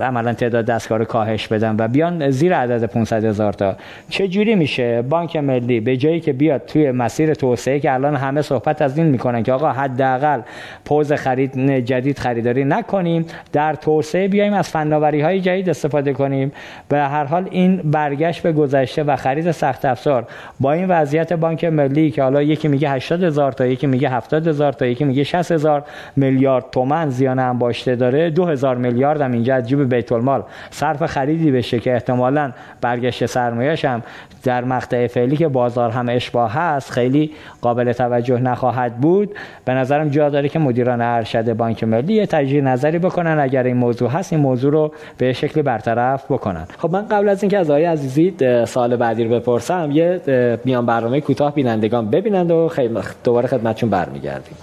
عملا 0.00 0.32
تعداد 0.34 0.64
دستگاه 0.64 0.98
رو 0.98 1.04
کاهش 1.04 1.48
بدن 1.48 1.76
و 1.78 1.88
بیان 1.88 2.30
زیر 2.30 2.56
عدد 2.56 2.84
500 2.84 3.24
هزار 3.24 3.52
تا. 3.52 3.76
چه 4.08 4.28
جوری 4.28 4.54
میشه؟ 4.54 5.02
بانک 5.02 5.36
ملی 5.36 5.80
به 5.80 5.96
جایی 5.96 6.20
که 6.20 6.32
بیاد 6.32 6.66
توی 6.66 6.90
مسیر 6.90 7.34
توسعه 7.34 7.80
که 7.80 7.92
الان 7.92 8.16
همه 8.16 8.42
صحبت 8.42 8.82
از 8.82 8.98
این 8.98 9.06
می‌کنن 9.06 9.42
که 9.42 9.52
آقا 9.52 9.72
حداقل 9.72 10.40
پوز 10.84 11.12
خرید 11.12 11.78
جدید 11.84 12.18
خریداری 12.18 12.64
نکنیم 12.64 13.26
در 13.52 13.74
توسعه 13.74 14.28
بیایم 14.28 14.52
از 14.52 14.68
فناوری 14.68 15.20
های 15.20 15.40
جدید 15.40 15.70
استفاده 15.70 16.12
کنیم. 16.12 16.52
به 16.88 16.98
هر 16.98 17.24
حال 17.24 17.48
این 17.50 17.76
برگشت 17.76 18.42
به 18.42 18.52
گذشته 18.62 19.02
و 19.02 19.16
خرید 19.16 19.50
سخت 19.50 19.84
افزار. 19.84 20.26
با 20.60 20.72
این 20.72 20.88
وضعیت 20.88 21.32
بانک 21.32 21.64
ملی 21.64 22.10
که 22.10 22.22
حالا 22.22 22.42
یکی 22.42 22.68
میگه 22.68 22.90
80 22.90 23.22
هزار 23.22 23.52
تا 23.52 23.66
یکی 23.66 23.86
میگه 23.86 24.08
70 24.08 24.48
هزار 24.48 24.72
تا 24.72 24.86
یکی 24.86 25.04
میگه 25.04 25.24
60 25.24 25.52
هزار 25.52 25.84
میلیارد 26.16 26.64
تومن 26.72 27.10
زیان 27.10 27.38
انباشته 27.38 27.96
داره 27.96 28.30
2000 28.30 28.76
میلیارد 28.76 29.20
هم 29.20 29.32
اینجا 29.32 29.54
از 29.54 29.68
جیب 29.68 29.94
بیت 29.94 30.12
المال 30.12 30.42
صرف 30.70 31.06
خریدی 31.06 31.50
بشه 31.50 31.78
که 31.78 31.92
احتمالاً 31.92 32.52
برگشت 32.80 33.26
سرمایه‌اش 33.26 33.84
هم 33.84 34.02
در 34.42 34.64
مقطع 34.64 35.06
فعلی 35.06 35.36
که 35.36 35.48
بازار 35.48 35.90
هم 35.90 36.08
اشباه 36.08 36.52
هست 36.52 36.90
خیلی 36.90 37.30
قابل 37.60 37.92
توجه 37.92 38.40
نخواهد 38.40 38.96
بود. 38.96 39.34
به 39.64 39.74
نظرم 39.74 40.08
جا 40.08 40.28
داره 40.28 40.48
که 40.48 40.58
مدیران 40.58 41.00
ارشد 41.00 41.52
بانک 41.52 41.84
ملی 41.84 42.14
یه 42.14 42.26
تجدید 42.26 42.64
نظری 42.64 42.98
بکنن. 42.98 43.38
اگر 43.38 43.62
این 43.62 43.76
موضوع 43.76 44.10
هست 44.10 44.32
این 44.32 44.42
موضوع 44.42 44.72
رو 44.72 44.92
به 45.18 45.32
شکلی 45.32 45.62
برطرف 45.62 46.24
بکنن. 46.24 46.66
خب 46.78 46.90
من 46.90 47.08
قبل 47.08 47.28
از 47.28 47.42
اینکه 47.42 47.58
از 47.58 47.70
آقای 47.70 47.84
عزیزی 47.84 48.30
سال 48.66 48.96
بعدی 48.96 49.24
رو 49.24 49.30
بپرسم. 49.30 49.90
یه 49.92 50.20
میان 50.64 50.86
برنامه 50.86 51.20
کوتاه 51.20 51.54
بینندگان 51.54 52.10
ببینند 52.10 52.50
و 52.50 52.68
خیلی 52.68 52.94
دوباره 53.24 53.48
خدمتشون 53.48 53.90
برمیگردیم. 53.90 54.56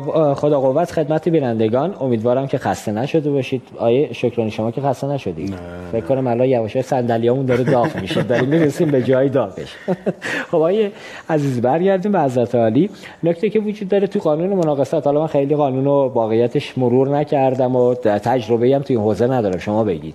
خدا, 0.00 0.34
خدا 0.34 0.60
قوت 0.60 0.92
خدمت 0.92 1.28
بینندگان. 1.28 1.94
امیدوارم 2.00 2.46
که 2.46 2.58
خسته 2.58 2.92
نشده 2.92 3.30
باشید. 3.30 3.62
آیه 3.78 4.12
شکرانی 4.12 4.50
شما 4.50 4.70
که 4.70 4.80
خسته 4.80 5.06
نشدید. 5.06 5.54
فکر 5.92 6.04
کنم 6.06 6.26
الان 6.26 6.48
یواش 6.48 6.80
صندلیامون 6.80 7.46
داره 7.46 7.64
داغ 7.64 7.96
میشه. 8.00 8.22
داریم 8.22 8.48
می‌رسیم 8.48 8.90
به 8.90 9.02
جای 9.02 9.28
داغش. 9.28 9.76
خب 10.50 10.56
آیه 10.56 10.92
عزیز 11.30 11.60
برگردیم 11.60 12.12
به 12.12 12.20
حضرت 12.20 12.54
علی 12.54 12.90
نکته 13.22 13.50
که 13.50 13.60
وجود 13.60 13.88
داره 13.88 14.06
تو 14.06 14.18
قانون 14.18 14.48
مناقصات 14.48 15.06
حالا 15.06 15.20
من 15.20 15.26
خیلی 15.26 15.56
قانون 15.56 15.84
رو 15.84 16.12
واقعیتش 16.14 16.78
مرور 16.78 17.08
نکردم 17.18 17.76
و 17.76 17.94
تجربه 17.94 18.74
هم 18.74 18.82
توی 18.82 18.96
این 18.96 19.04
حوزه 19.04 19.26
ندارم. 19.26 19.58
شما 19.58 19.84
بگید. 19.84 20.14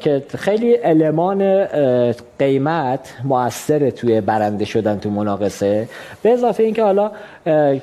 که 0.00 0.22
خیلی 0.38 0.76
المان 0.84 1.66
قیمت 2.38 3.14
موثر 3.24 3.90
توی 3.90 4.20
برنده 4.20 4.64
شدن 4.64 4.98
تو 4.98 5.10
مناقصه. 5.10 5.88
به 6.22 6.30
اضافه 6.30 6.62
اینکه 6.62 6.82
حالا 6.82 7.10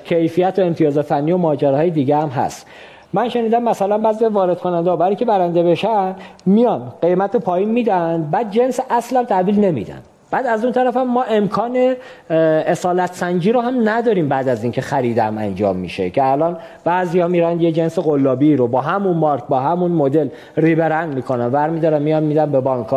کیفیت 0.05 0.59
و 0.59 0.61
امتیاز 0.61 0.99
فنی 0.99 1.31
و 1.31 1.37
ماجراهای 1.37 1.89
دیگه 1.89 2.17
هم 2.17 2.29
هست. 2.29 2.67
من 3.13 3.29
شنیدم 3.29 3.63
مثلا 3.63 3.97
بعضی 3.97 4.25
وارد 4.25 4.59
کننده 4.59 4.89
ها 4.89 4.95
برای 4.95 5.15
که 5.15 5.25
برنده 5.25 5.63
بشن 5.63 6.15
میان 6.45 6.93
قیمت 7.01 7.35
پایین 7.35 7.69
میدن 7.69 8.29
بعد 8.31 8.51
جنس 8.51 8.79
اصلا 8.89 9.23
تحویل 9.23 9.59
نمیدن. 9.59 10.01
بعد 10.33 10.47
از 10.47 10.63
اون 10.63 10.73
طرف 10.73 10.97
هم 10.97 11.07
ما 11.07 11.23
امکان 11.23 11.95
اصالت 12.29 13.13
سنجی 13.13 13.51
رو 13.51 13.61
هم 13.61 13.89
نداریم 13.89 14.29
بعد 14.29 14.49
از 14.49 14.63
اینکه 14.63 14.81
خریدم 14.81 15.37
انجام 15.37 15.75
میشه 15.75 16.09
که 16.09 16.23
الان 16.23 16.57
بعضیا 16.83 17.27
میرن 17.27 17.61
یه 17.61 17.71
جنس 17.71 17.99
قلابی 17.99 18.55
رو 18.55 18.67
با 18.67 18.81
همون 18.81 19.17
مارک 19.17 19.43
با 19.47 19.59
همون 19.59 19.91
مدل 19.91 20.27
ریبرند 20.57 21.15
می‌کنن. 21.15 21.45
ور 21.45 21.69
میدارن 21.69 22.01
میان 22.01 22.23
میدن 22.23 22.51
به 22.51 22.59
بانک 22.59 22.93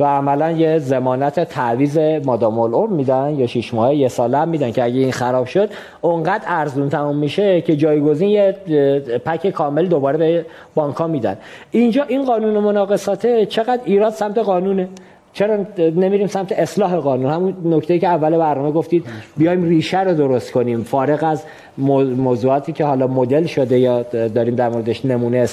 و 0.00 0.04
عملا 0.04 0.50
یه 0.50 0.78
زمانت 0.78 1.40
تعویض 1.40 1.98
مادام 2.24 2.58
العمر 2.58 2.90
میدن 2.90 3.34
یا 3.38 3.46
شش 3.46 3.74
ماه 3.74 3.94
یه 3.94 4.08
ساله 4.08 4.44
میدن 4.44 4.70
که 4.70 4.84
اگه 4.84 5.00
این 5.00 5.12
خراب 5.12 5.46
شد 5.46 5.68
اونقدر 6.00 6.44
ارزون 6.46 6.88
تموم 6.88 7.16
میشه 7.16 7.60
که 7.60 7.76
جایگزین 7.76 8.28
یه 8.28 8.52
پک 9.24 9.50
کامل 9.50 9.86
دوباره 9.86 10.18
به 10.18 10.46
بانک 10.74 11.00
میدن. 11.00 11.36
اینجا 11.70 12.04
این 12.08 12.24
قانون 12.24 12.58
مناقصات 12.58 13.44
چقدر 13.44 13.80
ایراد 13.84 14.12
سمت 14.12 14.38
قانونه؟ 14.38 14.88
چرا 15.34 15.56
نمیریم 15.78 16.26
سمت 16.26 16.52
اصلاح 16.52 16.96
قانون؟ 16.96 17.32
همون 17.32 17.56
نکته 17.64 17.98
که 17.98 18.08
اول 18.08 18.38
برنامه 18.38 18.72
گفتید 18.72 19.06
بیایم 19.36 19.64
ریشه 19.64 20.00
رو 20.00 20.14
درست 20.14 20.52
کنیم. 20.52 20.82
فارغ 20.82 21.24
از 21.24 21.42
موضوعاتی 22.16 22.72
که 22.72 22.84
حالا 22.84 23.06
مدل 23.06 23.46
شده 23.46 23.78
یا 23.78 24.02
داریم 24.28 24.54
در 24.54 24.68
موردش 24.68 25.04
نمونه 25.04 25.46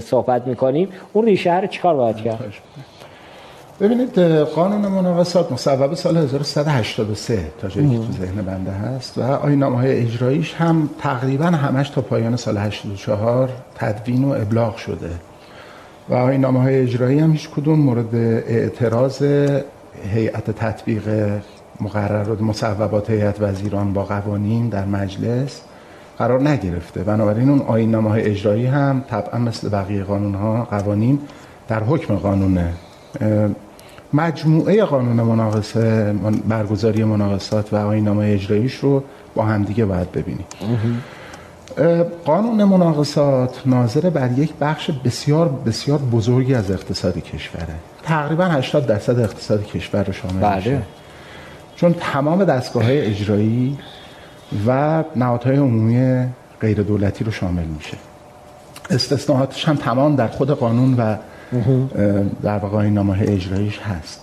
صحبت 0.00 0.46
می‌کنیم 0.46 0.88
اون 1.12 1.24
ریشه 1.26 1.60
رو 1.60 1.66
چیکار 1.66 1.94
باید 1.94 2.16
کرد؟ 2.16 2.54
ببینید 3.80 4.18
قانون 4.54 4.80
مناقصات 4.80 5.52
مصوب 5.52 5.94
سال 5.94 6.16
1183 6.16 7.38
تا 7.60 7.68
جایی 7.68 7.90
که 7.90 7.96
تو 7.96 8.12
ذهن 8.12 8.42
بنده 8.42 8.70
هست 8.70 9.18
و 9.18 9.22
آینامه 9.22 9.76
های 9.76 9.98
اجراییش 9.98 10.54
هم 10.54 10.90
تقریبا 10.98 11.46
همش 11.46 11.90
تا 11.90 12.00
پایان 12.00 12.36
سال 12.36 12.56
84 12.56 13.48
تدوین 13.74 14.24
و 14.24 14.32
ابلاغ 14.32 14.76
شده. 14.76 15.10
و 16.08 16.14
این 16.14 16.40
نامه 16.40 16.62
های 16.62 16.80
اجرایی 16.80 17.18
هم 17.18 17.32
هیچ 17.32 17.50
کدوم 17.50 17.78
مورد 17.78 18.14
اعتراض 18.14 19.22
هیئت 20.14 20.50
تطبیق 20.50 21.02
مقررات 21.80 22.40
مصوبات 22.40 23.10
هیئت 23.10 23.40
وزیران 23.40 23.92
با 23.92 24.04
قوانین 24.04 24.68
در 24.68 24.84
مجلس 24.84 25.60
قرار 26.18 26.48
نگرفته. 26.48 27.02
بنابراین 27.02 27.48
اون 27.48 27.62
آیین 27.62 27.90
نامه 27.90 28.10
های 28.10 28.22
اجرایی 28.22 28.66
هم 28.66 29.04
طبعا 29.10 29.40
مثل 29.40 29.68
بقیه 29.68 30.02
قانون 30.02 30.34
ها 30.34 30.64
قوانین 30.64 31.18
در 31.68 31.82
حکم 31.82 32.14
قانونه. 32.14 32.72
مجموعه 34.12 34.84
قانون 34.84 35.16
مناقصه 35.16 36.14
برگزاری 36.48 37.04
مناقصات 37.04 37.72
و 37.72 37.76
آیین 37.76 38.04
نامه 38.04 38.26
اجراییش 38.26 38.74
رو 38.74 39.02
با 39.34 39.44
همدیگه 39.44 39.84
باید 39.84 40.12
ببینیم. 40.12 40.46
قانون 42.24 42.64
مناقصات 42.64 43.62
ناظر 43.66 44.10
بر 44.10 44.32
یک 44.32 44.52
بخش 44.60 44.90
بسیار 45.04 45.48
بسیار 45.48 45.98
بزرگی 45.98 46.54
از 46.54 46.70
اقتصاد 46.70 47.18
کشوره. 47.18 47.66
تقریبا 48.02 48.44
80 48.44 48.86
درصد 48.86 49.18
اقتصاد 49.18 49.66
کشور 49.66 50.04
رو 50.04 50.12
شامل 50.12 50.40
بله. 50.40 50.56
میشه. 50.56 50.82
چون 51.76 51.94
تمام 52.00 52.44
دستگاه 52.44 52.84
های 52.84 53.00
اجرایی 53.00 53.78
و 54.66 55.04
نهادهای 55.16 55.56
عمومی 55.56 56.26
غیر 56.60 56.82
دولتی 56.82 57.24
رو 57.24 57.30
شامل 57.30 57.64
میشه. 57.64 57.96
استثناءاتش 58.90 59.68
هم 59.68 59.76
تمام 59.76 60.16
در 60.16 60.28
خود 60.28 60.50
قانون 60.50 60.94
و 60.94 61.16
در 62.42 62.58
واقع 62.58 62.76
این 62.76 62.94
نامه 62.94 63.22
اجراییش 63.22 63.78
هست. 63.78 64.20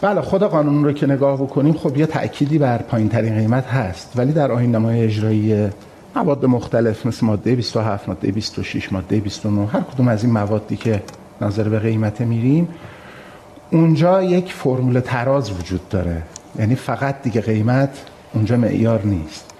بله 0.00 0.20
خود 0.20 0.42
قانون 0.42 0.84
رو 0.84 0.92
که 0.92 1.06
نگاه 1.06 1.42
بکنیم 1.42 1.72
خب 1.72 1.96
یه 1.96 2.06
تأکیدی 2.06 2.58
بر 2.58 2.78
پایین 2.78 3.08
ترین 3.08 3.34
قیمت 3.34 3.66
هست. 3.66 4.12
ولی 4.16 4.32
در 4.32 4.52
آیین 4.52 4.70
نامه 4.70 4.98
اجرایی 4.98 5.70
مواد 6.16 6.44
مختلف 6.46 7.06
مثل 7.06 7.26
ماده 7.26 7.54
27 7.56 8.08
ماده 8.08 8.32
26 8.32 8.92
ماده 8.92 9.20
29 9.20 9.66
هر 9.66 9.80
کدوم 9.80 10.08
از 10.08 10.24
این 10.24 10.32
موادی 10.32 10.76
که 10.76 11.02
نظر 11.40 11.68
به 11.68 11.78
قیمت 11.78 12.20
میریم 12.20 12.68
اونجا 13.70 14.22
یک 14.22 14.52
فرمول 14.52 15.00
تراز 15.00 15.50
وجود 15.50 15.88
داره. 15.88 16.22
یعنی 16.58 16.74
فقط 16.74 17.22
دیگه 17.22 17.40
قیمت 17.40 17.90
اونجا 18.34 18.56
معیار 18.56 19.02
نیست. 19.04 19.50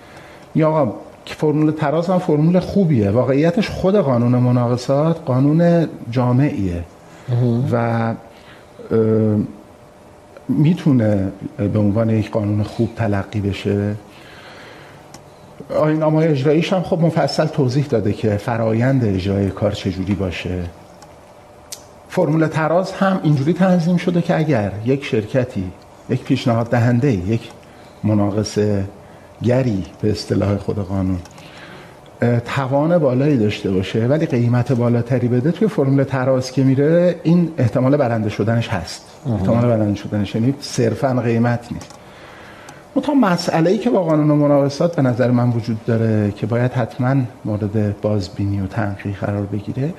یا 0.55 0.95
که 1.25 1.35
فرمول 1.35 1.71
تراز 1.71 2.11
هم 2.11 2.19
فرمول 2.19 2.61
خوبیه. 2.61 3.11
واقعیتش 3.11 3.71
خود 3.71 3.97
قانون 3.97 4.33
مناقصات 4.33 5.21
قانون 5.27 5.89
جامعیه. 6.11 6.85
و 7.73 8.15
می‌تونه 10.49 11.33
به 11.73 11.79
عنوان 11.79 12.11
یک 12.11 12.31
قانون 12.31 12.63
خوب 12.63 12.91
تلقی 12.97 13.41
بشه. 13.41 13.95
آین 15.71 15.99
نامه 15.99 16.17
اجراییش 16.17 16.73
هم 16.73 16.83
خب 16.83 17.01
مفصل 17.01 17.47
توضیح 17.47 17.87
داده 17.87 18.13
که 18.13 18.37
فرایند 18.37 19.05
اجرای 19.05 19.51
کار 19.51 19.73
چجوری 19.73 20.15
باشه. 20.15 20.63
فرمول 22.09 22.47
تراز 22.47 22.93
هم 22.93 23.21
اینجوری 23.23 23.53
تنظیم 23.53 23.97
شده 23.97 24.23
که 24.23 24.39
اگر 24.39 24.73
یک 24.85 25.05
شرکتی 25.05 25.65
یک 26.09 26.25
پیشنهاد 26.25 26.71
دهنده 26.71 27.13
یک 27.13 27.51
مناقصه 28.05 28.85
گری 29.43 29.85
به 30.03 30.11
اصطلاح 30.11 30.57
خود 30.57 30.79
قانون 30.79 31.19
توان 32.45 32.99
بالایی 32.99 33.37
داشته 33.37 33.71
باشه 33.71 34.07
ولی 34.07 34.27
قیمت 34.27 34.73
بالاتری 34.73 35.29
بده 35.29 35.51
توی 35.51 35.69
فرمول 35.69 36.05
تراز 36.05 36.53
که 36.53 36.63
میره 36.65 37.21
این 37.23 37.51
احتمال 37.59 37.97
برنده 37.97 38.29
شدنش 38.31 38.69
هست. 38.69 39.03
احتمال 39.33 39.67
برنده 39.67 39.95
شدنش 39.95 40.35
یعنی 40.35 40.55
صرفا 40.61 41.23
قیمت 41.25 41.73
نیست. 41.73 41.91
تا 43.01 43.15
مسئله 43.15 43.71
ای 43.71 43.79
که 43.79 43.91
با 43.91 44.05
قانون 44.05 44.39
مناقصات 44.39 44.97
به 44.97 45.03
نظر 45.03 45.31
من 45.31 45.51
وجود 45.51 45.85
داره 45.85 46.33
که 46.37 46.47
باید 46.47 46.73
حتما 46.73 47.17
مورد 47.45 48.01
بازبینی 48.01 48.61
و 48.61 48.67
تنقیح 48.67 49.17
قرار 49.17 49.43
بگیره 49.43 49.95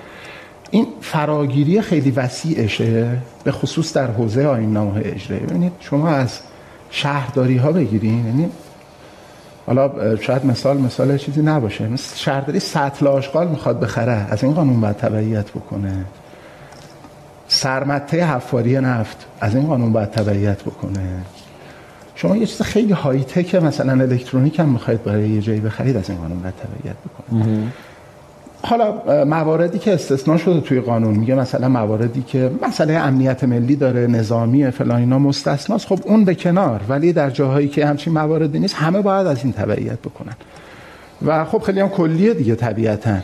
این 0.72 0.88
فراگیری 1.02 1.82
خیلی 1.82 2.12
وسیعشه 2.12 3.18
به 3.44 3.52
خصوص 3.52 3.94
در 3.94 4.12
حوزه 4.12 4.46
آیین 4.46 4.74
نامه 4.74 5.02
اجرایی. 5.06 5.44
ببینید 5.44 5.72
شما 5.80 6.10
از 6.10 6.40
شهرداری 6.90 7.58
ها 7.58 7.72
بگیرین 7.72 8.26
یعنی 8.26 8.50
حالا 9.66 10.16
شاید 10.16 10.46
مثال 10.46 10.78
مثال 10.78 11.18
چیزی 11.18 11.42
نباشه. 11.42 11.88
مثل 11.88 12.16
شهرداری 12.16 12.60
سطل 12.60 13.08
آشغال 13.08 13.48
می‌خواد 13.48 13.80
بخره 13.80 14.28
از 14.30 14.44
این 14.44 14.54
قانون 14.54 14.82
باید 14.82 14.96
تبعیت 14.96 15.50
بکنه. 15.52 16.06
سرمته 17.48 18.26
حفاری 18.26 18.80
نفت 18.80 19.26
از 19.42 19.56
این 19.56 19.68
قانون 19.68 19.94
باید 19.94 20.12
تبعیت 20.12 20.62
بکنه. 20.62 21.22
شما 22.16 22.38
یه 22.38 22.46
چیز 22.46 22.62
خیلی 22.62 22.94
های 22.94 23.24
تک 23.24 23.56
مثلا 23.56 23.92
الکترونیک 23.92 24.60
هم 24.60 24.70
می‌خواید 24.70 25.04
برای 25.04 25.30
یه 25.30 25.42
جایی 25.42 25.60
بخرید 25.60 25.98
از 25.98 26.10
این 26.10 26.20
قانون 26.20 26.40
باید 26.40 26.54
تبعیت 26.54 26.96
بکنید. 26.96 27.72
حالا 28.62 29.26
مواردی 29.26 29.80
که 29.80 29.94
استثناء 29.94 30.38
شده 30.38 30.62
توی 30.62 30.80
قانون 30.80 31.14
میگه 31.16 31.36
مثلا 31.36 31.70
مواردی 31.70 32.22
که 32.22 32.52
مسئله 32.68 32.94
امنیت 32.94 33.44
ملی 33.44 33.76
داره 33.76 34.08
نظامی 34.08 34.72
فلان 34.72 35.00
اینا 35.00 35.20
مستثناست 35.20 35.88
خب 35.88 36.00
اون 36.04 36.26
به 36.26 36.36
کنار. 36.36 36.82
ولی 36.90 37.14
در 37.14 37.30
جاهایی 37.30 37.68
که 37.68 37.86
همچین 37.86 38.14
مواردی 38.14 38.60
نیست 38.60 38.76
همه 38.76 39.02
باید 39.02 39.28
از 39.28 39.44
این 39.44 39.54
تبعیت 39.54 40.00
بکنن. 40.00 40.34
و 41.26 41.46
خب 41.46 41.62
خیلی 41.62 41.80
هم 41.80 41.90
کلیه 41.90 42.34
دیگه 42.34 42.56
طبیعتا. 42.56 43.18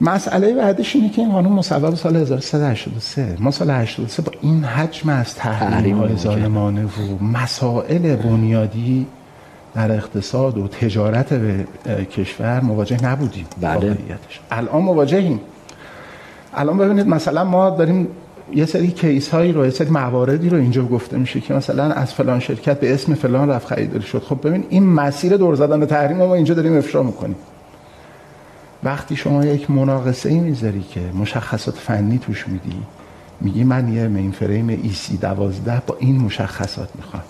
مسئله 0.00 0.54
بعدش 0.54 0.96
اینه 0.96 1.08
که 1.08 1.22
این 1.22 1.32
قانون 1.32 1.52
مصوب 1.52 1.94
سال 1.94 2.16
1383 2.16 3.36
ما 3.40 3.50
سال 3.50 3.70
83 3.70 4.22
با 4.22 4.32
این 4.42 4.64
حجم 4.64 5.08
از 5.08 5.34
تحریم 5.34 5.98
های 5.98 6.16
ظالمانه 6.16 6.84
و 6.84 7.24
مسائل 7.24 8.16
بنیادی 8.16 9.06
در 9.74 9.92
اقتصاد 9.92 10.58
و 10.58 10.68
تجارت 10.68 11.34
به 11.34 11.64
کشور 12.04 12.60
مواجه 12.60 13.04
نبودیم 13.04 13.46
بله. 13.60 13.96
الان 14.50 14.82
مواجهیم. 14.82 15.40
الان 16.54 16.78
ببینید 16.78 17.06
مثلا 17.06 17.44
ما 17.44 17.70
داریم 17.70 18.08
یه 18.54 18.66
سری 18.66 18.90
کیس 18.90 19.28
هایی 19.28 19.52
رو 19.52 19.64
یه 19.64 19.70
سری 19.70 19.90
مواردی 19.90 20.48
رو 20.48 20.58
اینجا 20.58 20.84
گفته 20.84 21.16
میشه 21.16 21.40
که 21.40 21.54
مثلا 21.54 21.84
از 21.84 22.14
فلان 22.14 22.40
شرکت 22.40 22.80
به 22.80 22.94
اسم 22.94 23.14
فلان 23.14 23.48
رفت 23.48 23.66
خریداری 23.66 24.04
شد. 24.04 24.22
خب 24.22 24.48
ببین 24.48 24.64
این 24.68 24.86
مسیر 24.86 25.36
دور 25.36 25.54
زدن 25.54 25.86
تحریم 25.86 26.16
ما 26.16 26.34
اینجا 26.34 26.54
داریم 26.54 26.78
افشا 26.78 27.02
می‌کنیم. 27.02 27.36
وقتی 28.84 29.16
شما 29.16 29.44
یک 29.44 29.70
مناقصه 29.70 30.28
ای 30.28 30.38
می‌ذاری 30.38 30.84
که 30.90 31.00
مشخصات 31.20 31.76
فنی 31.76 32.18
توش 32.18 32.48
میدی 32.48 32.76
میگی 33.40 33.64
من 33.64 33.92
یه 33.92 34.08
مین 34.08 34.30
فریم 34.30 34.68
ای 34.68 34.92
سی 34.92 35.16
دوازده 35.16 35.82
با 35.86 35.96
این 35.98 36.20
مشخصات 36.20 36.88
می‌خوام. 36.94 37.22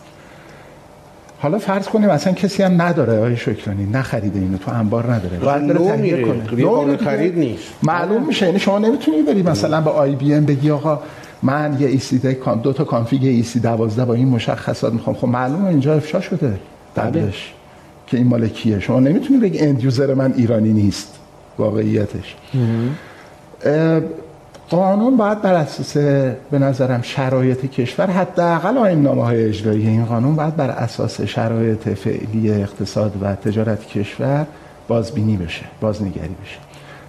حالا 1.41 1.59
فرض 1.59 1.89
کنیم 1.89 2.11
اصلا 2.11 2.33
کسی 2.33 2.63
هم 2.63 2.83
نداره 2.83 3.19
آقای 3.19 3.37
شکرانی 3.37 3.87
نخریده 3.87 4.39
اینو 4.39 4.59
تو 4.59 4.71
انبار 4.71 5.13
نداره. 5.13 5.39
باید 5.39 5.63
نو 5.63 5.97
میره. 5.97 6.25
کنه. 6.25 6.97
خرید 6.97 7.39
نیست. 7.39 7.65
معلوم 7.83 8.27
میشه. 8.27 8.47
یعنی 8.47 8.59
شما 8.59 8.79
نمی‌تونی 8.79 9.23
بری 9.23 9.43
مثلا 9.43 9.81
به 9.81 9.91
IBM 9.91 10.45
بگی 10.45 10.71
آقا 10.71 11.01
من 11.43 11.77
یه 11.81 11.89
EC 11.89 12.37
دو 12.63 12.73
تا 12.73 12.85
config 12.85 13.25
EC12 13.25 14.05
با 14.05 14.15
این 14.15 14.29
مشخصات 14.29 14.93
می‌خوام. 14.93 15.17
خب 15.17 15.29
معلومه 15.29 15.69
اینجا 15.69 15.95
افشا 15.95 16.21
شده. 16.21 16.59
قبلش. 16.97 17.53
که 18.07 18.17
این 18.17 18.27
مال 18.27 18.49
کیه؟ 18.49 18.81
شما 18.81 19.01
نمی‌تونی 19.01 19.41
بگی 19.41 19.59
end 19.59 19.85
user 19.85 20.15
من 20.15 20.33
ایرانی 20.37 20.73
نیست. 20.73 21.18
واقعیتش. 21.59 22.37
قانون 24.71 25.17
باید 25.17 25.43
بر 25.43 25.55
اساس 25.55 25.97
به 26.51 26.59
نظرم 26.59 27.03
شرایط 27.03 27.67
کشور 27.71 28.11
حداقل 28.11 28.79
آیین 28.79 29.03
نامه 29.03 29.25
های 29.25 29.45
اجرایی 29.45 29.87
این 29.87 30.05
قانون 30.05 30.37
باید 30.37 30.57
بر 30.57 30.71
اساس 30.71 31.21
شرایط 31.21 31.89
فعلی 31.89 32.51
اقتصاد 32.53 33.13
و 33.23 33.35
تجارت 33.35 33.87
کشور 33.87 34.47
بازبینی 34.89 35.37
بشه 35.37 35.65
بازنگری 35.81 36.35
بشه. 36.43 36.59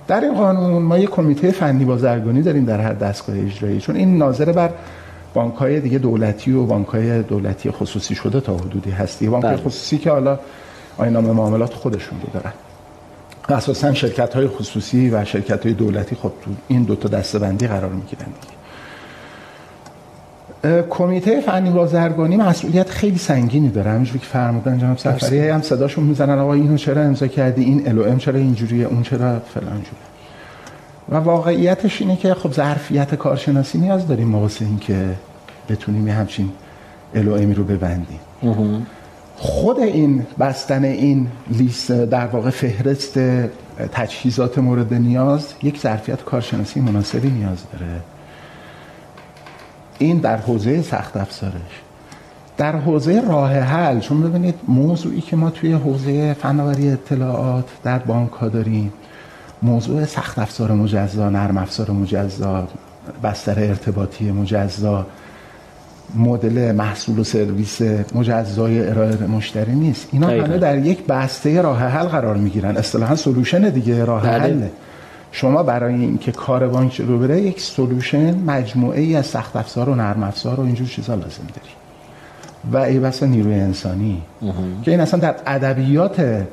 در 0.07 0.21
این 0.21 0.33
قانون 0.33 0.81
ما 0.81 0.97
یک 0.97 1.09
کمیته 1.09 1.51
فنی 1.51 1.85
بازرگانی 1.85 2.41
داریم 2.41 2.65
در 2.65 2.81
هر 2.81 2.93
دستگاه 2.93 3.39
اجرایی 3.39 3.79
چون 3.79 3.95
این 3.95 4.17
ناظر 4.17 4.51
بر 4.51 4.69
بانک 5.33 5.55
های 5.55 5.79
دیگه 5.79 5.97
دولتی 5.97 6.51
و 6.51 6.65
بانک 6.65 6.87
های 6.87 7.23
دولتی 7.23 7.71
خصوصی 7.71 8.15
شده 8.15 8.41
تا 8.41 8.57
حدودی 8.57 8.91
هستی. 8.91 9.27
بانک 9.27 9.43
بله. 9.43 9.57
خصوصی 9.57 9.97
که 9.97 10.11
حالا 10.11 10.39
آیین 10.97 11.13
نامه 11.13 11.31
معاملات 11.31 11.73
خودشون 11.73 12.21
رو 12.21 12.27
دارن. 12.33 12.53
اساسا 13.51 13.93
شرکت 13.93 14.33
های 14.33 14.47
خصوصی 14.47 15.09
و 15.09 15.25
شرکت 15.25 15.65
های 15.65 15.73
دولتی 15.73 16.15
خب 16.15 16.31
تو 16.41 16.51
این 16.67 16.83
دوتا 16.83 17.09
دسته 17.09 17.39
بندی 17.39 17.67
قرار 17.67 17.91
می‌گیرن 17.91 18.27
کمیته 20.89 21.41
فنی 21.41 21.69
بازرگانی 21.69 22.37
مسئولیت 22.37 22.89
خیلی 22.89 23.17
سنگینی 23.17 23.69
داره. 23.69 23.91
همینجوری 23.91 24.19
که 24.19 24.25
فرمودن 24.25 24.77
جناب 24.77 24.97
سفری 24.97 25.49
هم 25.49 25.61
صداشون 25.61 26.03
می‌زنن 26.03 26.39
آقا 26.39 26.53
اینو 26.53 26.77
چرا 26.77 27.01
امضا 27.01 27.27
کردی؟ 27.27 27.63
این 27.63 27.87
ال 27.87 28.07
ام 28.07 28.17
چرا 28.17 28.39
اینجوریه؟ 28.39 28.85
اون 28.85 29.03
چرا 29.03 29.39
فلان 29.39 29.81
جوره 29.81 30.09
و 31.09 31.15
واقعیتش 31.15 32.01
اینه 32.01 32.15
که 32.15 32.33
خب 32.33 32.53
ظرفیت 32.53 33.15
کارشناسی 33.15 33.77
نیاز 33.77 34.07
داریم 34.07 34.35
واسه 34.35 34.65
اینکه 34.65 35.05
بتونیم 35.69 36.07
همچین 36.07 36.51
ال 37.15 37.53
رو 37.53 37.63
ببندیم. 37.63 38.19
خود 39.41 39.79
این 39.79 40.25
بستن 40.39 40.83
این 40.83 41.27
لیست 41.49 41.91
در 41.91 42.27
واقع 42.27 42.49
فهرست 42.49 43.19
تجهیزات 43.91 44.57
مورد 44.57 44.93
نیاز 44.93 45.53
یک 45.63 45.79
ظرفیت 45.79 46.23
کارشناسی 46.23 46.79
مناسبی 46.79 47.29
نیاز 47.29 47.57
داره. 47.73 48.01
این 49.99 50.17
در 50.17 50.37
حوزه 50.37 50.81
سخت 50.81 51.17
افزارش. 51.17 51.81
در 52.57 52.75
حوزه 52.75 53.21
راه 53.21 53.53
حل 53.53 53.99
چون 53.99 54.21
ببینید 54.21 54.55
موضوعی 54.67 55.21
که 55.21 55.35
ما 55.35 55.49
توی 55.49 55.73
حوزه 55.73 56.33
فناوری 56.33 56.89
اطلاعات 56.89 57.65
در 57.83 57.99
بانک 57.99 58.31
ها 58.31 58.49
داریم 58.49 58.93
موضوع 59.61 60.05
سخت 60.05 60.39
افزار 60.39 60.71
مجزا 60.71 61.29
نرم 61.29 61.57
افزار 61.57 61.91
مجزا 61.91 62.67
بستر 63.23 63.59
ارتباطی 63.59 64.31
مجزا 64.31 65.05
مدل 66.15 66.71
محصول 66.71 67.19
و 67.19 67.23
سرویس 67.23 67.81
مجزای 68.15 68.89
ارائه 68.89 69.27
مشتری 69.27 69.75
نیست. 69.75 70.07
اینا 70.11 70.27
همه 70.27 70.57
در 70.57 70.77
یک 70.77 71.05
بسته 71.05 71.61
راه 71.61 71.79
حل 71.79 72.05
قرار 72.05 72.37
می‌گیرن. 72.37 72.77
اصطلاحا 72.77 73.15
سولوشن 73.15 73.69
دیگه 73.69 74.05
راه 74.05 74.23
بله. 74.23 74.39
حله. 74.39 74.71
شما 75.31 75.63
برای 75.63 75.93
اینکه 75.93 76.31
کار 76.31 76.67
بانک 76.67 77.01
رو 77.01 77.19
بره 77.19 77.41
یک 77.41 77.61
سولوشن 77.61 78.43
مجموعه 78.43 79.01
ای 79.01 79.15
از 79.15 79.25
سخت 79.25 79.55
افزار 79.55 79.89
و 79.89 79.95
نرم 79.95 80.23
افزار 80.23 80.59
و 80.59 80.63
اینجور 80.63 80.87
چیزا 80.87 81.15
لازم 81.15 81.43
داری. 81.55 81.73
و 82.71 82.77
ای 82.77 82.99
بس 82.99 83.23
نیروی 83.23 83.53
انسانی. 83.53 84.21
که 84.83 84.91
این 84.91 84.99
اصلا 84.99 85.19
در 85.19 85.35
ادبیات 85.45 86.45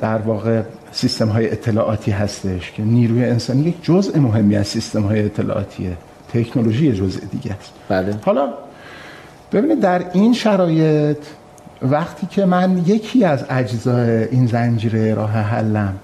در 0.00 0.18
واقع 0.18 0.62
سیستم 0.92 1.28
های 1.28 1.50
اطلاعاتی 1.50 2.10
هستش 2.10 2.72
که 2.72 2.82
نیروی 2.82 3.24
انسانی 3.24 3.62
یک 3.62 3.82
جزء 3.82 4.18
مهمی 4.18 4.56
از 4.56 4.66
سیستم 4.66 5.02
های 5.02 5.24
اطلاعاتیه. 5.24 5.96
تکنولوژی 6.32 6.92
جزء 6.92 7.20
دیگه 7.30 7.52
است. 7.52 7.72
بله. 7.88 8.14
حالا 8.24 8.48
ببینید 9.52 9.80
در 9.80 10.02
این 10.12 10.32
شرایط 10.32 11.18
وقتی 11.82 12.26
که 12.26 12.44
من 12.44 12.78
یکی 12.86 13.24
از 13.24 13.44
اجزای 13.50 14.24
این 14.24 14.46
زنجیره 14.46 15.14
راه 15.14 15.30
حلم 15.30 15.94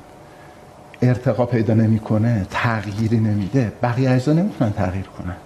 ارتقا 1.02 1.46
پیدا 1.46 1.74
نمی‌کنه 1.74 2.46
تغییری 2.50 3.18
نمیده 3.18 3.72
بقیه 3.82 4.10
اجزا 4.10 4.32
نمی‌تونن 4.32 4.72
تغییر 4.72 5.04
کنن. 5.04 5.36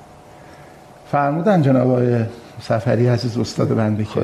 فرمودن 1.12 1.62
جناب 1.62 1.90
آقای 1.90 2.24
سفری 2.60 3.08
عزیز 3.08 3.38
استاد 3.38 3.74
بنده 3.74 4.04
که 4.04 4.20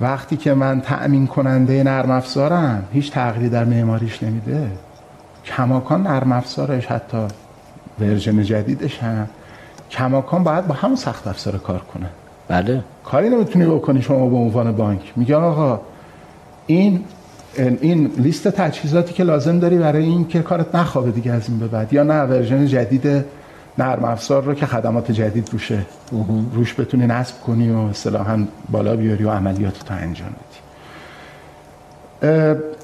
وقتی 0.00 0.36
که 0.36 0.54
من 0.54 0.80
تأمین 0.80 1.26
کننده 1.26 1.82
نرم 1.82 2.10
افزارم 2.10 2.84
هیچ 2.92 3.12
تغییری 3.12 3.48
در 3.48 3.64
معماریش 3.64 4.22
نمیده. 4.22 4.70
کماکان 5.44 6.02
نرم 6.02 6.32
افزارش 6.32 6.86
حتی 6.86 7.26
ورژن 8.00 8.42
جدیدش 8.42 8.98
هم. 8.98 9.28
کماکان 9.90 10.44
باید 10.44 10.66
با 10.66 10.74
همون 10.74 10.96
سخت 10.96 11.26
افزار 11.26 11.58
کار 11.58 11.78
کنه 11.78 12.06
بله. 12.48 12.84
کاری 13.04 13.28
نمی‌تونی 13.28 13.66
بکنی 13.66 14.02
شما 14.02 14.28
به 14.28 14.36
عنوان 14.36 14.72
بانک. 14.72 15.12
میگن 15.16 15.34
آقا 15.34 15.80
این 16.66 17.04
این 17.56 18.10
لیست 18.16 18.48
تجهیزاتی 18.48 19.14
که 19.14 19.22
لازم 19.24 19.58
داری 19.58 19.78
برای 19.78 20.04
این 20.04 20.28
که 20.28 20.42
کارت 20.42 20.74
نخوابه 20.74 21.10
دیگه 21.10 21.32
از 21.32 21.48
این 21.48 21.58
به 21.58 21.66
بعد. 21.66 21.92
یا 21.92 22.02
نه 22.02 22.22
ورژن 22.22 22.66
جدید 22.66 23.24
نرم 23.78 24.04
افزار 24.04 24.42
رو 24.42 24.54
که 24.54 24.66
خدمات 24.66 25.12
جدید 25.12 25.48
روشه 25.52 25.78
روش 26.52 26.74
بتونی 26.80 27.06
نصب 27.06 27.40
کنی 27.40 27.70
و 27.70 27.78
اصطلاحا 27.78 28.44
بالا 28.70 28.96
بیاری 28.96 29.24
و 29.24 29.30
عملیات 29.30 29.84
تو 29.84 29.94
انجام 29.94 30.28
بدی. 30.28 30.58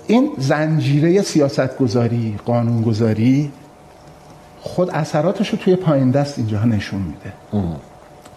این 0.06 0.31
زنجیره 0.39 1.22
سیاست 1.22 1.78
گذاری 1.78 2.36
قانون 2.44 2.82
گذاری 2.82 3.52
خود 4.66 4.91
اثراتش 4.91 5.49
رو 5.51 5.59
توی 5.59 5.77
پایین 5.77 6.11
دست 6.11 6.39
اینجا 6.39 6.65
نشون 6.65 7.01
میده. 7.01 7.32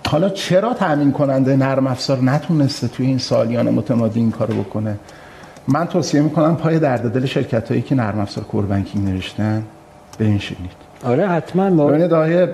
حالا 0.07 0.29
چرا 0.29 0.73
تأمین 0.73 1.11
کننده 1.11 1.55
نرم 1.55 1.87
افزار 1.87 2.21
نتونسته 2.21 2.87
توی 2.87 3.05
این 3.05 3.17
سالیان 3.17 3.69
متمادی 3.69 4.19
این 4.19 4.31
کارو 4.31 4.63
بکنه؟ 4.63 4.95
من 5.67 5.87
توصیه 5.87 6.21
می‌کنم 6.21 6.55
پای 6.55 6.79
درد 6.79 7.13
دل 7.13 7.25
شرکت 7.25 7.69
هایی 7.69 7.81
که 7.81 7.95
نرم 7.95 8.19
افزار 8.19 8.43
کور 8.43 8.65
بانکینگ 8.65 9.09
نوشتن 9.09 9.63
بنشینید. 10.19 10.71
آره 11.03 11.27
حتما 11.27 11.69
ما 11.69 11.87
ببینید 11.87 12.13
آیه 12.13 12.49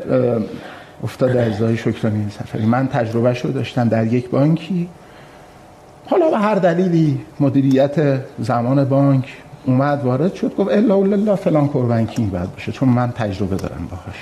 افتاد 1.04 1.38
اجزای 1.38 1.78
شکرانی 1.78 2.30
سفری. 2.30 2.66
من 2.66 2.88
تجربه 2.88 3.34
شو 3.34 3.48
داشتم 3.48 3.90
در 3.90 4.06
یک 4.06 4.30
بانکی. 4.30 4.90
حالا 6.06 6.30
به 6.30 6.38
هر 6.38 6.56
دلیلی 6.56 7.22
مدیریت 7.40 8.22
زمان 8.40 8.86
بانک 8.86 9.38
اومد 9.65 10.03
وارد 10.03 10.34
شد 10.34 10.56
گفت 10.56 10.72
الا 10.72 10.95
الله 10.95 11.35
فلان 11.35 11.68
کور 11.68 11.85
بانکینگ 11.85 12.31
باید 12.31 12.52
باشه 12.52 12.72
چون 12.72 12.90
من 12.90 13.11
تجربه 13.11 13.56
دارم 13.56 13.88
باهاش. 13.91 14.15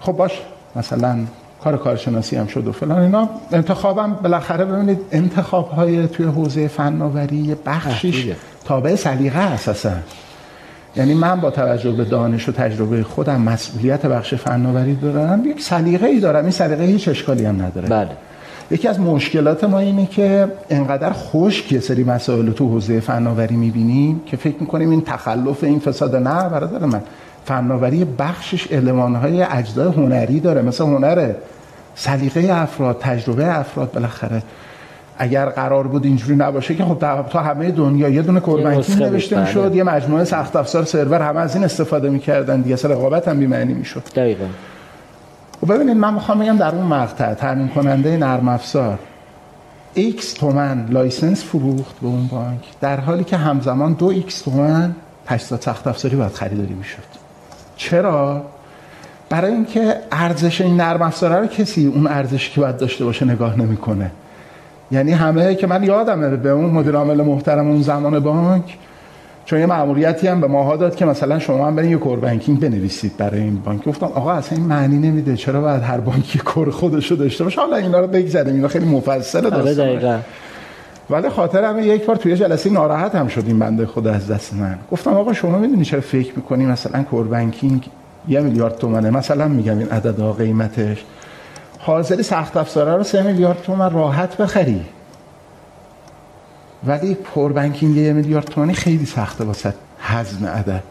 خب 0.00 0.12
باش 0.12 0.40
مثلا 0.76 1.18
کار 1.64 1.76
کارشناسی 1.76 2.36
هم 2.36 2.46
شد 2.46 2.66
و 2.66 2.72
فلان 2.72 2.98
اینا. 2.98 3.28
انتخابم 3.52 4.12
بالاخره 4.12 4.64
ببینید 4.64 4.98
انتخاب 5.12 5.70
های 5.70 6.08
توی 6.08 6.26
حوزه 6.26 6.68
فناوری 6.68 7.56
بخشش 7.66 8.32
تابع 8.64 8.94
سلیقه 8.94 9.38
اساسا. 9.38 9.92
یعنی 10.96 11.14
من 11.14 11.40
با 11.40 11.50
توجه 11.50 11.92
به 11.92 12.04
دانش 12.04 12.48
و 12.48 12.52
تجربه 12.52 13.02
خودم 13.02 13.40
مسئولیت 13.40 14.06
بخش 14.06 14.34
فناوری 14.34 14.94
دارم 14.94 15.46
یک 15.46 15.62
سلیقه 15.62 16.06
ای 16.06 16.20
دارم 16.20 16.42
این 16.42 16.50
سلیقه 16.50 16.84
هیچ 16.84 17.08
اشکالی 17.08 17.44
هم 17.44 17.62
نداره. 17.62 17.88
بله. 17.88 18.10
یکی 18.70 18.88
از 18.88 19.00
مشکلات 19.00 19.64
ما 19.64 19.78
اینه 19.78 20.06
که 20.06 20.48
انقدر 20.70 21.12
خشک 21.12 21.72
یه 21.72 21.80
سری 21.80 22.04
مسائل 22.04 22.50
تو 22.50 22.68
حوزه 22.68 23.00
فناوری 23.00 23.56
می‌بینیم 23.56 24.20
که 24.26 24.36
فکر 24.36 24.56
می‌کنیم 24.60 24.90
این 24.90 25.02
تخلف 25.02 25.64
این 25.64 25.78
فساد 25.78 26.16
نه 26.16 26.48
برادر 26.48 26.86
من 26.86 27.02
فناوری 27.44 28.04
بخشش 28.04 28.72
المانهای 28.72 29.42
اجزای 29.42 29.92
هنری 29.92 30.40
داره 30.40 30.62
مثل 30.62 30.84
هنر 30.84 31.32
سلیقه 31.94 32.48
افراد 32.52 32.98
تجربه 33.00 33.58
افراد 33.58 33.92
بالاخره 33.92 34.42
اگر 35.18 35.46
قرار 35.46 35.86
بود 35.86 36.04
اینجوری 36.04 36.36
نباشه 36.36 36.74
که 36.74 36.84
خب 36.84 36.98
تا 37.30 37.40
همه 37.40 37.70
دنیا 37.70 38.08
یه 38.08 38.22
دونه 38.22 38.40
core 38.40 38.60
banking 38.60 38.94
نوشته 38.94 39.40
می‌شد 39.40 39.74
یه 39.74 39.82
مجموعه 39.82 40.24
سخت 40.24 40.56
افزار 40.56 40.84
سرور 40.84 41.22
همه 41.22 41.40
از 41.40 41.54
این 41.54 41.64
استفاده 41.64 42.10
می‌کردن 42.10 42.60
دیگه 42.60 42.74
اصلا 42.74 42.90
رقابت 42.90 43.28
هم 43.28 43.38
بی‌معنی 43.38 43.74
می‌شد. 43.74 44.02
دقیقاً. 44.16 44.44
و 45.62 45.66
ببینید 45.66 45.96
من 45.96 46.14
می‌خوام 46.14 46.38
بگم 46.38 46.56
در 46.56 46.74
اون 46.74 46.86
مقطع 46.86 47.34
تامین 47.34 47.68
کننده 47.68 48.16
نرم 48.16 48.48
افزار. 48.48 48.98
X 49.96 50.24
تومن 50.38 50.86
license 50.90 51.44
فروخت 51.44 52.00
به 52.00 52.06
اون 52.06 52.26
بانک. 52.26 52.60
در 52.80 53.00
حالی 53.00 53.24
که 53.24 53.36
همزمان 53.36 53.92
دو 53.92 54.14
X 54.14 54.32
تومن 54.44 54.94
تجهیزات 55.26 55.62
سخت 55.62 55.86
افزاری 55.86 56.16
باید 56.16 56.32
خریداری 56.32 56.74
می‌شد. 56.74 57.02
چرا؟ 57.76 58.42
برای 59.28 59.52
اینکه 59.52 59.96
ارزش 60.12 60.60
این 60.60 60.76
نرم 60.76 61.02
افزار 61.02 61.40
رو 61.40 61.46
کسی 61.46 61.86
اون 61.86 62.06
ارزشی 62.06 62.52
که 62.52 62.60
باید 62.60 62.76
داشته 62.76 63.04
باشه 63.04 63.26
نگاه 63.26 63.58
نمی‌کنه. 63.58 64.10
یعنی 64.90 65.12
همه 65.12 65.54
که 65.54 65.66
من 65.66 65.82
یادمه 65.82 66.36
به 66.36 66.50
اون 66.50 66.70
مدیر 66.70 66.96
عامل 66.96 67.22
محترم 67.22 67.68
اون 67.68 67.82
زمان 67.82 68.18
بانک 68.18 68.78
چون 69.46 69.58
یه 69.60 69.66
مأموریتی 69.66 70.28
هم 70.28 70.40
به 70.40 70.46
ماها 70.46 70.76
داد 70.76 70.96
که 70.96 71.04
مثلا 71.04 71.38
شما 71.38 71.66
هم 71.66 71.76
برین 71.76 71.90
یه 71.90 71.96
کور 71.96 72.20
بانکینگ 72.20 72.60
بنویسید 72.60 73.16
برای 73.16 73.40
این 73.40 73.56
بانک. 73.56 73.84
گفتم 73.84 74.06
آقا 74.06 74.32
اصلا 74.32 74.58
این 74.58 74.66
معنی 74.66 74.98
نمیده. 74.98 75.36
چرا 75.36 75.60
باید 75.60 75.82
هر 75.82 76.00
بانکی 76.00 76.38
کور 76.38 76.70
خودش 76.70 77.10
رو 77.10 77.16
داشته 77.16 77.44
باشه؟ 77.44 77.60
حالا 77.60 77.76
اینا 77.76 78.00
رو 78.00 78.06
بگذاریم. 78.06 78.54
اینا 78.54 78.68
خیلی 78.68 78.86
مفصل 78.86 79.46
آره 79.46 79.74
دقیقاً. 79.74 80.18
ولی 81.10 81.28
خاطرم 81.28 81.78
یک 81.78 82.06
بار 82.06 82.16
توی 82.16 82.36
جلسه 82.36 82.70
ناراحت 82.70 83.14
هم 83.14 83.28
شد 83.28 83.44
این 83.46 83.58
بنده 83.58 83.86
خدا 83.86 84.12
از 84.12 84.30
دست 84.30 84.54
من. 84.54 84.78
گفتم 84.92 85.14
آقا 85.14 85.32
شما 85.32 85.58
می‌دونی 85.58 85.84
چرا 85.84 86.00
فکر 86.00 86.32
می‌کنی 86.36 86.66
مثلا 86.66 87.02
کور 87.02 87.26
بانکینگ 87.26 87.88
یه 88.28 88.40
میلیارد 88.40 88.78
تومنه؟ 88.78 89.10
مثلا 89.10 89.48
میگم 89.48 89.78
این 89.78 89.88
عدد 89.88 90.36
قیمتش 90.38 91.04
حاضری 91.78 92.22
سخت 92.22 92.56
افزاره 92.56 92.96
رو 92.96 93.02
سه 93.02 93.22
میلیارد 93.22 93.62
تومن 93.62 93.90
راحت 93.90 94.36
بخری. 94.36 94.80
ولی 96.86 97.14
کور 97.14 97.52
بانکینگ 97.52 97.96
یه 97.96 98.12
میلیارد 98.12 98.44
تومانی 98.44 98.74
خیلی 98.74 99.06
سخته 99.06 99.44
واسه 99.44 99.74
هضم 100.00 100.46
عدد. 100.46 100.82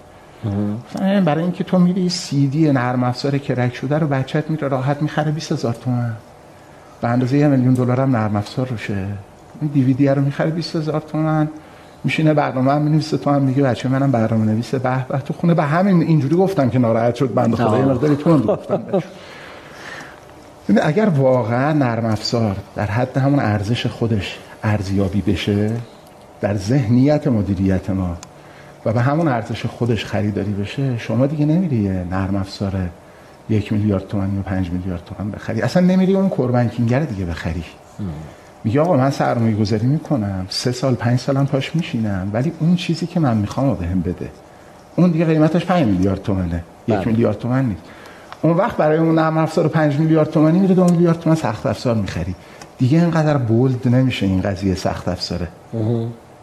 برای 1.25 1.43
اینکه 1.43 1.63
تو 1.63 1.79
میری 1.79 2.09
سی 2.09 2.47
دی 2.47 2.71
نرم 2.71 3.03
افزار 3.03 3.37
کرک 3.37 3.75
شده 3.75 3.99
رو 3.99 4.07
بچت 4.07 4.49
میره 4.49 4.67
راحت 4.67 5.01
می‌خره 5.01 5.31
20000 5.31 5.73
تومن. 5.73 6.13
به 7.01 7.07
اندازه 7.07 7.37
یه 7.37 7.47
میلیون 7.47 7.73
دلار 7.73 8.01
هم 8.01 8.15
نرم 8.15 8.35
افزار 8.35 8.67
روشه. 8.67 9.05
این 9.61 9.71
دیویدی 9.73 10.07
رو 10.07 10.21
می‌خره 10.21 10.49
20000 10.49 11.01
تومن. 11.01 11.47
میشینه 12.03 12.33
برنامه 12.33 12.71
هم 12.71 12.81
می‌نویسه 12.81 13.17
تو 13.17 13.29
هم 13.29 13.41
میگه 13.41 13.63
بچه 13.63 13.89
منم 13.89 14.11
برنامه 14.11 14.45
نویسه. 14.45 14.79
به 14.79 15.05
به 15.09 15.17
تو 15.19 15.33
خونه 15.33 15.53
به 15.53 15.63
همین 15.63 16.01
اینجوری 16.01 16.35
گفتم 16.35 16.69
که 16.69 16.79
ناراحت 16.79 17.15
شد 17.15 17.33
بنده 17.33 17.55
خدا 17.55 17.77
یه 17.77 17.85
مقداری 17.85 18.15
تون 18.15 18.41
گفتم 18.41 18.81
اگر 20.83 21.05
واقعا 21.05 21.73
نرم 21.73 22.05
افزار 22.05 22.55
در 22.75 22.85
حد 22.85 23.17
همون 23.17 23.39
ارزش 23.39 23.87
خودش 23.87 24.37
ارزیابی 24.65 25.21
بشه 25.21 25.71
در 26.41 26.55
ذهنیت 26.55 27.27
مدیریت 27.27 27.89
ما. 27.89 28.17
و 28.85 28.93
به 28.93 29.01
همون 29.01 29.27
ارزش 29.27 29.65
خودش 29.65 30.05
خریداری 30.05 30.51
بشه 30.51 30.97
شما 30.97 31.27
دیگه 31.27 31.45
نمیری 31.45 31.75
یه 31.75 32.05
نرم 32.11 32.35
افزار 32.35 32.73
یک 33.49 33.73
میلیارد 33.73 34.07
تومن 34.07 34.35
یا 34.35 34.41
پنج 34.41 34.71
میلیارد 34.71 35.01
تومن 35.05 35.31
بخری. 35.31 35.61
اصلا 35.61 35.83
نمیری 35.83 36.15
اون 36.15 36.29
کوربانکینگر 36.29 36.99
دیگه 36.99 37.25
بخری. 37.25 37.63
میگه 38.63 38.81
آقا 38.81 38.97
من 38.97 39.09
سرمایه 39.09 39.55
گذاری 39.55 39.87
می‌کنم 39.87 40.45
سه 40.49 40.71
سال 40.71 40.95
پنج 40.95 41.19
سالم 41.19 41.45
پاش 41.45 41.75
میشینم 41.75 42.29
ولی 42.33 42.51
اون 42.59 42.75
چیزی 42.75 43.05
که 43.05 43.19
من 43.19 43.37
می‌خوام 43.37 43.73
بهم 43.73 44.01
بده. 44.01 44.29
اون 44.95 45.11
دیگه 45.11 45.25
قیمتش 45.25 45.65
5 45.65 45.85
میلیارد 45.85 46.21
تومنه. 46.21 46.63
یک 46.87 46.95
بله. 46.95 47.05
میلیارد 47.05 47.39
تومن 47.39 47.65
نیست. 47.65 47.81
اون 48.41 48.57
وقت 48.57 48.77
برای 48.77 48.97
اون 48.97 49.15
نرم 49.15 49.37
افزار 49.37 49.67
5 49.67 49.99
میلیارد 49.99 50.29
تومانی 50.29 50.59
میره 50.59 50.75
2 50.75 50.83
میلیارد 50.83 51.19
تومن 51.19 51.35
سخت 51.35 51.65
افزار 51.65 51.95
می‌خری. 51.95 52.35
دیگه 52.77 52.99
اینقدر 52.99 53.37
بولد 53.37 53.87
نمیشه 53.87 54.25
این 54.25 54.41
قضیه 54.41 54.75
سخت 54.75 55.07
افزاره. 55.07 55.47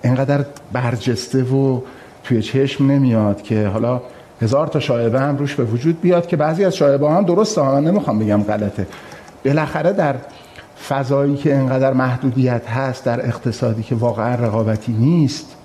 اینقدر 0.04 0.44
برجسته 0.72 1.42
و 1.42 1.80
توی 2.24 2.42
چشم 2.42 2.90
نمیاد 2.90 3.42
که 3.42 3.66
حالا 3.68 4.02
هزار 4.40 4.66
تا 4.66 4.80
شایبه 4.80 5.20
هم 5.20 5.36
روش 5.36 5.54
به 5.54 5.64
وجود 5.64 6.00
بیاد 6.00 6.26
که 6.26 6.36
بعضی 6.36 6.64
از 6.64 6.76
شایبه 6.76 7.10
هم 7.10 7.24
درسته 7.24 7.62
من 7.62 7.84
نمی‌خوام 7.84 8.18
بگم 8.18 8.42
غلطه. 8.42 8.86
بالاخره 9.44 9.92
در 9.92 10.14
فضایی 10.88 11.36
که 11.36 11.56
اینقدر 11.56 11.92
محدودیت 11.92 12.68
هست 12.68 13.04
در 13.04 13.26
اقتصادی 13.26 13.82
که 13.82 13.94
واقعا 13.94 14.34
رقابتی 14.34 14.92
نیست 14.92 15.56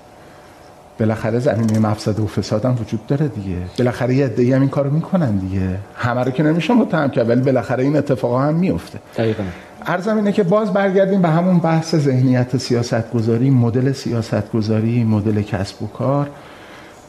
بالاخره 1.00 1.40
زمینه 1.40 1.80
مفسد 1.80 2.20
و 2.20 2.28
فساد 2.28 2.66
هم 2.66 2.76
وجود 2.82 3.08
داره 3.08 3.28
دیگه. 3.28 3.58
بالاخره 3.78 4.16
یه 4.16 4.26
عده‌ای 4.26 4.54
هم 4.54 4.62
این 4.62 4.70
کارو 4.70 4.92
می‌کنن 4.92 5.36
دیگه. 5.36 5.78
همه 5.96 6.24
رو 6.24 6.32
که 6.32 6.44
نمیشه 6.44 6.74
متهم 6.74 7.10
کرد 7.10 7.30
ولی 7.30 7.42
بالاخره 7.42 7.84
این 7.84 7.98
اتفاقا 7.98 8.42
هم 8.42 8.54
میفته 8.54 9.00
دقیقاً. 9.18 9.44
ارزم 9.86 10.16
اینه 10.16 10.32
که 10.32 10.44
باز 10.44 10.74
برگردیم 10.74 11.22
به 11.22 11.28
همون 11.28 11.60
بحث 11.60 11.96
ذهنیت 11.96 12.58
سیاست 12.58 13.12
گذاری 13.12 13.50
مدل 13.50 13.92
سیاست 13.92 14.52
گذاری 14.52 15.04
مدل 15.04 15.42
کسب 15.42 15.84
و 15.84 15.88
کار. 15.88 16.30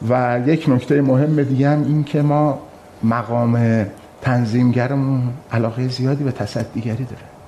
و 0.09 0.39
یک 0.45 0.69
نکته 0.69 1.01
مهم 1.01 1.43
دیگه 1.43 1.69
هم 1.69 1.83
این 1.83 2.03
که 2.03 2.21
ما 2.21 2.59
مقام 3.03 3.85
تنظیمگرمون 4.21 5.21
علاقه 5.51 5.87
زیادی 5.87 6.23
به 6.23 6.31
تصدیگری 6.31 7.03
داره. 7.03 7.38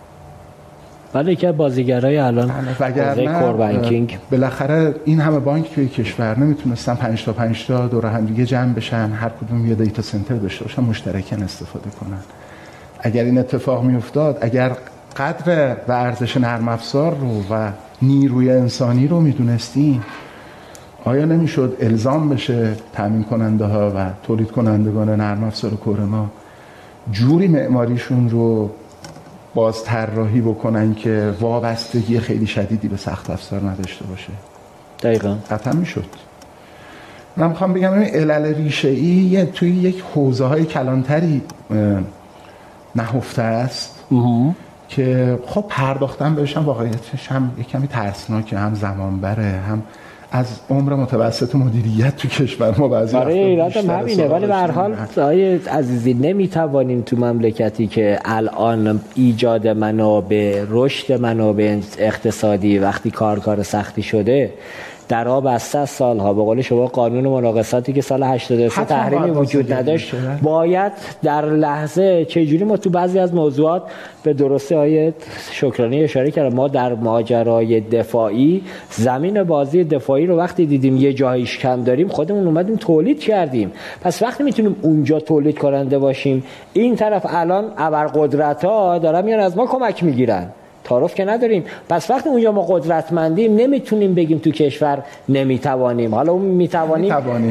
ولی 1.13 1.35
که 1.35 1.51
بازیگرای 1.51 2.17
الان 2.17 2.51
وگرنه 2.79 3.39
کور 3.39 3.53
بانکینگ. 3.53 4.17
بالاخره 4.31 4.95
این 5.05 5.19
همه 5.19 5.39
بانک 5.39 5.73
توی 5.75 5.88
کشور 5.88 6.39
نمی‌تونستن 6.39 6.95
5 6.95 7.25
تا 7.25 7.33
5 7.33 7.67
تا 7.67 7.88
دور 7.88 8.05
هم 8.05 8.25
دیگه 8.25 8.45
جمع 8.45 8.73
بشن 8.73 9.09
هر 9.09 9.29
کدوم 9.29 9.67
یه 9.67 9.75
دیتا 9.75 10.01
سنتر 10.01 10.35
داشته 10.35 10.65
باشن 10.65 10.83
مشترکاً 10.83 11.35
استفاده 11.35 11.89
کنن. 11.89 12.19
اگر 12.99 13.23
این 13.23 13.38
اتفاق 13.38 13.83
میافتاد 13.83 14.38
اگر 14.41 14.71
قدر 15.17 15.75
و 15.88 15.91
ارزش 15.91 16.38
نرم 16.38 16.67
افزار 16.67 17.15
رو 17.15 17.55
و 17.55 17.71
نیروی 18.01 18.51
انسانی 18.51 19.07
رو 19.07 19.19
می‌دونستیم 19.19 20.03
آیا 21.05 21.25
نمی‌شد 21.25 21.77
الزام 21.79 22.29
بشه 22.29 22.73
تامین 22.93 23.23
کننده 23.23 23.65
ها 23.65 23.91
و 23.95 24.09
تولید 24.23 24.51
کنندگان 24.51 25.09
نرم 25.09 25.43
افزار 25.43 25.71
کور 25.71 25.99
ما 25.99 26.31
جوری 27.11 27.47
معماریشون 27.47 28.29
رو 28.29 28.69
باز 29.56 29.84
طراحی 29.84 30.41
بکنن 30.41 30.95
که 30.95 31.34
وابستگی 31.40 32.19
خیلی 32.19 32.48
شدیدی 32.48 32.88
به 32.88 32.98
سخت 32.98 33.30
افزار 33.30 33.61
نداشته 33.61 34.06
باشه. 34.06 34.32
دقیقا. 35.03 35.38
قطعا 35.52 35.73
می‌شد. 35.73 36.06
من 37.38 37.48
می‌خوام 37.48 37.73
بگم 37.73 37.94
این 37.94 38.15
علل 38.15 38.56
ریشه 38.56 38.88
ای 38.88 39.45
توی 39.53 39.69
یک 39.69 40.03
حوزه 40.15 40.45
های 40.45 40.65
کلانتری 40.65 41.41
نهفته 42.95 43.41
است. 43.41 43.99
که 44.90 45.40
خب 45.45 45.65
پرداختن 45.69 46.36
بهشم 46.36 46.65
واقعیتش 46.65 47.28
هم 47.28 47.52
یه 47.57 47.64
کمی 47.64 47.88
ترسناکه 47.88 48.57
هم 48.57 48.76
زمان 48.76 49.22
بره 49.22 49.60
هم 49.69 49.84
از 50.32 50.60
عمر 50.70 50.95
متوسط 50.95 51.56
مدیریت 51.56 52.16
تو 52.16 52.28
کشور 52.28 52.76
ما 52.78 52.88
بعضی 52.88 53.14
برای 53.14 53.40
ایراد 53.40 53.78
هم 53.78 53.99
همینه 53.99 54.28
ولی 54.28 54.48
به 54.48 54.56
هر 54.56 54.72
حال 54.72 54.95
آقای 55.18 55.56
عزیزی 55.56 56.14
نمی‌توانیم 56.14 57.02
تو 57.02 57.18
مملکتی 57.18 57.88
که 57.88 58.20
الان 58.26 59.02
ایجاد 59.16 59.68
منابع 59.68 60.66
رشد 60.70 61.22
منابع 61.22 61.80
اقتصادی 61.98 62.80
وقتی 62.80 63.12
کار 63.12 63.40
کار 63.40 63.64
سختی 63.64 64.02
شده 64.02 64.53
در 65.11 65.27
آب 65.27 65.47
از 65.47 65.61
سالها. 65.89 66.33
به 66.33 66.41
قول 66.41 66.61
شما 66.61 66.88
قانون 66.88 67.27
مناقصاتی 67.27 67.93
که 67.93 68.01
سال 68.01 68.23
83 68.23 68.85
تحریمی 68.85 69.29
وجود 69.29 69.73
نداشت. 69.73 70.15
باید 70.41 70.91
در 71.23 71.45
لحظه 71.45 72.25
چجوری 72.25 72.63
ما 72.63 72.77
تو 72.77 72.89
بعضی 72.89 73.19
از 73.19 73.33
موضوعات 73.33 73.83
به 74.23 74.33
درسته 74.33 74.77
های 74.77 75.13
شکرانی 75.51 76.03
اشاره 76.03 76.31
کردم. 76.31 76.55
ما 76.55 76.67
در 76.67 76.93
ماجرای 76.93 77.81
دفاعی 77.81 78.63
زمین 78.89 79.43
بازی 79.43 79.83
دفاعی 79.83 80.25
رو 80.25 80.38
وقتی 80.38 80.65
دیدیم 80.65 80.97
یه 80.97 81.13
جایش 81.13 81.57
کم 81.57 81.83
داریم 81.83 82.07
خودمون 82.07 82.45
اومدیم 82.47 82.75
تولید 82.75 83.19
کردیم. 83.19 83.71
پس 84.01 84.21
وقتی 84.21 84.43
می‌تونیم 84.43 84.75
اونجا 84.81 85.19
تولید 85.19 85.57
کننده 85.59 85.99
باشیم 85.99 86.43
این 86.73 86.95
طرف 86.95 87.25
الان 87.29 87.65
ابرقدرت 87.77 88.65
ها 88.65 88.97
دارن 88.97 89.25
میان 89.25 89.39
از 89.39 89.57
ما 89.57 89.65
کمک 89.67 90.03
می‌گیرن. 90.03 90.49
تعارف 90.91 91.15
که 91.15 91.26
نداریم. 91.26 91.63
پس 91.89 92.11
وقتی 92.11 92.30
اونجا 92.30 92.51
ما 92.51 92.61
قدرتمندیم 92.61 93.55
نمی‌تونیم 93.55 94.13
بگیم 94.13 94.38
تو 94.38 94.51
کشور 94.51 95.03
نمی‌توانیم. 95.30 96.15
حالا 96.15 96.31
اون 96.31 96.45
می‌توانیم 96.45 97.05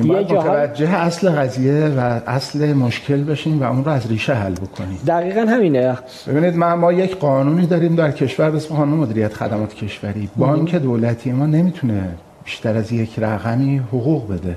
یه 0.06 0.24
جاها 0.24 0.50
متوجه 0.50 0.88
اصل 0.88 1.30
قضیه 1.30 1.84
و 1.84 2.20
اصل 2.26 2.72
مشکل 2.72 3.24
بشیم 3.24 3.62
و 3.62 3.64
اون 3.64 3.84
رو 3.84 3.90
از 3.90 4.10
ریشه 4.10 4.34
حل 4.34 4.52
بکنیم. 4.52 4.98
دقیقا 5.06 5.40
همینه. 5.40 5.98
ببینید 6.28 6.56
ما 6.56 6.76
ما 6.76 6.92
یک 6.92 7.16
قانونی 7.16 7.66
داریم 7.66 7.94
در 7.94 8.10
کشور 8.10 8.50
به 8.50 8.56
اسم 8.56 8.74
قانون 8.74 8.98
مدیریت 8.98 9.34
خدمات 9.34 9.74
کشوری. 9.74 10.28
بانک 10.36 10.74
دولتی 10.74 11.32
ما 11.32 11.46
نمی‌تونه 11.46 12.02
بیشتر 12.44 12.76
از 12.76 12.92
یک 12.92 13.10
رقمی 13.18 13.78
حقوق 13.78 14.32
بده. 14.32 14.56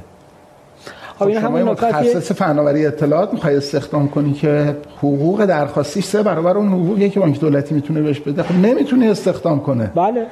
خب 1.19 1.27
این 1.27 1.38
همون 1.38 1.64
متخصص 1.64 2.31
فناوری 2.31 2.85
اطلاعات 2.85 3.34
می‌خوای 3.34 3.56
استخدام 3.57 4.07
کنی 4.07 4.34
که 4.34 4.76
حقوق 4.98 5.45
درخواستی 5.45 6.02
سه 6.02 6.23
برابر 6.23 6.57
اون 6.57 6.68
حقوقی 6.68 7.10
که 7.10 7.19
بانک 7.19 7.40
دولتی 7.40 7.76
می‌تونه 7.76 8.02
بهش 8.02 8.19
بده. 8.19 8.44
خب 8.44 8.56
نمی‌تونی 8.56 9.07
استخدام 9.07 9.60
کنه. 9.60 9.91
بله. 9.95 10.26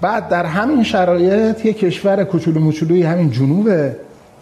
بعد 0.00 0.28
در 0.28 0.44
همین 0.44 0.82
شرایط 0.82 1.64
یه 1.64 1.72
کشور 1.72 2.24
کوچولو 2.24 2.60
موچولوی 2.60 3.02
همین 3.02 3.30
جنوب 3.30 3.68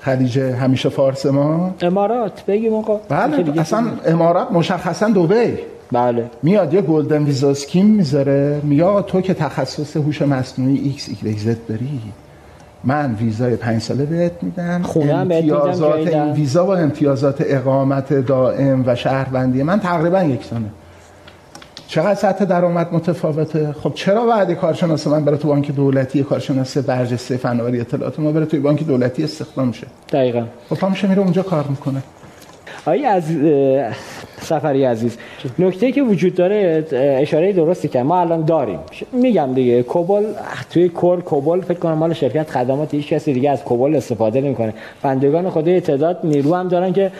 خلیج 0.01 0.39
همیشه 0.39 0.89
فارس 0.89 1.27
ما. 1.27 1.75
امارات 1.81 2.45
بگیم 2.47 2.75
آقا. 2.75 3.01
بله 3.09 3.61
اصلا 3.61 3.85
امارات 4.07 4.53
مشخصا 4.53 5.09
دبی. 5.09 5.59
بله. 5.93 6.31
میاد 6.43 6.75
یه 6.75 6.81
golden 6.81 7.25
visa 7.25 7.51
scheme 7.51 7.87
می‌ذاره 7.87 8.61
میگه 8.63 9.03
تو 9.03 9.21
که 9.21 9.35
تخصص 9.35 9.97
هوش 9.97 10.23
مصنوعی 10.23 10.79
ایکس 10.79 11.09
ایگرگ 11.09 11.57
داری؟ 11.69 12.01
من 12.85 13.15
ویزای 13.15 13.57
پنج 13.57 13.83
ساله 13.83 14.05
بهت 14.05 14.33
میدم 14.43 14.83
امتیازات 14.97 15.95
این 15.95 16.33
ویزا 16.33 16.67
و 16.67 16.71
امتیازات 16.71 17.37
اقامت 17.47 18.13
دائم 18.13 18.85
و 18.87 18.95
شهروندی 18.95 19.63
من 19.63 19.81
تقریبا 19.81 20.23
یکسانه. 20.23 20.67
چقدر 21.89 22.15
سطح 22.15 22.45
درآمد 22.45 22.95
متفاوته؟ 22.95 23.73
خب 23.73 23.93
چرا 23.95 24.27
بعد 24.27 24.53
کارشناس 24.53 25.07
من 25.07 25.25
بره 25.25 25.37
تو 25.37 25.49
بانک 25.49 25.71
دولتی 25.71 26.23
کارشناس 26.23 26.79
برجسته 26.79 27.37
فناوری 27.37 27.81
اطلاعات 27.81 28.21
ما 28.21 28.33
بره 28.33 28.45
توی 28.45 28.61
بانک 28.61 28.87
دولتی 28.87 29.25
استخدام 29.25 29.73
شه؟ 29.73 29.87
دقیقاً. 30.13 30.45
خب 30.69 30.77
پامشه 30.77 31.09
میره 31.09 31.23
اونجا 31.23 31.43
کار 31.43 31.65
می‌کنه. 31.69 32.03
آقای 32.87 33.05
از 33.05 33.25
سفری 34.41 34.85
عزیز 34.85 35.19
نکته 35.59 35.93
که 35.93 36.03
وجود 36.03 36.35
داره 36.35 36.85
اشاره 36.93 37.53
درستی 37.53 37.89
که 37.89 38.03
ما 38.03 38.21
الان 38.21 38.45
داریم. 38.45 38.79
میگم 39.13 39.55
دیگه 39.55 39.83
کوبل 39.83 40.25
توی 40.71 40.89
کور 40.89 41.21
کوبل 41.21 41.61
فکر 41.61 41.79
کنم 41.79 41.93
مال 41.93 42.13
شرکت 42.13 42.51
خدمات 42.51 42.95
هیچ 42.95 43.09
کسی 43.09 43.33
دیگه 43.33 43.51
از 43.51 43.65
کوبل 43.65 43.95
استفاده 43.95 44.41
نمی‌کنه. 44.41 44.75
بندگان 45.03 45.51
خدا 45.51 45.81
تعداد 45.81 46.21
نیرو 46.25 46.55
هم 46.55 46.69
دارن 46.69 46.93
که 46.93 47.13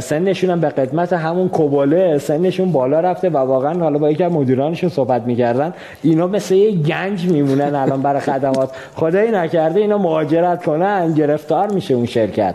سنشون 0.00 0.50
هم 0.50 0.60
به 0.60 0.68
قدمت 0.68 1.12
همون 1.12 1.48
کوباله 1.48 2.18
سنشون 2.18 2.72
بالا 2.72 3.00
رفته 3.00 3.30
و 3.30 3.36
واقعا 3.36 3.80
حالا 3.80 3.98
با 3.98 4.10
یکی 4.10 4.26
مدیرانشون 4.26 4.90
صحبت 4.90 5.22
می‌کردن. 5.22 5.74
اینا 6.02 6.26
مثل 6.26 6.54
یه 6.54 6.70
گنج 6.70 7.26
میمونن 7.26 7.74
الان 7.74 8.02
برای 8.02 8.20
خدمات. 8.20 8.70
خدایی 8.94 9.30
نکرده 9.30 9.80
اینا 9.80 9.98
مهاجرت 9.98 10.64
کنن 10.64 11.12
گرفتار 11.12 11.72
میشه 11.72 11.94
اون 11.94 12.06
شرکت. 12.06 12.54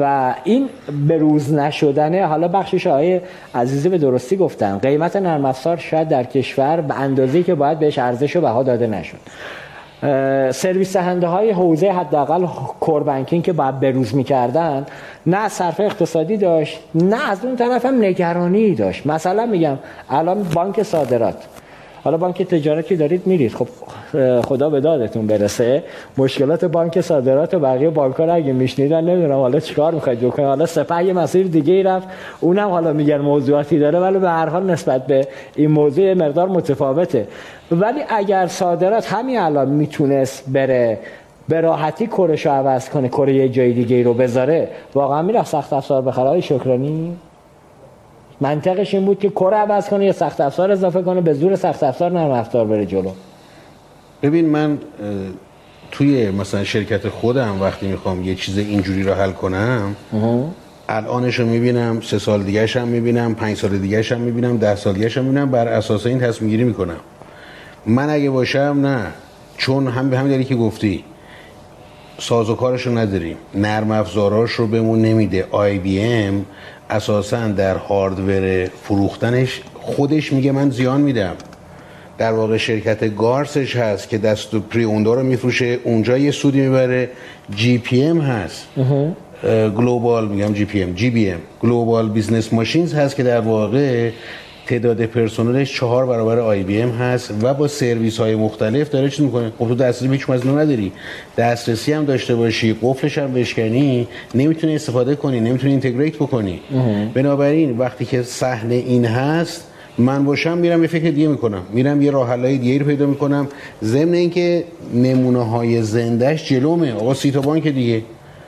و 0.00 0.34
این 0.44 0.68
به 1.08 1.16
روز 1.16 1.54
نشدنه 1.54 2.26
حالا 2.26 2.48
بخشش 2.48 2.86
های 2.86 3.20
عزیزی 3.54 3.88
به 3.88 3.98
درستی 3.98 4.36
گفتن. 4.36 4.78
قیمت 4.78 5.16
نرم 5.16 5.44
افزار 5.44 5.76
شاید 5.76 6.08
در 6.08 6.24
کشور 6.24 6.80
به 6.80 7.00
اندازه‌ای 7.00 7.44
که 7.44 7.54
باید 7.54 7.78
بهش 7.78 7.98
ارزش 7.98 8.36
و 8.36 8.40
بها 8.40 8.62
داده 8.62 8.86
نشد. 8.86 9.16
سرویس 10.52 10.96
دهنده 10.96 11.26
های 11.26 11.50
حوزه 11.50 11.90
حداقل 11.90 12.46
کور 12.80 13.02
بانکینگ 13.02 13.42
که 13.42 13.52
بعد 13.52 13.80
بروز 13.80 14.14
می‌کردن 14.14 14.86
نه 15.26 15.48
صرف 15.48 15.80
اقتصادی 15.80 16.36
داشت 16.36 16.80
نه 16.94 17.30
از 17.30 17.44
اون 17.44 17.56
طرف 17.56 17.86
هم 17.86 18.04
نگرانی 18.04 18.74
داشت. 18.74 19.06
مثلا 19.06 19.46
میگم 19.46 19.78
الان 20.10 20.42
بانک 20.42 20.82
صادرات. 20.82 21.36
حالا 22.04 22.16
بانک 22.16 22.42
تجارتی 22.42 22.96
دارید 22.96 23.26
میرید. 23.26 23.54
خب 23.54 23.68
خدا 24.42 24.70
به 24.70 24.80
دادتون 24.80 25.26
برسه. 25.26 25.82
مشکلات 26.18 26.64
بانک 26.64 27.00
صادرات 27.00 27.54
و 27.54 27.58
بقیه 27.58 27.90
بانک 27.90 28.16
ها 28.16 28.32
اگه 28.32 28.52
میشنیدن 28.52 29.04
نمی‌دونم 29.04 29.38
حالا 29.38 29.60
چیکار 29.60 29.94
می‌خواید 29.94 30.20
بکنید 30.20 30.48
حالا 30.48 30.66
سپه 30.66 31.04
یه 31.04 31.12
مسیر 31.12 31.46
دیگه 31.46 31.74
ای 31.74 31.82
رفت. 31.82 32.08
اونم 32.40 32.68
حالا 32.68 32.92
میگن 32.92 33.18
موضوعاتی 33.18 33.78
داره 33.78 33.98
ولی 33.98 34.18
به 34.18 34.28
هر 34.28 34.48
حال 34.48 34.70
نسبت 34.70 35.06
به 35.06 35.26
این 35.56 35.70
موضوع 35.70 36.14
مقدار 36.14 36.48
متفاوته. 36.48 37.26
ولی 37.70 38.00
اگر 38.08 38.46
صادرات 38.46 39.12
همین 39.12 39.38
الان 39.38 39.68
می‌تونست 39.68 40.44
بره 40.52 40.98
به 41.48 41.60
راحتی 41.60 42.06
کرش 42.06 42.46
رو 42.46 42.52
عوض 42.52 42.88
کنه 42.88 43.08
کره 43.08 43.34
یه 43.34 43.48
جای 43.48 43.72
دیگه 43.72 44.02
رو 44.02 44.14
بذاره 44.14 44.68
واقعا 44.94 45.22
می‌رفت 45.22 45.50
سخت 45.50 45.72
افزار 45.72 46.02
بخره. 46.02 46.40
شکرانی؟ 46.40 47.16
منطقش 48.42 48.94
این 48.94 49.04
بود 49.04 49.18
که 49.18 49.30
کره 49.30 49.56
عوض 49.56 49.88
کنه 49.88 50.04
یا 50.04 50.12
سخت 50.12 50.40
افزار 50.40 50.70
اضافه 50.70 51.02
کنه 51.02 51.20
به 51.20 51.34
زور 51.34 51.56
سخت 51.56 51.82
افزار 51.82 52.12
نرم 52.12 52.30
افزار 52.30 52.66
بره 52.66 52.86
جلو. 52.86 53.10
ببین 54.22 54.48
من 54.48 54.78
توی 55.90 56.30
مثلا 56.30 56.64
شرکت 56.64 57.08
خودم 57.08 57.62
وقتی 57.62 57.86
می‌خوام 57.86 58.24
یه 58.24 58.34
چیز 58.34 58.58
اینجوری 58.58 59.02
رو 59.02 59.14
حل 59.14 59.30
کنم 59.30 59.96
الانش 60.88 61.40
رو 61.40 61.46
می‌بینم 61.46 62.00
سه 62.00 62.18
سال 62.18 62.42
دیگه 62.42 62.66
هم 62.66 62.88
می‌بینم 62.88 63.34
پنج 63.34 63.56
سال 63.56 63.78
دیگه 63.78 64.02
هم 64.02 64.20
می‌بینم 64.20 64.56
ده 64.56 64.76
سال 64.76 64.94
دیگه 64.94 65.08
هم 65.08 65.24
می‌بینم 65.24 65.50
بر 65.50 65.68
اساس 65.68 66.06
این 66.06 66.20
تصمیم 66.20 66.50
گیری 66.50 66.64
می‌کنم. 66.64 67.00
من 67.86 68.10
اگه 68.10 68.30
باشم 68.30 68.78
نه. 68.82 69.06
چون 69.56 69.86
هم 69.86 70.10
به 70.10 70.18
همین 70.18 70.28
دلیلی 70.28 70.44
که 70.44 70.56
گفتی 70.56 71.04
سازوکارش 72.18 72.86
رو 72.86 72.98
نداریم. 72.98 73.36
نرم 73.54 73.90
افزاراش 73.90 74.50
رو 74.50 74.66
بهمون 74.66 75.02
نمیده. 75.02 75.46
IBM 75.50 76.44
اساسا 76.92 77.48
در 77.48 77.76
hardware 77.76 78.64
فروختنش 78.66 79.60
خودش 79.74 80.32
میگه 80.32 80.52
من 80.52 80.70
زیان 80.70 81.00
میدم. 81.00 81.34
در 82.18 82.32
واقع 82.32 82.56
شرکت 82.56 83.16
گارسش 83.16 83.76
هست 83.76 84.08
که 84.08 84.18
دست 84.18 84.54
و 84.54 84.60
پری 84.60 84.84
اوندا 84.84 85.14
رو 85.14 85.22
میفروشه 85.22 85.78
اونجا 85.84 86.18
یه 86.18 86.30
سودی 86.30 86.60
می‌بره. 86.60 87.10
جی 87.56 87.78
پی 87.78 88.02
ام 88.02 88.20
هست. 88.20 88.66
گلوبال 89.76 90.28
میگم 90.28 90.52
جی 90.54 90.64
پی 90.64 90.82
ام 90.82 90.92
جی 90.92 91.10
بی 91.10 91.30
ام. 91.30 91.40
گلوبال 91.60 92.08
بیزنس 92.08 92.52
ماشینز 92.52 92.94
هست 92.94 93.16
که 93.16 93.22
در 93.22 93.40
واقع 93.40 94.10
تعداد 94.66 95.06
پرسنلش 95.06 95.76
چهار 95.76 96.06
برابر 96.06 96.38
IBM 96.38 96.90
هست 96.90 97.34
و 97.42 97.54
با 97.54 97.68
سرویس 97.68 98.18
های 98.18 98.34
مختلف 98.34 98.90
داره 98.90 99.10
چیز 99.10 99.20
می‌کنه. 99.20 99.52
خب 99.58 99.68
تو 99.68 99.74
دسترسی 99.74 100.12
هیچ 100.12 100.30
از 100.30 100.46
نداری. 100.46 100.92
دسترسی 101.38 101.92
هم 101.92 102.04
داشته 102.04 102.34
باشی 102.34 102.76
قفلش 102.82 103.18
هم 103.18 103.32
بشکنی 103.32 104.08
نمی‌تونی 104.34 104.74
استفاده 104.74 105.14
کنی 105.14 105.40
نمی‌تونی 105.40 105.72
integrate 105.72 106.16
بکنی. 106.16 106.60
بنابراین 107.14 107.78
وقتی 107.78 108.04
که 108.04 108.22
صحنه 108.22 108.74
این 108.74 109.04
هست 109.04 109.68
من 109.98 110.24
باشم 110.24 110.58
میرم 110.58 110.82
یه 110.82 110.88
فکر 110.88 111.10
دیگه 111.10 111.28
می‌کنم. 111.28 111.62
میرم 111.72 112.02
یه 112.02 112.10
راه 112.10 112.28
حلای 112.28 112.58
دیگه 112.58 112.78
رو 112.78 112.86
پیدا 112.86 113.06
می‌کنم. 113.06 113.48
ضمن 113.82 114.14
اینکه 114.14 114.64
نمونه 114.94 115.48
های 115.48 115.82
زندهش 115.82 116.48
جلومه. 116.48 116.92
آقا 116.92 117.14
سی 117.14 117.30
تا 117.30 117.40
بانک 117.40 117.68
دیگه. 117.68 118.02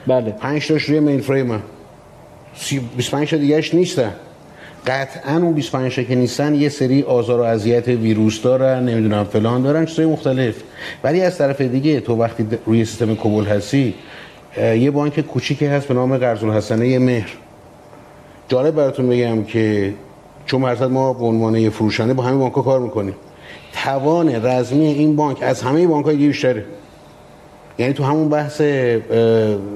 بله. 0.07 0.31
5 0.31 0.67
تاش 0.67 0.83
روی 0.83 0.99
mainframe 0.99 1.61
25 2.97 3.29
تا 3.29 3.37
دیگهش 3.37 3.73
نیستن. 3.73 4.11
قطعا 4.87 5.37
اون 5.37 5.53
25 5.53 6.07
که 6.07 6.15
نیستن 6.15 6.55
یه 6.55 6.69
سری 6.69 7.03
آزار 7.03 7.39
و 7.39 7.43
اذیت 7.43 7.87
ویروس 7.87 8.41
دارن 8.41 8.83
نمی‌دونم 8.89 9.23
فلان 9.23 9.63
دارن 9.63 9.85
چیزای 9.85 10.05
مختلف. 10.05 10.55
ولی 11.03 11.21
از 11.21 11.37
طرف 11.37 11.61
دیگه 11.61 11.99
تو 11.99 12.15
وقتی 12.15 12.47
روی 12.65 12.85
سیستم 12.85 13.15
کوبل 13.15 13.45
هستی 13.45 13.93
یه 14.57 14.91
بانک 14.91 15.19
کوچیکی 15.19 15.65
هست 15.65 15.87
به 15.87 15.93
نام 15.93 16.17
قرض 16.17 16.43
الحسنه 16.43 16.99
مهر. 16.99 17.29
جالب 18.47 18.75
براتون 18.75 19.09
بگم 19.09 19.43
که 19.43 19.93
چون 20.45 20.61
مرتب 20.61 20.91
ما 20.91 21.13
به 21.13 21.25
عنوان 21.25 21.55
یه 21.55 21.69
فروشنده 21.69 22.13
با 22.13 22.23
همین 22.23 22.39
بانک 22.39 22.53
کار 22.53 22.79
می‌کنیم. 22.79 23.15
توان 23.83 24.45
رزمی 24.45 24.85
این 24.85 25.15
بانک 25.15 25.37
از 25.41 25.61
همه 25.61 25.87
بانک 25.87 26.05
های 26.05 26.15
بیشتره. 26.15 26.65
یعنی 27.79 27.93
تو 27.93 28.03
همون 28.03 28.29
بحث 28.29 28.61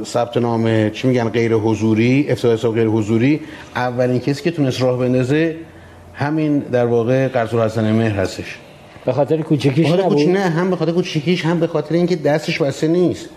ثبت 0.06 0.38
نام 0.38 0.90
چی 0.90 1.08
میگن 1.08 1.30
غیر 1.30 1.54
حضوری 1.54 2.26
افتتاح 2.30 2.54
حساب 2.54 2.76
غیر 2.76 2.88
حضوری 2.88 3.40
اولین 3.76 4.20
کسی 4.20 4.44
که 4.44 4.52
تونست 4.52 4.82
راه 4.82 5.00
بندازه 5.00 5.56
همین 6.14 6.60
در 6.60 6.86
واقع 6.86 7.28
قرض 7.28 7.54
حسن 7.54 7.92
مهر 7.92 8.16
هستش. 8.20 8.58
به 9.06 9.14
خاطر 9.14 9.38
کوچکیش 9.42 9.88
خاطر 9.88 10.04
نبود؟ 10.06 10.18
کوچ- 10.18 10.28
نه 10.28 10.40
هم 10.40 10.70
به 10.70 10.76
خاطر 10.76 10.92
کوچیکیش 10.92 11.46
هم 11.46 11.60
به 11.60 11.68
خاطر 11.68 11.96
اینکه 11.96 12.16
دستش 12.16 12.62
بسته 12.62 12.88
نیست. 12.88 13.30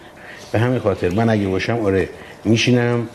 به 0.53 0.59
همین 0.59 0.79
خاطر 0.79 1.09
من 1.09 1.31
اگه 1.31 1.47
باشم 1.49 1.79
آره 1.85 2.09
میشینم 2.45 3.09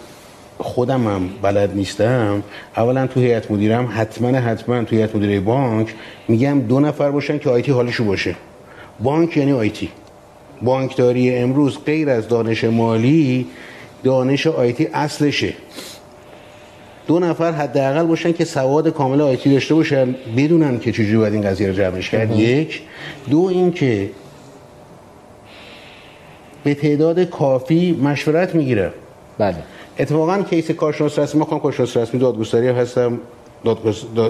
خودم 0.59 1.07
هم 1.07 1.29
بلد 1.41 1.75
نیستم 1.75 2.43
اولا 2.77 3.07
تو 3.07 3.19
هیئت 3.19 3.51
مدیرم 3.51 3.89
حتما 3.95 4.27
حتما 4.27 4.83
تو 4.83 4.95
هیئت 4.95 5.15
مدیره 5.15 5.39
بانک 5.39 5.93
میگم 6.27 6.59
دو 6.59 6.79
نفر 6.79 7.11
باشن 7.11 7.37
که 7.39 7.49
آیتی 7.49 7.71
حالشو 7.71 8.03
باشه. 8.03 8.35
بانک 8.99 9.37
یعنی 9.37 9.51
آیتی 9.51 9.89
بانکداری 10.61 11.35
امروز 11.35 11.77
غیر 11.85 12.09
از 12.09 12.27
دانش 12.27 12.63
مالی 12.63 13.45
دانش 14.03 14.47
آیتی 14.47 14.87
اصلشه. 14.93 15.53
دو 17.07 17.19
نفر 17.19 17.51
حداقل 17.51 18.03
باشن 18.03 18.31
که 18.31 18.45
سواد 18.45 18.89
کامل 18.89 19.21
آیتی 19.21 19.53
داشته 19.53 19.75
باشن 19.75 20.15
بدونن 20.37 20.79
که 20.79 20.91
چجوری 20.91 21.17
باید 21.17 21.33
این 21.33 21.41
قضیه 21.41 21.67
رو 21.67 21.73
جمعش 21.73 22.09
کرد. 22.09 22.39
یک. 22.39 22.81
دو 23.29 23.39
اینکه 23.39 24.09
به 26.63 26.73
تعداد 26.73 27.23
کافی 27.23 27.99
مشورت 28.03 28.55
می‌گیره. 28.55 28.91
بله. 29.37 29.55
اتفاقا 29.99 30.43
کیس 30.49 30.71
کارشناس 30.71 31.19
رسمی 31.19 31.43
خودم 31.43 31.59
کارشناس 31.59 31.97
رسمی 31.97 32.19
دادگستری 32.19 32.67
هستم. 32.67 33.19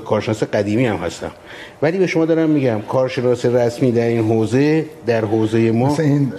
کارشناس 0.05 0.43
قدیمی 0.43 0.85
هم 0.85 0.95
هستم 0.95 1.31
ولی 1.81 1.97
به 1.97 2.07
شما 2.07 2.25
دارم 2.25 2.49
میگم 2.49 2.81
کارشناس 2.81 3.45
رسمی 3.45 3.91
در 3.91 4.07
این 4.07 4.31
حوزه 4.31 4.85
در 5.05 5.25
حوزه 5.25 5.71
ما 5.71 5.87
مثل 5.87 6.03
این 6.03 6.33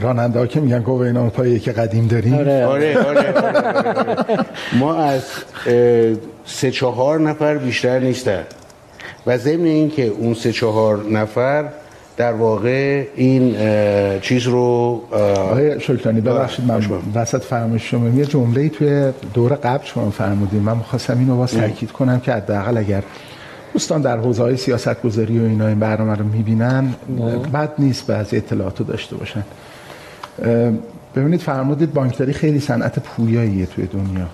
راننده 0.00 0.38
ها 0.38 0.46
که 0.46 0.60
میگن 0.60 0.82
گواهینامه 0.82 1.30
پایی 1.30 1.60
که 1.60 1.72
قدیم 1.72 2.06
داریم 2.06 2.34
آره. 2.34 2.66
آره 2.66 2.98
آره, 2.98 3.32
آره, 3.32 3.32
آره, 3.32 4.14
آره. 4.14 4.46
ما 4.72 4.94
از 4.94 5.22
سه 6.46 6.70
چهار 6.70 7.20
نفر 7.20 7.58
بیشتر 7.58 7.98
نیستن 7.98 8.44
و 9.26 9.38
ضمن 9.38 9.64
این 9.64 9.90
که 9.90 10.06
اون 10.06 10.34
سه 10.34 10.52
چهار 10.52 11.04
نفر 11.10 11.64
در 12.16 12.32
واقع 12.32 13.06
این 13.16 13.56
چیز 14.20 14.42
رو 14.42 15.00
آقای 15.12 15.80
شکرانی 15.80 16.20
ببخشید 16.20 16.64
من. 16.64 16.82
وسط 17.14 17.42
فرمایش 17.42 17.90
شما 17.90 18.08
یه 18.08 18.24
جمله 18.24 18.68
توی 18.68 19.12
دور 19.34 19.52
قبل 19.54 19.84
شما 19.84 20.10
فرمودین. 20.10 20.62
من 20.62 20.76
می‌خواستم 20.76 21.18
اینو 21.18 21.36
با 21.36 21.46
تاکید 21.46 21.92
کنم 21.92 22.20
که 22.20 22.32
حداقل 22.32 22.76
اگر 22.76 23.02
دوستان 23.72 24.02
در 24.02 24.18
حوزه 24.18 24.42
های 24.42 24.56
سیاست 24.56 25.02
گذاری 25.02 25.38
و 25.38 25.42
اینا 25.42 25.66
این 25.66 25.78
برنامه 25.78 26.14
رو 26.14 26.24
می‌بینن 26.24 26.94
بد 27.52 27.72
نیست 27.78 28.06
بعضی 28.06 28.36
اطلاعات 28.36 28.80
رو 28.80 28.86
داشته 28.86 29.16
باشن. 29.16 29.44
ببینید 31.16 31.40
فرمودید 31.40 31.92
بانکداری 31.94 32.32
خیلی 32.32 32.60
صنعت 32.60 32.98
پویاییه 32.98 33.66
توی 33.66 33.86
دنیا. 33.86 34.26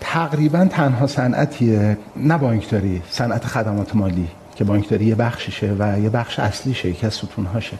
تقریبا 0.00 0.64
تنها 0.70 1.06
صنعتیه 1.06 1.98
نه 2.16 2.38
بانکداری 2.38 3.02
صنعت 3.10 3.44
خدمات 3.44 3.96
مالی. 3.96 4.28
که 4.54 4.64
بانکداری 4.64 5.04
یه 5.04 5.14
بخششه 5.14 5.76
و 5.78 6.00
یه 6.00 6.10
بخش 6.10 6.38
اصلیشه 6.38 6.88
یکی 6.88 7.06
از 7.06 7.14
ستونهاشه 7.14 7.76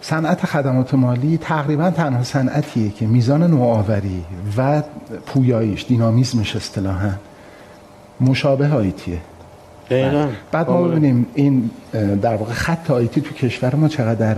صنعت 0.00 0.46
خدمات 0.46 0.94
مالی 0.94 1.38
تقریبا 1.38 1.90
تنها 1.90 2.24
صنعتیه 2.24 2.90
که 2.90 3.06
میزان 3.06 3.42
نوآوری 3.42 4.24
و 4.56 4.82
پویاییش 5.26 5.86
دینامیزمش 5.86 6.56
اصطلاحا 6.56 7.10
مشابه 8.20 8.72
آیتیه. 8.72 9.18
دقیقاً. 9.90 10.28
بعد 10.52 10.70
ما 10.70 10.82
ببینیم 10.82 11.26
این 11.34 11.70
در 12.22 12.36
واقع 12.36 12.52
خط 12.52 12.90
آیتی 12.90 13.20
تو 13.20 13.34
کشور 13.34 13.74
ما 13.74 13.88
چقدر 13.88 14.36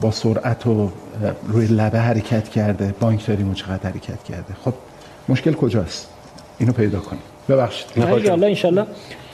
با 0.00 0.10
سرعت 0.10 0.66
و 0.66 0.90
روی 1.46 1.66
لبه 1.66 2.00
حرکت 2.00 2.48
کرده 2.48 2.94
بانکداری 3.00 3.42
ما 3.42 3.54
چقدر 3.54 3.90
حرکت 3.90 4.22
کرده. 4.24 4.54
خب 4.64 4.74
مشکل 5.28 5.52
کجاست؟ 5.52 6.08
اینو 6.58 6.72
پیدا 6.72 7.00
کنیم. 7.00 7.22
ببخشید. 7.48 7.86
انشالله 7.96 8.46
انشالله 8.46 8.84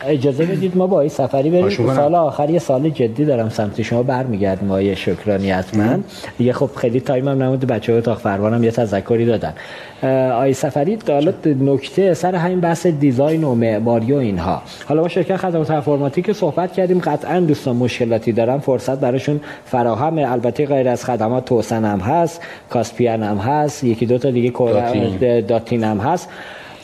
اجازه 0.07 0.45
بدید 0.45 0.77
ما 0.77 0.87
با 0.87 1.01
این 1.01 1.11
سفری 1.11 1.51
بریم. 1.51 1.95
سال 1.95 2.15
آخر 2.15 2.51
یه 2.51 2.59
سال 2.59 2.89
جدی 2.89 3.25
دارم 3.25 3.49
سمت 3.49 3.83
شما 3.83 4.03
برمیگردیم 4.03 4.71
آقای 4.71 4.97
شکرانی 4.97 5.51
حتما 5.51 5.99
دیگه 6.39 6.53
خب 6.53 6.71
خیلی 6.77 7.01
time 7.01 7.29
هم 7.29 7.43
نمونده 7.43 7.67
بچه 7.67 7.93
های 7.93 7.99
اتاق 7.99 8.19
فرمانم 8.19 8.65
یه 8.65 8.71
تذکری 8.71 9.27
دادن. 9.27 9.55
آقای 10.33 10.53
سفری 10.53 10.99
حالا 11.09 11.33
نکته 11.45 12.15
سر 12.15 12.35
همین 12.35 12.61
بحث 12.61 12.87
design 12.87 13.45
و 13.45 13.55
معماری 13.55 14.13
و 14.13 14.17
اینها. 14.17 14.63
حالا 14.89 15.03
ما 15.03 15.09
شرکت 15.09 15.37
خدمات 15.37 15.71
انفرماتیک 15.71 16.33
صحبت 16.33 16.73
کردیم. 16.73 17.01
قطعا 17.01 17.41
دوستان 17.41 17.77
مشکلاتی 17.77 18.33
دارن. 18.33 18.59
فرصت 18.59 19.01
براشون 19.01 19.41
فراهم. 19.65 20.19
البته 20.19 20.67
غیر 20.67 20.89
از 20.89 21.05
خدمات 21.05 21.45
توسن 21.45 21.85
هم 21.85 22.01
هست. 22.01 22.41
کاسپیان 22.71 23.23
هم 23.23 23.37
هست. 23.37 23.85
یکی 23.85 24.07
دو 24.07 24.19
تا 24.19 24.31
دیگه 24.31 24.51
داتین. 24.51 25.41
داتین 25.41 25.85
هم 25.85 25.99
هست. 25.99 26.29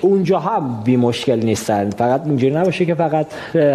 اونجا 0.00 0.38
هم 0.38 0.82
بی 0.84 0.96
مشکل 0.96 1.40
نیستن. 1.44 1.90
فقط 1.90 2.22
اینجوری 2.26 2.54
نباشه 2.54 2.84
که 2.84 2.94
فقط 2.94 3.26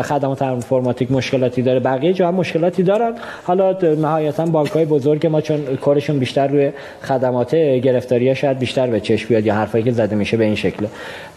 خدمات 0.01 0.41
انفرماتیک 0.41 1.11
مشکلاتی 1.11 1.61
داره. 1.61 1.79
بقیه 1.79 2.13
جا 2.13 2.27
هم 2.27 2.35
مشکلاتی 2.35 2.83
دارن. 2.83 3.13
حالا 3.43 3.77
نهایتا 4.01 4.45
بانک 4.45 4.71
های 4.71 4.85
بزرگ 4.85 5.27
ما 5.27 5.41
چون 5.41 5.59
کارشون 5.81 6.19
بیشتر 6.19 6.47
روی 6.47 6.71
خدمات 7.01 7.55
گرفتاری 7.55 8.35
شاید 8.35 8.59
بیشتر 8.59 8.87
به 8.87 8.99
چشم 8.99 9.27
بیاد 9.27 9.45
یا 9.45 9.55
حرفایی 9.55 9.83
که 9.83 9.91
زده 9.91 10.15
میشه 10.15 10.37
به 10.37 10.45
این 10.45 10.55
شکل. 10.55 10.85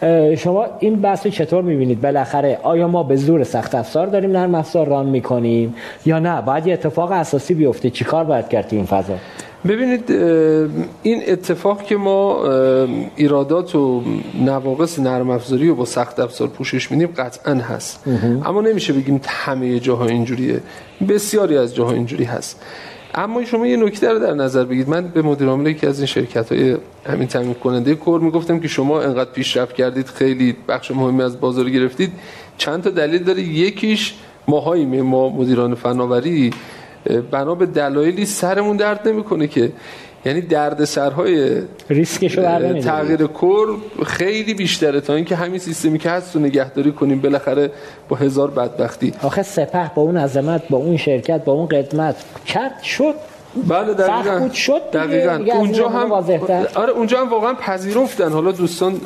اه، 0.02 0.34
شما 0.34 0.66
این 0.78 0.96
بحث 0.96 1.26
چطور 1.26 1.62
می‌بینید؟ 1.62 2.00
بالاخره 2.00 2.58
آیا 2.62 2.88
ما 2.88 3.02
به 3.02 3.16
زور 3.16 3.44
سخت 3.44 3.74
افزار 3.74 4.06
داریم 4.06 4.32
نرم 4.32 4.54
افزار 4.54 4.86
ران 4.86 5.06
می‌کنیم 5.06 5.74
یا 6.06 6.18
نه؟ 6.18 6.40
باید 6.42 6.66
یه 6.66 6.72
اتفاق 6.72 7.12
اساسی 7.12 7.54
بیفته. 7.54 7.90
چیکار 7.90 8.24
باید 8.24 8.48
کرد 8.48 8.68
این 8.70 8.84
فضا؟ 8.84 9.14
ببینید 9.66 10.12
این 11.02 11.22
اتفاق 11.26 11.82
که 11.82 11.96
ما 11.96 12.44
ایرادات 13.16 13.74
و 13.74 14.02
نواقص 14.34 14.98
نرم 14.98 15.30
افزاری 15.30 15.68
و 15.68 15.74
با 15.74 15.84
سخت 15.84 16.20
افزار 16.20 16.48
پوشش 16.48 16.90
میدیم 16.90 17.08
قطعا 17.16 17.54
هست. 17.54 18.04
اما 18.44 18.60
نمیشه 18.60 18.92
بگیم 18.92 19.20
همه 19.26 19.80
جاها 19.80 20.06
اینجوریه. 20.06 20.60
بسیاری 21.08 21.56
از 21.56 21.74
جاها 21.74 21.92
اینجوری 21.92 22.24
هست. 22.24 22.60
اما 23.14 23.44
شما 23.44 23.66
یه 23.66 23.76
نکته 23.76 24.12
رو 24.12 24.18
در 24.18 24.34
نظر 24.34 24.64
بگیرید. 24.64 24.88
من 24.88 25.08
به 25.08 25.22
مدیر 25.22 25.48
عامل 25.48 25.66
یکی 25.66 25.86
از 25.86 25.98
این 25.98 26.06
شرکت 26.06 26.52
های 26.52 26.76
همین 27.06 27.28
تامین 27.28 27.54
کننده 27.54 27.94
کور 27.94 28.20
می‌گفتم 28.20 28.60
که 28.60 28.68
شما 28.68 29.00
انقدر 29.00 29.30
پیشرفت 29.30 29.74
کردید 29.74 30.06
خیلی 30.06 30.56
بخش 30.68 30.90
مهمی 30.90 31.22
از 31.22 31.40
بازار 31.40 31.70
گرفتید. 31.70 32.12
چند 32.58 32.82
تا 32.82 32.90
دلیل 32.90 33.22
داره. 33.22 33.42
یکیش 33.42 34.14
ماهاییم 34.48 35.02
ما 35.02 35.28
مدیران 35.28 35.74
فناوری 35.74 36.50
بنا 37.30 37.54
به 37.54 37.66
دلایلی 37.66 38.26
سرمون 38.26 38.76
درد 38.76 39.08
نمی‌کنه 39.08 39.46
که. 39.46 39.72
یعنی 40.24 40.40
درد 40.40 40.84
سرهای 40.84 41.62
ریسکشو 41.90 42.80
تغییر 42.80 43.26
کور 43.26 43.68
خیلی 44.06 44.54
بیشتره 44.54 45.00
تا 45.00 45.14
اینکه 45.14 45.36
همین 45.36 45.58
سیستمی 45.58 45.98
که 45.98 46.10
هست 46.10 46.36
رو 46.36 46.42
نگهداری 46.42 46.92
کنیم. 46.92 47.20
بالاخره 47.20 47.70
با 48.08 48.16
هزار 48.16 48.50
بدبختی. 48.50 49.12
آخه 49.22 49.42
سپه 49.42 49.90
با 49.94 50.02
اون 50.02 50.16
عظمت 50.16 50.62
با 50.70 50.78
اون 50.78 50.96
شرکت 50.96 51.44
با 51.44 51.52
اون 51.52 51.66
قدمت. 51.66 52.16
کرد 52.46 52.82
شد. 52.82 53.14
بله 53.56 53.94
دقیقاً. 53.94 54.22
سخت 54.22 54.38
بود 54.42 54.52
شد. 54.52 54.80
دقیقاً. 54.92 55.32
اونجا 55.54 55.88
هم. 55.88 56.12
آره 56.74 56.92
اونجا 56.92 57.20
هم 57.20 57.28
واقعا 57.28 57.54
پذیرفتن. 57.54 58.32
حالا 58.32 58.52
دوستان 58.52 59.00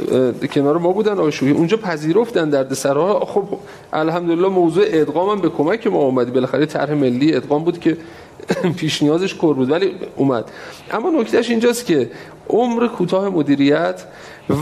کنار 0.55 0.79
ما 0.79 0.93
بودن 0.93 1.19
آشویی 1.19 1.53
اونجا 1.53 1.77
پذیرفتن 1.77 2.51
درد 2.51 2.75
سرها 2.75 3.21
خب 3.21 3.45
الحمدلله 3.93 4.49
موضوع 4.49 4.85
ادغام 4.87 5.29
هم 5.29 5.41
به 5.41 5.49
کمک 5.49 5.87
ما 5.87 5.99
اومدی 5.99 6.31
بالاخره 6.31 6.67
طرح 6.67 6.95
ملی 6.95 7.35
ادغام 7.35 7.65
بود 7.65 7.81
که 7.81 7.97
پیش 8.79 9.03
نیازش 9.03 9.35
کر 9.35 9.53
بود 9.55 9.71
ولی 9.71 9.95
اومد. 10.17 10.45
اما 10.91 11.11
نکتهش 11.11 11.51
اینجاست 11.51 11.87
که 11.87 12.11
عمر 12.51 12.87
کوتاه 12.87 13.29
مدیریت 13.29 14.05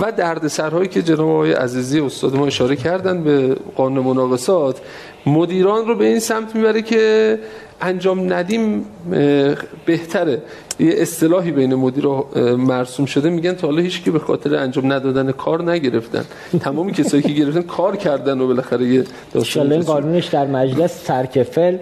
و 0.00 0.12
دردسرهایی 0.12 0.88
که 0.88 1.02
جناب 1.02 1.28
آقای 1.28 1.52
عزیزی 1.52 2.00
استاد 2.00 2.36
ما 2.36 2.46
اشاره 2.46 2.76
کردن 2.76 3.24
به 3.24 3.56
قانون 3.76 4.04
مناقصات 4.04 4.76
مدیران 5.26 5.86
رو 5.86 5.94
به 5.94 6.06
این 6.06 6.18
سمت 6.18 6.56
می‌بره 6.56 6.82
که 6.82 7.38
انجام 7.80 8.32
ندیم 8.32 8.84
بهتره. 9.86 10.42
یه 10.78 10.92
اصطلاحی 10.96 11.50
بین 11.50 11.74
مدیرا 11.74 12.26
اه، 12.36 12.42
مرسوم 12.42 13.06
شده 13.06 13.30
میگن 13.30 13.52
تا 13.52 13.66
حالا 13.66 13.82
هیچ 13.82 14.04
که 14.04 14.10
به 14.10 14.18
خاطر 14.18 14.54
انجام 14.54 14.92
ندادن 14.92 15.32
کار 15.32 15.70
نگرفتن. 15.70 16.24
تمامی 16.60 16.92
کسایی 16.92 17.22
که 17.22 17.32
گرفتن 17.32 17.62
کار 17.62 17.96
کردن 17.96 18.40
و 18.40 18.46
بالاخره 18.46 18.86
یه 18.86 19.04
داستان 19.32 19.80
قانونش 19.80 20.26
در 20.26 20.46
مجلس 20.46 21.02
ترک 21.02 21.42
فعل 21.42 21.76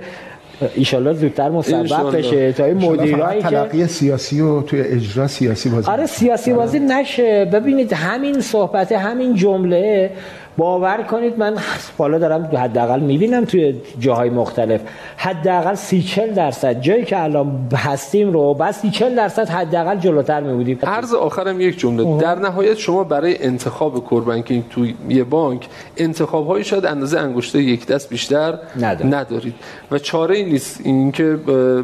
ایشالله 0.74 1.12
زودتر 1.12 1.50
انشالله. 1.52 2.18
بشه. 2.18 2.52
تا 2.52 2.64
این 2.64 2.76
مدیرایی 2.76 3.00
مدیرایی 3.00 3.42
که 3.42 3.48
تلقی 3.48 3.86
سیاسی 3.86 4.40
و 4.40 4.62
توی 4.62 4.80
اجرا 4.80 5.28
سیاسی 5.28 5.68
بازی 5.68 5.90
آره 5.90 6.06
سیاسی 6.06 6.52
بازی 6.52 6.78
نشه. 6.78 7.44
ببینید 7.52 7.92
همین 7.92 8.40
صحبت 8.40 8.92
همین 8.92 9.34
جمله 9.34 10.10
باور 10.58 11.02
کنید 11.10 11.38
من 11.38 11.56
بالا 11.96 12.18
دارم 12.18 12.42
حداقل 12.56 13.00
می‌بینم 13.00 13.44
توی 13.44 13.74
جاهای 13.98 14.30
مختلف. 14.30 14.80
حداقل 15.16 15.74
سی 15.74 16.02
چل 16.02 16.34
درصد 16.34 16.80
جایی 16.80 17.04
که 17.04 17.22
الان 17.22 17.68
هستیم 17.74 18.32
رو 18.32 18.54
بس 18.54 18.80
سی 18.80 18.90
چل 18.90 19.14
درصد 19.14 19.48
حداقل 19.48 19.96
جلوتر 19.96 20.40
میبودیم. 20.40 20.78
عرض 20.82 21.14
آخرم 21.14 21.60
یک 21.60 21.78
جمله. 21.78 22.18
در 22.18 22.38
نهایت 22.38 22.76
شما 22.76 23.04
برای 23.04 23.44
انتخاب 23.44 24.04
کور 24.04 24.22
بانکینگ 24.24 24.64
توی 24.70 24.94
یه 25.08 25.24
بانک 25.24 25.68
انتخاب 25.96 26.46
هایی 26.46 26.64
شاید 26.64 26.86
اندازه 26.86 27.18
انگشته 27.18 27.62
یک 27.62 27.86
دست 27.86 28.08
بیشتر 28.08 28.58
ندارید. 28.76 29.14
ندارید. 29.14 29.54
و 29.90 29.98
چاره 29.98 30.36
ای 30.36 30.44
نیست 30.44 30.80
اینکه 30.84 31.24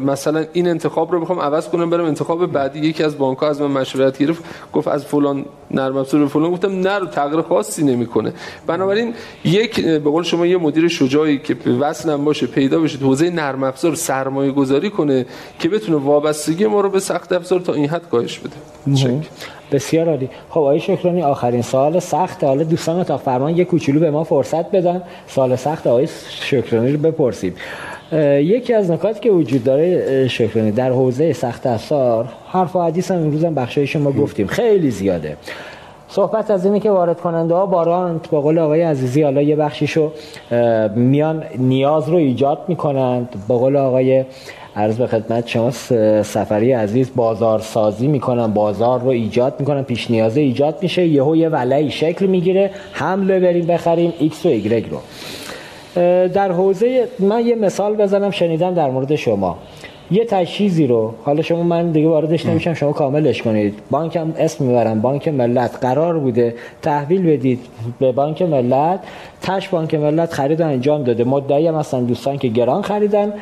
مثلا 0.05 0.45
این 0.53 0.67
انتخاب 0.67 1.11
رو 1.11 1.21
بخوام 1.21 1.39
عوض 1.39 1.69
کنم 1.69 1.89
برم 1.89 2.05
انتخاب 2.05 2.45
بعدی. 2.45 2.79
یکی 2.79 3.03
از 3.03 3.17
بانک 3.17 3.37
ها 3.37 3.49
از 3.49 3.61
من 3.61 3.71
مشورت 3.81 4.17
گرفت 4.17 4.43
گفت 4.73 4.87
از 4.87 5.05
فلان 5.05 5.45
نرم 5.71 5.97
افزار 5.97 6.21
به 6.21 6.27
فلان. 6.27 6.51
گفتم 6.51 6.71
نه 6.71 6.99
رو 6.99 7.05
تغییر 7.05 7.41
خاصی 7.41 7.83
نمی‌کنه. 7.83 8.33
بنابراین 8.67 9.13
یک 9.45 9.85
به 9.85 9.99
قول 9.99 10.23
شما 10.23 10.45
یه 10.45 10.57
مدیر 10.57 10.87
شجاعی 10.87 11.37
که 11.37 11.55
وصلم 11.79 12.25
باشه 12.25 12.47
پیدا 12.47 12.79
بشه 12.79 12.97
حوزه 12.97 13.29
نرم 13.29 13.63
افزار 13.63 13.95
سرمایه 13.95 14.51
گذاری 14.51 14.89
کنه 14.89 15.25
که 15.59 15.69
بتونه 15.69 15.97
وابستگی 15.97 16.65
ما 16.65 16.81
رو 16.81 16.89
به 16.89 16.99
سخت 16.99 17.31
افزار 17.31 17.59
تا 17.59 17.73
این 17.73 17.89
حد 17.89 18.09
کاهش 18.09 18.39
بده. 18.39 18.55
بسیار 19.71 20.09
عالی. 20.09 20.29
خب 20.49 20.59
آقای 20.59 20.79
شکرانی 20.79 21.23
آخرین 21.23 21.61
سوال 21.61 21.99
سخت. 21.99 22.43
حالا 22.43 22.63
دوستان 22.63 23.03
تا 23.03 23.17
فرمان 23.17 23.57
یه 23.57 23.65
کوچولو 23.65 23.99
به 23.99 24.11
ما 24.11 24.23
فرصت 24.23 24.71
بدن. 24.71 25.01
سوال 25.27 25.55
سخت 25.55 25.87
آقای 25.87 26.07
شکرانی 26.41 26.91
رو 26.91 26.97
بپرسیم. 26.97 27.55
یکی 28.39 28.73
از 28.73 28.91
نکاتی 28.91 29.19
که 29.19 29.31
وجود 29.31 29.63
داره 29.63 30.27
شکرانی 30.27 30.71
در 30.71 30.89
حوزه 30.89 31.33
سخت 31.33 31.67
افزار 31.67 32.29
حرف 32.51 32.75
و 32.75 32.81
حدیث 32.81 33.11
هم 33.11 33.17
امروز 33.17 33.43
هم 33.43 33.55
بخشای 33.55 33.87
شما 33.87 34.11
گفتیم. 34.11 34.47
خیلی 34.47 34.91
زیاده. 34.91 35.37
صحبت 36.07 36.51
از 36.51 36.65
اینه 36.65 36.79
که 36.79 36.91
وارد 36.91 37.21
کننده 37.21 37.53
ها 37.53 37.65
بارانت 37.65 38.29
با 38.29 38.41
قول 38.41 38.59
آقای 38.59 38.81
عزیزی 38.81 39.21
حالا 39.21 39.41
یه 39.41 39.55
بخشیشو 39.55 40.11
میان 40.95 41.43
نیاز 41.57 42.09
رو 42.09 42.15
ایجاد 42.15 42.59
می‌کنند. 42.67 43.35
با 43.47 43.57
قول 43.57 43.75
آقای 43.75 44.25
عرض 44.75 44.97
به 44.97 45.07
خدمت 45.07 45.47
شما 45.47 45.71
سفری 46.23 46.71
عزیز 46.71 47.11
بازار 47.15 47.59
سازی 47.59 48.07
می‌کنن 48.07 48.47
بازار 48.47 48.99
رو 48.99 49.07
ایجاد 49.07 49.53
می‌کنن 49.59 49.83
پیش 49.83 50.11
نیازه 50.11 50.41
ایجاد 50.41 50.77
میشه. 50.81 51.07
یهو 51.07 51.35
یه 51.35 51.49
ولعی 51.49 51.91
شکل 51.91 52.25
می‌گیره. 52.25 52.71
حمله 52.91 53.39
بریم 53.39 53.65
بخریم 53.65 54.13
ایکس 54.19 54.45
و 54.45 54.49
ایگرگ 54.49 54.85
رو. 54.89 54.97
در 56.27 56.51
حوزه 56.51 57.07
من 57.19 57.45
یه 57.45 57.55
مثال 57.55 57.95
بزنم 57.95 58.31
شنیدم 58.31 58.73
در 58.73 58.89
مورد 58.89 59.15
شما. 59.15 59.57
یه 60.11 60.25
تجهیزی 60.25 60.87
رو 60.87 61.13
حالا 61.23 61.41
شما 61.41 61.63
من 61.63 61.91
دیگه 61.91 62.07
واردش 62.07 62.45
نمیشم 62.45 62.73
شما 62.73 62.91
کاملش 62.91 63.41
کنید. 63.41 63.79
بانک 63.91 64.15
هم 64.15 64.33
اسم 64.37 64.65
می‌برم 64.65 65.01
بانک 65.01 65.27
ملت 65.27 65.77
قرار 65.81 66.19
بوده. 66.19 66.55
تحویل 66.81 67.23
بدید 67.23 67.59
به 67.99 68.11
بانک 68.11 68.41
ملت. 68.41 68.99
تش 69.41 69.69
بانک 69.69 69.95
ملت 69.95 70.33
خرید 70.33 70.61
انجام 70.61 71.03
داده. 71.03 71.23
مدعی 71.23 71.67
هم 71.67 71.75
هستن 71.75 72.03
دوستان 72.03 72.37
که 72.37 72.47
گران 72.47 72.81
خریدن. 72.81 73.33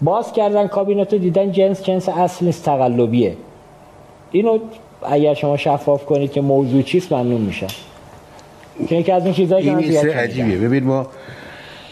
باز 0.00 0.32
کردن 0.32 0.66
کابینت 0.66 1.12
رو 1.12 1.18
دیدن 1.18 1.52
جنس 1.52 1.82
جنس 1.82 2.08
اصل 2.08 2.46
نیست 2.46 2.64
تقلبیه. 2.64 3.36
اینو 4.32 4.58
اگر 5.02 5.34
شما 5.34 5.56
شفاف 5.56 6.04
کنید 6.06 6.32
که 6.32 6.40
موضوع 6.40 6.82
چیست 6.82 7.12
ممنون 7.12 7.40
میشه 7.40 7.66
که 8.88 8.96
یکی 8.96 9.12
از 9.12 9.24
این 9.24 9.34
چیزایی 9.34 9.64
که 9.64 9.76
این 9.76 10.08
عجیبه 10.08 10.56
ببین 10.56 10.84
ما 10.84 11.06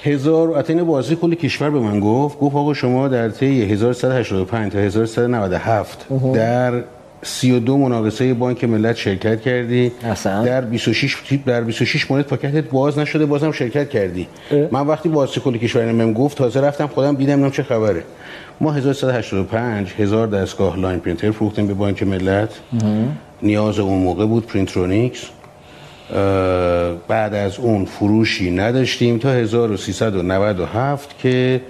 هزار 0.03 0.59
اتین 0.59 0.83
بازی 0.85 1.17
کل 1.17 1.35
کشور 1.35 1.71
به 1.71 1.79
من 1.79 2.01
گفت 2.01 2.39
گفت 2.39 2.57
آقا 2.57 2.75
شما 2.75 3.09
در 3.09 3.29
طی 3.29 3.63
1185 3.63 4.73
تا 4.73 4.79
1197 4.79 6.07
در 6.35 6.83
32 7.23 7.77
مناقصه 7.77 8.35
بانک 8.35 8.65
ملت 8.65 8.97
شرکت 8.97 9.41
کردی. 9.41 9.93
اصلا. 10.05 10.45
در 10.45 10.61
26 10.61 11.17
در 11.47 11.61
26 11.61 12.11
مورد 12.11 12.27
پاکتت 12.27 12.65
باز 12.71 12.99
نشده 12.99 13.27
بازم 13.27 13.53
شرکت 13.53 13.91
کردی. 13.91 14.27
اه. 14.51 14.69
من 14.71 14.87
وقتی 14.87 15.09
بازی 15.09 15.41
کل 15.41 15.57
کشور 15.57 15.93
من 15.93 16.13
گفت 16.13 16.39
تازه 16.39 16.61
رفتم 16.61 16.87
خودم 16.87 17.17
دیدم 17.17 17.45
نم 17.45 17.51
چه 17.51 17.63
خبره. 17.63 18.03
ما 18.61 18.73
1185 18.73 19.93
هزار 19.99 20.27
دستگاه 20.27 20.79
line 20.79 21.01
printer 21.01 21.31
فروختیم 21.31 21.67
به 21.67 21.75
بانک 21.75 22.03
ملت. 22.03 22.51
نیاز 23.43 23.79
اون 23.79 23.99
موقع 23.99 24.27
بود 24.27 24.47
Printronix. 24.47 25.21
بعد 27.09 27.35
از 27.35 27.59
اون 27.59 27.85
فروشی 27.85 28.51
نداشتیم 28.51 29.19
تا 29.19 29.31
1397 29.31 31.19
که 31.19 31.61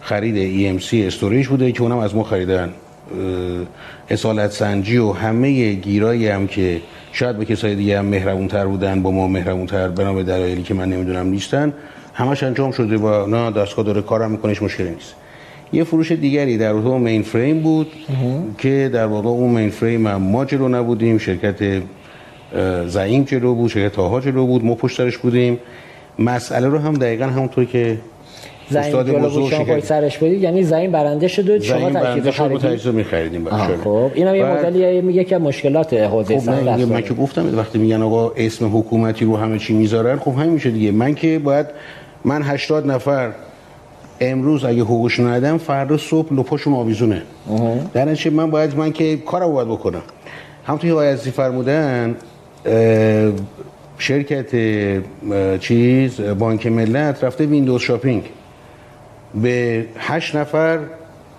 خرید 0.00 0.36
EMC 0.80 0.94
storage 0.94 1.46
بوده 1.46 1.72
که 1.72 1.82
اونم 1.82 1.98
از 1.98 2.14
ما 2.14 2.22
خریدن. 2.22 2.70
اصالت 4.10 4.50
سنجی 4.50 4.96
و 4.96 5.12
همه 5.12 5.72
گیرایی 5.72 6.28
هم 6.28 6.46
که 6.46 6.80
شاید 7.12 7.38
به 7.38 7.44
کسای 7.44 7.74
دیگه 7.74 7.98
هم 7.98 8.04
مهربونتر 8.04 8.66
بودن 8.66 9.02
با 9.02 9.10
ما 9.10 9.28
مهربونتر 9.28 9.88
بنا 9.88 10.14
به 10.14 10.22
دلایلی 10.22 10.62
که 10.62 10.74
من 10.74 10.88
نمی‌دونم 10.88 11.26
نیستن. 11.26 11.72
همش 12.14 12.42
انجام 12.42 12.70
شده 12.72 12.96
و 12.96 13.26
نه 13.26 13.50
دستگاه 13.50 13.84
داره 13.84 14.02
کارم 14.02 14.30
می‌کنه 14.30 14.56
مشکلی 14.62 14.90
نیست. 14.90 15.14
یه 15.72 15.84
فروش 15.84 16.12
دیگری 16.12 16.58
در 16.58 16.70
اون 16.70 17.00
مین 17.00 17.22
فریم 17.22 17.60
بود 17.60 17.86
که 18.58 18.90
در 18.92 19.06
واقع 19.06 19.28
اون 19.28 19.50
مین 19.50 19.70
فریم 19.70 20.06
هم 20.06 20.22
ما 20.22 20.44
جلو 20.44 20.68
نبودیم 20.68 21.18
شرکت 21.18 21.82
زعیم 22.86 23.22
جلو 23.22 23.54
بود 23.54 23.70
شرکت 23.70 23.94
تاها 23.94 24.20
جلو 24.20 24.46
بود 24.46 24.64
ما 24.64 24.74
پشترش 24.74 25.18
بودیم. 25.18 25.58
مسئله 26.18 26.68
رو 26.68 26.78
هم 26.78 26.94
دقیقا 26.94 27.24
همونطور 27.24 27.64
که 27.64 27.98
استاد 28.76 29.10
بزرگ 29.10 29.50
شما 29.50 29.80
سرش 29.80 30.18
بودید 30.18 30.42
یعنی 30.42 30.62
زعیم 30.62 30.92
برنده 30.92 31.28
شد 31.28 31.50
و 31.50 31.60
شما 31.60 31.90
تجهیز 31.90 32.28
خریدید؟ 32.28 32.58
تجهیز 32.58 32.86
می‌خریدیم 32.86 33.48
خب 33.84 34.10
اینم 34.14 34.34
یه 34.34 34.44
مدلی 34.44 35.00
میگه 35.00 35.24
که 35.24 35.38
مشکلات 35.38 35.94
حوزه 35.94 36.40
خب 36.40 36.50
من, 36.50 36.84
من 36.84 37.02
که 37.02 37.14
گفتم 37.14 37.58
وقتی 37.58 37.78
میگن 37.78 38.02
آقا 38.02 38.32
اسم 38.36 38.78
حکومتی 38.78 39.24
رو 39.24 39.36
همه 39.36 39.58
چی 39.58 39.72
می‌ذارن 39.74 40.18
خب 40.18 40.30
همین 40.30 40.50
میشه 40.50 40.70
دیگه. 40.70 40.92
من 40.92 41.14
که 41.14 41.38
باید 41.38 41.66
من 42.24 42.42
80 42.42 42.86
نفر 42.86 43.32
امروز 44.20 44.64
اگه 44.64 44.82
حقوقشون 44.82 45.26
ندم 45.26 45.58
فردا 45.58 45.96
صبح 45.96 46.34
لپاشون 46.34 46.72
آویزونه. 46.72 47.22
در 47.92 48.04
نتیجه 48.04 48.30
من 48.30 48.50
باید 48.50 48.76
من 48.76 48.92
که 48.92 49.16
کارو 49.16 49.52
باید 49.52 49.68
بکنم. 49.68 50.02
همونطور 50.66 50.90
که 50.90 50.94
آقای 50.94 51.08
عزیزی 51.08 51.30
فرمودن 51.30 52.14
شرکت 53.98 54.50
چیز 55.60 56.20
بانک 56.20 56.66
ملت 56.66 57.24
رفته 57.24 57.46
window 57.46 57.82
shopping. 57.82 58.24
به 59.34 59.86
هشت 59.98 60.36
نفر 60.36 60.78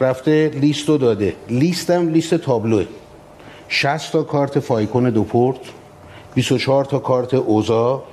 رفته 0.02 0.52
لیست 0.62 0.90
رو 0.90 0.98
داده. 0.98 1.34
لیستم 1.50 2.10
لیست 2.10 2.36
تابلوه. 2.36 2.86
60 3.68 4.12
تا 4.12 4.24
کارت 4.24 4.60
FICON 4.60 5.10
دو 5.10 5.24
پورت 5.24 5.60
24 6.34 6.86
تا 6.86 7.00
کارت 7.00 7.34
OSA 7.34 8.04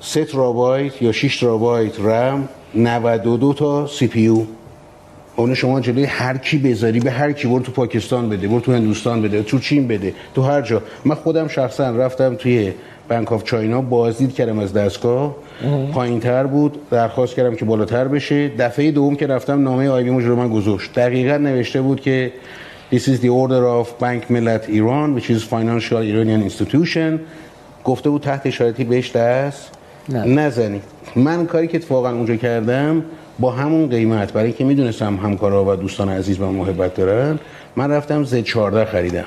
3 0.00 0.24
ترابایت 0.24 1.02
یا 1.02 1.12
6 1.12 1.40
ترابایت 1.40 2.00
رم 2.00 2.48
92 2.74 3.52
تا 3.52 3.86
CPU 3.86 5.54
شما 5.54 5.80
جلوی 5.80 6.04
هر 6.04 6.36
کی 6.36 6.58
بذاری 6.58 7.00
به 7.00 7.10
هر 7.10 7.32
کی 7.32 7.48
برو 7.48 7.60
تو 7.60 7.72
پاکستان 7.72 8.28
بده 8.28 8.48
برو 8.48 8.60
تو 8.60 8.72
هندوستان 8.72 9.22
بده 9.22 9.42
تو 9.42 9.58
چین 9.58 9.88
بده 9.88 10.14
تو 10.34 10.42
هر 10.42 10.62
جا. 10.62 10.82
من 11.04 11.14
خودم 11.14 11.48
شخصا 11.48 11.90
رفتم 11.90 12.34
توی 12.34 12.72
Bank 13.08 13.32
of 13.32 13.44
China 13.44 13.80
بازدید 13.80 14.34
کردم 14.34 14.58
از 14.58 14.72
دستگاه. 14.72 15.36
پایین 15.92 16.20
تر 16.20 16.46
بود 16.46 16.80
درخواست 16.90 17.34
کردم 17.34 17.54
که 17.54 17.64
بالاتر 17.64 18.08
بشه. 18.08 18.48
دفعه 18.48 18.90
دوم 18.90 19.16
که 19.16 19.26
رفتم 19.26 19.62
نامه 19.62 19.88
IBM 19.88 20.10
رو 20.10 20.36
من 20.36 20.48
گذاشت. 20.48 20.94
دقیقا 20.94 21.36
نوشته 21.36 21.82
بود 21.82 22.00
که 22.00 22.32
This 22.92 23.02
is 23.02 23.20
the 23.20 23.30
order 23.42 23.64
of 23.80 23.86
Bank 24.00 24.22
Millet 24.30 24.64
Iran 24.68 25.08
which 25.16 25.30
is 25.30 25.42
financial 25.44 26.02
Iranian 26.02 26.50
institution. 26.50 27.20
گفته 27.84 28.10
بود 28.10 28.22
تحت 28.22 28.46
اشارتی 28.46 28.84
بهش 28.84 29.16
دست 29.16 29.70
نزنید. 30.08 30.82
من 31.16 31.46
کاری 31.46 31.66
که 31.66 31.76
اتفاقا 31.76 32.10
اونجا 32.10 32.36
کردم 32.36 33.04
با 33.38 33.50
همون 33.50 33.88
قیمت 33.88 34.32
برای 34.32 34.46
اینکه 34.46 34.64
می‌دونستم 34.64 35.16
همکارا 35.16 35.64
و 35.64 35.76
دوستان 35.76 36.08
عزیز 36.08 36.40
و 36.40 36.46
محبت 36.46 36.94
دارن 36.94 37.38
من 37.76 37.90
رفتم 37.90 38.24
ز 38.24 38.34
14 38.34 38.84
خریدم. 38.84 39.24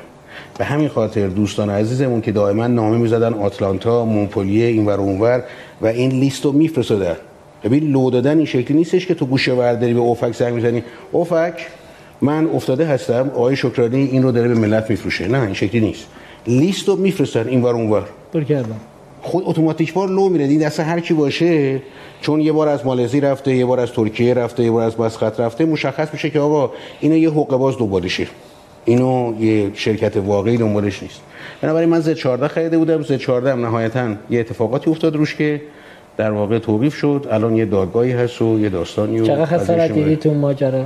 به 0.57 0.65
همین 0.65 0.89
خاطر 0.89 1.27
دوستان 1.27 1.69
عزیزمون 1.69 2.21
که 2.21 2.31
دائما 2.31 2.67
نامه 2.67 2.97
می‌زدن 2.97 3.33
آتلانتا 3.33 4.05
مونپلیه 4.05 4.65
اینور 4.65 4.99
اونور 4.99 5.43
و 5.81 5.87
این 5.87 6.11
لیست 6.11 6.45
رو 6.45 6.51
میفرستادن. 6.51 7.15
ببین 7.63 7.91
لو 7.91 8.09
دادن 8.09 8.37
این 8.37 8.45
شکلی 8.45 8.77
نیستش 8.77 9.05
که 9.05 9.13
تو 9.13 9.25
گوشه 9.25 9.53
ورداری 9.53 9.93
به 9.93 9.99
اوفک 9.99 10.35
زنگ 10.35 10.53
می‌زنی. 10.53 10.83
اوفک 11.11 11.53
من 12.21 12.47
افتاده 12.47 12.85
هستم 12.85 13.31
آقای 13.35 13.55
شکرانی 13.55 14.03
این 14.11 14.23
رو 14.23 14.31
داره 14.31 14.47
به 14.47 14.55
ملت 14.55 14.89
میفروشه. 14.89 15.27
نه 15.27 15.41
این 15.41 15.53
شکلی 15.53 15.81
نیست. 15.81 16.07
لیست 16.47 16.87
رو 16.87 16.95
میفرستن 16.95 17.47
اینور 17.47 17.75
اونور. 17.75 18.03
کردم 18.49 18.79
خود 19.21 19.43
اتوماتیک 19.45 19.93
بار 19.93 20.09
لو 20.09 20.29
میره. 20.29 20.45
این 20.45 20.59
دست 20.59 20.79
هر 20.79 20.99
کی 20.99 21.13
باشه 21.13 21.81
چون 22.21 22.41
یه 22.41 22.51
بار 22.51 22.67
از 22.67 22.85
مالزی 22.85 23.21
رفته 23.21 23.55
یه 23.55 23.65
بار 23.65 23.79
از 23.79 23.91
ترکیه 23.91 24.33
رفته 24.33 24.63
یه 24.63 24.71
بار 24.71 24.83
از 24.83 24.99
مسقط 24.99 25.39
رفته 25.39 25.65
مشخص 25.65 26.13
میشه 26.13 26.29
که 26.29 26.39
آقا 26.39 26.71
اینو 26.99 27.17
یه 27.17 27.29
حقوق 27.29 27.57
باز 27.57 27.77
دوبارشه. 27.77 28.27
اینو 28.85 29.33
یه 29.39 29.71
شرکت 29.73 30.17
واقعی 30.17 30.57
دنبالش 30.57 31.03
نیست. 31.03 31.21
بنابراین 31.61 31.89
من 31.89 31.99
ز 31.99 32.09
14 32.09 32.47
خریده 32.47 32.77
بودم. 32.77 33.01
ز 33.01 33.11
14 33.11 33.51
هم 33.51 33.65
نهایتا 33.65 34.13
یه 34.29 34.39
اتفاقاتی 34.39 34.89
افتاد 34.89 35.15
روش 35.15 35.35
که 35.35 35.61
در 36.17 36.31
واقع 36.31 36.59
توقیف 36.59 36.95
شد. 36.95 37.27
الان 37.31 37.55
یه 37.55 37.65
دادگاهی 37.65 38.11
هست 38.11 38.41
و 38.41 38.59
یه 38.59 38.69
داستانی 38.69 39.27
چقدر 39.27 39.45
خسارت 39.45 39.91
دیدی 39.91 40.15
تو 40.15 40.33
ماجرا؟ 40.33 40.85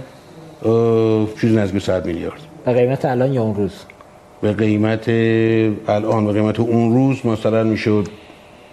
چیزی 1.41 1.56
نزدیک 1.56 1.82
100 1.82 2.06
میلیارد. 2.06 2.40
به 2.66 2.74
قیمت 2.74 3.06
الان 3.06 3.34
یا 3.34 3.44
اون 3.44 3.56
روز؟ 3.56 3.72
به 4.41 4.53
قیمت 4.53 5.10
الان 5.88 6.26
به 6.26 6.34
قیمت 6.34 6.60
اون 6.60 6.94
روز 6.94 7.26
مثلا 7.26 7.64
می‌شد 7.64 8.07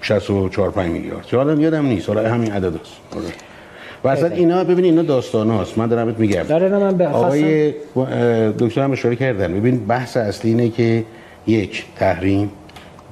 64 0.02 0.70
5 0.70 0.92
میلیارد. 0.92 1.26
حالا 1.32 1.54
یادم 1.54 1.86
نیست. 1.86 2.08
حالا 2.08 2.34
همین 2.34 2.52
عدد 2.52 2.74
است 2.74 2.92
و 4.04 4.08
اصلا 4.08 4.28
اینا 4.28 4.64
ببین 4.64 4.84
اینا 4.84 5.02
داستان 5.02 5.50
هاست. 5.50 5.78
من 5.78 5.86
دارم 5.86 6.14
میگم. 6.18 6.42
داره 6.42 6.68
من 6.68 6.96
به 6.96 7.06
آقای 7.08 7.74
دکتر 8.58 8.82
هم 8.82 8.92
اشاره 8.92 9.16
کردن. 9.16 9.54
ببین 9.54 9.86
بحث 9.86 10.16
اصلی 10.16 10.50
اینه 10.50 10.68
که 10.68 11.04
یک 11.46 11.84
تحریم. 11.96 12.50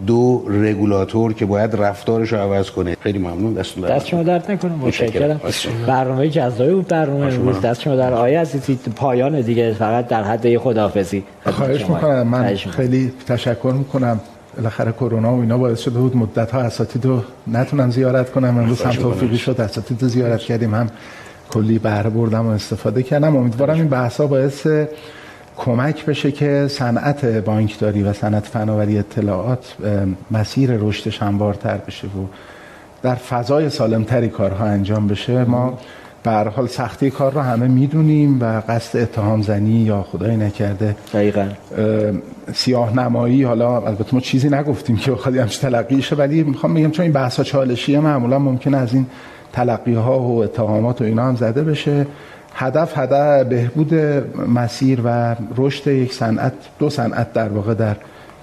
دو 0.07 0.45
رگولاتور 0.49 1.33
که 1.33 1.47
باید 1.47 1.77
رفتارش 1.77 2.33
رو 2.33 2.39
عوض 2.39 2.71
کنه. 2.71 2.97
خیلی 3.03 3.19
ممنون. 3.19 3.55
دستون 3.55 3.89
دست 3.89 4.07
شما 4.07 4.23
درد 4.23 4.51
نکنه. 4.51 4.73
متشکرم. 4.73 5.41
برنامه 5.87 6.29
جذابی 6.29 6.75
بود 6.75 6.89
برنامه 6.89 7.35
امروز. 7.35 7.61
دست 7.61 7.81
شما 7.83 7.97
در 7.97 8.13
آیه 8.13 8.41
عزیزی 8.41 8.79
پایان 8.97 9.41
دیگه. 9.41 9.73
فقط 9.73 10.09
در 10.09 10.23
حد 10.23 10.57
خداحافظی. 10.57 11.25
خواهش 11.45 11.81
می‌کنم. 11.81 12.29
من 12.29 12.55
خیلی 12.55 13.13
تشکر 13.29 13.75
می‌کنم. 13.79 14.21
بالاخره 14.57 14.93
کرونا 14.93 15.37
و 15.37 15.41
اینا 15.41 15.59
باعث 15.59 15.81
شده 15.81 15.99
بود 15.99 16.17
مدت 16.17 16.51
ها 16.51 16.61
اساتید 16.61 17.05
رو 17.05 17.23
نتونم 17.47 17.91
زیارت 17.91 18.33
کنم 18.33 18.59
امروز 18.59 18.83
هم 18.83 18.91
توفیقی 18.91 19.39
شد 19.39 19.61
اساتید 19.61 20.03
رو 20.03 20.09
زیارت 20.09 20.41
کردیم 20.41 20.75
هم 20.75 20.91
کلی 21.51 21.79
بهره 21.79 22.11
بردم 22.11 22.47
و 22.47 22.51
استفاده 22.51 23.03
کردم. 23.03 23.37
امیدوارم 23.37 23.75
این 23.75 23.89
بحث 23.89 24.21
ها 24.21 24.27
باعث 24.27 24.67
کمک 25.57 26.07
بشه 26.07 26.33
که 26.33 26.67
صنعت 26.71 27.27
بانکداری 27.27 28.03
و 28.03 28.13
صنعت 28.13 28.47
فناوری 28.47 28.99
اطلاعات 28.99 29.77
مسیر 30.31 30.71
رشدش 30.77 31.23
هموارتر 31.23 31.77
بشه 31.77 32.07
و 32.07 32.27
در 33.03 33.15
فضای 33.15 33.71
سالمتری 33.71 34.29
کارها 34.29 34.65
انجام 34.65 35.09
بشه. 35.09 35.45
ما 35.45 35.79
به 36.23 36.31
حال 36.31 36.67
سختی 36.67 37.11
کار 37.11 37.33
رو 37.33 37.41
همه 37.41 37.69
می‌دونیم 37.69 38.43
و 38.43 38.63
قصد 38.69 38.99
اتهام 38.99 39.43
زنی 39.43 39.81
یا 39.81 40.03
خدای 40.03 40.37
نکرده 40.37 40.97
دقیقا. 41.15 41.49
سیاه 42.55 42.97
نمایی 42.97 43.43
حالا 43.43 43.81
البته 43.81 44.15
ما 44.15 44.21
چیزی 44.21 44.49
نگفتیم 44.49 44.97
که 44.97 45.11
بخواد 45.11 45.37
همش 45.37 45.57
تلقی 45.57 46.03
شه 46.03 46.17
ولی 46.17 46.43
می‌خوام 46.43 46.75
بگم 46.75 46.91
چون 46.91 47.03
این 47.03 47.13
بحث 47.13 47.41
چالشیه 47.41 48.01
معمولا 48.01 48.39
ممکن 48.39 48.75
از 48.75 48.95
این 48.95 49.07
تلقی 49.53 49.95
ها 49.95 50.21
و 50.21 50.43
اتهامات 50.43 51.01
و 51.01 51.05
اینا 51.05 51.29
هم 51.29 51.37
زده 51.37 51.63
بشه. 51.63 52.07
هدف 52.55 52.99
هدف 52.99 53.47
بهبود 53.47 53.95
مسیر 54.49 55.01
و 55.05 55.37
رشد 55.57 55.87
یک 55.87 56.13
صنعت 56.13 56.53
دو 56.79 56.91
صنعت 56.91 57.33
در 57.33 57.49
واقع 57.49 57.75
در 57.75 57.97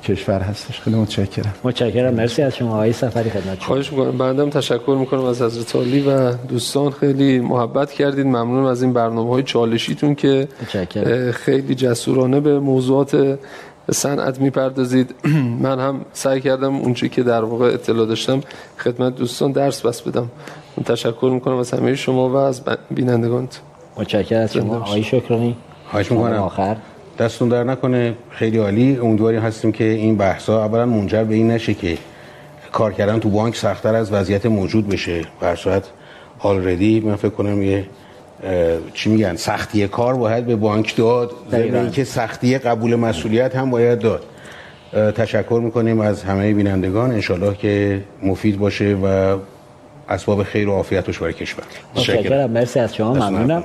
کشور 0.08 0.40
هستش. 0.42 0.82
خیلی 0.82 0.96
متشکرم. 0.96 1.54
متشکرم. 1.64 2.14
مرسی 2.14 2.42
از 2.42 2.56
شما. 2.56 2.74
آقای 2.74 2.94
سفری 2.94 3.30
خدمت 3.30 3.56
شما. 3.56 3.68
خواهش 3.68 3.92
می‌کنم. 3.92 4.18
بندم 4.18 4.50
تشکر 4.50 4.96
می‌کنم 5.00 5.24
از 5.24 5.42
حضرت 5.42 5.76
علی 5.76 6.02
و 6.02 6.32
دوستان. 6.34 6.92
خیلی 6.92 7.40
محبت 7.40 7.92
کردید 7.92 8.26
ممنون 8.26 8.66
از 8.66 8.82
این 8.82 8.94
برنامه 8.94 9.30
های 9.30 9.44
چالشیتون 9.44 10.16
که 10.16 10.48
خیلی 11.34 11.76
جسورانه 11.76 12.40
به 12.40 12.60
موضوعات 12.60 13.40
صنعت 13.92 14.40
می‌پردازید. 14.42 15.16
من 15.66 15.80
هم 15.80 16.02
سعی 16.14 16.42
کردم 16.42 16.76
اونچه 16.76 17.10
که 17.10 17.24
در 17.24 17.44
واقع 17.44 17.66
اطلاع 17.66 18.06
داشتم 18.06 18.42
خدمت 18.78 19.16
دوستان 19.16 19.52
درس 19.52 19.82
بس 19.86 20.02
بدم. 20.02 20.30
تشکر 20.86 21.30
می‌کنم 21.34 21.58
از 21.58 21.72
همه 21.72 21.96
شما 21.96 22.30
و 22.30 22.36
از 22.36 22.62
بینندگان 22.92 23.48
متشکرم 23.98 24.42
از 24.42 24.54
شما. 24.54 24.76
آقای 24.76 25.04
شکرانی. 25.04 25.56
خواهش 25.92 26.12
می‌کنم. 26.12 26.34
آخر. 26.34 26.78
دستون 27.20 27.50
در 27.50 27.64
نکنه. 27.64 28.14
خیلی 28.30 28.58
عالی. 28.58 28.98
امیدواریم 28.98 29.42
هستیم 29.42 29.72
که 29.72 29.84
این 29.84 30.18
بحثا 30.18 30.64
اولا 30.64 30.86
منجر 30.86 31.24
به 31.24 31.36
این 31.36 31.52
نشه 31.52 31.74
که 31.74 31.98
کار 32.72 32.94
کردن 32.94 33.20
تو 33.20 33.30
بانک 33.30 33.56
سختتر 33.56 33.96
از 33.96 34.14
وضعیت 34.14 34.46
موجود 34.46 34.90
بشه. 34.90 35.22
بر 35.40 35.56
صورت 35.56 35.84
آلردی 36.40 37.00
من 37.00 37.16
فکر 37.16 37.30
کنم 37.30 37.62
یه 37.62 37.86
چی 38.94 39.10
میگن؟ 39.10 39.36
سختی 39.36 39.88
کار 39.88 40.14
باید 40.14 40.46
به 40.46 40.56
بانک 40.56 40.96
داد. 40.96 41.32
ضمن 41.52 41.92
که 41.92 42.04
سختی 42.04 42.58
قبول 42.58 42.96
مسئولیت 42.96 43.56
هم 43.56 43.70
باید 43.70 44.00
داد. 44.00 44.24
تشکر 45.16 45.62
می‌کنیم 45.64 46.00
از 46.00 46.24
همه 46.24 46.54
بینندگان. 46.54 47.12
انشالله 47.12 47.56
که 47.56 48.02
مفید 48.24 48.60
باشه 48.60 48.98
و 49.04 49.38
اسباب 50.10 50.44
خیر 50.44 50.70
و 50.70 50.72
عافیتش 50.72 51.20
برای 51.20 51.34
کشور. 51.34 51.64
متشکرم. 51.96 52.52
مرسی 52.52 52.80
از 52.80 52.96
شما. 52.96 53.14
ممنونم. 53.14 53.64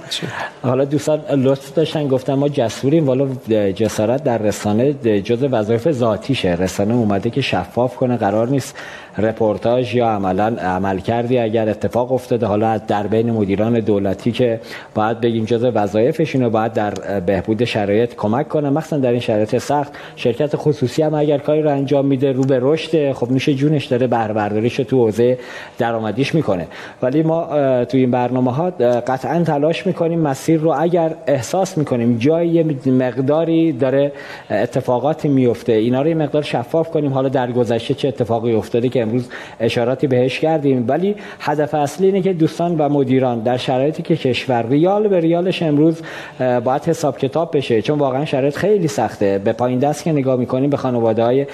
حالا 0.62 0.84
دوستان 0.84 1.20
لطف 1.20 1.74
داشتن. 1.74 2.08
گفتم 2.08 2.34
ما 2.34 2.48
جسوریم. 2.48 3.06
والا 3.06 3.28
جسارت 3.72 4.24
در 4.24 4.38
رسانه 4.38 4.92
جز 5.20 5.42
وظایف 5.42 5.90
ذاتیشه. 5.90 6.48
رسانه 6.48 6.94
اومده 6.94 7.30
که 7.30 7.40
شفاف 7.40 7.96
کنه. 7.96 8.16
قرار 8.16 8.48
نیست 8.48 8.78
رپورتاج 9.18 9.94
یا 9.94 10.08
عملا 10.08 10.46
عمل 10.46 10.98
کردی 10.98 11.38
اگر 11.38 11.68
اتفاق 11.68 12.12
افتاده. 12.12 12.46
حالا 12.46 12.78
در 12.78 13.06
بین 13.06 13.30
مدیران 13.30 13.80
دولتی 13.80 14.32
که 14.32 14.60
باید 14.94 15.20
بگیم 15.20 15.44
جز 15.44 15.64
وظایفشون 15.64 16.48
باید 16.48 16.72
در 16.72 16.90
بهبود 17.20 17.64
شرایط 17.64 18.14
کمک 18.14 18.48
کنه 18.48 18.70
مخصوصا 18.70 18.96
در 18.96 19.10
این 19.10 19.20
شرایط 19.20 19.58
سخت 19.58 19.92
شرکت 20.16 20.56
خصوصی 20.56 21.02
هم 21.02 21.14
اگر 21.14 21.38
کاری 21.38 21.62
رو 21.62 21.70
انجام 21.70 22.06
میده 22.06 22.32
رو 22.32 22.44
به 22.44 22.58
رشد 22.62 23.12
خب 23.12 23.30
میشه 23.30 23.54
جونش 23.54 23.84
داره 23.84 24.06
بهره 24.06 24.68
تو 24.68 24.96
حوزه 24.96 25.38
درآمدیش 25.78 26.34
می‌کنه. 26.34 26.66
ولی 27.02 27.22
ما 27.22 27.46
تو 27.84 27.96
این 27.96 28.10
برنامه 28.10 28.52
ها 28.52 28.70
قطعا 29.06 29.44
تلاش 29.44 29.86
می‌کنیم 29.86 30.20
مسیر 30.20 30.60
رو 30.60 30.74
اگر 30.78 31.14
احساس 31.26 31.78
می‌کنیم 31.78 32.18
جایی 32.18 32.62
مقداری 32.86 33.72
داره 33.72 34.12
اتفاقاتی 34.50 35.28
میفته 35.28 35.72
اینا 35.72 36.02
رو 36.02 36.08
یه 36.08 36.14
مقدار 36.14 36.42
شفاف 36.42 36.90
کنیم. 36.90 37.12
حالا 37.12 37.28
در 37.28 37.52
گذشته 37.52 37.94
چه 37.94 38.08
اتفاقی 38.08 38.54
افتاده 38.54 38.88
که 38.88 39.01
امروز 39.02 39.28
اشاراتی 39.60 40.06
بهش 40.06 40.38
کردیم. 40.38 40.84
ولی 40.88 41.14
هدف 41.40 41.74
اصلی 41.74 42.06
اینه 42.06 42.22
که 42.22 42.32
دوستان 42.32 42.78
و 42.78 42.88
مدیران 42.88 43.40
در 43.40 43.56
شرایطی 43.56 44.02
که 44.02 44.16
کشور 44.16 44.66
ریال 44.68 45.08
به 45.08 45.20
ریالش 45.20 45.62
امروز 45.62 46.02
باید 46.38 46.82
حساب 46.84 47.18
کتاب 47.18 47.56
بشه. 47.56 47.82
چون 47.82 47.98
واقعا 47.98 48.24
شرایط 48.24 48.56
خیلی 48.56 48.88
سخته. 48.88 49.38
به 49.44 49.52
پایین 49.52 49.78
دست 49.78 50.04
که 50.04 50.12
نگاه 50.12 50.36
می‌کنیم 50.36 50.70
به 50.70 50.76
خانواده 50.76 51.24
های 51.24 51.46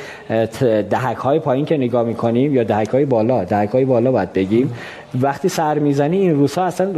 دهک 0.91 1.17
های 1.17 1.39
پایین 1.39 1.65
که 1.65 1.77
نگاه 1.77 2.05
می‌کنیم 2.05 2.55
یا 2.55 2.65
دهک 2.65 2.89
های 2.89 3.05
بالا 3.05 3.45
دهک 3.45 3.69
های 3.69 3.85
بالا 3.85 4.13
باید 4.13 4.33
بگیم. 4.33 4.75
وقتی 5.15 5.49
سر 5.49 5.79
می‌زنی 5.79 6.17
این 6.17 6.35
روزها 6.35 6.65
اصلا 6.65 6.89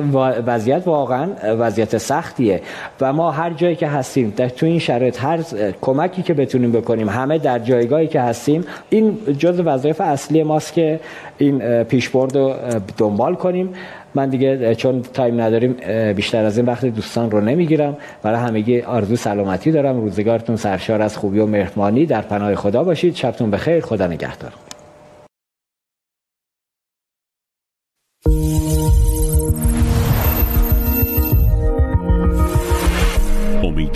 وضعیت 0.47 0.83
واقعا 0.87 1.29
وضعیت 1.43 1.99
سختیه. 1.99 2.61
و 3.01 3.13
ما 3.13 3.31
هر 3.31 3.51
جایی 3.51 3.77
که 3.77 3.87
هستیم 3.87 4.33
در 4.37 4.49
تو 4.49 4.67
این 4.67 4.79
شرایط 4.79 5.25
هر 5.25 5.39
کمکی 5.81 6.23
که 6.23 6.35
بتونیم 6.35 6.73
بکنیم 6.73 7.09
همه 7.09 7.39
در 7.39 7.59
جایگاهی 7.59 8.07
که 8.07 8.21
هستیم 8.21 8.65
این 8.91 9.19
جز 9.39 9.61
وظایف 9.61 10.01
اصلی 10.01 10.43
ماست 10.43 10.73
که 10.73 11.01
این 11.39 11.83
پیشبرد 11.83 12.37
رو 12.37 12.55
دنبال 12.99 13.35
کنیم. 13.35 13.69
من 14.15 14.29
دیگه 14.29 14.75
چون 14.75 15.03
تایم 15.03 15.41
نداریم 15.41 15.77
بیشتر 16.13 16.45
از 16.45 16.59
این 16.59 16.67
وقت 16.67 16.85
دوستان 16.85 17.31
رو 17.31 17.41
نمی‌گیرم. 17.41 17.97
برای 18.23 18.41
همگی 18.41 18.81
آرزو 18.81 19.17
سلامتی 19.17 19.73
دارم. 19.73 20.01
روزگارتون 20.01 20.57
سرشار 20.57 21.03
از 21.03 21.17
خوبی 21.17 21.39
و 21.39 21.47
مهربانی. 21.47 22.07
در 22.07 22.21
پناه 22.21 22.55
خدا 22.55 22.85
باشید. 22.85 23.15
شبتون 23.15 23.51
بخیر. 23.51 23.81
خدا 23.81 24.07
نگهدار. 24.07 24.53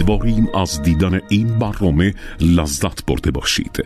امیدواریم 0.04 0.48
از 0.54 0.82
دیدن 0.82 1.20
این 1.28 1.58
برنامه 1.58 2.14
لذت 2.40 3.06
برده 3.06 3.30
باشید. 3.30 3.84